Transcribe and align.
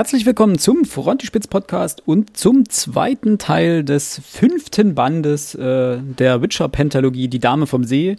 Herzlich 0.00 0.24
willkommen 0.24 0.56
zum 0.56 0.86
Frontispitz 0.86 1.46
Podcast 1.46 2.02
und 2.06 2.34
zum 2.34 2.66
zweiten 2.70 3.36
Teil 3.36 3.84
des 3.84 4.18
fünften 4.24 4.94
Bandes 4.94 5.54
äh, 5.54 5.98
der 6.00 6.40
Witcher 6.40 6.70
Pentalogie 6.70 7.28
Die 7.28 7.38
Dame 7.38 7.66
vom 7.66 7.84
See. 7.84 8.16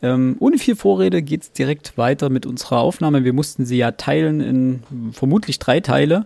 Ähm, 0.00 0.36
ohne 0.40 0.56
viel 0.56 0.76
Vorrede 0.76 1.20
geht's 1.20 1.52
direkt 1.52 1.98
weiter 1.98 2.30
mit 2.30 2.46
unserer 2.46 2.78
Aufnahme. 2.78 3.22
Wir 3.22 3.34
mussten 3.34 3.66
sie 3.66 3.76
ja 3.76 3.90
teilen 3.90 4.40
in 4.40 5.12
vermutlich 5.12 5.58
drei 5.58 5.80
Teile. 5.80 6.24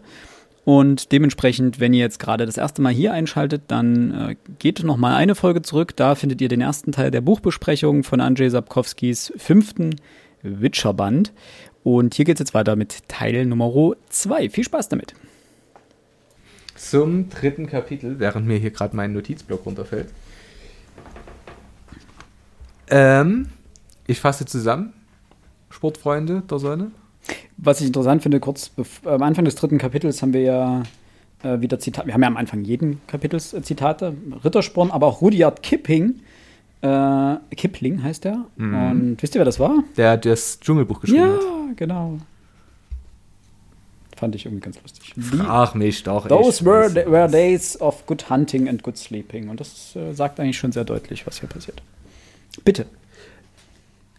Und 0.65 1.11
dementsprechend, 1.11 1.81
wenn 1.81 1.93
ihr 1.93 1.99
jetzt 1.99 2.21
gerade 2.21 2.47
das 2.47 2.57
erste 2.57 2.81
Mal 2.81 2.93
hier 2.93 3.13
einschaltet, 3.13 3.63
dann 3.67 4.13
äh, 4.13 4.37
geht 4.61 4.85
noch 4.85 4.97
mal 4.97 5.17
eine 5.17 5.35
Folge 5.35 5.63
zurück. 5.63 5.97
Da 5.97 6.15
findet 6.15 6.41
ihr 6.41 6.49
den 6.49 6.61
ersten 6.61 6.93
Teil 6.93 7.11
der 7.11 7.21
Buchbesprechung 7.21 8.05
von 8.05 8.21
Andrzej 8.21 8.49
Sapkowskis 8.49 9.33
fünften 9.39 9.97
Witcher-Band. 10.45 11.33
Und 11.85 12.15
hier 12.15 12.25
geht 12.25 12.37
es 12.37 12.41
jetzt 12.41 12.55
weiter 12.55 12.77
mit 12.77 13.09
Teil 13.09 13.45
Nummer 13.45 13.93
2. 14.09 14.49
Viel 14.49 14.65
Spaß 14.65 14.89
damit. 14.89 15.15
Zum 16.75 17.29
dritten 17.29 17.67
Kapitel, 17.67 18.19
während 18.19 18.47
mir 18.47 18.57
hier 18.57 18.71
gerade 18.71 18.97
mein 18.97 19.13
Notizblock 19.13 19.65
runterfällt. 19.67 20.09
Ähm, 22.89 23.49
ich 24.07 24.19
fasse 24.19 24.47
zusammen, 24.47 24.95
Sportfreunde 25.71 26.43
der 26.51 26.59
Sonne. 26.59 26.91
Was 27.59 27.81
ich 27.81 27.87
interessant 27.87 28.23
finde, 28.23 28.41
kurz 28.41 28.71
am 29.05 29.23
Anfang 29.23 29.45
des 29.45 29.55
dritten 29.55 29.79
Kapitels 29.79 30.21
haben 30.23 30.33
wir 30.33 30.41
ja 30.41 30.83
äh, 31.43 31.61
wieder 31.61 31.79
Zitate. 31.79 32.07
Wir 32.07 32.15
haben 32.15 32.23
ja 32.23 32.29
am 32.29 32.37
Anfang 32.37 32.65
jeden 32.65 33.01
Kapitels 33.07 33.53
äh, 33.53 33.63
Zitate. 33.63 34.15
Rittersporn, 34.45 34.91
aber 34.91 35.07
auch 35.07 35.21
Rudyard 35.21 35.63
Kipping 35.63 36.21
äh, 36.85 37.55
Kipling 37.57 38.03
heißt 38.03 38.27
er. 38.27 38.45
Mhm. 38.57 38.75
Und 38.75 39.23
wisst 39.23 39.35
ihr, 39.35 39.39
wer 39.39 39.47
das 39.47 39.59
war? 39.59 39.83
Der 39.97 40.13
hat 40.13 40.27
das 40.27 40.61
Dschungelbuch 40.61 41.01
geschrieben 41.01 41.23
ja, 41.23 41.35
hat. 41.35 41.77
Genau. 41.77 42.19
Fand 44.17 44.35
ich 44.35 44.45
irgendwie 44.45 44.63
ganz 44.63 44.81
lustig. 44.81 45.15
Ach 45.41 45.75
mich 45.75 46.03
doch. 46.03 46.29
Those 46.29 46.65
were, 46.65 46.95
were 47.11 47.29
days 47.29 47.81
of 47.81 48.07
good 48.07 48.29
hunting 48.31 48.69
and 48.69 48.83
good 48.83 48.97
sleeping. 48.97 49.49
Und 49.49 49.61
das 49.61 49.97
äh, 49.97 50.13
sagt 50.13 50.39
eigentlich 50.39 50.59
schon 50.59 50.73
sehr 50.73 50.85
deutlich, 50.85 51.27
was 51.27 51.41
hier 51.41 51.49
passiert. 51.49 51.83
Bitte. 52.65 52.87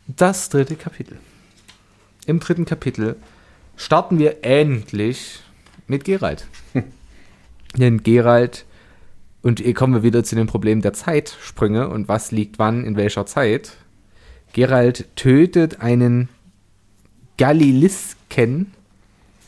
Das 0.08 0.50
dritte 0.50 0.76
Kapitel. 0.76 1.18
Im 2.26 2.40
dritten 2.40 2.66
Kapitel 2.66 3.16
starten 3.78 4.20
wir 4.20 4.44
endlich 4.44 5.40
mit 5.88 6.04
Gerald. 6.04 6.48
Denn 7.78 8.04
Gerald 8.04 8.66
und 9.46 9.60
hier 9.60 9.76
kommen 9.76 9.94
wir 9.94 10.02
wieder 10.02 10.24
zu 10.24 10.36
dem 10.36 10.48
Problem 10.48 10.82
der 10.82 10.94
Zeitsprünge 10.94 11.88
und 11.88 12.08
was 12.08 12.32
liegt 12.32 12.58
wann 12.58 12.84
in 12.84 12.98
welcher 12.98 13.28
Zeit. 13.28 13.74
Gerald 14.54 15.06
tötet 15.16 15.82
einen 15.82 16.30
Galilisken, 17.38 18.74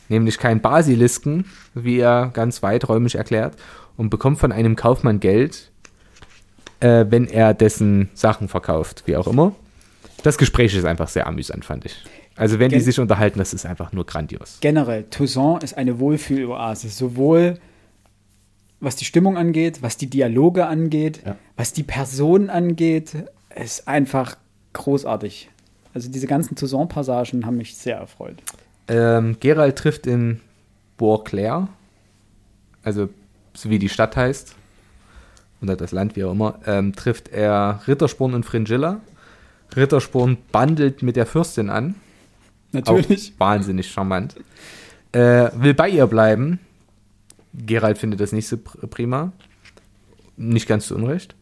nämlich 0.08 0.38
keinen 0.38 0.60
Basilisken, 0.60 1.46
wie 1.74 1.98
er 1.98 2.30
ganz 2.32 2.62
weiträumig 2.62 3.16
erklärt, 3.16 3.56
und 3.96 4.08
bekommt 4.08 4.38
von 4.38 4.52
einem 4.52 4.76
Kaufmann 4.76 5.18
Geld, 5.18 5.72
äh, 6.78 7.06
wenn 7.08 7.26
er 7.26 7.52
dessen 7.52 8.08
Sachen 8.14 8.46
verkauft, 8.46 9.02
wie 9.06 9.16
auch 9.16 9.26
immer. 9.26 9.56
Das 10.22 10.38
Gespräch 10.38 10.76
ist 10.76 10.84
einfach 10.84 11.08
sehr 11.08 11.26
amüsant, 11.26 11.64
fand 11.64 11.86
ich. 11.86 12.04
Also 12.36 12.60
wenn 12.60 12.68
Gen 12.68 12.78
die 12.78 12.84
sich 12.84 13.00
unterhalten, 13.00 13.40
das 13.40 13.52
ist 13.52 13.66
einfach 13.66 13.90
nur 13.90 14.06
grandios. 14.06 14.58
Generell, 14.60 15.06
Toussaint 15.10 15.64
ist 15.64 15.76
eine 15.76 15.98
Wohlfühloase, 15.98 16.88
sowohl 16.88 17.58
was 18.80 18.96
die 18.96 19.04
Stimmung 19.04 19.36
angeht, 19.36 19.82
was 19.82 19.96
die 19.96 20.08
Dialoge 20.08 20.66
angeht, 20.66 21.22
ja. 21.24 21.36
was 21.56 21.72
die 21.72 21.82
Person 21.82 22.50
angeht, 22.50 23.16
ist 23.54 23.88
einfach 23.88 24.36
großartig. 24.72 25.50
Also 25.94 26.10
diese 26.10 26.26
ganzen 26.26 26.54
Toussaint-Passagen 26.54 27.44
haben 27.44 27.56
mich 27.56 27.76
sehr 27.76 27.96
erfreut. 27.96 28.36
Ähm, 28.86 29.36
Gerald 29.40 29.76
trifft 29.76 30.06
in 30.06 30.40
Beauclair, 30.96 31.68
also 32.82 33.08
so 33.54 33.70
wie 33.70 33.78
die 33.78 33.88
Stadt 33.88 34.16
heißt, 34.16 34.54
oder 35.60 35.76
das 35.76 35.92
Land, 35.92 36.14
wie 36.14 36.24
auch 36.24 36.32
immer, 36.32 36.60
ähm, 36.66 36.94
trifft 36.94 37.28
er 37.28 37.80
Rittersporn 37.86 38.34
und 38.34 38.44
Fringilla. 38.44 39.00
Rittersporn 39.74 40.38
bandelt 40.52 41.02
mit 41.02 41.16
der 41.16 41.26
Fürstin 41.26 41.68
an. 41.68 41.96
Natürlich. 42.72 43.32
Auch 43.34 43.40
wahnsinnig 43.40 43.90
charmant. 43.90 44.36
Äh, 45.12 45.50
will 45.54 45.74
bei 45.74 45.88
ihr 45.88 46.06
bleiben, 46.06 46.60
Gerald 47.66 47.98
findet 47.98 48.20
das 48.20 48.32
nicht 48.32 48.48
so 48.48 48.56
prima. 48.56 49.32
Nicht 50.36 50.68
ganz 50.68 50.86
zu 50.86 50.94
Unrecht. 50.94 51.34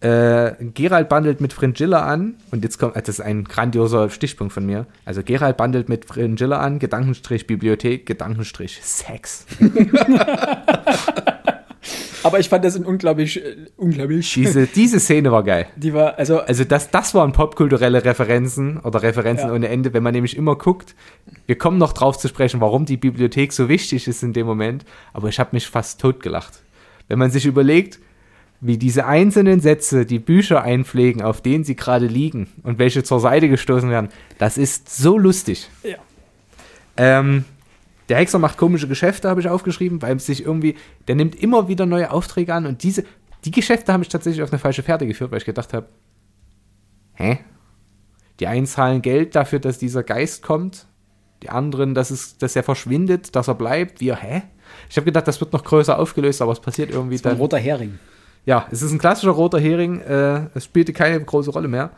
Äh, 0.00 0.52
Gerald 0.74 1.08
bandelt 1.08 1.40
mit 1.40 1.52
Fringilla 1.52 2.04
an 2.04 2.36
und 2.52 2.62
jetzt 2.62 2.78
kommt, 2.78 2.94
das 2.94 3.08
ist 3.08 3.20
ein 3.20 3.42
grandioser 3.42 4.10
Stichpunkt 4.10 4.52
von 4.52 4.64
mir. 4.64 4.86
Also 5.04 5.24
Gerald 5.24 5.56
bandelt 5.56 5.88
mit 5.88 6.04
Fringilla 6.04 6.60
an, 6.60 6.78
Gedankenstrich 6.78 7.48
Bibliothek, 7.48 8.06
Gedankenstrich 8.06 8.80
Sex. 8.80 9.46
Aber 12.28 12.38
ich 12.38 12.50
fand 12.50 12.62
das 12.62 12.76
ein 12.76 12.84
unglaublich, 12.84 13.42
äh, 13.42 13.56
unglaublich. 13.78 14.34
Diese, 14.34 14.66
diese 14.66 15.00
Szene 15.00 15.32
war 15.32 15.42
geil. 15.42 15.66
Die 15.76 15.94
war, 15.94 16.18
also. 16.18 16.40
Also, 16.40 16.64
das, 16.64 16.90
das 16.90 17.14
waren 17.14 17.32
popkulturelle 17.32 18.04
Referenzen 18.04 18.78
oder 18.80 19.02
Referenzen 19.02 19.48
ja. 19.48 19.54
ohne 19.54 19.68
Ende, 19.68 19.94
wenn 19.94 20.02
man 20.02 20.12
nämlich 20.12 20.36
immer 20.36 20.54
guckt. 20.54 20.94
Wir 21.46 21.56
kommen 21.56 21.78
noch 21.78 21.94
drauf 21.94 22.18
zu 22.18 22.28
sprechen, 22.28 22.60
warum 22.60 22.84
die 22.84 22.98
Bibliothek 22.98 23.54
so 23.54 23.70
wichtig 23.70 24.06
ist 24.06 24.22
in 24.22 24.34
dem 24.34 24.46
Moment. 24.46 24.84
Aber 25.14 25.30
ich 25.30 25.40
habe 25.40 25.50
mich 25.52 25.68
fast 25.68 26.02
totgelacht. 26.02 26.60
Wenn 27.08 27.18
man 27.18 27.30
sich 27.30 27.46
überlegt, 27.46 27.98
wie 28.60 28.76
diese 28.76 29.06
einzelnen 29.06 29.60
Sätze 29.60 30.04
die 30.04 30.18
Bücher 30.18 30.62
einpflegen, 30.62 31.22
auf 31.22 31.40
denen 31.40 31.64
sie 31.64 31.76
gerade 31.76 32.06
liegen 32.06 32.48
und 32.62 32.78
welche 32.78 33.04
zur 33.04 33.20
Seite 33.20 33.48
gestoßen 33.48 33.88
werden, 33.88 34.10
das 34.36 34.58
ist 34.58 34.94
so 34.94 35.16
lustig. 35.16 35.70
Ja. 35.82 35.96
Ähm, 36.98 37.46
der 38.08 38.18
Hexer 38.18 38.38
macht 38.38 38.56
komische 38.56 38.88
Geschäfte, 38.88 39.28
habe 39.28 39.40
ich 39.40 39.48
aufgeschrieben, 39.48 40.00
weil 40.02 40.18
sich 40.18 40.44
irgendwie, 40.44 40.76
der 41.06 41.14
nimmt 41.14 41.34
immer 41.34 41.68
wieder 41.68 41.86
neue 41.86 42.10
Aufträge 42.10 42.54
an 42.54 42.66
und 42.66 42.82
diese, 42.82 43.04
die 43.44 43.50
Geschäfte 43.50 43.92
haben 43.92 44.00
mich 44.00 44.08
tatsächlich 44.08 44.42
auf 44.42 44.50
eine 44.50 44.58
falsche 44.58 44.82
Fährte 44.82 45.06
geführt, 45.06 45.30
weil 45.30 45.38
ich 45.38 45.44
gedacht 45.44 45.72
habe, 45.74 45.88
hä? 47.14 47.38
Die 48.40 48.46
einen 48.46 48.66
zahlen 48.66 49.02
Geld 49.02 49.34
dafür, 49.34 49.58
dass 49.58 49.78
dieser 49.78 50.02
Geist 50.02 50.42
kommt, 50.42 50.86
die 51.42 51.50
anderen, 51.50 51.94
dass, 51.94 52.10
es, 52.10 52.38
dass 52.38 52.56
er 52.56 52.62
verschwindet, 52.62 53.34
dass 53.34 53.48
er 53.48 53.54
bleibt. 53.54 54.00
Wir, 54.00 54.16
hä? 54.16 54.42
Ich 54.88 54.96
habe 54.96 55.04
gedacht, 55.04 55.26
das 55.28 55.40
wird 55.40 55.52
noch 55.52 55.64
größer 55.64 55.98
aufgelöst, 55.98 56.42
aber 56.42 56.52
es 56.52 56.60
passiert 56.60 56.90
irgendwie 56.90 57.16
das 57.16 57.22
dann. 57.22 57.32
Ein 57.32 57.38
roter 57.38 57.58
Hering. 57.58 57.98
Ja, 58.44 58.66
es 58.70 58.82
ist 58.82 58.92
ein 58.92 58.98
klassischer 58.98 59.32
roter 59.32 59.58
Hering. 59.58 60.00
Äh, 60.00 60.46
es 60.54 60.64
spielte 60.64 60.92
keine 60.92 61.20
große 61.22 61.50
Rolle 61.50 61.68
mehr. 61.68 61.90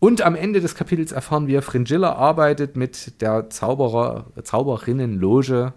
Und 0.00 0.22
am 0.22 0.34
Ende 0.34 0.62
des 0.62 0.74
Kapitels 0.74 1.12
erfahren 1.12 1.46
wir, 1.46 1.60
Fringilla 1.60 2.14
arbeitet 2.14 2.74
mit 2.74 3.20
der 3.20 3.50
Zauberer, 3.50 4.26
Zauberinnenloge 4.42 5.74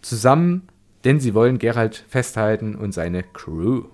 zusammen, 0.00 0.62
denn 1.04 1.20
sie 1.20 1.34
wollen 1.34 1.58
Geralt 1.58 2.04
festhalten 2.08 2.74
und 2.74 2.92
seine 2.92 3.22
Crew. 3.22 3.84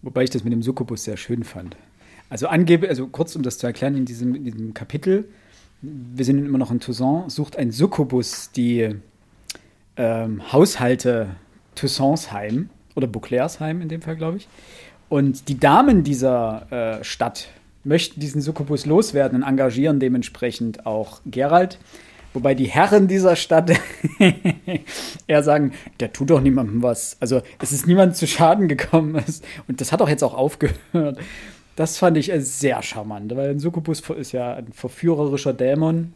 Wobei 0.00 0.24
ich 0.24 0.30
das 0.30 0.42
mit 0.42 0.54
dem 0.54 0.62
Succubus 0.62 1.04
sehr 1.04 1.18
schön 1.18 1.44
fand. 1.44 1.76
Also 2.30 2.48
angebe, 2.48 2.88
also 2.88 3.08
kurz 3.08 3.36
um 3.36 3.42
das 3.42 3.58
zu 3.58 3.66
erklären, 3.66 3.94
in 3.94 4.06
diesem, 4.06 4.34
in 4.34 4.44
diesem 4.44 4.72
Kapitel, 4.72 5.28
wir 5.82 6.24
sind 6.24 6.38
immer 6.38 6.58
noch 6.58 6.70
in 6.70 6.80
Toussaint, 6.80 7.30
sucht 7.30 7.56
ein 7.58 7.72
Succubus 7.72 8.52
die 8.52 8.96
ähm, 9.96 10.50
Haushalte 10.50 11.36
Toussaints 11.74 12.32
heim 12.32 12.70
oder 12.94 13.06
Beauclairs 13.06 13.60
heim 13.60 13.82
in 13.82 13.90
dem 13.90 14.00
Fall, 14.00 14.16
glaube 14.16 14.38
ich. 14.38 14.48
Und 15.10 15.48
die 15.48 15.58
Damen 15.58 16.04
dieser 16.04 17.00
äh, 17.00 17.04
Stadt 17.04 17.48
möchten 17.84 18.20
diesen 18.20 18.40
Succubus 18.40 18.86
loswerden 18.86 19.42
und 19.42 19.48
engagieren 19.48 20.00
dementsprechend 20.00 20.86
auch 20.86 21.20
Gerald. 21.26 21.78
Wobei 22.32 22.54
die 22.54 22.66
Herren 22.66 23.08
dieser 23.08 23.34
Stadt 23.34 23.72
eher 25.26 25.42
sagen, 25.42 25.72
der 25.98 26.12
tut 26.12 26.30
doch 26.30 26.40
niemandem 26.40 26.82
was. 26.82 27.16
Also 27.18 27.42
es 27.60 27.72
ist 27.72 27.86
niemand 27.86 28.16
zu 28.16 28.26
Schaden 28.26 28.68
gekommen. 28.68 29.22
Und 29.66 29.80
das 29.80 29.90
hat 29.90 30.00
auch 30.00 30.08
jetzt 30.08 30.22
auch 30.22 30.34
aufgehört. 30.34 31.18
Das 31.74 31.98
fand 31.98 32.16
ich 32.18 32.30
sehr 32.36 32.82
charmant, 32.82 33.34
weil 33.34 33.50
ein 33.50 33.58
Succubus 33.58 34.00
ist 34.10 34.32
ja 34.32 34.54
ein 34.54 34.72
verführerischer 34.72 35.52
Dämon. 35.52 36.12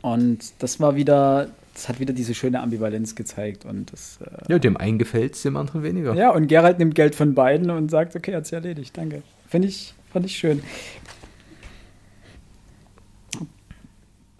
Und 0.00 0.62
das 0.62 0.78
war 0.78 0.94
wieder, 0.94 1.48
das 1.74 1.88
hat 1.88 1.98
wieder 1.98 2.12
diese 2.12 2.32
schöne 2.32 2.60
Ambivalenz 2.60 3.16
gezeigt. 3.16 3.64
Und 3.64 3.92
das, 3.92 4.20
äh 4.20 4.52
ja, 4.52 4.58
dem 4.60 4.76
einen 4.76 4.98
gefällt 4.98 5.34
es, 5.34 5.42
dem 5.42 5.56
anderen 5.56 5.82
weniger. 5.82 6.14
Ja, 6.14 6.30
und 6.30 6.46
Gerald 6.46 6.78
nimmt 6.78 6.94
Geld 6.94 7.16
von 7.16 7.34
beiden 7.34 7.70
und 7.70 7.90
sagt, 7.90 8.14
okay, 8.14 8.36
hat 8.36 8.46
sich 8.46 8.52
erledigt, 8.52 8.96
danke. 8.96 9.22
Finde 9.48 9.66
ich, 9.66 9.94
fand 10.16 10.24
ich 10.24 10.38
schön. 10.38 10.62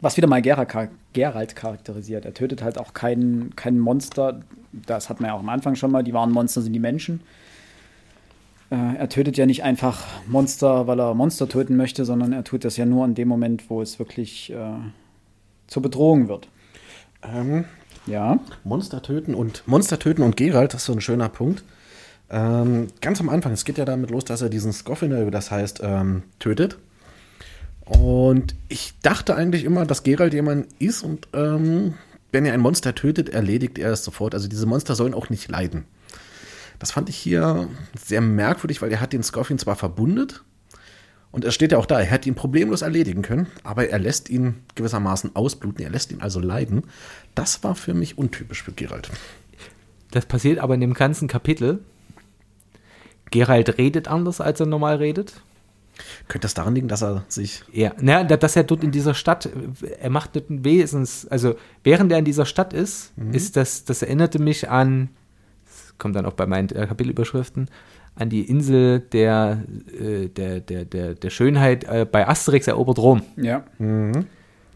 Was 0.00 0.16
wieder 0.16 0.26
mal 0.26 0.40
Gerald 0.40 1.54
charakterisiert. 1.54 2.24
Er 2.24 2.32
tötet 2.32 2.62
halt 2.62 2.78
auch 2.78 2.94
kein, 2.94 3.50
kein 3.56 3.78
Monster. 3.78 4.40
Das 4.72 5.10
hat 5.10 5.20
man 5.20 5.28
ja 5.28 5.34
auch 5.34 5.40
am 5.40 5.50
Anfang 5.50 5.74
schon 5.74 5.90
mal. 5.90 6.02
Die 6.02 6.14
wahren 6.14 6.32
Monster 6.32 6.62
sind 6.62 6.72
die 6.72 6.78
Menschen. 6.78 7.20
Äh, 8.70 8.96
er 8.96 9.10
tötet 9.10 9.36
ja 9.36 9.44
nicht 9.44 9.64
einfach 9.64 10.02
Monster, 10.26 10.86
weil 10.86 10.98
er 10.98 11.12
Monster 11.12 11.46
töten 11.46 11.76
möchte, 11.76 12.06
sondern 12.06 12.32
er 12.32 12.42
tut 12.42 12.64
das 12.64 12.78
ja 12.78 12.86
nur 12.86 13.04
in 13.04 13.14
dem 13.14 13.28
Moment, 13.28 13.68
wo 13.68 13.82
es 13.82 13.98
wirklich 13.98 14.50
äh, 14.50 14.78
zur 15.66 15.82
Bedrohung 15.82 16.28
wird. 16.28 16.48
Ähm, 17.22 17.66
ja. 18.06 18.38
Monster 18.64 19.02
töten 19.02 19.34
und 19.34 19.62
Monster 19.68 19.98
töten 19.98 20.22
und 20.22 20.38
Gerald, 20.38 20.72
das 20.72 20.80
ist 20.80 20.86
so 20.86 20.94
ein 20.94 21.02
schöner 21.02 21.28
Punkt. 21.28 21.64
Ähm, 22.30 22.88
ganz 23.00 23.20
am 23.20 23.28
Anfang, 23.28 23.52
es 23.52 23.64
geht 23.64 23.78
ja 23.78 23.84
damit 23.84 24.10
los, 24.10 24.24
dass 24.24 24.42
er 24.42 24.48
diesen 24.48 24.72
Scoffiner, 24.72 25.30
das 25.30 25.50
heißt, 25.50 25.80
ähm, 25.82 26.24
tötet. 26.38 26.78
Und 27.84 28.56
ich 28.68 28.94
dachte 29.02 29.36
eigentlich 29.36 29.64
immer, 29.64 29.86
dass 29.86 30.02
Gerald 30.02 30.34
jemand 30.34 30.66
ist 30.80 31.02
und 31.02 31.28
ähm, 31.32 31.94
wenn 32.32 32.44
er 32.44 32.52
ein 32.52 32.60
Monster 32.60 32.94
tötet, 32.94 33.28
erledigt 33.28 33.78
er 33.78 33.92
es 33.92 34.02
sofort. 34.02 34.34
Also 34.34 34.48
diese 34.48 34.66
Monster 34.66 34.96
sollen 34.96 35.14
auch 35.14 35.30
nicht 35.30 35.48
leiden. 35.48 35.84
Das 36.80 36.90
fand 36.90 37.08
ich 37.08 37.16
hier 37.16 37.68
sehr 37.96 38.20
merkwürdig, 38.20 38.82
weil 38.82 38.90
er 38.90 39.00
hat 39.00 39.12
den 39.12 39.22
Scorpion 39.22 39.58
zwar 39.58 39.76
verbundet 39.76 40.42
und 41.30 41.44
er 41.44 41.52
steht 41.52 41.72
ja 41.72 41.78
auch 41.78 41.86
da, 41.86 42.00
er 42.00 42.06
hätte 42.06 42.28
ihn 42.28 42.34
problemlos 42.34 42.82
erledigen 42.82 43.22
können, 43.22 43.46
aber 43.62 43.88
er 43.88 43.98
lässt 43.98 44.30
ihn 44.30 44.62
gewissermaßen 44.74 45.36
ausbluten, 45.36 45.84
er 45.84 45.90
lässt 45.90 46.10
ihn 46.10 46.20
also 46.20 46.40
leiden. 46.40 46.84
Das 47.34 47.62
war 47.62 47.74
für 47.74 47.94
mich 47.94 48.18
untypisch 48.18 48.62
für 48.62 48.72
Geralt. 48.72 49.10
Das 50.10 50.26
passiert 50.26 50.58
aber 50.58 50.74
in 50.74 50.80
dem 50.80 50.94
ganzen 50.94 51.28
Kapitel. 51.28 51.80
Geralt 53.30 53.78
redet 53.78 54.08
anders, 54.08 54.40
als 54.40 54.60
er 54.60 54.66
normal 54.66 54.96
redet. 54.96 55.40
Könnte 56.28 56.44
das 56.44 56.54
daran 56.54 56.74
liegen, 56.74 56.88
dass 56.88 57.02
er 57.02 57.24
sich. 57.28 57.62
Ja, 57.72 57.92
na, 58.00 58.22
dass 58.24 58.56
er 58.56 58.64
dort 58.64 58.84
in 58.84 58.90
dieser 58.90 59.14
Stadt, 59.14 59.48
er 59.98 60.10
macht 60.10 60.34
nicht 60.34 60.50
ein 60.50 60.64
Wesens, 60.64 61.26
also 61.26 61.54
während 61.84 62.12
er 62.12 62.18
in 62.18 62.24
dieser 62.24 62.44
Stadt 62.44 62.72
ist, 62.72 63.16
mhm. 63.16 63.32
ist 63.32 63.56
das, 63.56 63.84
das 63.84 64.02
erinnerte 64.02 64.38
mich 64.38 64.68
an, 64.68 65.08
das 65.64 65.94
kommt 65.98 66.14
dann 66.16 66.26
auch 66.26 66.34
bei 66.34 66.46
meinen 66.46 66.68
Kapitelüberschriften, 66.68 67.70
an 68.14 68.28
die 68.30 68.42
Insel 68.42 69.00
der, 69.00 69.62
äh, 69.98 70.28
der, 70.28 70.60
der, 70.60 70.84
der, 70.84 71.14
der 71.14 71.30
Schönheit 71.30 71.84
äh, 71.84 72.06
bei 72.10 72.26
Asterix 72.28 72.66
erobert 72.66 72.98
Rom. 72.98 73.22
Ja. 73.36 73.64
Mhm. 73.78 74.26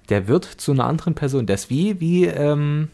Der 0.08 0.28
wird 0.28 0.44
zu 0.44 0.72
einer 0.72 0.86
anderen 0.86 1.14
Person. 1.14 1.46
Das 1.46 1.64
ist 1.64 1.70
wie, 1.70 2.00
wie, 2.00 2.26
ähm, 2.26 2.88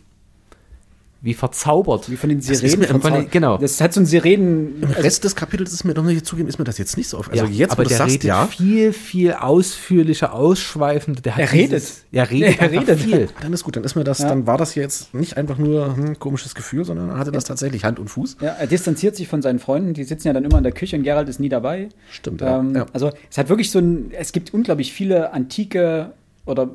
wie 1.23 1.35
verzaubert. 1.35 2.11
Wie 2.11 2.17
von 2.17 2.29
den 2.29 2.41
Sirenen. 2.41 3.01
Von 3.01 3.13
den, 3.13 3.31
genau. 3.31 3.59
Das 3.59 3.81
hat 3.81 3.93
so 3.93 4.01
ein 4.01 4.07
Sirenen. 4.07 4.83
Im 4.83 4.91
Rest 4.91 5.25
des 5.25 5.35
Kapitels 5.35 5.73
ist 5.73 5.85
mir 5.85 5.95
doch 5.95 6.05
nicht 6.05 6.27
zugeben, 6.27 6.49
ist 6.49 6.59
mir 6.59 6.65
das 6.65 6.79
jetzt 6.79 6.97
nicht 6.97 7.09
so 7.09 7.19
auf. 7.19 7.31
Also 7.31 7.45
ja, 7.47 7.51
jetzt, 7.51 7.73
aber 7.73 7.85
wo 7.85 7.89
der 7.89 7.99
sagst, 7.99 8.15
redet 8.15 8.25
ja. 8.25 8.47
viel, 8.47 8.93
viel 8.93 9.33
ausführlicher, 9.33 10.33
ausschweifender. 10.35 11.23
Der 11.23 11.37
er 11.37 11.53
redet. 11.53 11.73
Dieses, 11.73 12.05
er 12.13 12.31
redet. 12.31 12.59
er 12.61 12.71
redet 12.71 13.01
viel. 13.01 13.29
Dann 13.41 13.53
ist 13.53 13.65
gut, 13.65 13.77
dann 13.77 13.85
ist 13.85 13.95
mir 13.95 14.05
das, 14.05 14.19
ja. 14.19 14.29
dann 14.29 14.47
war 14.47 14.59
das 14.59 14.75
jetzt 14.75 15.15
nicht 15.15 15.37
einfach 15.37 15.59
nur 15.59 15.87
ein 15.87 15.97
hm, 15.97 16.19
komisches 16.19 16.55
Gefühl, 16.55 16.85
sondern 16.85 17.11
er 17.11 17.19
hatte 17.19 17.33
das 17.33 17.45
tatsächlich 17.45 17.85
Hand 17.85 17.99
und 17.99 18.09
Fuß. 18.09 18.37
Ja, 18.41 18.51
er 18.51 18.67
distanziert 18.67 19.17
sich 19.17 19.29
von 19.29 19.43
seinen 19.43 19.59
Freunden, 19.59 19.95
die 19.95 20.05
sitzen 20.05 20.29
ja 20.29 20.33
dann 20.33 20.45
immer 20.45 20.59
in 20.59 20.65
der 20.65 20.73
Küche 20.73 20.97
und 20.97 21.03
Gerald 21.03 21.29
ist 21.29 21.41
nie 21.41 21.49
dabei. 21.49 21.89
Stimmt, 22.11 22.43
ähm, 22.43 22.75
ja. 22.75 22.87
Also 22.93 23.11
es 23.31 23.39
hat 23.39 23.49
wirklich 23.49 23.71
so 23.71 23.79
ein, 23.79 24.11
es 24.13 24.33
gibt 24.33 24.55
unglaublich 24.55 24.93
viele 24.93 25.33
antike 25.33 26.13
oder 26.45 26.71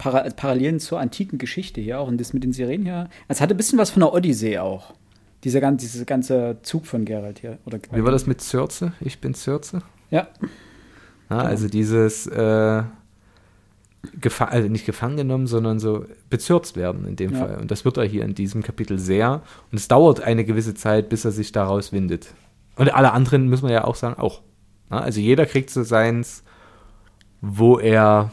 Para 0.00 0.30
Parallelen 0.30 0.80
zur 0.80 0.98
antiken 0.98 1.36
Geschichte 1.36 1.82
hier 1.82 2.00
auch. 2.00 2.08
Und 2.08 2.18
das 2.18 2.32
mit 2.32 2.42
den 2.42 2.54
Sirenen 2.54 2.86
hier. 2.86 3.10
Es 3.28 3.42
hatte 3.42 3.54
ein 3.54 3.58
bisschen 3.58 3.78
was 3.78 3.90
von 3.90 4.00
der 4.00 4.14
Odyssee 4.14 4.58
auch. 4.58 4.94
Dieser 5.44 5.60
ganze, 5.60 5.86
dieser 5.86 6.06
ganze 6.06 6.56
Zug 6.62 6.86
von 6.86 7.04
Geralt 7.04 7.40
hier. 7.40 7.58
Oder 7.66 7.78
Wie 7.92 8.02
war 8.02 8.10
das 8.10 8.26
mit 8.26 8.40
Circe? 8.40 8.92
Ich 9.00 9.20
bin 9.20 9.34
Circe? 9.34 9.82
Ja. 10.10 10.28
ja 11.28 11.36
also 11.36 11.68
dieses 11.68 12.26
äh, 12.26 12.82
gefa 14.18 14.46
also 14.46 14.68
nicht 14.70 14.86
gefangen 14.86 15.18
genommen, 15.18 15.46
sondern 15.46 15.78
so 15.78 16.06
bezürzt 16.30 16.76
werden 16.76 17.06
in 17.06 17.16
dem 17.16 17.34
ja. 17.34 17.38
Fall. 17.38 17.58
Und 17.58 17.70
das 17.70 17.84
wird 17.84 17.98
er 17.98 18.04
hier 18.04 18.24
in 18.24 18.34
diesem 18.34 18.62
Kapitel 18.62 18.98
sehr. 18.98 19.42
Und 19.70 19.76
es 19.76 19.86
dauert 19.86 20.22
eine 20.22 20.46
gewisse 20.46 20.72
Zeit, 20.72 21.10
bis 21.10 21.26
er 21.26 21.30
sich 21.30 21.52
daraus 21.52 21.92
windet. 21.92 22.32
Und 22.76 22.88
alle 22.94 23.12
anderen 23.12 23.48
müssen 23.48 23.68
wir 23.68 23.74
ja 23.74 23.84
auch 23.84 23.96
sagen, 23.96 24.18
auch. 24.18 24.40
Also 24.88 25.20
jeder 25.20 25.44
kriegt 25.44 25.68
so 25.68 25.82
seins, 25.82 26.42
wo 27.42 27.78
er 27.78 28.30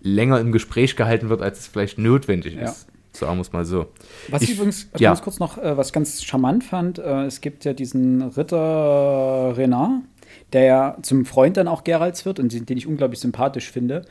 länger 0.00 0.40
im 0.40 0.52
Gespräch 0.52 0.96
gehalten 0.96 1.28
wird, 1.28 1.42
als 1.42 1.60
es 1.60 1.66
vielleicht 1.66 1.98
notwendig 1.98 2.54
ja. 2.54 2.70
ist. 2.70 2.86
Sagen 3.12 3.36
wir 3.36 3.42
es 3.42 3.52
mal 3.52 3.64
so. 3.64 3.86
Was 4.28 4.42
ich, 4.42 4.50
ich 4.50 4.56
übrigens 4.56 4.88
also 4.92 5.02
ja. 5.02 5.10
ganz 5.10 5.22
kurz 5.22 5.38
noch, 5.38 5.58
äh, 5.58 5.76
was 5.76 5.92
ganz 5.92 6.22
charmant 6.22 6.62
fand, 6.62 6.98
äh, 6.98 7.24
es 7.24 7.40
gibt 7.40 7.64
ja 7.64 7.72
diesen 7.72 8.22
Ritter 8.22 9.54
Renard, 9.56 10.02
der 10.52 10.62
ja 10.62 10.96
zum 11.02 11.24
Freund 11.24 11.56
dann 11.56 11.68
auch 11.68 11.84
Geralds 11.84 12.24
wird 12.24 12.38
und 12.38 12.68
den 12.68 12.76
ich 12.76 12.86
unglaublich 12.86 13.20
sympathisch 13.20 13.70
finde. 13.70 14.04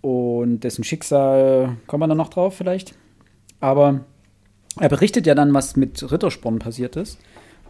Und 0.00 0.60
dessen 0.60 0.84
Schicksal, 0.84 1.76
kommen 1.86 2.02
wir 2.02 2.08
dann 2.08 2.16
noch 2.16 2.30
drauf 2.30 2.56
vielleicht. 2.56 2.94
Aber 3.60 4.00
er 4.78 4.88
berichtet 4.88 5.26
ja 5.26 5.34
dann, 5.34 5.52
was 5.52 5.76
mit 5.76 6.10
Rittersporn 6.10 6.58
passiert 6.58 6.96
ist 6.96 7.18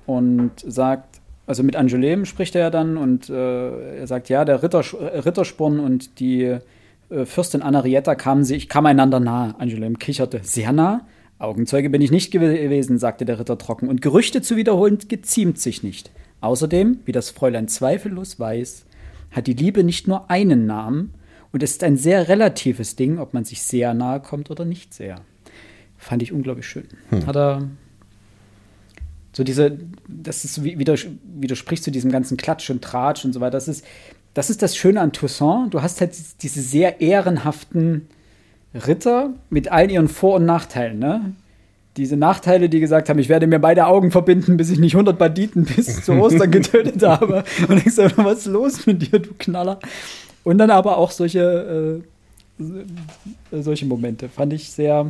und 0.07 0.53
sagt, 0.65 1.21
also 1.47 1.63
mit 1.63 1.77
Angoulême 1.77 2.25
spricht 2.25 2.55
er 2.55 2.63
ja 2.63 2.71
dann 2.71 2.97
und 2.97 3.31
äh, 3.31 3.99
er 3.99 4.07
sagt, 4.07 4.29
ja, 4.29 4.45
der 4.45 4.63
Ritter, 4.63 4.83
Rittersporn 5.25 5.79
und 5.79 6.19
die 6.19 6.45
äh, 6.45 6.61
Fürstin 7.25 7.63
Anarietta 7.63 8.15
kamen, 8.15 8.45
sich, 8.45 8.69
kam 8.69 8.87
einander 8.87 9.21
nahe. 9.21 9.55
Angoulême 9.61 9.97
kicherte. 9.97 10.41
Sehr 10.43 10.73
nah? 10.73 11.07
Augenzeuge 11.39 11.91
bin 11.91 12.01
ich 12.01 12.11
nicht 12.11 12.31
gewesen, 12.31 12.99
sagte 12.99 13.25
der 13.25 13.39
Ritter 13.39 13.59
trocken, 13.59 13.89
und 13.89 14.01
Gerüchte 14.01 14.41
zu 14.41 14.57
wiederholen 14.57 14.99
geziemt 15.07 15.61
sich 15.61 15.83
nicht. 15.83 16.11
Außerdem, 16.41 17.01
wie 17.05 17.13
das 17.13 17.31
Fräulein 17.31 17.69
zweifellos 17.69 18.41
weiß, 18.41 18.87
hat 19.33 19.47
die 19.47 19.53
Liebe 19.53 19.85
nicht 19.85 20.09
nur 20.09 20.31
einen 20.31 20.67
Namen, 20.67 21.13
und 21.53 21.63
es 21.63 21.73
ist 21.73 21.85
ein 21.85 21.97
sehr 21.97 22.29
relatives 22.29 22.97
Ding, 22.97 23.19
ob 23.19 23.35
man 23.35 23.45
sich 23.45 23.63
sehr 23.63 23.95
nahe 23.95 24.21
kommt 24.21 24.51
oder 24.51 24.65
nicht 24.65 24.93
sehr. 24.93 25.21
Fand 25.97 26.23
ich 26.23 26.33
unglaublich 26.33 26.67
schön. 26.67 26.89
Hm. 27.11 27.27
Hat 27.27 27.37
er 27.37 27.69
so 29.33 29.45
diese, 29.45 29.79
das 30.09 30.45
ist 30.45 30.65
widerspricht 30.65 31.85
zu 31.85 31.91
diesem 31.91 32.11
ganzen 32.11 32.39
Klatsch 32.39 32.71
und 32.71 32.83
Tratsch 32.83 33.25
und 33.25 33.33
so 33.35 33.41
weiter. 33.41 33.53
Das 33.53 33.69
ist, 33.69 33.85
das 34.37 34.51
ist 34.51 34.61
das 34.61 34.77
Schöne 34.77 35.01
an 35.01 35.13
Toussaint. 35.13 35.73
Du 35.73 35.81
hast 35.81 36.03
halt 36.03 36.13
diese 36.43 36.61
sehr 36.61 37.01
ehrenhaften 37.01 38.07
Ritter 38.75 39.31
mit 39.49 39.73
all 39.73 39.91
ihren 39.91 40.09
Vor- 40.09 40.35
und 40.37 40.45
Nachteilen, 40.45 40.99
ne? 40.99 41.33
Diese 41.97 42.19
Nachteile, 42.19 42.69
die 42.69 42.81
gesagt 42.81 43.09
haben, 43.09 43.19
ich 43.19 43.31
werde 43.31 43.47
mir 43.47 43.59
beide 43.59 43.87
Augen 43.87 44.11
verbinden, 44.11 44.59
bis 44.59 44.69
ich 44.69 44.79
nicht 44.79 44.93
100 44.93 45.19
Banditen 45.19 45.65
bis 45.65 46.05
zu 46.05 46.13
Ostern 46.21 46.51
getötet 46.51 47.03
habe. 47.03 47.45
Und 47.67 47.87
ich 47.87 47.95
sage, 47.95 48.13
was 48.19 48.41
ist 48.41 48.47
los 48.49 48.85
mit 48.85 49.11
dir, 49.11 49.21
du 49.21 49.31
Knaller? 49.39 49.79
Und 50.45 50.59
dann 50.59 50.71
aber 50.71 50.99
auch 50.99 51.13
solche, 51.13 52.03
äh, 52.61 52.63
solche 53.51 53.87
Momente. 53.87 54.29
Fand 54.29 54.53
ich 54.53 54.71
sehr. 54.71 55.07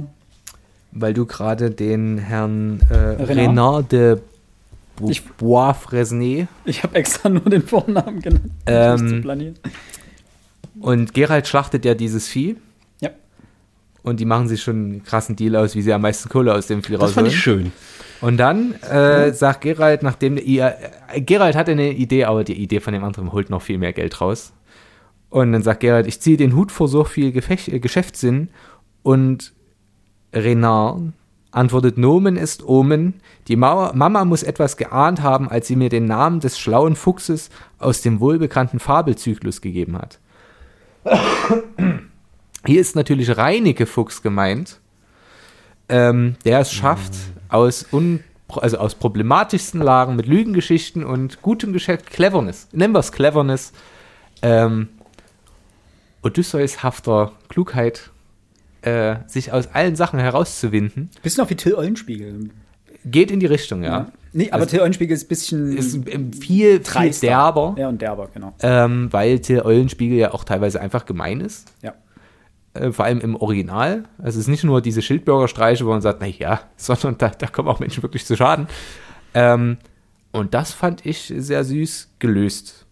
Weil 0.92 1.14
du 1.14 1.26
gerade 1.26 1.72
den 1.72 2.18
Herrn 2.18 2.78
äh, 2.90 3.24
Renard 3.24 3.90
de 3.90 4.18
ich, 5.08 5.24
Bois 5.24 5.74
Fresnay. 5.74 6.46
Ich 6.64 6.82
habe 6.82 6.94
extra 6.96 7.28
nur 7.28 7.42
den 7.42 7.62
Vornamen 7.62 8.20
genannt, 8.20 8.50
ähm, 8.66 9.08
zu 9.08 9.20
planieren. 9.20 9.54
Und 10.80 11.14
Gerald 11.14 11.46
schlachtet 11.46 11.84
ja 11.84 11.94
dieses 11.94 12.28
Vieh. 12.28 12.56
Ja. 13.00 13.10
Und 14.02 14.20
die 14.20 14.24
machen 14.24 14.48
sich 14.48 14.62
schon 14.62 14.76
einen 14.76 15.04
krassen 15.04 15.36
Deal 15.36 15.56
aus, 15.56 15.74
wie 15.74 15.82
sie 15.82 15.92
am 15.92 16.02
meisten 16.02 16.28
Kohle 16.28 16.54
aus 16.54 16.66
dem 16.66 16.82
Vieh 16.82 16.94
rausholen. 16.94 17.08
Das 17.08 17.14
fand 17.14 17.28
ich 17.28 17.38
schön. 17.38 17.72
Und 18.20 18.38
dann 18.38 18.74
äh, 18.82 19.32
sagt 19.32 19.60
Gerald, 19.60 20.02
nachdem 20.02 20.38
ihr, 20.38 20.74
äh, 21.12 21.20
Gerald 21.20 21.54
hatte 21.56 21.72
eine 21.72 21.92
Idee, 21.92 22.24
aber 22.24 22.44
die 22.44 22.54
Idee 22.54 22.80
von 22.80 22.92
dem 22.92 23.04
anderen 23.04 23.32
holt 23.32 23.50
noch 23.50 23.62
viel 23.62 23.78
mehr 23.78 23.92
Geld 23.92 24.20
raus. 24.20 24.52
Und 25.28 25.52
dann 25.52 25.62
sagt 25.62 25.80
Gerald, 25.80 26.06
ich 26.06 26.20
ziehe 26.20 26.36
den 26.36 26.54
Hut 26.54 26.72
vor 26.72 26.88
so 26.88 27.04
viel 27.04 27.32
Gefecht, 27.32 27.68
äh, 27.68 27.78
Geschäftssinn 27.78 28.48
und 29.02 29.52
Renard 30.32 31.12
antwortet 31.56 31.96
Nomen 31.96 32.36
ist 32.36 32.66
Omen. 32.66 33.14
Die 33.48 33.56
Mauer, 33.56 33.92
Mama 33.94 34.24
muss 34.24 34.42
etwas 34.42 34.76
geahnt 34.76 35.22
haben, 35.22 35.48
als 35.48 35.66
sie 35.66 35.76
mir 35.76 35.88
den 35.88 36.04
Namen 36.04 36.40
des 36.40 36.58
schlauen 36.58 36.96
Fuchses 36.96 37.50
aus 37.78 38.02
dem 38.02 38.20
wohlbekannten 38.20 38.78
Fabelzyklus 38.78 39.62
gegeben 39.62 39.96
hat. 39.96 40.18
Hier 42.66 42.80
ist 42.80 42.94
natürlich 42.94 43.36
Reineke 43.36 43.86
Fuchs 43.86 44.22
gemeint, 44.22 44.80
ähm, 45.88 46.36
der 46.44 46.60
es 46.60 46.72
schafft, 46.72 47.12
aus, 47.48 47.86
un, 47.92 48.22
also 48.48 48.78
aus 48.78 48.96
problematischsten 48.96 49.80
Lagen 49.80 50.16
mit 50.16 50.26
Lügengeschichten 50.26 51.04
und 51.04 51.40
gutem 51.42 51.72
Geschäft, 51.72 52.10
Cleverness, 52.10 52.68
nennen 52.72 52.92
wir 52.92 52.98
es 53.00 53.12
Cleverness, 53.12 53.72
ähm, 54.42 54.88
Odysseus-hafter 56.22 57.32
Klugheit 57.48 58.10
äh, 58.86 59.16
sich 59.26 59.52
aus 59.52 59.68
allen 59.74 59.96
Sachen 59.96 60.20
herauszuwinden. 60.20 61.10
Bisschen 61.22 61.44
auch 61.44 61.50
wie 61.50 61.56
Till 61.56 61.74
Eulenspiegel. 61.74 62.50
Geht 63.04 63.30
in 63.30 63.40
die 63.40 63.46
Richtung, 63.46 63.82
ja. 63.82 63.88
ja. 63.88 64.12
Nee, 64.32 64.50
aber 64.50 64.62
also, 64.62 64.70
Till 64.70 64.80
Eulenspiegel 64.80 65.14
ist 65.14 65.24
ein 65.24 65.28
bisschen. 65.28 65.76
Ist 65.76 65.98
viel, 66.40 66.82
viel 66.84 67.10
derber. 67.20 67.74
Ja, 67.78 67.88
und 67.88 68.00
derber, 68.00 68.28
genau. 68.32 68.54
Ähm, 68.60 69.12
weil 69.12 69.40
Till 69.40 69.62
Eulenspiegel 69.62 70.18
ja 70.18 70.32
auch 70.32 70.44
teilweise 70.44 70.80
einfach 70.80 71.04
gemein 71.04 71.40
ist. 71.40 71.72
Ja. 71.82 71.94
Äh, 72.74 72.92
vor 72.92 73.04
allem 73.04 73.20
im 73.20 73.34
Original. 73.34 74.04
Also 74.18 74.38
es 74.38 74.44
ist 74.44 74.48
nicht 74.48 74.64
nur 74.64 74.80
diese 74.80 75.02
Schildbürgerstreiche, 75.02 75.84
wo 75.84 75.90
man 75.90 76.00
sagt, 76.00 76.20
naja, 76.20 76.60
sondern 76.76 77.18
da, 77.18 77.28
da 77.30 77.46
kommen 77.48 77.68
auch 77.68 77.80
Menschen 77.80 78.02
wirklich 78.02 78.24
zu 78.24 78.36
Schaden. 78.36 78.68
Ähm, 79.34 79.78
und 80.30 80.54
das 80.54 80.72
fand 80.72 81.04
ich 81.06 81.32
sehr 81.36 81.64
süß 81.64 82.14
gelöst. 82.18 82.86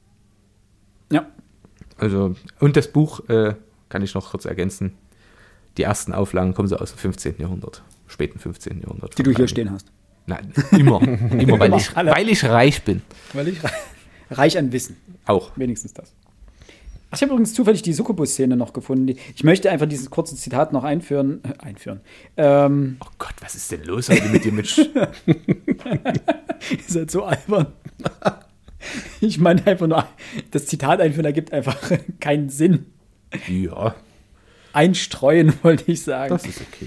Ja. 1.13 1.27
Also, 1.99 2.35
und 2.59 2.77
das 2.77 2.89
Buch 2.89 3.29
äh, 3.29 3.55
kann 3.89 4.03
ich 4.03 4.15
noch 4.15 4.31
kurz 4.31 4.45
ergänzen 4.45 4.95
die 5.77 5.83
ersten 5.83 6.13
Auflagen 6.13 6.55
kommen 6.55 6.69
so 6.69 6.77
aus 6.77 6.93
dem 6.93 6.99
15. 6.99 7.37
Jahrhundert, 7.39 7.83
späten 8.07 8.39
15. 8.39 8.81
Jahrhundert. 8.81 9.19
Die 9.19 9.23
du 9.23 9.33
hier 9.33 9.49
stehen 9.49 9.71
hast. 9.71 9.91
Nein, 10.27 10.53
immer. 10.73 11.03
immer, 11.39 11.59
weil, 11.59 11.75
ich, 11.75 11.95
weil 11.95 12.29
ich 12.29 12.45
reich 12.45 12.83
bin. 12.83 13.03
Weil 13.33 13.49
ich 13.49 13.59
reich 14.31 14.57
an 14.57 14.73
Wissen. 14.73 14.97
Auch. 15.27 15.53
Wenigstens 15.57 15.93
das. 15.93 16.15
Ach, 17.11 17.17
ich 17.17 17.23
habe 17.23 17.33
übrigens 17.33 17.55
zufällig 17.55 17.83
die 17.83 17.93
Succubus-Szene 17.93 18.57
noch 18.57 18.73
gefunden. 18.73 19.17
Ich 19.37 19.45
möchte 19.45 19.71
einfach 19.71 19.87
dieses 19.87 20.11
kurze 20.11 20.35
Zitat 20.35 20.73
noch 20.73 20.83
einführen. 20.83 21.41
Äh, 21.45 21.65
einführen. 21.65 22.01
Ähm, 22.37 22.97
oh 23.01 23.11
Gott, 23.19 23.35
was 23.41 23.55
ist 23.55 23.71
denn 23.71 23.85
los 23.85 24.09
heute 24.09 24.29
mit 24.31 24.45
dir, 24.45 24.53
Mitch? 24.53 24.81
Ihr 25.27 25.37
seid 26.89 27.11
so 27.11 27.25
albern. 27.25 27.67
ich 29.21 29.39
meine 29.39 29.67
einfach 29.67 29.87
nur, 29.87 30.07
das 30.51 30.67
Zitat 30.67 31.01
einführen 31.01 31.27
ergibt 31.27 31.53
einfach 31.53 31.77
keinen 32.21 32.49
Sinn. 32.49 32.87
Ja 33.49 33.95
einstreuen, 34.75 35.53
wollte 35.63 35.91
ich 35.91 36.03
sagen. 36.03 36.31
Das 36.31 36.45
ist 36.47 36.61
okay. 36.61 36.87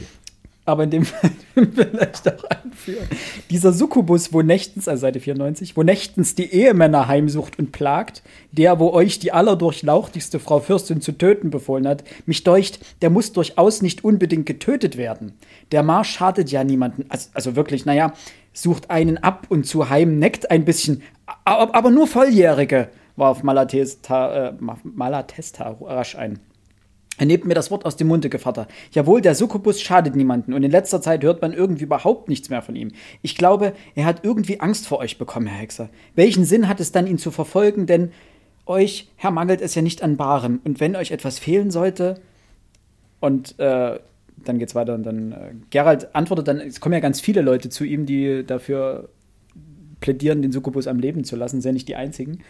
aber 0.65 0.83
in 0.83 0.91
dem 0.91 1.05
Fall 1.05 1.31
vielleicht 1.53 2.27
auch 2.27 2.43
anführen. 2.49 3.07
Dieser 3.49 3.73
Succubus, 3.73 4.33
wo 4.33 4.41
nächtens, 4.41 4.87
also 4.87 5.01
Seite 5.01 5.19
94, 5.19 5.77
wo 5.77 5.83
nächtens 5.83 6.35
die 6.35 6.51
Ehemänner 6.51 7.07
heimsucht 7.07 7.57
und 7.57 7.71
plagt, 7.71 8.21
der, 8.51 8.79
wo 8.79 8.91
euch 8.91 9.19
die 9.19 9.31
allerdurchlauchtigste 9.31 10.39
Frau 10.39 10.59
Fürstin 10.59 11.01
zu 11.01 11.13
töten 11.13 11.49
befohlen 11.49 11.87
hat, 11.87 12.03
mich 12.25 12.43
deucht, 12.43 12.79
der 13.01 13.09
muss 13.09 13.31
durchaus 13.31 13.81
nicht 13.81 14.03
unbedingt 14.03 14.45
getötet 14.45 14.97
werden. 14.97 15.33
Der 15.71 15.83
Marsch 15.83 16.11
schadet 16.11 16.51
ja 16.51 16.63
niemanden, 16.63 17.05
also, 17.09 17.29
also 17.33 17.55
wirklich, 17.55 17.85
naja, 17.85 18.13
sucht 18.53 18.89
einen 18.89 19.17
ab 19.17 19.47
und 19.49 19.65
zu 19.65 19.89
heim, 19.89 20.19
neckt 20.19 20.49
ein 20.49 20.65
bisschen, 20.65 21.03
aber, 21.45 21.73
aber 21.75 21.91
nur 21.91 22.07
Volljährige, 22.07 22.89
warf 23.15 23.43
Malatesta, 23.43 24.49
äh, 24.49 24.53
Malatesta 24.83 25.77
rasch 25.81 26.15
ein. 26.15 26.39
Er 27.17 27.25
nehmt 27.25 27.45
mir 27.45 27.55
das 27.55 27.71
Wort 27.71 27.85
aus 27.85 27.95
dem 27.95 28.07
Munde, 28.07 28.29
Gevatter. 28.29 28.67
Jawohl, 28.91 29.21
der 29.21 29.35
Succubus 29.35 29.81
schadet 29.81 30.15
niemanden 30.15 30.53
und 30.53 30.63
in 30.63 30.71
letzter 30.71 31.01
Zeit 31.01 31.23
hört 31.23 31.41
man 31.41 31.53
irgendwie 31.53 31.83
überhaupt 31.83 32.29
nichts 32.29 32.49
mehr 32.49 32.61
von 32.61 32.75
ihm. 32.75 32.91
Ich 33.21 33.35
glaube, 33.35 33.73
er 33.95 34.05
hat 34.05 34.23
irgendwie 34.23 34.59
Angst 34.59 34.87
vor 34.87 34.99
euch 34.99 35.17
bekommen, 35.17 35.47
Herr 35.47 35.59
Hexer. 35.59 35.89
Welchen 36.15 36.45
Sinn 36.45 36.67
hat 36.67 36.79
es 36.79 36.91
dann, 36.91 37.07
ihn 37.07 37.17
zu 37.17 37.31
verfolgen? 37.31 37.87
Denn 37.87 38.11
euch, 38.65 39.09
Herr, 39.15 39.31
mangelt 39.31 39.61
es 39.61 39.73
ja 39.75 39.81
nicht 39.81 40.03
an 40.03 40.17
Barem. 40.17 40.61
Und 40.63 40.79
wenn 40.79 40.95
euch 40.95 41.11
etwas 41.11 41.39
fehlen 41.39 41.71
sollte, 41.71 42.21
und 43.19 43.57
äh, 43.59 43.99
dann 44.35 44.59
geht's 44.59 44.75
weiter 44.75 44.93
und 44.93 45.03
dann 45.03 45.31
äh, 45.31 45.53
Gerald 45.71 46.13
antwortet 46.15 46.47
dann, 46.47 46.59
es 46.59 46.79
kommen 46.79 46.93
ja 46.93 46.99
ganz 46.99 47.19
viele 47.19 47.41
Leute 47.41 47.69
zu 47.69 47.83
ihm, 47.83 48.05
die 48.05 48.45
dafür 48.45 49.09
plädieren, 49.99 50.43
den 50.43 50.51
Succubus 50.51 50.85
am 50.85 50.99
Leben 50.99 51.23
zu 51.23 51.35
lassen, 51.35 51.61
sind 51.61 51.69
ja 51.69 51.73
nicht 51.73 51.87
die 51.87 51.95
einzigen 51.95 52.43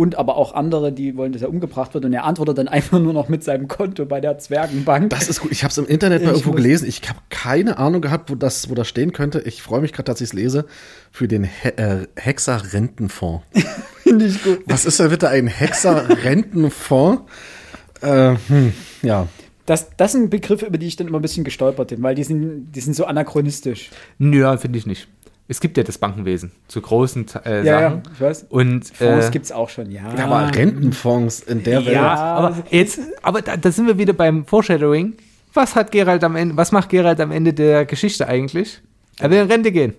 und 0.00 0.16
aber 0.16 0.38
auch 0.38 0.54
andere, 0.54 0.92
die 0.92 1.14
wollen, 1.14 1.32
dass 1.32 1.42
er 1.42 1.50
umgebracht 1.50 1.92
wird. 1.92 2.06
Und 2.06 2.14
er 2.14 2.24
antwortet 2.24 2.56
dann 2.56 2.68
einfach 2.68 2.98
nur 2.98 3.12
noch 3.12 3.28
mit 3.28 3.44
seinem 3.44 3.68
Konto 3.68 4.06
bei 4.06 4.18
der 4.22 4.38
Zwergenbank. 4.38 5.10
Das 5.10 5.28
ist 5.28 5.42
gut. 5.42 5.52
Ich 5.52 5.62
habe 5.62 5.72
es 5.72 5.76
im 5.76 5.84
Internet 5.86 6.24
mal 6.24 6.30
irgendwo 6.30 6.52
gelesen. 6.52 6.88
Ich 6.88 7.06
habe 7.06 7.18
keine 7.28 7.76
Ahnung 7.76 8.00
gehabt, 8.00 8.30
wo 8.30 8.34
das, 8.34 8.70
wo 8.70 8.74
das 8.74 8.88
stehen 8.88 9.12
könnte. 9.12 9.40
Ich 9.40 9.60
freue 9.60 9.82
mich 9.82 9.92
gerade, 9.92 10.04
dass 10.04 10.22
ich 10.22 10.28
es 10.28 10.32
lese. 10.32 10.64
Für 11.12 11.28
den 11.28 11.44
He 11.44 11.68
äh, 11.76 12.06
Hexer-Rentenfonds. 12.16 13.44
Finde 14.02 14.24
ich 14.24 14.42
gut. 14.42 14.60
Was 14.64 14.86
ist 14.86 14.98
denn 15.00 15.10
bitte 15.10 15.28
ein 15.28 15.48
Hexer-Rentenfonds? 15.48 17.20
äh, 18.00 18.36
hm, 18.48 18.72
ja. 19.02 19.28
Das, 19.66 19.88
das 19.98 20.12
sind 20.12 20.30
Begriffe, 20.30 20.64
über 20.64 20.78
die 20.78 20.86
ich 20.86 20.96
dann 20.96 21.08
immer 21.08 21.18
ein 21.18 21.22
bisschen 21.22 21.44
gestolpert 21.44 21.88
bin, 21.88 22.02
weil 22.02 22.14
die 22.14 22.24
sind, 22.24 22.72
die 22.72 22.80
sind 22.80 22.96
so 22.96 23.04
anachronistisch. 23.04 23.90
Nö, 24.16 24.56
finde 24.56 24.78
ich 24.78 24.86
nicht 24.86 25.08
es 25.50 25.58
gibt 25.58 25.76
ja 25.76 25.82
das 25.82 25.98
Bankenwesen 25.98 26.52
zu 26.68 26.80
großen 26.80 27.26
äh, 27.44 27.66
ja, 27.66 27.80
Sachen. 27.80 28.02
Ja, 28.04 28.12
ich 28.14 28.20
weiß. 28.20 28.46
Und 28.50 28.86
Fonds 28.86 29.26
äh, 29.26 29.30
gibt 29.32 29.46
es 29.46 29.52
auch 29.52 29.68
schon, 29.68 29.90
ja. 29.90 30.14
Ja, 30.16 30.26
aber 30.26 30.54
Rentenfonds 30.54 31.40
in 31.40 31.64
der 31.64 31.84
Welt. 31.84 31.96
Ja, 31.96 32.14
aber 32.14 32.56
jetzt, 32.70 33.00
aber 33.22 33.42
da, 33.42 33.56
da, 33.56 33.72
sind 33.72 33.88
wir 33.88 33.98
wieder 33.98 34.12
beim 34.12 34.46
Foreshadowing. 34.46 35.14
Was 35.52 35.74
hat 35.74 35.90
Gerald 35.90 36.22
am 36.22 36.36
Ende, 36.36 36.56
was 36.56 36.70
macht 36.70 36.88
Gerald 36.88 37.20
am 37.20 37.32
Ende 37.32 37.52
der 37.52 37.84
Geschichte 37.84 38.28
eigentlich? 38.28 38.80
Er 39.18 39.28
will 39.32 39.38
in 39.38 39.48
Rente 39.48 39.72
gehen. 39.72 39.94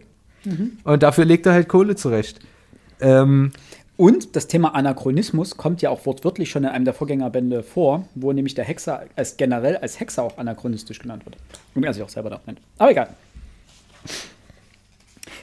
Mhm. 0.46 0.78
Und 0.86 1.04
dafür 1.04 1.26
legt 1.26 1.46
er 1.46 1.52
halt 1.52 1.68
Kohle 1.68 1.98
zurecht. 1.98 2.40
Ähm, 3.02 3.52
und 3.98 4.38
das 4.38 4.48
Thema 4.48 4.74
Anachronismus 4.74 5.58
kommt 5.58 5.82
ja 5.82 5.90
auch 5.90 6.06
wortwörtlich 6.06 6.50
schon 6.50 6.64
in 6.64 6.70
einem 6.70 6.86
der 6.86 6.94
Vorgängerbände 6.94 7.62
vor, 7.62 8.08
wo 8.16 8.32
nämlich 8.32 8.56
der 8.56 8.64
Hexer 8.64 9.04
als 9.18 9.36
generell 9.36 9.76
als 9.76 10.00
Hexer 10.00 10.24
auch 10.24 10.38
anachronistisch 10.38 11.00
genannt 11.00 11.26
wird. 11.26 11.36
Und 11.76 11.84
er 11.84 11.94
sich 11.94 12.04
auch 12.04 12.10
selber 12.10 12.30
da 12.30 12.40
nennt. 12.46 12.62
Aber 12.78 12.92
egal. 12.92 13.10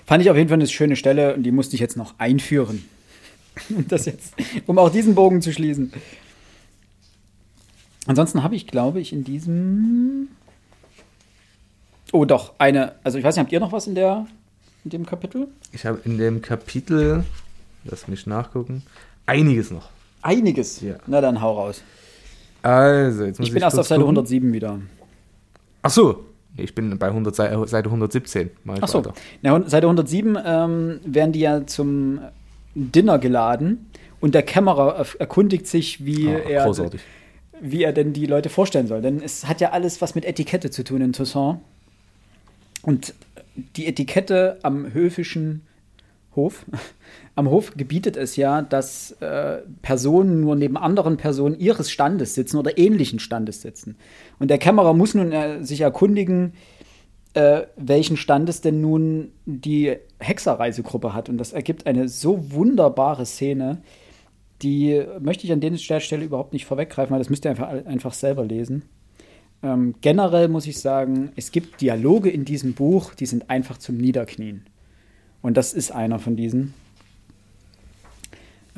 Fand 0.08 0.22
ich 0.22 0.30
auf 0.30 0.38
jeden 0.38 0.48
Fall 0.48 0.56
eine 0.56 0.66
schöne 0.66 0.96
Stelle 0.96 1.34
und 1.34 1.42
die 1.42 1.50
musste 1.50 1.76
ich 1.76 1.80
jetzt 1.80 1.98
noch 1.98 2.14
einführen. 2.16 2.82
Um 3.70 3.88
das 3.88 4.06
jetzt, 4.06 4.34
um 4.66 4.78
auch 4.78 4.88
diesen 4.88 5.16
Bogen 5.16 5.42
zu 5.42 5.52
schließen. 5.52 5.92
Ansonsten 8.06 8.44
habe 8.44 8.54
ich, 8.54 8.68
glaube 8.68 9.00
ich, 9.00 9.12
in 9.12 9.24
diesem. 9.24 10.28
Oh, 12.12 12.24
doch, 12.24 12.54
eine. 12.58 12.94
Also, 13.02 13.18
ich 13.18 13.24
weiß 13.24 13.34
nicht, 13.34 13.42
habt 13.42 13.52
ihr 13.52 13.58
noch 13.58 13.72
was 13.72 13.88
in, 13.88 13.96
der, 13.96 14.28
in 14.84 14.90
dem 14.90 15.04
Kapitel? 15.04 15.48
Ich 15.72 15.84
habe 15.84 15.98
in 16.04 16.18
dem 16.18 16.40
Kapitel, 16.40 17.24
lass 17.82 18.06
mich 18.06 18.28
nachgucken, 18.28 18.84
einiges 19.26 19.72
noch. 19.72 19.90
Einiges? 20.22 20.80
Ja. 20.80 20.94
Na, 21.08 21.20
dann 21.20 21.40
hau 21.40 21.58
raus. 21.58 21.82
Also, 22.62 23.24
jetzt 23.24 23.40
muss 23.40 23.48
ich 23.48 23.52
bin 23.52 23.58
ich 23.58 23.64
erst 23.64 23.76
auf 23.76 23.88
Seite 23.88 24.02
gucken. 24.02 24.18
107 24.18 24.52
wieder. 24.52 24.80
Ach 25.82 25.90
so, 25.90 26.27
ich 26.58 26.74
bin 26.74 26.98
bei 26.98 27.08
100, 27.08 27.34
Seite 27.34 27.84
117. 27.88 28.50
Ach 28.80 28.88
so. 28.88 29.02
Na, 29.42 29.68
Seite 29.68 29.86
107 29.86 30.38
ähm, 30.44 31.00
werden 31.04 31.32
die 31.32 31.40
ja 31.40 31.66
zum 31.66 32.20
Dinner 32.74 33.18
geladen 33.18 33.90
und 34.20 34.34
der 34.34 34.42
Kämmerer 34.42 35.06
erkundigt 35.18 35.66
sich, 35.66 36.04
wie, 36.04 36.28
oh, 36.28 36.30
er, 36.30 36.90
wie 37.60 37.82
er 37.82 37.92
denn 37.92 38.12
die 38.12 38.26
Leute 38.26 38.48
vorstellen 38.48 38.86
soll. 38.86 39.02
Denn 39.02 39.22
es 39.22 39.46
hat 39.46 39.60
ja 39.60 39.70
alles 39.70 40.00
was 40.00 40.14
mit 40.14 40.24
Etikette 40.24 40.70
zu 40.70 40.84
tun 40.84 41.00
in 41.00 41.12
Toussaint. 41.12 41.60
Und 42.82 43.14
die 43.76 43.86
Etikette 43.86 44.58
am 44.62 44.92
höfischen 44.92 45.62
Hof, 46.38 46.64
am 47.34 47.50
Hof 47.50 47.76
gebietet 47.76 48.16
es 48.16 48.36
ja, 48.36 48.62
dass 48.62 49.12
äh, 49.20 49.58
Personen 49.82 50.40
nur 50.40 50.54
neben 50.54 50.76
anderen 50.76 51.16
Personen 51.16 51.58
ihres 51.58 51.90
Standes 51.90 52.34
sitzen 52.34 52.56
oder 52.56 52.78
ähnlichen 52.78 53.18
Standes 53.18 53.60
sitzen. 53.60 53.96
Und 54.38 54.48
der 54.48 54.58
Kämmerer 54.58 54.94
muss 54.94 55.14
nun 55.14 55.32
äh, 55.32 55.64
sich 55.64 55.80
erkundigen, 55.80 56.54
äh, 57.34 57.62
welchen 57.76 58.16
Standes 58.16 58.60
denn 58.60 58.80
nun 58.80 59.32
die 59.46 59.96
Hexerreisegruppe 60.18 61.12
hat. 61.12 61.28
Und 61.28 61.38
das 61.38 61.52
ergibt 61.52 61.86
eine 61.86 62.08
so 62.08 62.52
wunderbare 62.52 63.26
Szene, 63.26 63.82
die 64.62 65.02
möchte 65.20 65.44
ich 65.44 65.52
an 65.52 65.60
der 65.60 65.76
Stelle 65.76 66.24
überhaupt 66.24 66.52
nicht 66.52 66.66
vorweggreifen, 66.66 67.12
weil 67.12 67.20
das 67.20 67.30
müsst 67.30 67.44
ihr 67.44 67.50
einfach, 67.50 67.68
einfach 67.68 68.12
selber 68.12 68.44
lesen. 68.44 68.84
Ähm, 69.62 69.94
generell 70.00 70.48
muss 70.48 70.66
ich 70.66 70.78
sagen, 70.78 71.32
es 71.36 71.50
gibt 71.50 71.80
Dialoge 71.80 72.30
in 72.30 72.44
diesem 72.44 72.74
Buch, 72.74 73.14
die 73.14 73.26
sind 73.26 73.50
einfach 73.50 73.78
zum 73.78 73.96
Niederknien. 73.96 74.64
Und 75.42 75.56
das 75.56 75.72
ist 75.72 75.90
einer 75.90 76.18
von 76.18 76.36
diesen. 76.36 76.74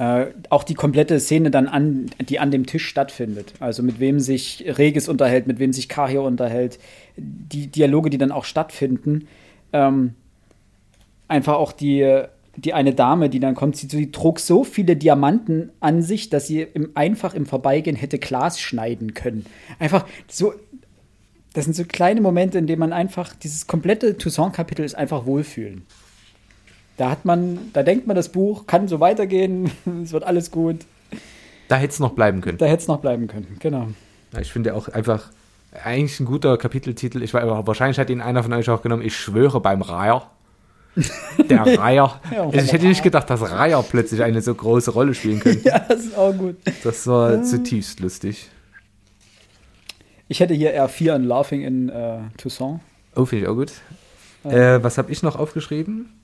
Äh, 0.01 0.33
auch 0.49 0.65
die 0.65 0.75
komplette 0.75 1.21
Szene 1.21 1.51
dann 1.51 1.67
an, 1.67 2.07
die 2.21 2.39
an 2.39 2.51
dem 2.51 2.65
Tisch 2.65 2.87
stattfindet. 2.87 3.53
Also 3.61 3.83
mit 3.83 4.01
wem 4.01 4.19
sich 4.19 4.65
Regis 4.67 5.11
unterhält, 5.11 5.47
mit 5.47 5.59
wem 5.59 5.75
sich 5.75 5.91
Kahir 5.91 6.23
unterhält. 6.23 6.79
Die 7.17 7.67
Dialoge, 7.67 8.09
die 8.09 8.17
dann 8.17 8.33
auch 8.33 8.45
stattfinden. 8.45 9.29
Ähm, 9.75 10.15
einfach 11.29 11.55
auch 11.55 11.73
die, 11.73 12.25
die 12.57 12.73
eine 12.73 12.95
Dame, 12.95 13.29
die 13.29 13.41
dann 13.41 13.55
kommt, 13.55 13.77
sie, 13.77 13.89
sie 13.89 14.11
trug 14.11 14.41
so 14.41 14.65
viele 14.65 14.97
Diamanten 14.97 15.71
an 15.81 16.01
sich, 16.01 16.31
dass 16.31 16.47
sie 16.47 16.63
im, 16.63 16.93
einfach 16.95 17.35
im 17.35 17.45
Vorbeigehen 17.45 17.97
hätte 17.97 18.19
Glas 18.19 18.59
schneiden 18.59 19.13
können. 19.13 19.45
Einfach 19.79 20.07
so. 20.29 20.55
Das 21.53 21.65
sind 21.65 21.75
so 21.75 21.85
kleine 21.85 22.21
Momente, 22.21 22.59
in 22.59 22.69
denen 22.69 22.79
man 22.79 22.93
einfach, 22.93 23.35
dieses 23.35 23.67
komplette 23.67 24.17
Toussaint-Kapitel 24.17 24.85
ist 24.85 24.95
einfach 24.95 25.27
Wohlfühlen. 25.27 25.83
Da 27.01 27.09
hat 27.09 27.25
man, 27.25 27.71
da 27.73 27.83
denkt 27.83 28.07
man, 28.07 28.15
das 28.15 28.29
Buch 28.29 28.67
kann 28.67 28.87
so 28.87 29.01
weitergehen, 29.01 29.71
es 30.05 30.13
wird 30.13 30.23
alles 30.23 30.51
gut. 30.51 30.81
Da 31.69 31.77
hätte 31.77 31.95
es 31.95 31.99
noch 31.99 32.13
bleiben 32.13 32.43
können. 32.43 32.59
Da 32.59 32.67
hätte 32.67 32.83
es 32.83 32.89
noch 32.89 32.99
bleiben 32.99 33.27
können, 33.27 33.57
genau. 33.59 33.89
Ja, 34.35 34.41
ich 34.41 34.53
finde 34.53 34.75
auch 34.75 34.87
einfach 34.89 35.31
eigentlich 35.83 36.21
ein 36.21 36.27
guter 36.27 36.59
Kapiteltitel. 36.59 37.23
Ich 37.23 37.33
war, 37.33 37.67
wahrscheinlich 37.67 37.99
hat 37.99 38.11
ihn 38.11 38.21
einer 38.21 38.43
von 38.43 38.53
euch 38.53 38.69
auch 38.69 38.83
genommen. 38.83 39.01
Ich 39.01 39.17
schwöre 39.17 39.61
beim 39.61 39.81
Reiher. 39.81 40.31
Der 41.49 41.61
Reiher. 41.79 42.21
ja, 42.35 42.45
also 42.45 42.59
ich 42.59 42.71
hätte 42.71 42.87
nicht 42.87 43.03
gedacht, 43.03 43.31
dass 43.31 43.51
Reiher 43.51 43.83
plötzlich 43.83 44.23
eine 44.23 44.43
so 44.43 44.55
große 44.55 44.91
Rolle 44.91 45.15
spielen 45.15 45.41
könnte. 45.41 45.61
ja, 45.67 45.79
das 45.79 46.01
ist 46.01 46.19
auch 46.19 46.37
gut. 46.37 46.57
Das 46.85 47.07
war 47.07 47.33
ja. 47.33 47.43
zutiefst 47.43 48.01
lustig. 48.01 48.51
Ich 50.29 50.41
hätte 50.41 50.53
hier 50.53 50.73
eher 50.73 50.87
Fear 50.91 51.17
and 51.17 51.25
Laughing 51.25 51.63
in 51.63 51.89
äh, 51.89 52.19
Toussaint. 52.37 52.81
Oh, 53.17 53.25
finde 53.25 53.45
ich 53.45 53.49
auch 53.49 53.55
gut. 53.55 53.73
Äh, 54.45 54.83
was 54.83 54.99
habe 54.99 55.11
ich 55.11 55.23
noch 55.23 55.37
aufgeschrieben? 55.37 56.20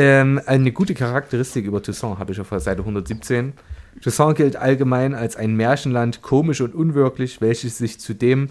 Ähm, 0.00 0.40
eine 0.46 0.72
gute 0.72 0.94
Charakteristik 0.94 1.66
über 1.66 1.82
Toussaint 1.82 2.18
habe 2.18 2.32
ich 2.32 2.40
auf 2.40 2.48
Seite 2.48 2.80
117. 2.80 3.52
Toussaint 4.00 4.34
gilt 4.34 4.56
allgemein 4.56 5.14
als 5.14 5.36
ein 5.36 5.56
Märchenland, 5.56 6.22
komisch 6.22 6.62
und 6.62 6.74
unwirklich, 6.74 7.42
welches 7.42 7.76
sich 7.76 8.00
zudem 8.00 8.48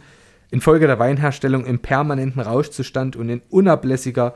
infolge 0.51 0.85
der 0.85 0.99
Weinherstellung 0.99 1.65
im 1.65 1.79
permanenten 1.79 2.39
Rauschzustand 2.39 3.15
und 3.15 3.29
in 3.29 3.41
unablässiger 3.49 4.35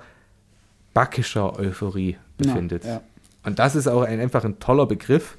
backischer 0.95 1.59
Euphorie 1.59 2.17
befindet. 2.39 2.83
Ja, 2.83 2.93
ja. 2.93 3.01
Und 3.43 3.59
das 3.59 3.75
ist 3.75 3.85
auch 3.85 4.01
ein, 4.01 4.19
einfach 4.19 4.43
ein 4.43 4.57
toller 4.57 4.87
Begriff, 4.87 5.37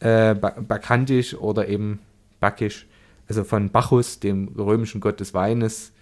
äh, 0.00 0.34
bakantisch 0.34 1.32
oder 1.34 1.66
eben 1.68 2.00
bacchisch, 2.40 2.86
also 3.26 3.44
von 3.44 3.70
Bacchus, 3.70 4.20
dem 4.20 4.48
römischen 4.48 5.00
Gott 5.00 5.18
des 5.18 5.32
Weines. 5.32 5.92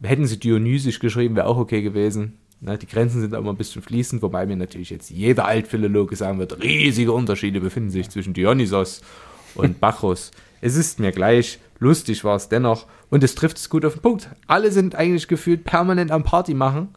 Hätten 0.00 0.26
sie 0.26 0.38
dionysisch 0.38 1.00
geschrieben, 1.00 1.34
wäre 1.34 1.48
auch 1.48 1.58
okay 1.58 1.82
gewesen. 1.82 2.38
Ne, 2.60 2.76
die 2.76 2.86
Grenzen 2.86 3.20
sind 3.20 3.34
immer 3.34 3.50
ein 3.50 3.56
bisschen 3.56 3.82
fließend, 3.82 4.20
wobei 4.20 4.44
mir 4.44 4.56
natürlich 4.56 4.90
jetzt 4.90 5.10
jeder 5.10 5.44
Altphilologe 5.44 6.16
sagen 6.16 6.40
wird, 6.40 6.60
riesige 6.60 7.12
Unterschiede 7.12 7.60
befinden 7.60 7.90
sich 7.90 8.10
zwischen 8.10 8.34
Dionysos 8.34 9.00
und 9.54 9.78
Bacchus. 9.80 10.32
es 10.60 10.76
ist 10.76 10.98
mir 10.98 11.12
gleich, 11.12 11.60
lustig 11.78 12.24
war 12.24 12.34
es 12.34 12.48
dennoch 12.48 12.86
und 13.10 13.22
es 13.22 13.36
trifft 13.36 13.58
es 13.58 13.70
gut 13.70 13.84
auf 13.84 13.94
den 13.94 14.02
Punkt. 14.02 14.28
Alle 14.48 14.72
sind 14.72 14.96
eigentlich 14.96 15.28
gefühlt 15.28 15.62
permanent 15.64 16.10
am 16.10 16.24
Party 16.24 16.54
machen. 16.54 16.88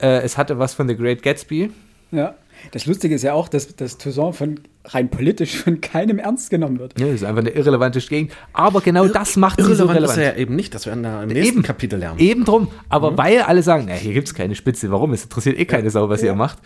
Äh, 0.00 0.22
es 0.22 0.38
hatte 0.38 0.58
was 0.58 0.72
von 0.72 0.88
The 0.88 0.96
Great 0.96 1.22
Gatsby. 1.22 1.70
Ja. 2.10 2.34
Das 2.72 2.86
Lustige 2.86 3.14
ist 3.14 3.22
ja 3.22 3.32
auch, 3.34 3.48
dass 3.48 3.74
das 3.76 3.98
Toussaint 3.98 4.36
von 4.36 4.60
rein 4.84 5.08
politisch 5.10 5.56
von 5.56 5.80
keinem 5.80 6.18
ernst 6.18 6.50
genommen 6.50 6.78
wird. 6.78 6.98
Ja, 6.98 7.06
das 7.06 7.16
ist 7.16 7.24
einfach 7.24 7.40
eine 7.40 7.50
irrelevante 7.50 8.00
Gegend. 8.00 8.32
Aber 8.52 8.80
genau 8.80 9.06
das 9.08 9.36
macht 9.36 9.60
sie 9.60 9.74
so 9.74 9.84
ist 9.84 9.90
relevant. 9.94 10.18
er 10.18 10.32
ja 10.34 10.36
eben 10.38 10.56
nicht, 10.56 10.74
das 10.74 10.86
werden 10.86 11.02
wir 11.02 11.22
im 11.22 11.28
nächsten 11.28 11.54
Eben. 11.56 11.62
Kapitel 11.62 11.98
lernen. 11.98 12.18
Eben 12.18 12.44
drum. 12.44 12.68
Aber 12.88 13.16
weil 13.18 13.40
alle 13.42 13.62
sagen, 13.62 13.86
na, 13.88 13.94
hier 13.94 14.12
gibt 14.14 14.28
es 14.28 14.34
keine 14.34 14.54
Spitze, 14.54 14.90
warum? 14.90 15.12
Es 15.12 15.24
interessiert 15.24 15.58
eh 15.58 15.64
keine 15.64 15.90
Sau, 15.90 16.08
was 16.08 16.22
ihr 16.22 16.34
macht. 16.34 16.58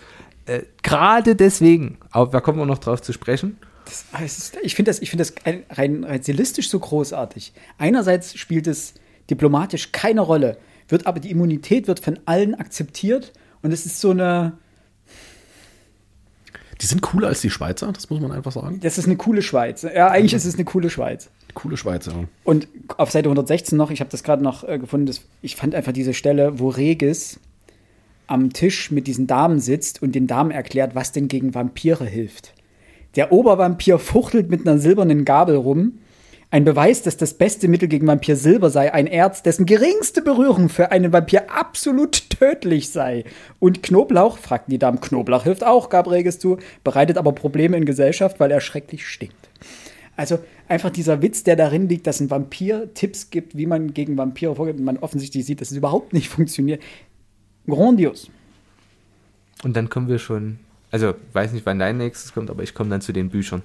Äh, 0.46 0.62
Gerade 0.82 1.34
deswegen, 1.36 1.98
aber 2.10 2.30
da 2.30 2.40
kommen 2.40 2.58
wir 2.58 2.66
noch 2.66 2.78
drauf 2.78 3.00
zu 3.02 3.12
sprechen. 3.12 3.56
Das, 3.86 4.04
ah, 4.12 4.22
ist, 4.24 4.56
ich 4.62 4.74
finde 4.74 4.90
das, 4.90 5.00
ich 5.00 5.10
find 5.10 5.20
das 5.20 5.34
ein- 5.44 5.64
rein, 5.70 6.04
rein 6.04 6.22
stilistisch 6.22 6.68
so 6.70 6.78
großartig. 6.78 7.52
Einerseits 7.78 8.36
spielt 8.38 8.66
es 8.66 8.94
diplomatisch 9.30 9.92
keine 9.92 10.20
Rolle, 10.20 10.56
wird 10.88 11.06
aber 11.06 11.18
die 11.20 11.30
Immunität 11.30 11.88
wird 11.88 12.00
von 12.00 12.18
allen 12.26 12.54
akzeptiert 12.54 13.32
und 13.62 13.72
es 13.72 13.86
ist 13.86 14.00
so 14.00 14.10
eine, 14.10 14.52
Die 16.84 16.88
sind 16.88 17.00
cooler 17.00 17.28
als 17.28 17.40
die 17.40 17.48
Schweizer, 17.48 17.90
das 17.94 18.10
muss 18.10 18.20
man 18.20 18.30
einfach 18.30 18.52
sagen. 18.52 18.78
das 18.82 18.98
ist 18.98 19.06
eine 19.06 19.16
coole 19.16 19.40
Schweiz. 19.40 19.84
Ja, 19.84 20.08
eigentlich 20.08 20.34
ist 20.34 20.44
es 20.44 20.56
eine 20.56 20.66
coole 20.66 20.90
Schweiz. 20.90 21.30
Coole 21.54 21.78
Schweizer. 21.78 22.12
Und 22.44 22.68
auf 22.98 23.10
Seite 23.10 23.30
116 23.30 23.78
noch, 23.78 23.90
ich 23.90 24.00
habe 24.00 24.10
das 24.10 24.22
gerade 24.22 24.42
noch 24.42 24.68
äh, 24.68 24.78
gefunden, 24.78 25.06
das, 25.06 25.22
ich 25.40 25.56
fand 25.56 25.74
einfach 25.74 25.92
diese 25.92 26.12
Stelle, 26.12 26.58
wo 26.58 26.68
Regis 26.68 27.40
am 28.26 28.52
Tisch 28.52 28.90
mit 28.90 29.06
diesen 29.06 29.26
Damen 29.26 29.60
sitzt 29.60 30.02
und 30.02 30.14
den 30.14 30.26
Damen 30.26 30.50
erklärt, 30.50 30.94
was 30.94 31.10
denn 31.10 31.26
gegen 31.26 31.54
Vampire 31.54 32.04
hilft. 32.04 32.52
Der 33.16 33.32
Obervampir 33.32 33.98
fuchtelt 33.98 34.50
mit 34.50 34.68
einer 34.68 34.78
silbernen 34.78 35.24
Gabel 35.24 35.56
rum. 35.56 36.00
Ein 36.54 36.64
Beweis, 36.64 37.02
dass 37.02 37.16
das 37.16 37.34
beste 37.34 37.66
Mittel 37.66 37.88
gegen 37.88 38.06
Vampir 38.06 38.36
Silber 38.36 38.70
sei, 38.70 38.94
ein 38.94 39.08
Erz, 39.08 39.42
dessen 39.42 39.66
geringste 39.66 40.22
Berührung 40.22 40.68
für 40.68 40.92
einen 40.92 41.12
Vampir 41.12 41.50
absolut 41.50 42.30
tödlich 42.30 42.90
sei. 42.90 43.24
Und 43.58 43.82
Knoblauch, 43.82 44.38
fragten 44.38 44.70
die 44.70 44.78
Damen, 44.78 45.00
Knoblauch 45.00 45.42
hilft 45.42 45.64
auch, 45.64 45.88
gab 45.88 46.08
Regis 46.08 46.38
zu, 46.38 46.58
bereitet 46.84 47.18
aber 47.18 47.32
Probleme 47.32 47.76
in 47.76 47.84
Gesellschaft, 47.84 48.38
weil 48.38 48.52
er 48.52 48.60
schrecklich 48.60 49.04
stinkt. 49.04 49.48
Also 50.14 50.38
einfach 50.68 50.90
dieser 50.90 51.22
Witz, 51.22 51.42
der 51.42 51.56
darin 51.56 51.88
liegt, 51.88 52.06
dass 52.06 52.20
ein 52.20 52.30
Vampir 52.30 52.94
Tipps 52.94 53.30
gibt, 53.30 53.56
wie 53.56 53.66
man 53.66 53.92
gegen 53.92 54.16
Vampire 54.16 54.54
vorgeht, 54.54 54.76
und 54.76 54.84
man 54.84 54.98
offensichtlich 54.98 55.44
sieht, 55.44 55.60
dass 55.60 55.72
es 55.72 55.76
überhaupt 55.76 56.12
nicht 56.12 56.28
funktioniert. 56.28 56.80
Grandios. 57.66 58.30
Und 59.64 59.74
dann 59.74 59.90
kommen 59.90 60.06
wir 60.06 60.20
schon, 60.20 60.60
also 60.92 61.14
weiß 61.32 61.50
nicht, 61.50 61.66
wann 61.66 61.80
dein 61.80 61.96
nächstes 61.96 62.32
kommt, 62.32 62.48
aber 62.48 62.62
ich 62.62 62.74
komme 62.74 62.90
dann 62.90 63.00
zu 63.00 63.12
den 63.12 63.28
Büchern. 63.28 63.62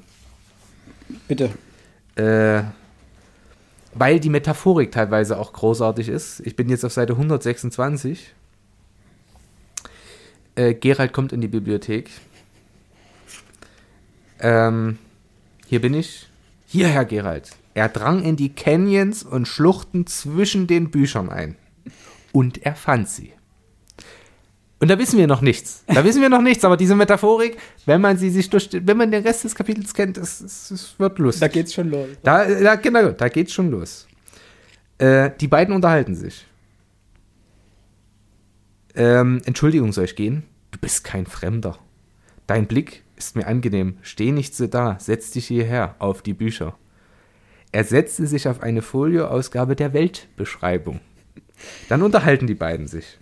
Bitte. 1.28 1.52
Äh, 2.16 2.64
weil 3.94 4.20
die 4.20 4.30
Metaphorik 4.30 4.92
teilweise 4.92 5.38
auch 5.38 5.54
großartig 5.54 6.10
ist. 6.10 6.42
Ich 6.42 6.56
bin 6.56 6.70
jetzt 6.70 6.86
auf 6.86 6.94
Seite 6.94 7.14
126. 7.14 8.34
Äh, 10.56 10.74
Gerald 10.74 11.14
kommt 11.14 11.34
in 11.34 11.42
die 11.42 11.48
Bibliothek. 11.48 12.10
Ähm, 14.40 14.98
hier 15.66 15.82
bin 15.82 15.94
ich. 15.94 16.28
Hier, 16.66 16.88
Herr 16.88 17.06
Gerald. 17.06 17.52
Er 17.74 17.90
drang 17.90 18.24
in 18.24 18.36
die 18.36 18.54
Canyons 18.54 19.24
und 19.24 19.48
Schluchten 19.48 20.06
zwischen 20.06 20.68
den 20.68 20.92
Büchern 20.92 21.30
ein. 21.30 21.56
Und 22.32 22.64
er 22.64 22.76
fand 22.76 23.10
sie. 23.10 23.34
Und 24.80 24.88
da 24.88 24.98
wissen 24.98 25.20
wir 25.20 25.28
noch 25.28 25.42
nichts. 25.42 25.84
Da 25.88 26.06
wissen 26.06 26.22
wir 26.22 26.30
noch 26.30 26.42
nichts, 26.42 26.64
aber 26.64 26.78
diese 26.78 26.96
Metaphorik, 26.96 27.58
wenn 27.86 28.00
man 28.00 28.18
sie 28.18 28.30
sich 28.30 28.50
durch, 28.50 28.70
wenn 28.72 28.96
man 28.96 29.12
den 29.12 29.24
Rest 29.24 29.44
des 29.44 29.54
Kapitels 29.54 29.94
kennt, 29.94 30.18
es, 30.18 30.40
es, 30.40 30.72
es 30.72 30.96
wird 30.98 31.20
lustig. 31.20 31.42
Da 31.42 31.48
geht's 31.50 31.74
schon 31.74 31.90
los. 31.90 32.08
Da, 32.24 32.46
da, 32.46 32.76
genau, 32.76 33.10
da 33.10 33.28
geht's 33.28 33.52
schon 33.52 33.72
los. 33.72 34.08
Äh, 34.98 35.32
die 35.40 35.48
beiden 35.48 35.76
unterhalten 35.76 36.16
sich. 36.16 36.46
Ähm, 38.96 39.42
Entschuldigung, 39.46 39.92
soll 39.92 40.06
ich 40.06 40.16
gehen? 40.16 40.44
Du 40.72 40.80
bist 40.80 41.04
kein 41.04 41.26
Fremder. 41.26 41.78
Dein 42.48 42.66
Blick 42.66 43.04
ist 43.18 43.36
mir 43.36 43.48
angenehm. 43.48 43.98
Steh 44.02 44.32
nicht 44.32 44.56
so 44.56 44.68
da. 44.68 44.98
Setz 45.00 45.32
dich 45.32 45.48
hierher 45.48 45.96
auf 46.00 46.22
die 46.22 46.34
Bücher. 46.34 46.76
Er 47.72 47.84
setzte 47.84 48.28
sich 48.28 48.48
auf 48.48 48.64
eine 48.64 48.82
Folioausgabe 48.82 49.76
der 49.76 49.94
Weltbeschreibung. 49.94 51.02
Dann 51.90 52.02
unterhalten 52.02 52.48
die 52.48 52.56
beiden 52.56 52.88
sich. 52.88 53.20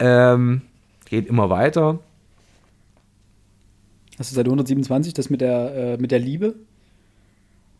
Ähm, 0.00 0.62
geht 1.04 1.26
immer 1.26 1.50
weiter. 1.50 2.00
Hast 4.18 4.32
du 4.32 4.34
Seite 4.34 4.48
127 4.48 5.14
das 5.14 5.30
mit 5.30 5.40
der, 5.40 5.74
äh, 5.74 5.96
mit 5.96 6.10
der 6.10 6.18
Liebe? 6.18 6.56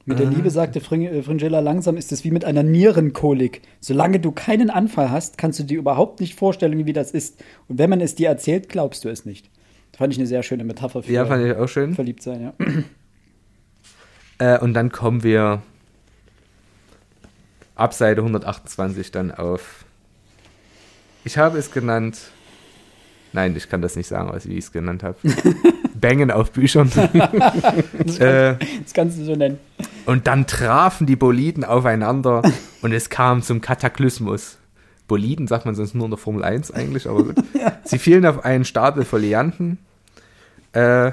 Mit 0.06 0.18
der. 0.18 0.26
Liebe 0.26 0.50
sagte 0.50 0.80
Fring 0.80 1.02
äh, 1.02 1.22
Fringilla, 1.22 1.60
langsam 1.60 1.96
ist 1.96 2.12
es 2.12 2.24
wie 2.24 2.30
mit 2.30 2.44
einer 2.44 2.62
Nierenkolik. 2.62 3.62
Solange 3.80 4.20
du 4.20 4.32
keinen 4.32 4.70
Anfall 4.70 5.10
hast, 5.10 5.38
kannst 5.38 5.58
du 5.58 5.64
dir 5.64 5.78
überhaupt 5.78 6.20
nicht 6.20 6.34
vorstellen, 6.34 6.86
wie 6.86 6.92
das 6.92 7.10
ist. 7.10 7.42
Und 7.68 7.78
wenn 7.78 7.90
man 7.90 8.00
es 8.00 8.14
dir 8.14 8.28
erzählt, 8.28 8.68
glaubst 8.68 9.04
du 9.04 9.08
es 9.08 9.24
nicht. 9.24 9.50
Fand 9.96 10.12
ich 10.14 10.18
eine 10.18 10.26
sehr 10.26 10.42
schöne 10.42 10.64
Metapher 10.64 11.02
für 11.02 11.12
Ja, 11.12 11.26
fand 11.26 11.44
ich 11.44 11.54
auch 11.54 11.68
schön. 11.68 11.94
verliebt 11.94 12.22
sein, 12.22 12.40
ja. 12.40 12.54
Äh, 14.38 14.58
und 14.60 14.72
dann 14.72 14.90
kommen 14.90 15.22
wir 15.22 15.60
ab 17.74 17.92
Seite 17.92 18.22
128 18.22 19.10
dann 19.10 19.30
auf. 19.30 19.84
Ich 21.24 21.38
habe 21.38 21.58
es 21.58 21.70
genannt. 21.70 22.18
Nein, 23.32 23.54
ich 23.56 23.68
kann 23.68 23.80
das 23.82 23.94
nicht 23.96 24.08
sagen, 24.08 24.32
wie 24.44 24.54
ich 24.54 24.64
es 24.64 24.72
genannt 24.72 25.02
habe. 25.02 25.16
Bängen 25.94 26.30
auf 26.30 26.50
Büchern. 26.52 26.90
äh, 28.18 28.54
Das 28.82 28.94
kannst 28.94 29.18
du 29.18 29.24
so 29.24 29.36
nennen. 29.36 29.58
und 30.06 30.26
dann 30.26 30.46
trafen 30.46 31.06
die 31.06 31.16
Boliden 31.16 31.64
aufeinander 31.64 32.42
und 32.82 32.92
es 32.92 33.10
kam 33.10 33.42
zum 33.42 33.60
Kataklysmus. 33.60 34.56
Boliden 35.06 35.46
sagt 35.46 35.66
man 35.66 35.74
sonst 35.74 35.94
nur 35.94 36.04
in 36.06 36.10
der 36.10 36.18
Formel 36.18 36.42
1 36.44 36.70
eigentlich, 36.70 37.08
aber 37.08 37.24
gut. 37.24 37.36
Sie 37.84 37.98
fielen 37.98 38.24
auf 38.24 38.44
einen 38.44 38.64
Stapel 38.64 39.04
Folianten. 39.04 39.78
Äh, 40.72 41.12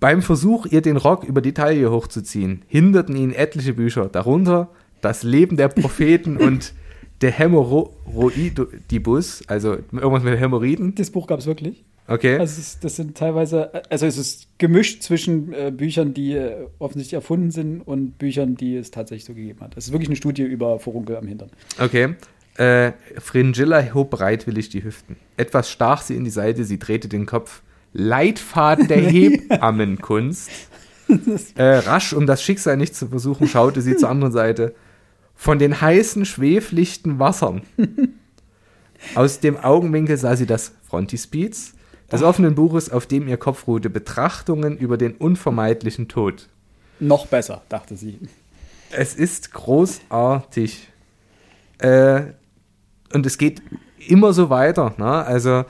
beim 0.00 0.22
Versuch, 0.22 0.66
ihr 0.66 0.82
den 0.82 0.96
Rock 0.96 1.24
über 1.24 1.40
die 1.40 1.54
Taille 1.54 1.90
hochzuziehen, 1.90 2.62
hinderten 2.68 3.16
ihn 3.16 3.32
etliche 3.32 3.74
Bücher, 3.74 4.08
darunter 4.08 4.68
Das 5.00 5.22
Leben 5.22 5.56
der 5.56 5.68
Propheten 5.68 6.36
und 6.38 6.72
der 7.20 7.32
Hämorrhoidibus, 7.32 9.42
also 9.46 9.76
irgendwas 9.92 10.22
mit 10.22 10.38
Hämorrhoiden. 10.38 10.94
Das 10.94 11.10
Buch 11.10 11.26
gab 11.26 11.40
es 11.40 11.46
wirklich. 11.46 11.84
Okay. 12.08 12.38
Also 12.38 12.52
es 12.52 12.58
ist, 12.58 12.84
das 12.84 12.96
sind 12.96 13.16
teilweise, 13.16 13.70
also 13.90 14.06
es 14.06 14.16
ist 14.16 14.46
gemischt 14.58 15.02
zwischen 15.02 15.52
äh, 15.52 15.72
Büchern, 15.76 16.14
die 16.14 16.34
äh, 16.34 16.68
offensichtlich 16.78 17.14
erfunden 17.14 17.50
sind 17.50 17.80
und 17.80 18.16
Büchern, 18.18 18.54
die 18.54 18.76
es 18.76 18.92
tatsächlich 18.92 19.24
so 19.24 19.34
gegeben 19.34 19.58
hat. 19.60 19.76
Es 19.76 19.86
ist 19.86 19.92
wirklich 19.92 20.08
eine 20.08 20.16
Studie 20.16 20.42
über 20.42 20.78
Furunkel 20.78 21.16
am 21.16 21.26
Hintern. 21.26 21.50
Okay. 21.80 22.14
Äh, 22.56 22.92
Fringilla 23.18 23.92
hob 23.92 24.10
bereitwillig 24.10 24.68
die 24.68 24.84
Hüften. 24.84 25.16
Etwas 25.36 25.70
stach 25.70 26.00
sie 26.00 26.16
in 26.16 26.24
die 26.24 26.30
Seite, 26.30 26.64
sie 26.64 26.78
drehte 26.78 27.08
den 27.08 27.26
Kopf. 27.26 27.62
Leitfaden 27.92 28.88
der 28.88 28.98
Hebammenkunst. 29.00 30.50
äh, 31.56 31.62
rasch, 31.62 32.12
um 32.12 32.26
das 32.26 32.42
Schicksal 32.42 32.76
nicht 32.76 32.94
zu 32.94 33.08
versuchen, 33.08 33.48
schaute 33.48 33.82
sie 33.82 33.96
zur 33.96 34.08
anderen 34.08 34.32
Seite. 34.32 34.74
Von 35.36 35.58
den 35.58 35.80
heißen, 35.80 36.24
schweflichten 36.24 37.18
Wassern. 37.18 37.62
Aus 39.14 39.40
dem 39.40 39.56
Augenwinkel 39.56 40.16
sah 40.16 40.34
sie 40.34 40.46
das 40.46 40.72
Frontispiz 40.88 41.74
des 42.10 42.22
offenen 42.22 42.54
Buches, 42.54 42.90
auf 42.90 43.06
dem 43.06 43.28
ihr 43.28 43.36
Kopf 43.36 43.66
ruhte. 43.66 43.90
Betrachtungen 43.90 44.76
über 44.78 44.96
den 44.96 45.12
unvermeidlichen 45.12 46.08
Tod. 46.08 46.48
Noch 46.98 47.26
besser, 47.26 47.62
dachte 47.68 47.96
sie. 47.96 48.18
Es 48.90 49.14
ist 49.14 49.52
großartig. 49.52 50.88
Äh, 51.78 52.22
und 53.12 53.26
es 53.26 53.38
geht 53.38 53.60
immer 54.08 54.32
so 54.32 54.50
weiter. 54.50 54.94
Ne? 54.96 55.04
Also, 55.04 55.64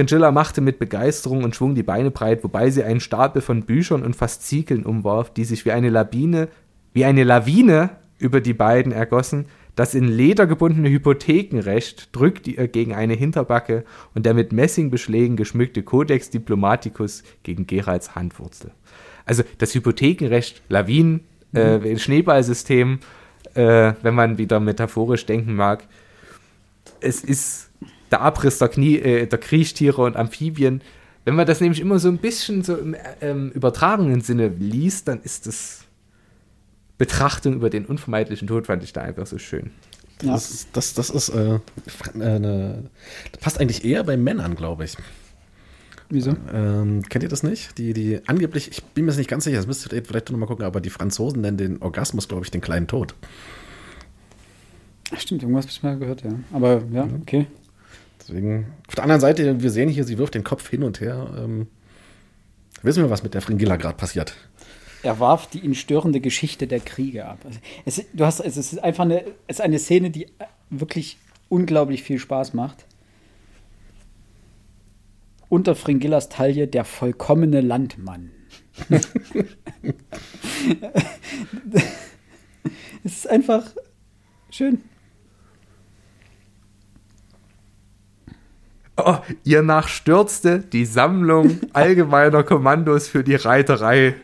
Fringilla 0.00 0.32
machte 0.32 0.62
mit 0.62 0.78
Begeisterung 0.78 1.44
und 1.44 1.54
schwung 1.54 1.74
die 1.74 1.82
Beine 1.82 2.10
breit, 2.10 2.42
wobei 2.42 2.70
sie 2.70 2.82
einen 2.82 3.00
Stapel 3.00 3.42
von 3.42 3.64
Büchern 3.64 4.02
und 4.02 4.16
Faszikeln 4.16 4.86
umwarf, 4.86 5.30
die 5.34 5.44
sich 5.44 5.66
wie 5.66 5.72
eine 5.72 5.90
Lawine, 5.90 6.48
wie 6.94 7.04
eine 7.04 7.22
Lawine 7.22 7.90
über 8.18 8.40
die 8.40 8.54
beiden 8.54 8.92
ergossen. 8.92 9.44
Das 9.76 9.94
in 9.94 10.08
Leder 10.08 10.46
gebundene 10.46 10.88
Hypothekenrecht 10.88 12.16
drückte 12.16 12.50
ihr 12.50 12.68
gegen 12.68 12.94
eine 12.94 13.12
Hinterbacke 13.12 13.84
und 14.14 14.24
der 14.24 14.32
mit 14.32 14.54
Messingbeschlägen 14.54 15.36
geschmückte 15.36 15.82
Codex 15.82 16.30
Diplomaticus 16.30 17.22
gegen 17.42 17.66
Geralds 17.66 18.14
Handwurzel. 18.14 18.70
Also 19.26 19.42
das 19.58 19.74
Hypothekenrecht, 19.74 20.62
Lawinen, 20.70 21.20
äh, 21.52 21.98
Schneeballsystem, 21.98 23.00
äh, 23.52 23.92
wenn 24.00 24.14
man 24.14 24.38
wieder 24.38 24.60
metaphorisch 24.60 25.26
denken 25.26 25.56
mag. 25.56 25.84
Es 27.02 27.22
ist 27.22 27.69
der 28.10 28.20
Abriss 28.22 28.58
der, 28.58 28.68
Knie, 28.68 28.96
äh, 28.98 29.26
der 29.26 29.38
Kriechtiere 29.38 30.02
und 30.02 30.16
Amphibien. 30.16 30.82
Wenn 31.24 31.34
man 31.34 31.46
das 31.46 31.60
nämlich 31.60 31.80
immer 31.80 31.98
so 31.98 32.08
ein 32.08 32.18
bisschen 32.18 32.62
so 32.64 32.76
im 32.76 32.96
ähm, 33.20 33.50
übertragenen 33.50 34.20
Sinne 34.22 34.48
liest, 34.48 35.08
dann 35.08 35.20
ist 35.22 35.46
das 35.46 35.84
Betrachtung 36.98 37.54
über 37.54 37.70
den 37.70 37.86
unvermeidlichen 37.86 38.48
Tod, 38.48 38.66
fand 38.66 38.82
ich 38.82 38.92
da 38.92 39.02
einfach 39.02 39.26
so 39.26 39.38
schön. 39.38 39.70
Ja. 40.22 40.32
Das, 40.32 40.50
ist- 40.50 40.68
das, 40.74 40.94
das 40.94 41.10
ist 41.10 41.28
äh, 41.30 41.58
eine, 42.14 42.84
das 43.32 43.40
passt 43.40 43.60
eigentlich 43.60 43.84
eher 43.84 44.04
bei 44.04 44.16
Männern, 44.16 44.54
glaube 44.54 44.84
ich. 44.84 44.96
Wieso? 46.12 46.34
Ähm, 46.52 47.02
kennt 47.08 47.22
ihr 47.22 47.28
das 47.28 47.42
nicht? 47.44 47.78
Die, 47.78 47.92
die 47.92 48.20
angeblich, 48.26 48.68
ich 48.70 48.82
bin 48.82 49.04
mir 49.04 49.14
nicht 49.14 49.30
ganz 49.30 49.44
sicher, 49.44 49.56
das 49.58 49.66
müsst 49.66 49.90
ihr 49.92 50.04
vielleicht 50.04 50.30
noch 50.30 50.38
mal 50.38 50.46
gucken, 50.46 50.64
aber 50.64 50.80
die 50.80 50.90
Franzosen 50.90 51.40
nennen 51.42 51.56
den 51.56 51.82
Orgasmus, 51.82 52.26
glaube 52.28 52.44
ich, 52.44 52.50
den 52.50 52.60
kleinen 52.60 52.86
Tod. 52.88 53.14
Stimmt, 55.16 55.42
irgendwas 55.42 55.64
habe 55.64 55.72
ich 55.72 55.82
mal 55.82 55.98
gehört, 55.98 56.22
ja. 56.22 56.30
Aber 56.52 56.82
ja, 56.92 57.08
okay. 57.22 57.46
Deswegen, 58.30 58.74
auf 58.86 58.94
der 58.94 59.02
anderen 59.02 59.20
Seite, 59.20 59.60
wir 59.60 59.70
sehen 59.70 59.88
hier, 59.88 60.04
sie 60.04 60.16
wirft 60.18 60.34
den 60.34 60.44
Kopf 60.44 60.70
hin 60.70 60.84
und 60.84 61.00
her. 61.00 61.34
Ähm, 61.36 61.66
wissen 62.82 63.02
wir, 63.02 63.10
was 63.10 63.24
mit 63.24 63.34
der 63.34 63.42
Fringilla 63.42 63.74
gerade 63.76 63.96
passiert. 63.96 64.36
Er 65.02 65.18
warf 65.18 65.48
die 65.48 65.58
ihn 65.60 65.74
störende 65.74 66.20
Geschichte 66.20 66.68
der 66.68 66.78
Kriege 66.80 67.26
ab. 67.26 67.38
Also 67.44 67.58
es, 67.86 68.04
du 68.12 68.24
hast, 68.24 68.38
es 68.40 68.56
ist 68.56 68.78
einfach 68.78 69.04
eine, 69.04 69.24
es 69.48 69.56
ist 69.56 69.62
eine 69.62 69.80
Szene, 69.80 70.10
die 70.10 70.28
wirklich 70.68 71.18
unglaublich 71.48 72.04
viel 72.04 72.20
Spaß 72.20 72.54
macht. 72.54 72.86
Unter 75.48 75.74
Fringillas 75.74 76.28
Taille 76.28 76.68
der 76.68 76.84
vollkommene 76.84 77.60
Landmann. 77.60 78.30
es 83.02 83.12
ist 83.12 83.28
einfach 83.28 83.64
schön. 84.50 84.82
Oh, 89.06 89.18
ihr 89.44 89.62
nachstürzte 89.62 90.58
die 90.58 90.84
Sammlung 90.84 91.58
allgemeiner 91.72 92.42
Kommandos 92.42 93.08
für 93.08 93.24
die 93.24 93.34
Reiterei. 93.34 94.14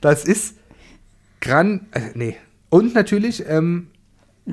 Das 0.00 0.24
ist 0.24 0.56
gran. 1.40 1.86
Äh, 1.92 2.10
nee. 2.14 2.36
Und 2.70 2.94
natürlich, 2.94 3.44
ähm, 3.48 3.88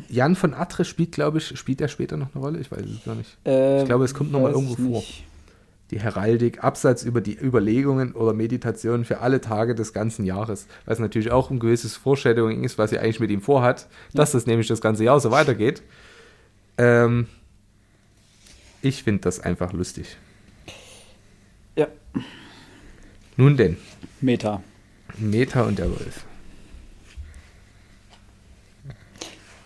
Jan 0.10 0.36
von 0.36 0.54
Atre 0.54 0.86
spielt, 0.86 1.12
glaube 1.12 1.40
ich, 1.40 1.58
spielt 1.58 1.82
er 1.82 1.88
später 1.88 2.18
noch 2.18 2.34
eine 2.34 2.44
Rolle? 2.44 2.60
Ich 2.60 2.72
weiß 2.72 2.82
es 2.82 3.04
gar 3.04 3.16
nicht. 3.16 3.38
Äh, 3.46 3.82
ich 3.82 3.86
glaube, 3.86 4.06
es 4.06 4.14
kommt 4.14 4.32
noch 4.32 4.42
mal 4.42 4.54
weiß 4.54 4.62
irgendwo 4.62 4.94
vor. 4.94 5.04
Die 5.92 6.00
Heraldik, 6.00 6.64
Absatz 6.64 7.04
über 7.04 7.20
die 7.20 7.38
Überlegungen 7.38 8.14
oder 8.14 8.34
Meditationen 8.34 9.04
für 9.04 9.20
alle 9.20 9.42
Tage 9.42 9.76
des 9.76 9.92
ganzen 9.92 10.24
Jahres. 10.24 10.68
Was 10.86 11.00
natürlich 11.00 11.32
auch 11.32 11.52
ein 11.52 11.60
gewisses 11.60 11.98
Foreshadowing 11.98 12.64
ist, 12.64 12.78
was 12.78 12.92
sie 12.92 13.00
eigentlich 13.00 13.20
mit 13.20 13.30
ihm 13.30 13.42
vorhat, 13.42 13.90
dass 14.14 14.32
das 14.32 14.46
nämlich 14.46 14.68
das 14.68 14.80
ganze 14.80 15.04
Jahr 15.04 15.20
so 15.20 15.32
weitergeht. 15.32 15.82
Ähm, 16.78 17.28
ich 18.82 19.04
finde 19.04 19.22
das 19.22 19.40
einfach 19.40 19.74
lustig. 19.74 20.18
Ja, 21.76 21.88
Nun 23.38 23.56
denn, 23.58 23.78
Meta. 24.20 24.62
Meta 25.18 25.64
und 25.64 25.80
der 25.80 25.90
Wolf. 25.90 26.26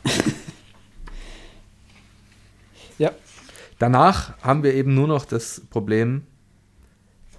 Ja, 2.97 3.11
Danach 3.77 4.37
haben 4.41 4.63
wir 4.63 4.73
eben 4.73 4.93
nur 4.93 5.07
noch 5.07 5.25
das 5.25 5.61
Problem, 5.69 6.23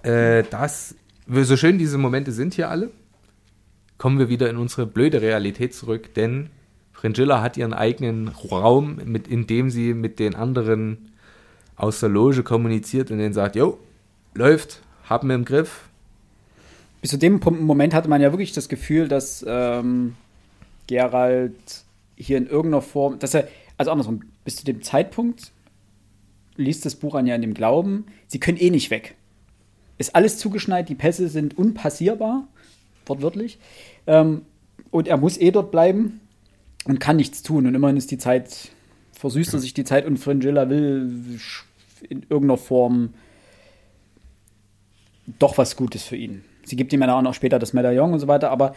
äh, 0.03 0.43
dass, 0.43 0.95
wir- 1.25 1.45
so 1.45 1.57
schön 1.57 1.79
diese 1.79 1.97
Momente 1.97 2.31
sind 2.31 2.53
hier 2.53 2.69
alle, 2.69 2.91
kommen 3.97 4.19
wir 4.19 4.29
wieder 4.29 4.47
in 4.49 4.57
unsere 4.57 4.85
blöde 4.85 5.19
Realität 5.21 5.73
zurück, 5.73 6.13
denn 6.13 6.51
Fringilla 6.93 7.41
hat 7.41 7.57
ihren 7.57 7.73
eigenen 7.73 8.27
Raum, 8.27 8.99
mit, 9.05 9.27
in 9.27 9.47
dem 9.47 9.71
sie 9.71 9.95
mit 9.95 10.19
den 10.19 10.35
anderen 10.35 11.11
aus 11.77 11.99
der 11.99 12.09
Loge 12.09 12.43
kommuniziert 12.43 13.11
und 13.11 13.19
denen 13.19 13.33
sagt, 13.33 13.55
jo, 13.55 13.77
läuft, 14.33 14.81
haben 15.05 15.29
wir 15.29 15.35
im 15.35 15.45
Griff. 15.45 15.87
bis 17.01 17.11
zu 17.11 17.17
dem 17.17 17.39
Moment 17.39 17.93
hatte 17.93 18.09
man 18.09 18.21
ja 18.21 18.31
wirklich 18.31 18.51
das 18.51 18.67
Gefühl, 18.67 19.07
dass 19.07 19.45
ähm, 19.47 20.15
Gerald 20.87 21.55
hier 22.15 22.37
in 22.37 22.47
irgendeiner 22.47 22.81
Form, 22.81 23.19
dass 23.19 23.33
er, 23.33 23.47
also 23.77 23.91
andersrum, 23.91 24.21
bis 24.43 24.57
zu 24.57 24.65
dem 24.65 24.81
Zeitpunkt 24.81 25.51
liest 26.55 26.85
das 26.85 26.95
Buch 26.95 27.13
an 27.13 27.27
ja 27.27 27.35
in 27.35 27.41
dem 27.41 27.53
Glauben, 27.53 28.05
sie 28.27 28.39
können 28.39 28.57
eh 28.57 28.71
nicht 28.71 28.89
weg. 28.89 29.15
Ist 29.99 30.15
alles 30.15 30.37
zugeschneit, 30.37 30.89
die 30.89 30.95
Pässe 30.95 31.29
sind 31.29 31.57
unpassierbar, 31.57 32.47
wortwörtlich. 33.05 33.59
Ähm, 34.07 34.41
und 34.89 35.07
er 35.07 35.17
muss 35.17 35.37
eh 35.37 35.51
dort 35.51 35.71
bleiben 35.71 36.19
und 36.85 36.99
kann 36.99 37.17
nichts 37.17 37.43
tun. 37.43 37.67
Und 37.67 37.75
immerhin 37.75 37.97
ist 37.97 38.09
die 38.11 38.17
Zeit, 38.17 38.69
versüßt 39.13 39.53
er 39.53 39.59
sich 39.59 39.73
die 39.73 39.83
Zeit 39.83 40.05
und 40.05 40.17
Fringilla 40.17 40.69
will 40.69 41.39
in 42.01 42.23
irgendeiner 42.29 42.57
Form 42.57 43.13
doch 45.39 45.57
was 45.57 45.75
Gutes 45.75 46.03
für 46.03 46.15
ihn. 46.15 46.43
Sie 46.63 46.75
gibt 46.75 46.93
ihm 46.93 47.01
ja 47.01 47.17
auch 47.17 47.21
noch 47.21 47.33
später 47.33 47.59
das 47.59 47.73
Medaillon 47.73 48.13
und 48.13 48.19
so 48.19 48.27
weiter, 48.27 48.51
aber 48.51 48.75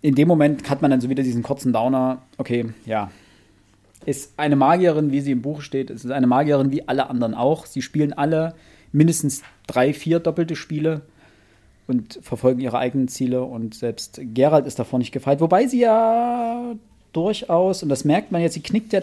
in 0.00 0.14
dem 0.14 0.28
Moment 0.28 0.68
hat 0.68 0.82
man 0.82 0.90
dann 0.90 1.00
so 1.00 1.08
wieder 1.08 1.22
diesen 1.22 1.42
kurzen 1.42 1.72
Downer, 1.72 2.22
okay, 2.38 2.70
ja. 2.84 3.10
Ist 4.04 4.32
eine 4.36 4.56
Magierin, 4.56 5.12
wie 5.12 5.20
sie 5.20 5.30
im 5.30 5.42
Buch 5.42 5.60
steht, 5.60 5.88
ist 5.88 6.10
eine 6.10 6.26
Magierin 6.26 6.72
wie 6.72 6.88
alle 6.88 7.08
anderen 7.08 7.34
auch. 7.34 7.66
Sie 7.66 7.82
spielen 7.82 8.12
alle 8.12 8.54
mindestens 8.90 9.42
drei, 9.68 9.94
vier 9.94 10.18
doppelte 10.18 10.56
Spiele 10.56 11.02
und 11.86 12.18
verfolgen 12.20 12.60
ihre 12.60 12.78
eigenen 12.78 13.06
Ziele 13.06 13.42
und 13.42 13.74
selbst 13.74 14.20
Gerald 14.34 14.66
ist 14.66 14.80
davor 14.80 14.98
nicht 14.98 15.12
gefeit. 15.12 15.40
Wobei 15.40 15.68
sie 15.68 15.80
ja 15.80 16.74
durchaus, 17.12 17.82
und 17.84 17.88
das 17.90 18.04
merkt 18.04 18.32
man 18.32 18.42
jetzt, 18.42 18.54
sie 18.54 18.62
knickt 18.62 18.92
ja, 18.92 19.02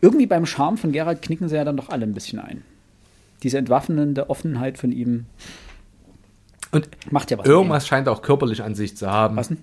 irgendwie 0.00 0.26
beim 0.26 0.46
Charme 0.46 0.78
von 0.78 0.90
Gerald 0.90 1.22
knicken 1.22 1.48
sie 1.48 1.56
ja 1.56 1.64
dann 1.64 1.76
doch 1.76 1.88
alle 1.88 2.04
ein 2.04 2.14
bisschen 2.14 2.38
ein. 2.40 2.64
Diese 3.42 3.58
entwaffnende 3.58 4.28
Offenheit 4.30 4.76
von 4.78 4.92
ihm 4.92 5.26
Und 6.72 6.88
macht 7.10 7.30
ja 7.30 7.38
was. 7.38 7.46
irgendwas 7.46 7.86
scheint 7.86 8.08
auch 8.08 8.22
körperlich 8.22 8.62
an 8.62 8.74
sich 8.74 8.96
zu 8.96 9.10
haben. 9.10 9.36
Was 9.36 9.48
denn? 9.48 9.58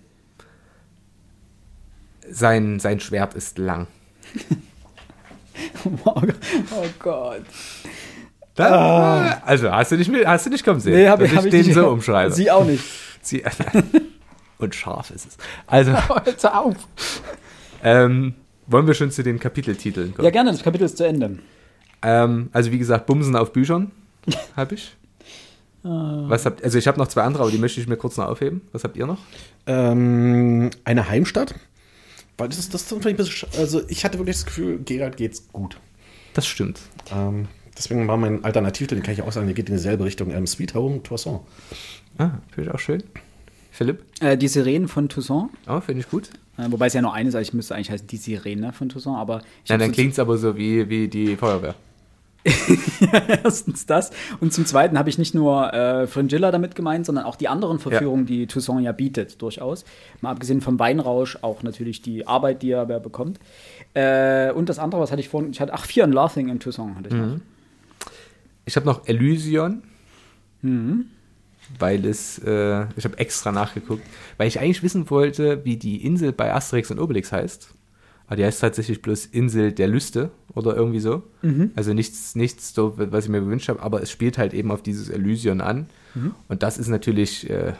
Sein, 2.29 2.79
sein 2.79 2.99
Schwert 2.99 3.33
ist 3.33 3.57
lang. 3.57 3.87
Oh 6.05 6.21
Gott. 6.99 7.41
Da, 8.53 9.41
Also, 9.45 9.71
hast 9.71 9.91
du 9.91 9.95
nicht, 9.97 10.09
mit- 10.11 10.25
hast 10.27 10.45
du 10.45 10.49
nicht 10.51 10.63
kommen 10.63 10.79
sehen, 10.79 10.93
Nee, 10.93 11.07
hab, 11.07 11.19
dass 11.19 11.33
hab 11.35 11.45
ich 11.45 11.51
den 11.51 11.65
nicht. 11.65 11.73
so 11.73 11.89
umschreibe. 11.91 12.31
Sie 12.33 12.51
auch 12.51 12.65
nicht. 12.65 12.83
Sie, 13.21 13.43
und 14.59 14.75
scharf 14.75 15.09
ist 15.11 15.25
es. 15.27 15.37
Also, 15.65 15.93
Hör 15.93 16.59
auf. 16.59 16.75
ähm, 17.83 18.35
wollen 18.67 18.85
wir 18.87 18.93
schon 18.93 19.09
zu 19.11 19.23
den 19.23 19.39
Kapiteltiteln 19.39 20.13
kommen? 20.13 20.25
Ja, 20.25 20.31
gerne, 20.31 20.51
das 20.51 20.61
Kapitel 20.63 20.83
ist 20.85 20.97
zu 20.97 21.07
Ende. 21.07 21.39
Ähm, 22.01 22.49
also, 22.53 22.71
wie 22.71 22.77
gesagt, 22.77 23.05
Bumsen 23.05 23.35
auf 23.35 23.53
Büchern 23.53 23.91
habe 24.55 24.75
ich. 24.75 24.95
Was 25.83 26.45
habt, 26.45 26.63
also, 26.63 26.77
ich 26.77 26.85
habe 26.87 26.99
noch 26.99 27.07
zwei 27.07 27.21
andere, 27.23 27.43
aber 27.43 27.51
die 27.51 27.57
möchte 27.59 27.79
ich 27.79 27.87
mir 27.87 27.95
kurz 27.95 28.17
noch 28.17 28.25
aufheben. 28.27 28.61
Was 28.73 28.83
habt 28.83 28.97
ihr 28.97 29.05
noch? 29.05 29.19
Ähm, 29.67 30.69
eine 30.83 31.07
Heimstatt. 31.09 31.55
Weil 32.37 32.49
das 32.49 32.59
ist, 32.59 32.73
das 32.73 32.83
fand 32.83 33.01
ich 33.05 33.07
ein 33.13 33.15
bisschen, 33.17 33.47
sch- 33.49 33.57
also 33.57 33.81
ich 33.87 34.03
hatte 34.05 34.17
wirklich 34.19 34.35
das 34.35 34.45
Gefühl, 34.45 34.79
Gerald 34.83 35.17
geht's 35.17 35.47
gut. 35.53 35.77
Das 36.33 36.45
stimmt. 36.45 36.81
Ähm, 37.11 37.47
deswegen 37.75 38.07
war 38.07 38.17
mein 38.17 38.43
Alternativ, 38.43 38.87
den 38.87 39.01
kann 39.01 39.13
ich 39.13 39.21
auch 39.21 39.31
sagen, 39.31 39.47
der 39.47 39.55
geht 39.55 39.69
in 39.69 39.75
dieselbe 39.75 40.03
Richtung. 40.03 40.29
Ähm, 40.31 40.45
Sweet 40.45 40.75
Home 40.75 41.01
Toussaint. 41.03 41.39
Ah, 42.17 42.31
finde 42.51 42.69
ich 42.69 42.75
auch 42.75 42.79
schön. 42.79 43.01
Philipp? 43.71 44.03
Äh, 44.19 44.37
die 44.37 44.47
Sirenen 44.47 44.87
von 44.87 45.07
Toussaint. 45.09 45.49
Oh, 45.67 45.79
finde 45.79 46.01
ich 46.01 46.09
gut. 46.09 46.29
Äh, 46.57 46.65
wobei 46.69 46.87
es 46.87 46.93
ja 46.93 47.01
nur 47.01 47.13
eine 47.13 47.29
ist, 47.29 47.35
also 47.35 47.47
ich 47.47 47.53
müsste 47.53 47.75
eigentlich 47.75 47.91
heißen 47.91 48.07
die 48.07 48.17
Sirene 48.17 48.73
von 48.73 48.89
Toussaint, 48.89 49.17
aber 49.17 49.41
ich 49.63 49.69
Nein, 49.69 49.79
dann 49.79 49.89
so 49.89 49.93
klingt 49.93 50.13
es 50.13 50.19
aber 50.19 50.37
so 50.37 50.55
wie, 50.57 50.89
wie 50.89 51.07
die 51.07 51.35
Feuerwehr. 51.37 51.75
erstens 53.43 53.85
das 53.85 54.11
und 54.39 54.53
zum 54.53 54.65
Zweiten 54.65 54.97
habe 54.97 55.09
ich 55.09 55.17
nicht 55.17 55.33
nur 55.33 55.73
äh, 55.73 56.07
Fringilla 56.07 56.51
damit 56.51 56.75
gemeint, 56.75 57.05
sondern 57.05 57.25
auch 57.25 57.35
die 57.35 57.47
anderen 57.47 57.79
Verführungen, 57.79 58.25
die 58.25 58.47
Toussaint 58.47 58.83
ja 58.83 58.91
bietet, 58.91 59.41
durchaus. 59.41 59.85
Mal 60.21 60.31
abgesehen 60.31 60.61
vom 60.61 60.79
Weinrausch 60.79 61.39
auch 61.41 61.63
natürlich 61.63 62.01
die 62.01 62.25
Arbeit, 62.27 62.61
die 62.61 62.71
er 62.71 62.85
bekommt. 62.85 63.39
Äh, 63.93 64.51
und 64.51 64.69
das 64.69 64.79
andere, 64.79 65.01
was 65.01 65.11
hatte 65.11 65.19
ich 65.19 65.29
vorhin? 65.29 65.51
Ich 65.51 65.59
hatte 65.59 65.73
ach 65.73 65.85
Fear 65.85 66.05
and 66.05 66.13
Laughing 66.13 66.49
in 66.49 66.59
Toussaint 66.59 66.95
hatte 66.95 67.09
ich 67.09 67.15
noch. 67.15 67.39
Ich 68.65 68.75
habe 68.75 68.85
noch 68.85 69.07
Elysion. 69.07 69.83
Mhm. 70.61 71.07
Weil 71.79 72.05
es, 72.05 72.39
äh, 72.39 72.85
ich 72.95 73.03
habe 73.03 73.17
extra 73.17 73.51
nachgeguckt, 73.51 74.03
weil 74.37 74.47
ich 74.47 74.59
eigentlich 74.59 74.83
wissen 74.83 75.09
wollte, 75.09 75.65
wie 75.65 75.75
die 75.75 76.05
Insel 76.05 76.31
bei 76.31 76.53
Asterix 76.53 76.91
und 76.91 76.99
Obelix 76.99 77.31
heißt. 77.31 77.73
Aber 78.27 78.35
die 78.35 78.43
heißt 78.43 78.59
tatsächlich 78.59 79.01
bloß 79.01 79.25
Insel 79.27 79.71
der 79.71 79.87
Lüste 79.87 80.31
oder 80.53 80.75
irgendwie 80.75 80.99
so. 80.99 81.23
Mhm. 81.41 81.71
Also 81.75 81.93
nichts, 81.93 82.35
nichts 82.35 82.73
so, 82.73 82.93
was 82.97 83.25
ich 83.25 83.31
mir 83.31 83.39
gewünscht 83.39 83.69
habe, 83.69 83.81
aber 83.81 84.01
es 84.01 84.11
spielt 84.11 84.37
halt 84.37 84.53
eben 84.53 84.69
auf 84.69 84.83
dieses 84.83 85.09
Elysion 85.09 85.61
an. 85.61 85.87
Mhm. 86.13 86.35
Und 86.49 86.61
das 86.61 86.77
ist 86.77 86.89
natürlich 86.89 87.49
äh, 87.49 87.73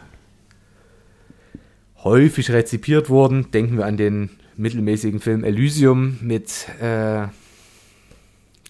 häufig 2.04 2.50
rezipiert 2.52 3.10
worden. 3.10 3.52
Denken 3.52 3.78
wir 3.78 3.86
an 3.86 3.98
den 3.98 4.30
mittelmäßigen 4.56 5.20
Film 5.20 5.44
Elysium 5.44 6.18
mit 6.22 6.68
äh, 6.82 7.28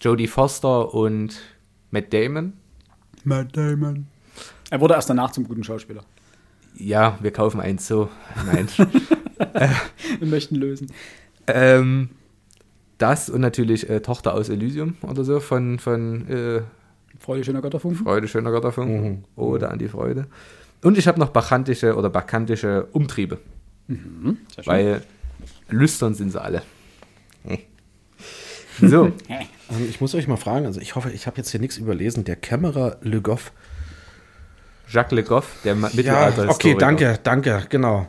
Jodie 0.00 0.26
Foster 0.26 0.92
und 0.92 1.40
Matt 1.92 2.12
Damon. 2.12 2.54
Matt 3.22 3.56
Damon. 3.56 4.06
Er 4.70 4.80
wurde 4.80 4.94
erst 4.94 5.10
danach 5.10 5.30
zum 5.30 5.46
guten 5.46 5.62
Schauspieler. 5.62 6.04
Ja, 6.76 7.18
wir 7.22 7.30
kaufen 7.30 7.60
eins 7.60 7.86
so. 7.86 8.08
Nein. 8.46 8.68
Wir 10.18 10.26
möchten 10.26 10.56
lösen. 10.56 10.88
Ähm, 11.48 12.10
das 12.98 13.30
und 13.30 13.40
natürlich 13.40 13.88
äh, 13.88 14.00
Tochter 14.00 14.34
aus 14.34 14.48
Elysium 14.48 14.96
oder 15.02 15.24
so 15.24 15.40
von, 15.40 15.78
von 15.78 16.28
äh, 16.28 16.60
Freude 17.20 17.44
schöner 17.44 17.62
Götterfunken. 17.62 18.04
Freude, 18.04 18.28
schöner 18.28 18.50
Götterfunk 18.50 18.90
Mhm. 19.02 19.24
oder 19.36 19.70
an 19.70 19.78
die 19.78 19.88
Freude. 19.88 20.26
Und 20.82 20.96
ich 20.98 21.08
habe 21.08 21.18
noch 21.18 21.30
bacchantische 21.30 21.96
oder 21.96 22.10
bacchantische 22.10 22.86
Umtriebe, 22.92 23.38
schön. 23.88 24.36
weil 24.64 25.02
lüstern 25.68 26.14
sind 26.14 26.30
sie 26.30 26.40
alle. 26.40 26.62
So, 28.80 29.12
Ähm, 29.70 29.86
ich 29.90 30.00
muss 30.00 30.14
euch 30.14 30.26
mal 30.26 30.38
fragen, 30.38 30.64
also 30.64 30.80
ich 30.80 30.94
hoffe, 30.94 31.10
ich 31.10 31.26
habe 31.26 31.36
jetzt 31.36 31.50
hier 31.50 31.60
nichts 31.60 31.76
überlesen. 31.76 32.24
Der 32.24 32.36
Kämmerer 32.36 32.96
Le 33.02 33.20
Goff. 33.20 33.52
Jacques 34.88 35.12
Le 35.14 35.22
Goff, 35.22 35.56
der 35.62 35.74
Ma- 35.74 35.88
Ja, 35.88 35.94
Mittelalter 35.96 36.48
okay, 36.48 36.74
danke, 36.78 37.18
danke, 37.22 37.66
genau. 37.68 38.06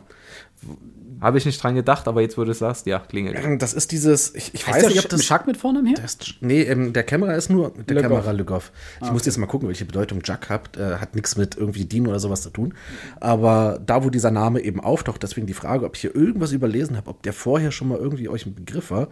Habe 1.20 1.38
ich 1.38 1.46
nicht 1.46 1.62
dran 1.62 1.74
gedacht, 1.74 2.08
aber 2.08 2.20
jetzt, 2.22 2.38
wo 2.38 2.44
du 2.44 2.50
es 2.50 2.58
sagst, 2.58 2.86
ja, 2.86 2.98
klingelt. 2.98 3.62
Das 3.62 3.74
ist 3.74 3.92
dieses, 3.92 4.34
ich, 4.34 4.54
ich 4.54 4.66
weiß 4.66 4.88
nicht, 4.88 4.98
ob 5.04 5.08
das. 5.08 5.28
Jacques 5.28 5.46
mit 5.46 5.56
Vornamen 5.56 5.86
her? 5.86 5.98
Das, 6.00 6.18
nee, 6.40 6.62
ähm, 6.62 6.92
der 6.92 7.02
Kämmerer 7.02 7.34
ist 7.34 7.50
nur 7.50 7.70
der 7.70 7.96
Le 7.96 8.02
Kämmerer 8.02 8.22
Goff. 8.22 8.32
Le 8.32 8.44
Goff. 8.44 8.72
Ich 9.02 9.10
muss 9.12 9.26
jetzt 9.26 9.36
mal 9.36 9.46
gucken, 9.46 9.68
welche 9.68 9.84
Bedeutung 9.84 10.20
Jack 10.24 10.48
hat. 10.48 10.76
Äh, 10.76 10.96
hat 10.96 11.14
nichts 11.14 11.36
mit 11.36 11.56
irgendwie 11.56 11.84
Dean 11.84 12.06
oder 12.06 12.18
sowas 12.18 12.42
zu 12.42 12.50
tun. 12.50 12.74
Aber 13.20 13.80
da, 13.84 14.04
wo 14.04 14.10
dieser 14.10 14.30
Name 14.30 14.60
eben 14.60 14.80
auftaucht, 14.80 15.22
deswegen 15.22 15.46
die 15.46 15.54
Frage, 15.54 15.84
ob 15.84 15.94
ich 15.94 16.00
hier 16.00 16.14
irgendwas 16.14 16.52
überlesen 16.52 16.96
habe, 16.96 17.10
ob 17.10 17.22
der 17.22 17.32
vorher 17.32 17.70
schon 17.70 17.88
mal 17.88 17.98
irgendwie 17.98 18.28
euch 18.28 18.46
ein 18.46 18.54
Begriff 18.54 18.90
war. 18.90 19.08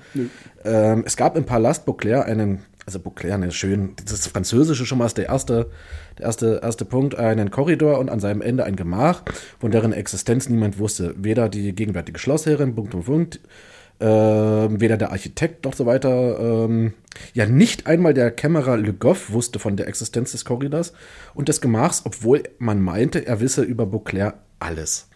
Ähm, 0.65 1.03
es 1.07 1.17
gab 1.17 1.37
im 1.37 1.45
Palast 1.45 1.85
Beauclerc 1.85 2.27
einen, 2.27 2.65
also 2.87 3.01
Beauclerc, 3.01 3.39
ne, 3.39 3.51
schön, 3.51 3.95
das 4.07 4.27
Französische 4.27 4.87
schon 4.87 4.99
mal 4.99 5.07
ist 5.07 5.19
der 5.19 5.27
erste, 5.27 5.71
der 6.19 6.27
erste, 6.27 6.61
erste 6.63 6.85
Punkt, 6.85 7.15
einen 7.17 7.51
Korridor 7.51 7.99
und 7.99 8.11
an 8.11 8.21
seinem 8.21 8.41
Ende 8.41 8.65
ein 8.65 8.77
Gemach, 8.77 9.23
von 9.59 9.71
deren 9.71 9.93
Existenz 9.93 10.49
niemand 10.49 10.79
wusste. 10.79 11.15
Weder 11.17 11.49
die 11.49 11.75
gegenwärtige 11.75 12.19
Schlossherrin, 12.19 12.75
Punkt, 12.75 12.91
Punkt, 12.91 13.07
Punkt, 13.07 13.41
ähm, 14.01 14.81
weder 14.81 14.97
der 14.97 15.11
Architekt 15.11 15.65
noch 15.65 15.75
so 15.75 15.87
weiter. 15.87 16.39
Ähm, 16.39 16.95
ja, 17.35 17.47
nicht 17.47 17.87
einmal 17.87 18.15
der 18.15 18.31
Kämmerer 18.31 18.77
Le 18.77 18.93
Goff 18.93 19.33
wusste 19.33 19.59
von 19.59 19.77
der 19.77 19.89
Existenz 19.89 20.33
des 20.33 20.45
Korridors 20.45 20.93
und 21.35 21.49
des 21.49 21.61
Gemachs, 21.61 22.03
obwohl 22.05 22.45
man 22.59 22.81
meinte, 22.81 23.27
er 23.27 23.41
wisse 23.41 23.63
über 23.63 23.87
Beauclerc 23.87 24.35
alles. 24.61 25.09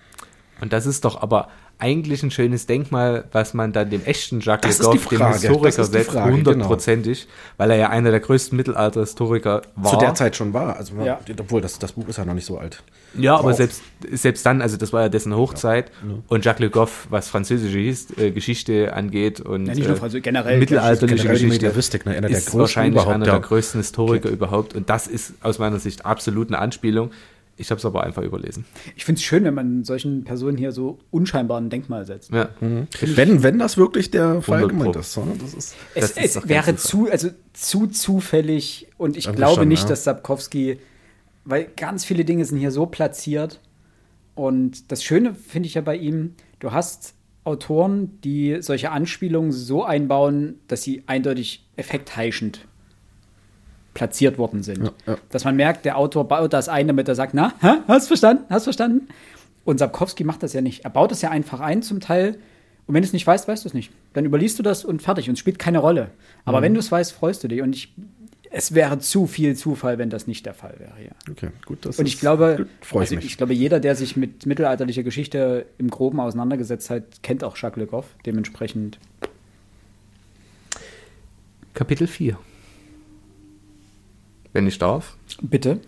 Und 0.60 0.72
das 0.72 0.86
ist 0.86 1.04
doch 1.04 1.20
aber 1.20 1.48
eigentlich 1.82 2.22
ein 2.22 2.30
schönes 2.30 2.66
Denkmal, 2.66 3.24
was 3.32 3.54
man 3.54 3.72
dann 3.72 3.90
dem 3.90 4.04
echten 4.04 4.40
Jacques 4.40 4.78
Le 4.78 4.84
Goff, 4.84 5.08
dem 5.08 5.26
Historiker, 5.32 5.84
setzt, 5.84 6.12
genau. 6.12 6.26
hundertprozentig, 6.26 7.26
weil 7.56 7.72
er 7.72 7.76
ja 7.76 7.88
einer 7.90 8.12
der 8.12 8.20
größten 8.20 8.56
Mittelalterhistoriker 8.56 9.62
war. 9.74 9.90
Zu 9.90 9.98
der 9.98 10.14
Zeit 10.14 10.36
schon 10.36 10.52
war. 10.52 10.76
Also, 10.76 10.94
Ja. 11.04 11.18
obwohl 11.40 11.60
das, 11.60 11.80
das 11.80 11.92
Buch 11.92 12.06
ist 12.06 12.18
ja 12.18 12.24
noch 12.24 12.34
nicht 12.34 12.46
so 12.46 12.56
alt. 12.56 12.82
Ja, 13.14 13.34
aber 13.36 13.50
Wow. 13.50 13.56
selbst, 13.56 13.82
selbst 14.12 14.46
dann, 14.46 14.62
also 14.62 14.76
das 14.76 14.92
war 14.92 15.02
ja 15.02 15.08
dessen 15.08 15.34
Hochzeit. 15.36 15.90
Und 16.28 16.44
Jacques 16.44 16.60
Le 16.60 16.70
Goff, 16.70 17.08
was 17.10 17.28
französische 17.28 17.78
His 17.78 18.16
äh, 18.16 18.30
Geschichte 18.30 18.94
angeht 18.94 19.40
und 19.40 19.66
Ja, 19.66 19.74
nicht 19.74 19.86
nur 19.86 19.96
äh, 19.96 19.98
Französisch, 19.98 20.22
generell 20.22 20.58
mittelalterliche 20.58 21.16
generell 21.26 21.48
Geschichte, 21.48 22.08
ne, 22.08 22.16
einer 22.16 22.30
ist 22.30 22.56
wahrscheinlich 22.56 23.04
einer 23.04 23.26
ja. 23.26 23.32
der 23.32 23.40
größten 23.40 23.80
Historiker 23.80 24.28
überhaupt. 24.28 24.74
Und 24.74 24.88
das 24.88 25.08
ist 25.08 25.34
aus 25.42 25.58
meiner 25.58 25.80
Sicht 25.80 26.06
absolut 26.06 26.48
eine 26.48 26.58
Anspielung. 26.58 27.10
Ich 27.56 27.70
habe 27.70 27.78
es 27.78 27.84
aber 27.84 28.02
einfach 28.04 28.22
überlesen. 28.22 28.64
Ich 28.96 29.04
finde 29.04 29.18
es 29.18 29.24
schön, 29.24 29.44
wenn 29.44 29.54
man 29.54 29.84
solchen 29.84 30.24
Personen 30.24 30.56
hier 30.56 30.72
so 30.72 30.98
unscheinbar 31.10 31.60
ein 31.60 31.70
Denkmal 31.70 32.06
setzt. 32.06 32.32
Ja. 32.32 32.48
Wenn, 32.60 33.42
wenn 33.42 33.58
das 33.58 33.76
wirklich 33.76 34.10
der 34.10 34.40
Fall 34.42 34.64
100 34.64 34.70
gemeint 34.70 34.96
ist. 34.96 35.16
ne? 35.16 35.24
Das 35.38 35.54
ist 35.54 35.74
Es, 35.94 36.14
Das 36.14 36.24
ist 36.24 36.36
es 36.36 36.48
wäre 36.48 36.76
zu, 36.76 37.10
also 37.10 37.28
zu 37.52 37.86
zufällig 37.86 38.88
und 38.96 39.16
ich 39.16 39.26
Irgendwie 39.26 39.36
glaube 39.36 39.60
schon, 39.60 39.68
nicht, 39.68 39.82
ja. 39.82 39.88
dass 39.90 40.04
Sapkowski, 40.04 40.78
weil 41.44 41.68
ganz 41.76 42.04
viele 42.04 42.24
Dinge 42.24 42.44
sind 42.44 42.58
hier 42.58 42.70
so 42.70 42.86
platziert 42.86 43.60
und 44.34 44.90
das 44.90 45.04
Schöne 45.04 45.34
finde 45.34 45.66
ich 45.66 45.74
ja 45.74 45.82
bei 45.82 45.96
ihm, 45.96 46.34
du 46.58 46.72
hast 46.72 47.14
Autoren, 47.44 48.20
die 48.22 48.58
solche 48.60 48.90
Anspielungen 48.92 49.52
so 49.52 49.84
einbauen, 49.84 50.60
dass 50.68 50.82
sie 50.82 51.02
eindeutig 51.06 51.68
effektheischend 51.76 52.66
platziert 53.94 54.38
worden 54.38 54.62
sind. 54.62 54.84
Ja, 54.84 54.92
ja. 55.06 55.16
Dass 55.30 55.44
man 55.44 55.56
merkt, 55.56 55.84
der 55.84 55.98
Autor 55.98 56.26
baut 56.28 56.52
das 56.52 56.68
ein, 56.68 56.86
damit 56.86 57.08
er 57.08 57.14
sagt, 57.14 57.34
na, 57.34 57.52
hä, 57.60 57.78
hast 57.88 58.06
verstanden, 58.08 58.44
hast 58.48 58.64
verstanden? 58.64 59.08
Und 59.64 59.78
Sapkowski 59.78 60.24
macht 60.24 60.42
das 60.42 60.52
ja 60.54 60.60
nicht. 60.60 60.84
Er 60.84 60.90
baut 60.90 61.10
das 61.10 61.22
ja 61.22 61.30
einfach 61.30 61.60
ein 61.60 61.82
zum 61.82 62.00
Teil. 62.00 62.38
Und 62.86 62.94
wenn 62.94 63.02
du 63.02 63.06
es 63.06 63.12
nicht 63.12 63.26
weißt, 63.26 63.46
weißt 63.46 63.64
du 63.64 63.68
es 63.68 63.74
nicht. 63.74 63.92
Dann 64.12 64.24
überliest 64.24 64.58
du 64.58 64.62
das 64.64 64.84
und 64.84 65.02
fertig. 65.02 65.28
Und 65.28 65.34
es 65.34 65.38
spielt 65.38 65.58
keine 65.58 65.78
Rolle. 65.78 66.10
Aber 66.44 66.58
Mhm. 66.58 66.62
wenn 66.64 66.74
du 66.74 66.80
es 66.80 66.90
weißt, 66.90 67.12
freust 67.12 67.44
du 67.44 67.48
dich. 67.48 67.62
Und 67.62 67.76
ich, 67.76 67.94
es 68.50 68.74
wäre 68.74 68.98
zu 68.98 69.26
viel 69.28 69.54
Zufall, 69.54 69.98
wenn 69.98 70.10
das 70.10 70.26
nicht 70.26 70.44
der 70.46 70.54
Fall 70.54 70.74
wäre 70.78 70.92
hier. 70.98 71.10
okay, 71.30 71.50
gut. 71.64 71.86
Das 71.86 71.98
Und 72.00 72.06
ist, 72.06 72.14
ich 72.14 72.20
glaube, 72.20 72.56
gut, 72.58 72.66
ich 72.90 72.96
also 72.98 73.14
mich. 73.14 73.24
ich 73.26 73.36
glaube, 73.36 73.54
jeder, 73.54 73.78
der 73.78 73.94
sich 73.94 74.16
mit 74.16 74.46
mittelalterlicher 74.46 75.04
Geschichte 75.04 75.66
im 75.78 75.90
Groben 75.90 76.18
auseinandergesetzt 76.18 76.90
hat, 76.90 77.22
kennt 77.22 77.44
auch 77.44 77.56
Jacques 77.56 77.78
Le 77.80 77.86
Goff. 77.86 78.06
Dementsprechend. 78.26 78.98
Kapitel 81.74 82.06
4. 82.06 82.36
Wenn 84.52 84.66
ich 84.66 84.78
darf. 84.78 85.16
Bitte. 85.40 85.80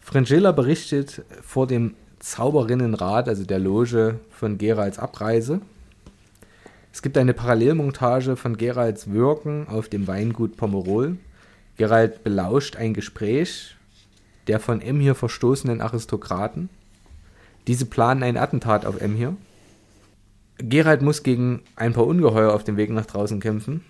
Frangilla 0.00 0.52
berichtet 0.52 1.22
vor 1.42 1.66
dem 1.66 1.94
Zauberinnenrat, 2.18 3.28
also 3.28 3.44
der 3.44 3.58
Loge 3.58 4.20
von 4.30 4.58
Geralds 4.58 4.98
Abreise. 4.98 5.60
Es 6.92 7.02
gibt 7.02 7.16
eine 7.16 7.34
Parallelmontage 7.34 8.36
von 8.36 8.56
Geralds 8.56 9.12
Wirken 9.12 9.68
auf 9.68 9.88
dem 9.88 10.08
Weingut 10.08 10.56
Pomerol. 10.56 11.16
Gerald 11.76 12.24
belauscht 12.24 12.76
ein 12.76 12.94
Gespräch 12.94 13.76
der 14.48 14.58
von 14.58 14.80
Emhir 14.80 15.14
verstoßenen 15.14 15.80
Aristokraten. 15.80 16.70
Diese 17.66 17.86
planen 17.86 18.22
ein 18.22 18.38
Attentat 18.38 18.86
auf 18.86 19.00
Emhir. 19.00 19.36
Gerald 20.56 21.02
muss 21.02 21.22
gegen 21.22 21.62
ein 21.76 21.92
paar 21.92 22.06
Ungeheuer 22.06 22.52
auf 22.52 22.64
dem 22.64 22.76
Weg 22.76 22.90
nach 22.90 23.06
draußen 23.06 23.40
kämpfen. 23.40 23.84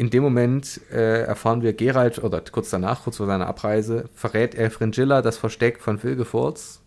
In 0.00 0.08
dem 0.08 0.22
Moment 0.22 0.80
äh, 0.90 1.24
erfahren 1.24 1.60
wir 1.60 1.74
Gerald, 1.74 2.24
oder 2.24 2.40
kurz 2.40 2.70
danach, 2.70 3.04
kurz 3.04 3.18
vor 3.18 3.26
seiner 3.26 3.46
Abreise, 3.46 4.08
verrät 4.14 4.54
er 4.54 4.70
Fringilla 4.70 5.20
das 5.20 5.36
Versteck 5.36 5.78
von 5.78 6.02
Vilgefortz. 6.02 6.80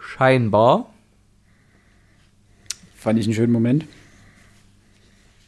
Scheinbar. 0.00 0.92
Fand 2.96 3.20
ich 3.20 3.26
einen 3.26 3.34
schönen 3.34 3.52
Moment. 3.52 3.84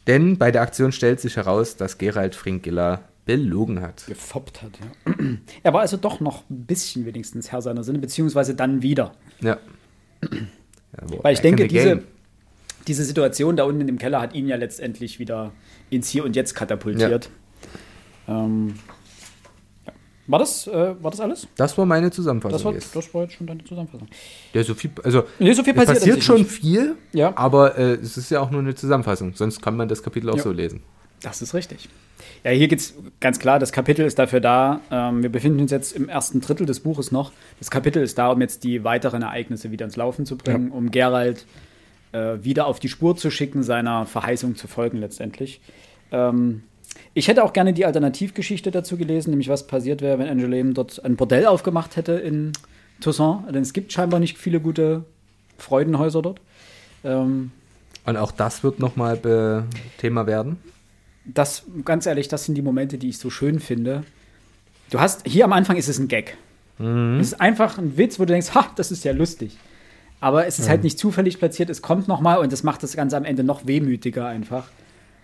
Denn 0.07 0.37
bei 0.37 0.49
der 0.49 0.61
Aktion 0.61 0.93
stellt 0.93 1.19
sich 1.19 1.35
heraus, 1.35 1.75
dass 1.75 1.97
Gerald 1.97 2.35
Fringilla 2.35 3.01
belogen 3.25 3.81
hat. 3.81 4.05
Gefoppt 4.07 4.61
hat, 4.61 4.71
ja. 4.79 5.13
Er 5.63 5.73
war 5.73 5.81
also 5.81 5.97
doch 5.97 6.21
noch 6.21 6.49
ein 6.49 6.63
bisschen 6.63 7.05
wenigstens 7.05 7.51
Herr 7.51 7.61
seiner 7.61 7.83
Sinne, 7.83 7.99
beziehungsweise 7.99 8.55
dann 8.55 8.81
wieder. 8.81 9.11
Ja. 9.41 9.57
ja 10.23 11.21
Weil 11.21 11.33
ich 11.33 11.41
denke, 11.41 11.67
diese. 11.67 12.01
Diese 12.89 13.05
Situation 13.05 13.55
da 13.55 13.63
unten 13.63 13.87
im 13.87 13.97
Keller 13.99 14.19
hat 14.19 14.33
ihn 14.33 14.47
ja 14.47 14.55
letztendlich 14.57 15.19
wieder 15.19 15.51
ins 15.89 16.09
Hier 16.09 16.25
und 16.25 16.35
Jetzt 16.35 16.55
katapultiert. 16.55 17.29
Ähm, 18.27 18.73
ja. 19.85 19.93
War, 20.27 20.39
das, 20.39 20.67
äh, 20.67 20.95
war 21.01 21.11
das 21.11 21.19
alles? 21.19 21.47
Das 21.55 21.77
war 21.77 21.85
meine 21.85 22.11
Zusammenfassung. 22.11 22.53
Das 22.57 22.65
war, 22.65 22.73
jetzt. 22.73 22.95
das 22.95 23.13
war 23.13 23.21
jetzt 23.23 23.33
schon 23.35 23.47
deine 23.47 23.63
Zusammenfassung. 23.63 24.07
Ja, 24.53 24.63
so 24.63 24.73
viel, 24.73 24.91
also 25.03 25.23
Nee, 25.39 25.53
so 25.53 25.63
viel 25.63 25.73
es 25.73 25.77
passiert 25.77 25.97
passiert 25.99 26.23
schon 26.23 26.37
nicht. 26.39 26.51
viel, 26.51 26.95
Ja. 27.13 27.35
aber 27.37 27.77
äh, 27.77 27.93
es 27.93 28.17
ist 28.17 28.29
ja 28.31 28.41
auch 28.41 28.51
nur 28.51 28.61
eine 28.61 28.75
Zusammenfassung. 28.75 29.33
Sonst 29.35 29.61
kann 29.61 29.77
man 29.77 29.87
das 29.87 30.03
Kapitel 30.03 30.29
auch 30.29 30.37
Ja. 30.37 30.43
so 30.43 30.51
lesen. 30.51 30.81
Das 31.21 31.41
ist 31.41 31.53
richtig. 31.53 31.89
Ja, 32.43 32.51
hier 32.51 32.67
geht 32.67 32.79
es 32.79 32.93
ganz 33.19 33.39
klar, 33.39 33.59
das 33.59 33.71
Kapitel 33.71 34.05
ist 34.05 34.17
dafür 34.19 34.39
da. 34.39 34.81
Ähm, 34.91 35.21
wir 35.21 35.29
befinden 35.29 35.59
uns 35.59 35.71
jetzt 35.71 35.95
im 35.95 36.07
ersten 36.09 36.41
Drittel 36.41 36.65
des 36.65 36.79
Buches 36.79 37.11
noch. 37.11 37.31
Das 37.59 37.69
Kapitel 37.69 38.01
ist 38.01 38.17
da, 38.17 38.31
um 38.31 38.39
jetzt 38.41 38.63
die 38.63 38.83
weiteren 38.83 39.21
Ereignisse 39.21 39.71
wieder 39.71 39.85
ins 39.85 39.95
Laufen 39.95 40.25
zu 40.25 40.37
bringen, 40.37 40.71
um 40.71 40.91
Gerald 40.91 41.45
äh, 42.11 42.37
wieder 42.41 42.65
auf 42.67 42.79
die 42.79 42.89
Spur 42.89 43.15
zu 43.15 43.29
schicken, 43.31 43.63
seiner 43.63 44.05
Verheißung 44.05 44.55
zu 44.55 44.67
folgen 44.67 44.97
letztendlich. 44.97 45.61
Ähm, 46.11 46.63
ich 47.13 47.27
hätte 47.27 47.43
auch 47.43 47.53
gerne 47.53 47.73
die 47.73 47.85
Alternativgeschichte 47.85 48.71
dazu 48.71 48.97
gelesen, 48.97 49.29
nämlich 49.31 49.49
was 49.49 49.67
passiert 49.67 50.01
wäre, 50.01 50.19
wenn 50.19 50.27
Angoulême 50.27 50.73
dort 50.73 51.03
ein 51.05 51.15
Bordell 51.15 51.45
aufgemacht 51.45 51.95
hätte 51.95 52.13
in 52.13 52.51
Toussaint. 53.01 53.47
Denn 53.53 53.61
es 53.61 53.73
gibt 53.73 53.91
scheinbar 53.93 54.19
nicht 54.19 54.37
viele 54.37 54.59
gute 54.59 55.05
Freudenhäuser 55.57 56.21
dort. 56.21 56.41
Ähm, 57.03 57.51
Und 58.05 58.17
auch 58.17 58.31
das 58.31 58.63
wird 58.63 58.79
nochmal 58.79 59.65
Thema 59.99 60.25
werden. 60.27 60.57
das, 61.25 61.63
ganz 61.85 62.05
ehrlich, 62.05 62.27
das 62.27 62.45
sind 62.45 62.55
die 62.55 62.61
Momente, 62.61 62.97
die 62.97 63.09
ich 63.09 63.17
so 63.19 63.29
schön 63.29 63.59
finde. 63.59 64.03
Du 64.89 64.99
hast, 64.99 65.27
hier 65.27 65.45
am 65.45 65.53
Anfang 65.53 65.77
ist 65.77 65.87
es 65.89 65.99
ein 65.99 66.07
Gag. 66.07 66.37
Es 67.19 67.27
ist 67.33 67.41
einfach 67.41 67.77
ein 67.77 67.97
Witz, 67.97 68.19
wo 68.19 68.23
du 68.23 68.31
denkst, 68.33 68.55
ha, 68.55 68.71
das 68.77 68.89
ist 68.89 69.03
ja 69.03 69.11
lustig. 69.11 69.57
Aber 70.21 70.45
es 70.45 70.59
ist 70.59 70.67
halt 70.67 70.83
nicht 70.83 70.99
zufällig 70.99 71.39
platziert, 71.39 71.69
es 71.69 71.81
kommt 71.81 72.07
noch 72.07 72.19
mal 72.19 72.39
und 72.39 72.51
das 72.51 72.63
macht 72.63 72.83
das 72.83 72.95
Ganze 72.95 73.15
am 73.15 73.23
Ende 73.23 73.43
noch 73.43 73.67
wehmütiger 73.67 74.27
einfach. 74.27 74.67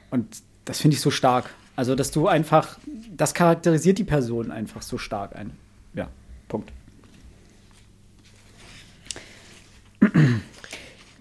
Und 0.10 0.25
das 0.63 0.79
finde 0.79 0.95
ich 0.95 1.01
so 1.01 1.12
stark. 1.12 1.49
Also, 1.75 1.95
dass 1.95 2.12
du 2.12 2.27
einfach, 2.27 2.77
das 3.15 3.34
charakterisiert 3.34 3.97
die 3.97 4.05
Person 4.05 4.51
einfach 4.51 4.81
so 4.81 4.97
stark. 4.97 5.36
Ein, 5.36 5.51
ja, 5.93 6.08
Punkt. 6.47 6.71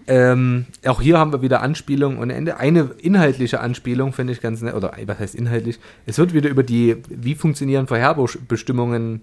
Ähm, 0.07 0.67
auch 0.85 1.01
hier 1.01 1.17
haben 1.17 1.31
wir 1.31 1.41
wieder 1.41 1.63
Anspielung 1.63 2.19
und 2.19 2.29
Ende. 2.29 2.57
Eine 2.57 2.91
inhaltliche 2.99 3.59
Anspielung 3.59 4.13
finde 4.13 4.33
ich 4.33 4.41
ganz 4.41 4.61
nett, 4.61 4.75
oder 4.75 4.93
was 5.07 5.17
heißt 5.17 5.33
inhaltlich? 5.33 5.79
Es 6.05 6.19
wird 6.19 6.33
wieder 6.33 6.49
über 6.49 6.61
die, 6.61 6.97
wie 7.09 7.33
funktionieren 7.33 7.87
Vorherbestimmungen 7.87 9.21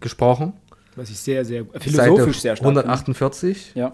gesprochen. 0.00 0.54
Was 0.96 1.10
ich 1.10 1.18
sehr, 1.18 1.44
sehr 1.44 1.64
philosophisch 1.78 2.40
sehr 2.40 2.56
stark 2.56 2.68
148. 2.68 3.58
finde. 3.58 3.80
Ja. 3.80 3.92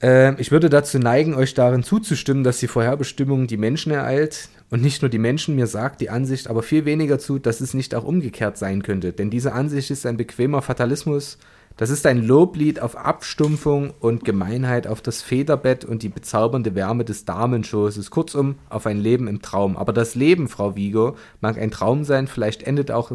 Ähm, 0.00 0.36
ich 0.38 0.50
würde 0.50 0.68
dazu 0.68 0.98
neigen, 0.98 1.34
euch 1.34 1.54
darin 1.54 1.82
zuzustimmen, 1.82 2.44
dass 2.44 2.58
die 2.58 2.68
Vorherbestimmung 2.68 3.46
die 3.46 3.56
Menschen 3.56 3.92
ereilt 3.92 4.48
und 4.70 4.82
nicht 4.82 5.02
nur 5.02 5.08
die 5.08 5.18
Menschen, 5.18 5.54
mir 5.54 5.66
sagt 5.66 6.00
die 6.00 6.10
Ansicht 6.10 6.48
aber 6.48 6.62
viel 6.62 6.84
weniger 6.84 7.18
zu, 7.18 7.38
dass 7.38 7.60
es 7.60 7.74
nicht 7.74 7.94
auch 7.94 8.04
umgekehrt 8.04 8.58
sein 8.58 8.82
könnte. 8.82 9.12
Denn 9.12 9.30
diese 9.30 9.52
Ansicht 9.52 9.90
ist 9.90 10.04
ein 10.06 10.16
bequemer 10.16 10.62
Fatalismus, 10.62 11.38
das 11.76 11.90
ist 11.90 12.06
ein 12.06 12.22
Loblied 12.22 12.80
auf 12.80 12.96
Abstumpfung 12.96 13.92
und 13.98 14.24
Gemeinheit, 14.24 14.86
auf 14.86 15.00
das 15.02 15.22
Federbett 15.22 15.84
und 15.84 16.04
die 16.04 16.08
bezaubernde 16.08 16.76
Wärme 16.76 17.04
des 17.04 17.24
Damenschoßes, 17.24 18.10
kurzum 18.10 18.56
auf 18.68 18.86
ein 18.86 18.98
Leben 18.98 19.26
im 19.26 19.42
Traum. 19.42 19.76
Aber 19.76 19.92
das 19.92 20.14
Leben, 20.14 20.48
Frau 20.48 20.76
Vigo, 20.76 21.16
mag 21.40 21.58
ein 21.58 21.72
Traum 21.72 22.04
sein, 22.04 22.28
vielleicht 22.28 22.62
endet, 22.62 22.92
auch, 22.92 23.10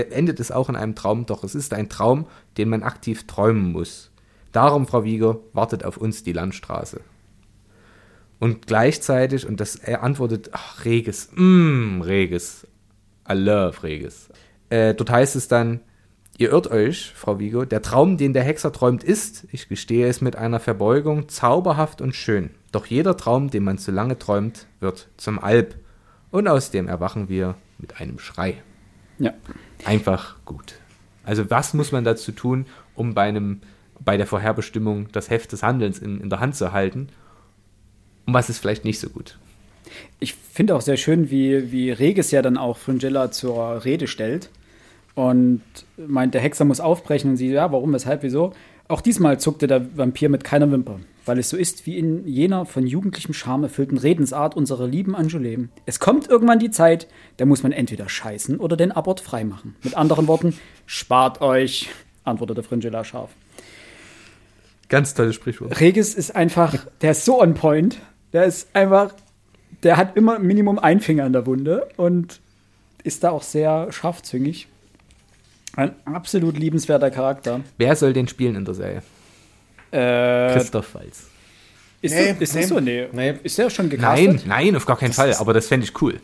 endet 0.00 0.40
es 0.40 0.50
auch 0.50 0.68
in 0.68 0.76
einem 0.76 0.94
Traum, 0.94 1.26
doch 1.26 1.44
es 1.44 1.54
ist 1.54 1.74
ein 1.74 1.88
Traum, 1.88 2.26
den 2.56 2.68
man 2.68 2.82
aktiv 2.82 3.26
träumen 3.26 3.72
muss. 3.72 4.10
Darum, 4.52 4.86
Frau 4.86 5.04
Wieger, 5.04 5.38
wartet 5.52 5.84
auf 5.84 5.96
uns 5.96 6.22
die 6.22 6.32
Landstraße. 6.32 7.00
Und 8.38 8.66
gleichzeitig, 8.66 9.46
und 9.46 9.60
das 9.60 9.76
er 9.76 10.02
antwortet, 10.02 10.50
ach, 10.52 10.84
Regis, 10.84 11.30
mm, 11.34 12.02
Regis, 12.02 12.66
I 13.28 13.34
love 13.34 13.82
Regis. 13.82 14.28
Äh, 14.70 14.94
dort 14.94 15.10
heißt 15.10 15.36
es 15.36 15.48
dann, 15.48 15.80
ihr 16.38 16.50
irrt 16.50 16.70
euch, 16.70 17.12
Frau 17.14 17.38
Vigo, 17.40 17.64
der 17.64 17.82
Traum, 17.82 18.16
den 18.16 18.32
der 18.32 18.44
Hexer 18.44 18.72
träumt, 18.72 19.02
ist, 19.02 19.46
ich 19.50 19.68
gestehe 19.68 20.06
es 20.06 20.20
mit 20.20 20.36
einer 20.36 20.60
Verbeugung, 20.60 21.28
zauberhaft 21.28 22.00
und 22.00 22.14
schön. 22.14 22.50
Doch 22.70 22.86
jeder 22.86 23.16
Traum, 23.16 23.50
den 23.50 23.64
man 23.64 23.78
zu 23.78 23.90
lange 23.90 24.18
träumt, 24.18 24.66
wird 24.80 25.08
zum 25.16 25.38
Alb. 25.38 25.74
Und 26.30 26.46
aus 26.46 26.70
dem 26.70 26.88
erwachen 26.88 27.28
wir 27.28 27.56
mit 27.78 28.00
einem 28.00 28.18
Schrei. 28.18 28.62
Ja. 29.18 29.32
Einfach 29.84 30.36
gut. 30.44 30.74
Also 31.24 31.50
was 31.50 31.74
muss 31.74 31.92
man 31.92 32.04
dazu 32.04 32.32
tun, 32.32 32.66
um 32.94 33.14
bei 33.14 33.22
einem 33.22 33.60
bei 34.00 34.16
der 34.16 34.26
Vorherbestimmung 34.26 35.08
das 35.12 35.28
Heft 35.28 35.52
des 35.52 35.62
Handelns 35.62 35.98
in, 35.98 36.20
in 36.20 36.30
der 36.30 36.40
Hand 36.40 36.56
zu 36.56 36.72
halten? 36.72 37.08
Und 38.26 38.34
was 38.34 38.48
ist 38.48 38.58
vielleicht 38.58 38.84
nicht 38.84 39.00
so 39.00 39.08
gut? 39.08 39.38
Ich 40.20 40.34
finde 40.34 40.76
auch 40.76 40.80
sehr 40.80 40.96
schön, 40.96 41.30
wie, 41.30 41.72
wie 41.72 41.90
Regis 41.90 42.30
ja 42.30 42.42
dann 42.42 42.56
auch 42.56 42.76
Fringilla 42.76 43.30
zur 43.30 43.84
Rede 43.84 44.06
stellt 44.06 44.50
und 45.14 45.62
meint, 45.96 46.34
der 46.34 46.40
Hexer 46.40 46.64
muss 46.64 46.80
aufbrechen 46.80 47.30
und 47.30 47.36
sie, 47.36 47.48
ja, 47.48 47.72
warum, 47.72 47.92
weshalb, 47.92 48.22
wieso? 48.22 48.52
Auch 48.90 49.02
diesmal 49.02 49.38
zuckte 49.38 49.66
der 49.66 49.98
Vampir 49.98 50.30
mit 50.30 50.44
keiner 50.44 50.70
Wimper, 50.72 50.98
weil 51.26 51.38
es 51.38 51.50
so 51.50 51.58
ist 51.58 51.84
wie 51.84 51.98
in 51.98 52.26
jener 52.26 52.64
von 52.64 52.86
jugendlichem 52.86 53.34
Charme 53.34 53.64
erfüllten 53.64 53.98
Redensart 53.98 54.56
unserer 54.56 54.86
lieben 54.86 55.14
Angoulême. 55.14 55.68
Es 55.84 56.00
kommt 56.00 56.26
irgendwann 56.26 56.58
die 56.58 56.70
Zeit, 56.70 57.06
da 57.36 57.44
muss 57.44 57.62
man 57.62 57.72
entweder 57.72 58.08
scheißen 58.08 58.58
oder 58.58 58.78
den 58.78 58.90
Abort 58.90 59.20
freimachen. 59.20 59.76
Mit 59.82 59.94
anderen 59.94 60.26
Worten, 60.26 60.54
spart 60.86 61.42
euch, 61.42 61.90
antwortete 62.24 62.62
Fringilla 62.62 63.04
scharf. 63.04 63.30
Ganz 64.88 65.12
tolles 65.12 65.34
Sprichwort. 65.34 65.78
Regis 65.80 66.14
ist 66.14 66.34
einfach, 66.34 66.86
der 67.02 67.10
ist 67.10 67.26
so 67.26 67.42
on 67.42 67.52
point. 67.52 67.98
Der 68.32 68.44
ist 68.44 68.74
einfach, 68.74 69.12
der 69.82 69.98
hat 69.98 70.16
immer 70.16 70.38
Minimum 70.38 70.78
ein 70.78 71.00
Finger 71.00 71.26
in 71.26 71.34
der 71.34 71.46
Wunde 71.46 71.90
und 71.98 72.40
ist 73.04 73.22
da 73.22 73.30
auch 73.32 73.42
sehr 73.42 73.92
scharfzüngig. 73.92 74.66
Ein 75.78 75.94
absolut 76.06 76.58
liebenswerter 76.58 77.10
Charakter. 77.10 77.60
Wer 77.76 77.94
soll 77.94 78.12
den 78.12 78.26
spielen 78.26 78.56
in 78.56 78.64
der 78.64 78.74
Serie? 78.74 79.02
Äh, 79.92 80.52
Christoph 80.52 80.92
Walz. 80.94 81.26
ist, 82.02 82.12
Nee, 82.14 82.34
ist 82.40 82.54
nee, 82.54 82.60
das 82.62 82.68
so? 82.68 82.80
Nee. 82.80 83.06
nee. 83.12 83.34
Ist 83.44 83.56
der 83.58 83.70
schon 83.70 83.88
gecastet? 83.88 84.26
Nein, 84.26 84.42
nein, 84.46 84.76
auf 84.76 84.86
gar 84.86 84.98
keinen 84.98 85.12
Fall. 85.12 85.32
Aber 85.34 85.52
das 85.54 85.68
fände 85.68 85.84
ich 85.86 86.02
cool. 86.02 86.20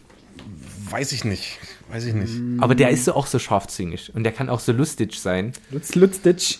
Weiß 0.90 1.12
ich 1.12 1.24
nicht. 1.24 1.58
Weiß 1.88 2.04
ich 2.04 2.14
nicht. 2.14 2.32
Aber 2.60 2.74
der 2.74 2.90
ist 2.90 3.04
so 3.04 3.14
auch 3.14 3.26
so 3.28 3.38
scharfzüngig 3.38 4.12
und 4.14 4.24
der 4.24 4.32
kann 4.32 4.48
auch 4.48 4.58
so 4.60 4.72
lustig 4.72 5.18
sein. 5.20 5.52
Lutz 5.70 5.94
Lutzditsch. 5.94 6.58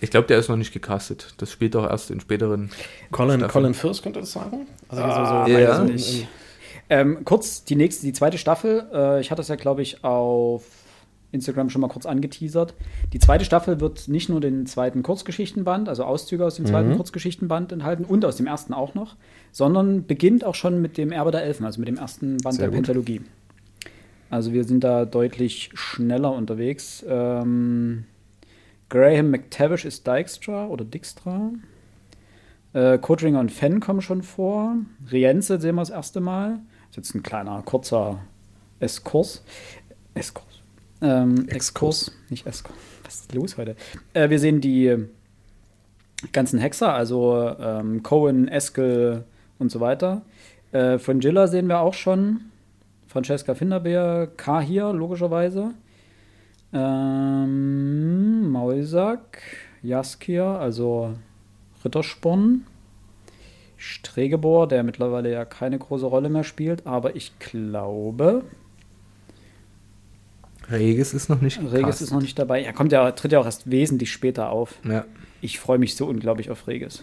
Ich 0.00 0.10
glaube, 0.10 0.26
der 0.28 0.38
ist 0.38 0.48
noch 0.48 0.56
nicht 0.56 0.72
gecastet. 0.72 1.34
Das 1.36 1.52
spielt 1.52 1.76
auch 1.76 1.88
erst 1.88 2.10
in 2.10 2.20
späteren. 2.20 2.70
Colin. 3.10 3.46
Colin 3.48 3.74
Firth 3.74 4.02
könnte 4.02 4.20
das 4.20 4.32
sagen? 4.32 4.66
Also 4.88 5.02
Ah, 5.02 5.44
so, 5.46 5.52
ja. 5.52 5.68
weiß 5.82 5.88
ich 5.90 5.92
nicht. 5.94 6.28
Ähm, 6.90 7.24
kurz 7.24 7.64
die 7.64 7.76
nächste, 7.76 8.04
die 8.04 8.12
zweite 8.12 8.36
Staffel. 8.36 8.86
Äh, 8.92 9.20
ich 9.20 9.30
hatte 9.30 9.40
das 9.40 9.48
ja, 9.48 9.56
glaube 9.56 9.80
ich, 9.80 10.04
auf 10.04 10.64
Instagram 11.32 11.70
schon 11.70 11.80
mal 11.80 11.88
kurz 11.88 12.04
angeteasert. 12.04 12.74
Die 13.12 13.20
zweite 13.20 13.44
Staffel 13.44 13.80
wird 13.80 14.08
nicht 14.08 14.28
nur 14.28 14.40
den 14.40 14.66
zweiten 14.66 15.04
Kurzgeschichtenband, 15.04 15.88
also 15.88 16.04
Auszüge 16.04 16.44
aus 16.44 16.56
dem 16.56 16.66
zweiten 16.66 16.96
Kurzgeschichtenband 16.96 17.70
enthalten 17.70 18.04
und 18.04 18.24
aus 18.24 18.36
dem 18.36 18.48
ersten 18.48 18.74
auch 18.74 18.94
noch, 18.94 19.14
sondern 19.52 20.06
beginnt 20.06 20.44
auch 20.44 20.56
schon 20.56 20.82
mit 20.82 20.98
dem 20.98 21.12
Erbe 21.12 21.30
der 21.30 21.44
Elfen, 21.44 21.64
also 21.64 21.78
mit 21.78 21.86
dem 21.86 21.96
ersten 21.96 22.38
Band 22.38 22.56
Sehr 22.56 22.66
der. 22.66 22.74
Pentalogie. 22.74 23.20
Also 24.28 24.52
wir 24.52 24.64
sind 24.64 24.82
da 24.82 25.04
deutlich 25.04 25.70
schneller 25.74 26.32
unterwegs. 26.32 27.04
Ähm, 27.08 28.04
Graham 28.88 29.30
McTavish 29.30 29.84
ist 29.84 30.06
Dijkstra 30.06 30.66
oder 30.66 30.84
Dijkstra. 30.84 31.52
Äh, 32.72 32.98
Kodringer 32.98 33.40
und 33.40 33.52
Fenn 33.52 33.80
kommen 33.80 34.00
schon 34.00 34.22
vor. 34.22 34.76
Rienze 35.10 35.60
sehen 35.60 35.76
wir 35.76 35.82
das 35.82 35.90
erste 35.90 36.20
Mal. 36.20 36.60
Das 36.90 36.98
ist 36.98 37.08
jetzt 37.08 37.14
ein 37.14 37.22
kleiner, 37.22 37.62
kurzer 37.62 38.20
Eskurs. 38.80 39.44
Eskurs. 40.14 40.44
Ähm, 41.00 41.48
Exkurs, 41.48 42.12
nicht 42.28 42.46
Eskurs. 42.46 42.76
Was 43.04 43.20
ist 43.20 43.34
los 43.34 43.56
heute? 43.56 43.76
Äh, 44.12 44.28
wir 44.28 44.38
sehen 44.38 44.60
die 44.60 44.96
ganzen 46.32 46.58
Hexer, 46.58 46.92
also 46.92 47.54
ähm, 47.58 48.02
Cohen, 48.02 48.48
Eskel 48.48 49.24
und 49.58 49.70
so 49.70 49.80
weiter. 49.80 50.22
Äh, 50.72 50.98
von 50.98 51.20
Gilla 51.20 51.46
sehen 51.46 51.68
wir 51.68 51.80
auch 51.80 51.94
schon. 51.94 52.40
Francesca 53.06 53.54
Finderbeer, 53.54 54.28
Kahir, 54.36 54.92
logischerweise. 54.92 55.74
Ähm, 56.72 58.50
Mauisack, 58.50 59.38
Jaskier, 59.82 60.44
also 60.44 61.14
Rittersporn. 61.84 62.66
Stregebor, 63.80 64.68
der 64.68 64.82
mittlerweile 64.82 65.32
ja 65.32 65.44
keine 65.46 65.78
große 65.78 66.04
Rolle 66.04 66.28
mehr 66.28 66.44
spielt, 66.44 66.86
aber 66.86 67.16
ich 67.16 67.38
glaube, 67.38 68.44
Regis 70.70 71.14
ist 71.14 71.28
noch 71.28 71.40
nicht 71.40 71.60
Regis 71.72 72.00
ist 72.00 72.12
noch 72.12 72.20
nicht 72.20 72.38
dabei. 72.38 72.62
Er 72.62 72.72
kommt 72.72 72.92
ja, 72.92 73.10
tritt 73.12 73.32
ja 73.32 73.40
auch 73.40 73.46
erst 73.46 73.70
wesentlich 73.70 74.12
später 74.12 74.50
auf. 74.50 74.74
Ja. 74.84 75.04
Ich 75.40 75.58
freue 75.58 75.78
mich 75.78 75.96
so 75.96 76.06
unglaublich 76.06 76.50
auf 76.50 76.66
Regis. 76.66 77.02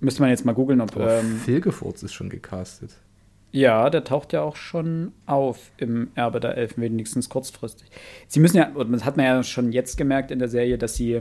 Müsste 0.00 0.22
man 0.22 0.30
jetzt 0.30 0.44
mal 0.44 0.52
googeln, 0.52 0.80
ob. 0.80 0.94
Aber 0.94 1.20
Ähm, 1.20 1.40
ist 1.84 2.12
schon 2.14 2.28
gecastet. 2.28 2.92
ja, 3.50 3.90
der 3.90 4.04
taucht 4.04 4.32
ja 4.32 4.42
auch 4.42 4.56
schon 4.56 5.12
auf 5.26 5.72
im 5.76 6.08
Erbe 6.14 6.40
der 6.40 6.56
Elfen, 6.56 6.82
wenigstens 6.82 7.28
kurzfristig. 7.28 7.88
Sie 8.28 8.40
müssen 8.40 8.58
ja, 8.58 8.70
und 8.72 8.92
das 8.92 9.04
hat 9.04 9.16
man 9.16 9.26
ja 9.26 9.42
schon 9.42 9.72
jetzt 9.72 9.96
gemerkt 9.96 10.30
in 10.30 10.38
der 10.38 10.48
Serie, 10.48 10.78
dass 10.78 10.94
sie 10.94 11.20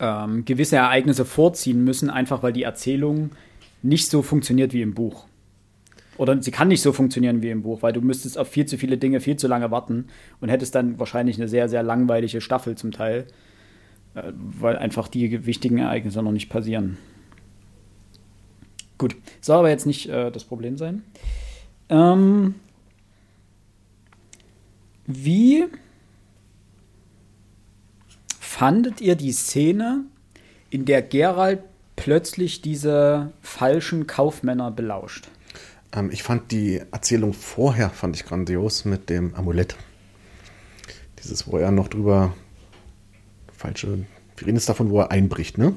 ähm, 0.00 0.44
gewisse 0.44 0.76
Ereignisse 0.76 1.24
vorziehen 1.24 1.84
müssen, 1.84 2.10
einfach 2.10 2.42
weil 2.42 2.52
die 2.52 2.62
Erzählung 2.62 3.30
nicht 3.82 4.08
so 4.08 4.22
funktioniert 4.22 4.72
wie 4.72 4.82
im 4.82 4.94
Buch. 4.94 5.26
Oder 6.16 6.40
sie 6.40 6.50
kann 6.50 6.68
nicht 6.68 6.82
so 6.82 6.92
funktionieren 6.92 7.42
wie 7.42 7.50
im 7.50 7.62
Buch, 7.62 7.82
weil 7.82 7.92
du 7.92 8.00
müsstest 8.00 8.38
auf 8.38 8.48
viel 8.48 8.66
zu 8.66 8.78
viele 8.78 8.98
Dinge 8.98 9.20
viel 9.20 9.36
zu 9.36 9.48
lange 9.48 9.70
warten 9.70 10.06
und 10.40 10.48
hättest 10.48 10.74
dann 10.74 10.98
wahrscheinlich 10.98 11.36
eine 11.36 11.48
sehr, 11.48 11.68
sehr 11.68 11.82
langweilige 11.82 12.40
Staffel 12.40 12.76
zum 12.76 12.92
Teil, 12.92 13.26
äh, 14.14 14.32
weil 14.34 14.76
einfach 14.76 15.08
die 15.08 15.46
wichtigen 15.46 15.78
Ereignisse 15.78 16.22
noch 16.22 16.32
nicht 16.32 16.48
passieren. 16.48 16.98
Gut, 18.96 19.16
soll 19.40 19.58
aber 19.58 19.70
jetzt 19.70 19.86
nicht 19.86 20.08
äh, 20.08 20.30
das 20.30 20.44
Problem 20.44 20.76
sein. 20.76 21.02
Ähm, 21.88 22.54
wie 25.06 25.64
fandet 28.54 29.00
ihr 29.00 29.16
die 29.16 29.32
Szene, 29.32 30.04
in 30.70 30.84
der 30.84 31.02
Gerald 31.02 31.60
plötzlich 31.96 32.62
diese 32.62 33.32
falschen 33.42 34.06
Kaufmänner 34.06 34.70
belauscht? 34.70 35.28
Ähm, 35.92 36.10
ich 36.12 36.22
fand 36.22 36.52
die 36.52 36.80
Erzählung 36.92 37.32
vorher 37.32 37.90
fand 37.90 38.14
ich 38.14 38.24
grandios 38.24 38.84
mit 38.84 39.10
dem 39.10 39.34
Amulett. 39.34 39.74
Dieses, 41.20 41.48
wo 41.50 41.58
er 41.58 41.72
noch 41.72 41.88
drüber 41.88 42.32
falsche. 43.52 44.04
Wir 44.36 44.46
reden 44.46 44.56
jetzt 44.56 44.68
davon, 44.68 44.90
wo 44.90 45.00
er 45.00 45.10
einbricht, 45.10 45.58
ne? 45.58 45.74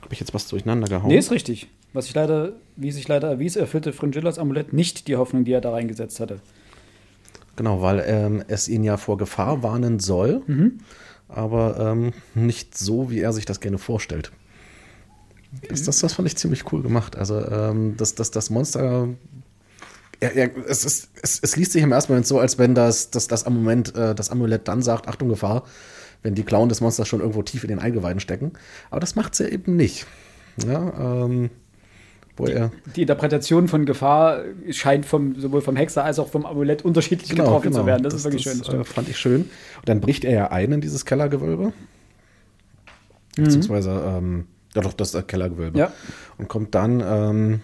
Habe 0.00 0.12
ich 0.12 0.20
jetzt 0.20 0.34
was 0.34 0.46
durcheinander 0.46 0.86
gehauen? 0.86 1.08
Nee, 1.08 1.18
ist 1.18 1.32
richtig. 1.32 1.68
Was 1.92 2.06
ich 2.06 2.14
leider, 2.14 2.52
wie 2.76 2.92
sich 2.92 3.08
leider 3.08 3.28
erwies, 3.28 3.56
erfüllte 3.56 3.92
Fringillas 3.92 4.38
Amulett 4.38 4.72
nicht 4.72 5.08
die 5.08 5.16
Hoffnung, 5.16 5.44
die 5.44 5.52
er 5.52 5.60
da 5.60 5.72
reingesetzt 5.72 6.20
hatte. 6.20 6.40
Genau, 7.56 7.82
weil 7.82 8.04
ähm, 8.06 8.44
es 8.46 8.68
ihn 8.68 8.84
ja 8.84 8.96
vor 8.96 9.16
Gefahr 9.16 9.62
warnen 9.62 9.98
soll, 9.98 10.42
aber 11.28 11.78
ähm, 11.78 12.12
nicht 12.34 12.76
so, 12.76 13.10
wie 13.10 13.20
er 13.20 13.32
sich 13.32 13.44
das 13.44 13.60
gerne 13.60 13.78
vorstellt. 13.78 14.32
Das, 15.68 15.84
das, 15.84 16.00
das 16.00 16.12
fand 16.14 16.28
ich 16.28 16.36
ziemlich 16.36 16.72
cool 16.72 16.82
gemacht. 16.82 17.16
Also, 17.16 17.40
ähm, 17.48 17.96
das, 17.96 18.14
das, 18.14 18.30
das 18.30 18.50
Monster. 18.50 19.08
Er, 20.20 20.34
er, 20.34 20.50
es, 20.66 20.84
ist, 20.84 21.10
es, 21.22 21.40
es 21.40 21.56
liest 21.56 21.72
sich 21.72 21.82
im 21.82 21.92
ersten 21.92 22.12
Moment 22.12 22.26
so, 22.26 22.38
als 22.38 22.58
wenn 22.58 22.74
das, 22.74 23.10
das, 23.10 23.28
das, 23.28 23.44
Amulett, 23.44 23.94
äh, 23.94 24.14
das 24.14 24.30
Amulett 24.30 24.66
dann 24.68 24.82
sagt: 24.82 25.08
Achtung, 25.08 25.28
Gefahr, 25.28 25.64
wenn 26.22 26.34
die 26.34 26.44
Klauen 26.44 26.68
des 26.68 26.80
Monsters 26.80 27.08
schon 27.08 27.20
irgendwo 27.20 27.42
tief 27.42 27.62
in 27.64 27.68
den 27.68 27.78
Eingeweiden 27.78 28.20
stecken. 28.20 28.52
Aber 28.90 29.00
das 29.00 29.14
macht 29.16 29.34
sie 29.34 29.48
eben 29.48 29.76
nicht. 29.76 30.06
Ja, 30.66 31.24
ähm, 31.24 31.50
wo 32.36 32.46
er. 32.46 32.70
Die 32.96 33.02
Interpretation 33.02 33.68
von 33.68 33.86
Gefahr 33.86 34.42
scheint 34.70 35.06
vom, 35.06 35.38
sowohl 35.40 35.60
vom 35.60 35.76
Hexer 35.76 36.04
als 36.04 36.18
auch 36.18 36.28
vom 36.28 36.46
Amulett 36.46 36.84
unterschiedlich 36.84 37.30
getroffen 37.30 37.72
zu 37.72 37.86
werden. 37.86 38.02
Das, 38.02 38.14
ist 38.14 38.24
wirklich 38.24 38.42
schön. 38.42 38.58
Das 38.58 38.68
äh, 38.68 38.84
fand 38.84 39.08
ich 39.08 39.18
schön. 39.18 39.42
Und 39.42 39.88
dann 39.88 40.00
bricht 40.00 40.24
er 40.24 40.32
ja 40.32 40.50
ein 40.50 40.72
in 40.72 40.80
dieses 40.80 41.04
Kellergewölbe. 41.04 41.72
Beziehungsweise, 43.36 43.90
ähm, 43.90 44.46
ja 44.74 44.82
doch, 44.82 44.92
das 44.92 45.12
das 45.12 45.26
Kellergewölbe. 45.26 45.78
Ja. 45.78 45.92
Und 46.38 46.48
kommt 46.48 46.74
dann, 46.74 47.02
ähm, 47.04 47.60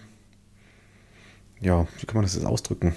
ja, 1.60 1.86
wie 1.98 2.06
kann 2.06 2.16
man 2.16 2.24
das 2.24 2.34
jetzt 2.34 2.46
ausdrücken? 2.46 2.94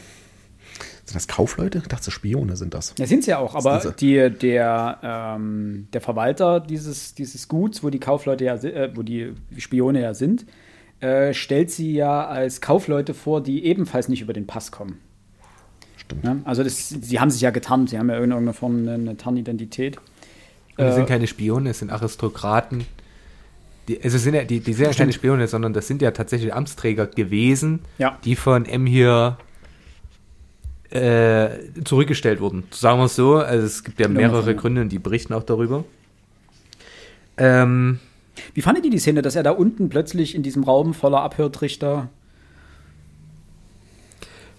Sind 1.06 1.16
das 1.16 1.28
Kaufleute? 1.28 1.80
Ich 1.80 1.88
dachte, 1.88 2.12
Spione 2.12 2.56
sind 2.56 2.74
das. 2.74 2.96
Ja, 2.98 3.06
sind 3.06 3.26
sie 3.26 3.32
ja 3.32 3.38
auch, 3.38 3.56
aber 3.56 3.94
die, 4.00 4.30
der, 4.30 5.00
ähm, 5.04 5.88
der 5.92 6.02
Verwalter 6.02 6.62
dieses, 6.62 7.14
dieses 7.14 7.48
Guts, 7.50 7.84
wo 7.84 7.90
die 7.90 8.00
Kaufleute 8.00 8.46
ja, 8.46 8.56
äh, 8.56 8.92
wo 8.96 9.02
die 9.02 9.34
Spione 9.58 10.02
ja 10.02 10.14
sind, 10.14 10.46
äh, 11.04 11.34
stellt 11.34 11.70
sie 11.70 11.94
ja 11.94 12.26
als 12.28 12.62
Kaufleute 12.62 13.14
vor, 13.14 13.44
die 13.44 13.66
ebenfalls 13.66 14.08
nicht 14.08 14.22
über 14.22 14.34
den 14.34 14.48
Pass 14.48 14.72
kommen. 14.72 15.00
Stimmt. 15.98 16.24
Ja? 16.24 16.38
Also 16.46 16.64
das, 16.64 16.90
sie 16.90 17.20
haben 17.20 17.30
sich 17.30 17.42
ja 17.42 17.52
getarnt, 17.52 17.90
sie 17.90 18.00
haben 18.00 18.10
ja 18.10 18.16
in 18.16 18.32
irgendeiner 18.32 18.54
Form 18.54 18.78
eine, 18.78 18.94
eine 18.94 19.18
Tarnidentität. 19.18 19.98
Und 20.78 20.86
es 20.86 20.94
Äh, 20.94 20.96
sind 20.96 21.08
keine 21.08 21.28
Spione, 21.28 21.70
es 21.72 21.80
sind 21.80 21.92
Aristokraten. 21.92 22.86
Die, 23.90 24.02
also 24.02 24.18
sind 24.18 24.34
ja, 24.34 24.44
die, 24.46 24.62
die 24.62 24.74
sind 24.74 24.86
ja 24.88 24.94
keine. 24.94 25.12
Spione, 25.12 25.48
sondern 25.48 25.74
das 25.74 25.88
sind 25.88 26.02
ja 26.02 26.12
tatsächlich 26.12 26.54
Amtsträger 26.54 27.06
gewesen, 27.08 27.82
Ja. 27.98 28.18
die 28.24 28.38
von 28.38 28.66
M 28.66 28.86
hier 28.86 29.38
äh, 30.90 31.50
zurückgestellt 31.84 32.40
wurden. 32.40 32.64
Sagen 32.72 33.00
wir 33.00 33.06
es 33.06 33.16
so, 33.16 33.36
also 33.36 33.66
es 33.66 33.84
gibt 33.84 34.00
ja 34.00 34.08
Genau, 34.08 34.20
mehrere. 34.22 34.56
Gründe 34.56 34.82
und 34.82 34.90
die 34.90 35.00
berichten 35.00 35.34
auch 35.34 35.44
darüber. 35.44 35.84
Ähm, 37.36 38.00
Wie 38.54 38.62
fandet 38.62 38.86
ihr 38.86 38.92
die 38.92 39.00
Szene, 39.00 39.22
dass 39.22 39.36
er 39.36 39.44
da 39.44 39.52
unten 39.52 39.90
plötzlich 39.90 40.36
in 40.36 40.44
diesem 40.44 40.64
Raum 40.64 40.94
voller 40.94 41.22
Abhörtrichter. 41.22 42.10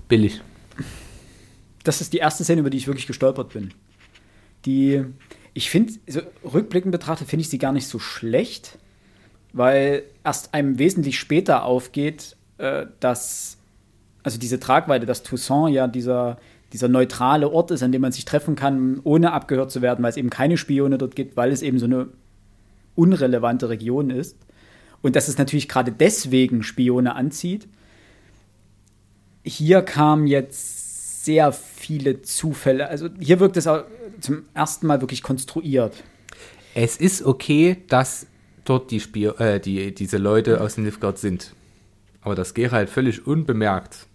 billig. 0.09 0.41
Das 1.83 2.01
ist 2.01 2.13
die 2.13 2.19
erste 2.19 2.45
Szene, 2.45 2.61
über 2.61 2.71
die 2.71 2.79
ich 2.79 2.87
wirklich 2.87 3.07
gestolpert 3.07 3.53
bin. 3.53 3.73
Die, 4.65 5.05
ich 5.53 5.71
finde, 5.71 5.93
so 6.07 6.21
rückblickend 6.45 6.93
betrachtet, 6.93 7.29
finde 7.29 7.43
ich 7.43 7.51
sie 7.51 7.59
gar 7.59 7.73
nicht 7.73 7.87
so 7.87 7.99
schlecht, 7.99 8.79
weil 9.53 10.05
erst 10.25 10.55
einem 10.55 10.79
wesentlich 10.79 11.19
später 11.19 11.65
aufgeht, 11.65 12.37
äh, 12.59 12.87
dass, 13.01 13.59
also 14.23 14.39
diese 14.39 14.59
Tragweite, 14.59 15.07
dass 15.07 15.23
Toussaint 15.23 15.75
ja 15.75 15.87
dieser, 15.87 16.39
dieser 16.73 16.89
neutrale 16.89 17.51
Ort 17.51 17.71
ist, 17.71 17.83
an 17.83 17.93
dem 17.93 18.01
man 18.01 18.13
sich 18.13 18.25
treffen 18.25 18.57
kann, 18.57 19.01
ohne 19.05 19.33
abgehört 19.33 19.71
zu 19.71 19.83
werden, 19.83 20.03
weil 20.03 20.11
es 20.11 20.17
eben 20.17 20.31
keine 20.31 20.57
Spione 20.57 20.99
dort 20.99 21.15
gibt, 21.15 21.37
weil 21.37 21.53
es 21.53 21.63
eben 21.63 21.79
so 21.79 21.87
eine 21.87 22.09
unrelevante 22.95 23.69
Region 23.69 24.11
ist. 24.11 24.37
Und 25.03 25.17
dass 25.17 25.29
es 25.29 25.39
natürlich 25.39 25.69
gerade 25.69 25.93
deswegen 25.93 26.63
Spione 26.63 27.15
anzieht. 27.15 27.69
Hier 29.43 29.83
kamen 29.83 30.27
jetzt 30.27 31.25
sehr 31.25 31.53
viele 31.53 32.23
Zufälle. 32.23 32.89
Also 32.89 33.09
hier 33.19 33.41
wirkt 33.41 33.57
es 33.57 33.67
auch 33.67 33.85
zum 34.21 34.45
ersten 34.55 34.87
Mal 34.87 35.01
wirklich 35.01 35.23
konstruiert. 35.23 36.03
Es 36.75 36.97
ist 36.97 37.23
okay, 37.23 37.77
dass 37.89 38.27
dort 38.65 38.91
die, 38.91 39.01
Spio 39.01 39.33
äh, 39.35 39.61
die 39.61 39.95
diese 39.95 40.19
Leute 40.19 40.61
aus 40.61 40.77
Nilfgaard 40.77 41.19
sind. 41.19 41.55
Aber 42.23 42.35
dass 42.35 42.55
Geralt 42.55 42.89
völlig 42.89 43.27
unbemerkt 43.27 44.07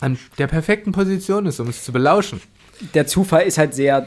an 0.00 0.18
der 0.38 0.46
perfekten 0.46 0.92
Position 0.92 1.46
ist, 1.46 1.60
um 1.60 1.68
es 1.68 1.84
zu 1.84 1.92
belauschen. 1.92 2.40
Der 2.92 3.06
Zufall 3.06 3.46
ist 3.46 3.56
halt 3.56 3.74
sehr, 3.74 4.06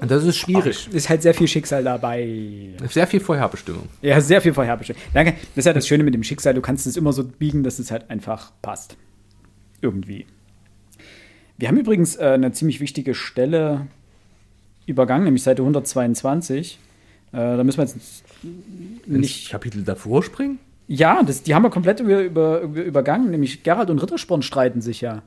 Und 0.00 0.10
das 0.10 0.24
ist 0.24 0.36
schwierig. 0.36 0.88
ist 0.92 1.08
halt 1.08 1.22
sehr 1.22 1.34
viel 1.34 1.48
Schicksal 1.48 1.82
dabei. 1.82 2.70
Sehr 2.88 3.06
viel 3.06 3.20
Vorherbestimmung. 3.20 3.88
Ja, 4.00 4.20
sehr 4.20 4.40
viel 4.40 4.54
vorherbestimmt. 4.54 4.98
Danke. 5.12 5.32
Das 5.32 5.58
ist 5.58 5.64
ja 5.64 5.72
das 5.72 5.88
Schöne 5.88 6.04
mit 6.04 6.14
dem 6.14 6.22
Schicksal. 6.22 6.54
Du 6.54 6.60
kannst 6.60 6.86
es 6.86 6.96
immer 6.96 7.12
so 7.12 7.24
biegen, 7.24 7.64
dass 7.64 7.78
es 7.78 7.90
halt 7.90 8.08
einfach 8.08 8.52
passt. 8.62 8.96
Irgendwie. 9.80 10.26
Wir 11.56 11.68
haben 11.68 11.76
übrigens 11.76 12.16
äh, 12.16 12.24
eine 12.24 12.52
ziemlich 12.52 12.78
wichtige 12.80 13.14
Stelle 13.14 13.88
übergangen, 14.86 15.24
nämlich 15.24 15.42
Seite 15.42 15.62
122. 15.62 16.78
Äh, 17.32 17.36
da 17.36 17.64
müssen 17.64 17.78
wir 17.78 17.84
jetzt 17.84 18.24
Ins 18.42 19.06
nicht. 19.06 19.50
Kapitel 19.50 19.82
davor 19.82 20.22
springen? 20.22 20.60
Ja, 20.86 21.22
das, 21.22 21.42
die 21.42 21.54
haben 21.54 21.62
wir 21.62 21.70
komplett 21.70 22.00
über, 22.00 22.22
über, 22.22 22.60
über, 22.60 22.82
übergangen. 22.82 23.30
Nämlich 23.30 23.64
Gerald 23.64 23.90
und 23.90 24.00
Rittersporn 24.00 24.42
streiten 24.42 24.80
sich 24.80 25.00
ja. 25.00 25.22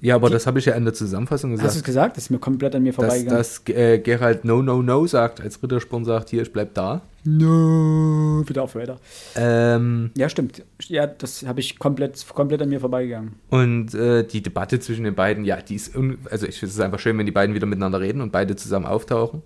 Ja, 0.00 0.14
aber 0.14 0.30
das 0.30 0.46
habe 0.46 0.60
ich 0.60 0.64
ja 0.64 0.74
in 0.74 0.84
der 0.84 0.94
Zusammenfassung 0.94 1.50
Hast 1.52 1.60
du 1.60 1.66
es 1.66 1.72
gesagt. 1.74 1.86
gesagt? 1.86 2.16
Das 2.16 2.24
ist 2.24 2.30
mir 2.30 2.38
komplett 2.38 2.74
an 2.76 2.84
mir 2.84 2.90
Dass, 2.92 2.96
vorbeigegangen. 2.96 3.36
dass 3.38 3.62
äh, 3.68 3.98
Geralt 3.98 4.44
No, 4.44 4.62
No, 4.62 4.80
No 4.80 5.06
sagt, 5.08 5.40
als 5.40 5.60
Rittersporn 5.60 6.04
sagt, 6.04 6.28
hier, 6.30 6.42
ich 6.42 6.52
bleib 6.52 6.72
da. 6.74 7.00
no, 7.24 8.44
bitte 8.46 8.62
auf 8.62 8.76
weiter. 8.76 8.98
Ähm, 9.34 10.10
Ja, 10.16 10.28
stimmt. 10.28 10.62
Ja, 10.86 11.06
das 11.08 11.44
habe 11.46 11.58
ich 11.58 11.78
komplett, 11.80 12.24
komplett 12.32 12.62
an 12.62 12.68
mir 12.68 12.78
vorbeigegangen. 12.78 13.32
und 13.50 13.92
äh, 13.94 14.22
die 14.24 14.40
Debatte 14.42 14.78
zwischen 14.78 15.02
den 15.04 15.16
beiden, 15.16 15.44
ja, 15.44 15.56
die 15.60 15.74
ist, 15.74 15.96
also 16.30 16.46
ich 16.46 16.60
finde 16.60 16.72
es 16.72 16.80
einfach 16.80 17.00
schön, 17.00 17.18
wenn 17.18 17.26
die 17.26 17.32
beiden 17.32 17.54
wieder 17.56 17.66
miteinander 17.66 18.00
reden 18.00 18.20
und 18.20 18.30
beide 18.30 18.54
zusammen 18.54 18.86
auftauchen. 18.86 19.42